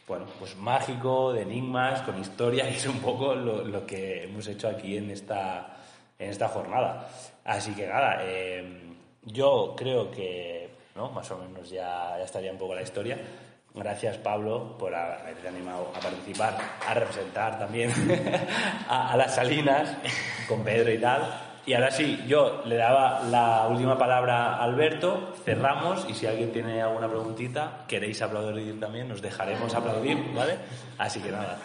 bueno, 0.06 0.26
pues 0.38 0.56
mágico, 0.56 1.32
de 1.32 1.42
enigmas, 1.42 2.02
con 2.02 2.18
historia, 2.20 2.68
y 2.70 2.74
es 2.74 2.86
un 2.86 2.98
poco 2.98 3.34
lo, 3.34 3.64
lo 3.64 3.86
que 3.86 4.24
hemos 4.24 4.46
hecho 4.48 4.68
aquí 4.68 4.96
en 4.96 5.10
esta, 5.10 5.76
en 6.18 6.30
esta 6.30 6.48
jornada. 6.48 7.08
Así 7.44 7.72
que 7.72 7.86
nada, 7.86 8.20
eh, 8.22 8.94
yo 9.24 9.74
creo 9.76 10.10
que, 10.10 10.61
¿no? 10.94 11.10
Más 11.10 11.30
o 11.30 11.38
menos 11.38 11.70
ya, 11.70 12.18
estaría 12.20 12.52
un 12.52 12.58
poco 12.58 12.74
la 12.74 12.82
historia. 12.82 13.18
Gracias, 13.74 14.18
Pablo, 14.18 14.76
por 14.78 14.94
haberte 14.94 15.48
animado 15.48 15.92
a 15.96 16.00
participar, 16.00 16.58
a 16.86 16.92
representar 16.92 17.58
también 17.58 17.90
a, 18.88 19.12
a 19.12 19.16
las 19.16 19.34
Salinas 19.34 19.96
con 20.46 20.62
Pedro 20.62 20.92
y 20.92 20.98
tal. 20.98 21.22
Y 21.64 21.74
ahora 21.74 21.90
sí, 21.92 22.22
yo 22.26 22.62
le 22.66 22.76
daba 22.76 23.22
la 23.30 23.68
última 23.68 23.96
palabra 23.96 24.56
a 24.56 24.64
Alberto, 24.64 25.32
cerramos 25.44 26.04
y 26.08 26.14
si 26.14 26.26
alguien 26.26 26.52
tiene 26.52 26.82
alguna 26.82 27.08
preguntita, 27.08 27.84
queréis 27.86 28.20
aplaudir 28.20 28.80
también, 28.80 29.08
nos 29.08 29.22
dejaremos 29.22 29.72
aplaudir, 29.72 30.18
¿vale? 30.34 30.56
Así 30.98 31.20
que 31.20 31.30
nada. 31.30 31.56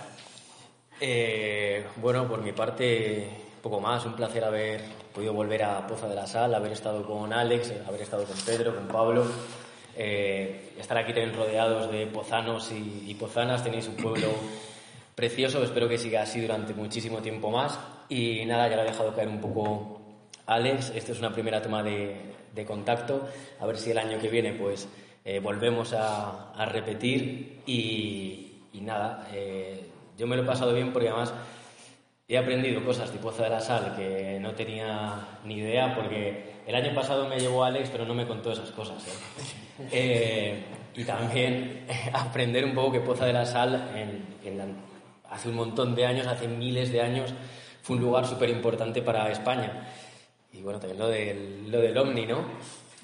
Eh, 1.02 1.86
bueno, 1.98 2.28
por 2.28 2.41
mi 2.41 2.52
parte, 2.52 3.28
poco 3.62 3.80
más. 3.80 4.06
Un 4.06 4.14
placer 4.14 4.44
haber 4.44 4.82
podido 5.18 5.34
volver 5.34 5.64
a 5.64 5.88
Poza 5.88 6.07
de 6.07 6.14
la 6.14 6.27
Sal, 6.27 6.53
haber 6.53 6.73
estado 6.73 7.03
con 7.03 7.34
Alex, 7.34 7.72
eh, 7.72 7.81
haber 7.88 8.03
estado 8.03 8.23
con 8.23 8.38
Pedro, 8.45 8.76
con 8.76 8.88
Pablo. 8.88 9.26
eh, 9.95 10.73
estar 10.80 10.95
aquí 10.95 11.11
también 11.11 11.35
rodeados 11.35 11.91
de 11.91 12.06
pozanos 12.06 12.72
y, 12.72 13.06
y 13.07 13.15
pozanas. 13.15 13.64
Tenéis 13.64 13.88
un 13.88 13.95
pueblo 13.95 14.27
precioso. 15.15 15.64
Espero 15.64 15.89
que 15.89 15.98
siga 15.98 16.22
así 16.22 16.39
durante 16.39 16.76
muchísimo 16.76 17.18
tiempo 17.18 17.49
más. 17.49 17.80
Y 18.10 18.45
nada, 18.45 18.68
ya 18.69 18.76
lo 18.76 18.84
ha 18.84 18.85
dejado 18.85 19.15
caer 19.15 19.30
un 19.30 19.41
poco 19.41 19.99
Alex. 20.45 20.91
Esto 20.94 21.14
es 21.14 21.19
una 21.19 21.34
primera 21.34 21.64
toma 21.64 21.81
de, 21.81 22.15
de 22.53 22.65
contacto. 22.65 23.27
A 23.60 23.65
ver 23.65 23.80
si 23.80 23.89
el 23.89 23.98
año 23.98 24.19
que 24.19 24.30
viene, 24.30 24.53
pues, 24.53 24.88
eh, 25.26 25.39
volvemos 25.39 25.94
a, 25.94 26.52
a 26.52 26.65
repetir. 26.68 27.64
Y, 27.65 28.52
y 28.72 28.81
nada, 28.81 29.27
eh, 29.34 29.84
yo 30.15 30.27
me 30.27 30.35
lo 30.35 30.44
he 30.44 30.45
pasado 30.45 30.76
bien 30.76 30.94
porque 30.94 31.10
además 31.10 31.34
he 32.28 32.38
aprendido 32.38 32.84
cosas 32.84 33.10
Poza 33.12 33.44
de 33.44 33.49
la 33.49 33.60
Sal 33.62 33.95
que 33.95 34.38
no 34.41 34.54
tenía 34.54 35.40
ni 35.45 35.56
idea 35.60 35.95
porque 35.95 36.56
el 36.68 36.76
año 36.76 36.94
pasado 36.94 37.28
me 37.28 37.40
llevó 37.40 37.64
Alex 37.64 37.90
pero 37.90 38.06
no 38.06 38.14
me 38.14 38.28
contó 38.28 38.52
esas 38.52 38.70
cosas. 38.72 39.06
¿eh? 39.08 39.12
Eh, 39.91 40.64
y 40.95 41.04
también 41.04 41.86
aprender 42.14 42.66
un 42.66 42.74
poco 42.74 42.91
que 42.94 42.99
Poza 42.99 43.26
de 43.26 43.34
la 43.34 43.45
Sal 43.45 43.91
en- 43.95 44.26
en 44.44 44.58
la- 44.58 44.66
hace 45.30 45.49
un 45.49 45.56
montón 45.56 45.94
de 45.94 46.06
años, 46.06 46.26
hace 46.26 46.48
miles 46.48 46.91
de 46.91 47.02
años, 47.02 47.34
fue 47.84 47.95
un 47.95 48.02
lugar 48.02 48.26
súper 48.26 48.49
importante 48.49 49.02
para 49.04 49.30
España. 49.32 49.88
Y 50.54 50.62
bueno, 50.64 50.80
también 50.80 50.98
lo 50.99 51.08
del, 51.10 51.72
lo 51.72 51.80
del 51.80 51.95
Omni, 51.98 52.26
¿no? 52.26 52.44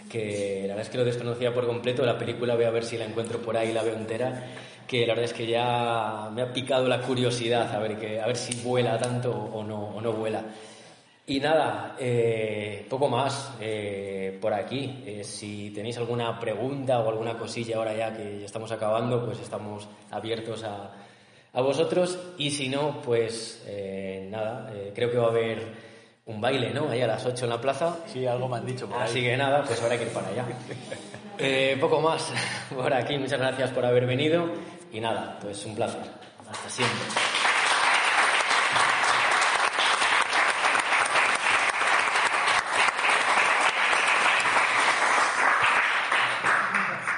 Que 0.09 0.61
la 0.61 0.69
verdad 0.69 0.81
es 0.81 0.89
que 0.89 0.97
lo 0.97 1.05
desconocía 1.05 1.53
por 1.53 1.67
completo. 1.67 2.03
La 2.05 2.17
película 2.17 2.55
voy 2.55 2.65
a 2.65 2.71
ver 2.71 2.83
si 2.83 2.97
la 2.97 3.05
encuentro 3.05 3.37
por 3.39 3.55
ahí, 3.55 3.71
la 3.71 3.83
veo 3.83 3.93
entera. 3.95 4.47
Que 4.87 5.07
la 5.07 5.13
verdad 5.13 5.31
es 5.31 5.33
que 5.33 5.47
ya 5.47 6.29
me 6.33 6.41
ha 6.41 6.53
picado 6.53 6.87
la 6.87 7.01
curiosidad 7.01 7.73
a 7.73 7.79
ver, 7.79 7.97
que, 7.97 8.19
a 8.19 8.27
ver 8.27 8.35
si 8.35 8.61
vuela 8.61 8.97
tanto 8.97 9.31
o 9.31 9.63
no, 9.63 9.79
o 9.95 10.01
no 10.01 10.11
vuela. 10.13 10.43
Y 11.25 11.39
nada, 11.39 11.95
eh, 11.99 12.85
poco 12.89 13.07
más 13.07 13.53
eh, 13.61 14.37
por 14.41 14.53
aquí. 14.53 15.03
Eh, 15.05 15.23
si 15.23 15.71
tenéis 15.71 15.97
alguna 15.97 16.37
pregunta 16.37 16.99
o 16.99 17.09
alguna 17.09 17.37
cosilla 17.37 17.77
ahora 17.77 17.95
ya 17.95 18.15
que 18.15 18.39
ya 18.39 18.45
estamos 18.45 18.71
acabando, 18.73 19.25
pues 19.25 19.39
estamos 19.39 19.87
abiertos 20.11 20.63
a, 20.65 20.91
a 21.53 21.61
vosotros. 21.61 22.19
Y 22.37 22.51
si 22.51 22.67
no, 22.67 23.01
pues 23.01 23.63
eh, 23.67 24.27
nada, 24.29 24.69
eh, 24.73 24.91
creo 24.93 25.09
que 25.11 25.17
va 25.17 25.27
a 25.27 25.29
haber 25.29 25.63
un 26.25 26.41
baile, 26.41 26.71
¿no? 26.71 26.89
Ahí 26.89 27.01
a 27.01 27.07
las 27.07 27.25
8 27.25 27.45
en 27.45 27.49
la 27.49 27.61
plaza. 27.61 27.97
Sí, 28.07 28.25
algo 28.25 28.47
me 28.47 28.57
han 28.57 28.65
dicho 28.65 28.87
por 28.87 28.97
ahí. 28.97 29.09
Así 29.09 29.21
que 29.21 29.37
nada, 29.37 29.63
pues 29.63 29.81
habrá 29.81 29.97
que 29.97 30.03
ir 30.03 30.09
para 30.09 30.27
allá. 30.27 30.45
Eh, 31.39 31.77
poco 31.81 31.99
más 31.99 32.31
por 32.75 32.93
aquí. 32.93 33.17
Muchas 33.17 33.39
gracias 33.39 33.71
por 33.71 33.83
haber 33.83 34.05
venido. 34.05 34.45
Y 34.93 35.01
nada, 35.01 35.39
pues 35.41 35.65
un 35.65 35.73
placer. 35.73 36.03
Hasta 36.47 36.69
siempre. 36.69 36.99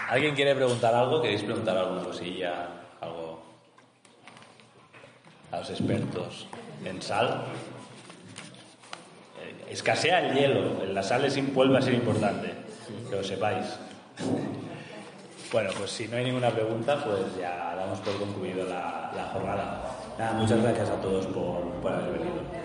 ¿Alguien 0.07 0.33
quiere 0.35 0.55
preguntar 0.55 0.95
algo? 0.95 1.21
¿Queréis 1.21 1.43
preguntar 1.43 1.75
alguna 1.75 2.01
cosilla? 2.01 2.69
Algo 3.01 3.43
a 5.51 5.57
los 5.57 5.69
expertos 5.69 6.47
en 6.85 7.01
sal. 7.01 7.43
Escasea 9.69 10.19
el 10.27 10.33
hielo, 10.33 10.85
la 10.85 11.03
sal 11.03 11.25
es, 11.25 11.53
vuelve 11.53 11.77
a 11.77 11.81
ser 11.81 11.95
importante, 11.95 12.53
que 13.09 13.15
lo 13.17 13.23
sepáis. 13.23 13.65
Bueno, 15.55 15.69
pues 15.77 15.89
si 15.89 16.05
no 16.09 16.17
hay 16.17 16.25
ninguna 16.25 16.49
pregunta, 16.49 17.01
pues 17.01 17.37
ya 17.39 17.73
damos 17.77 17.99
por 17.99 18.17
concluido 18.19 18.65
la, 18.65 19.29
jornada. 19.31 19.89
Nada, 20.19 20.33
muchas 20.33 20.61
gracias 20.61 20.89
a 20.89 20.99
todos 20.99 21.27
por, 21.27 21.63
por 21.81 21.93
haber 21.93 22.11
venido. 22.11 22.64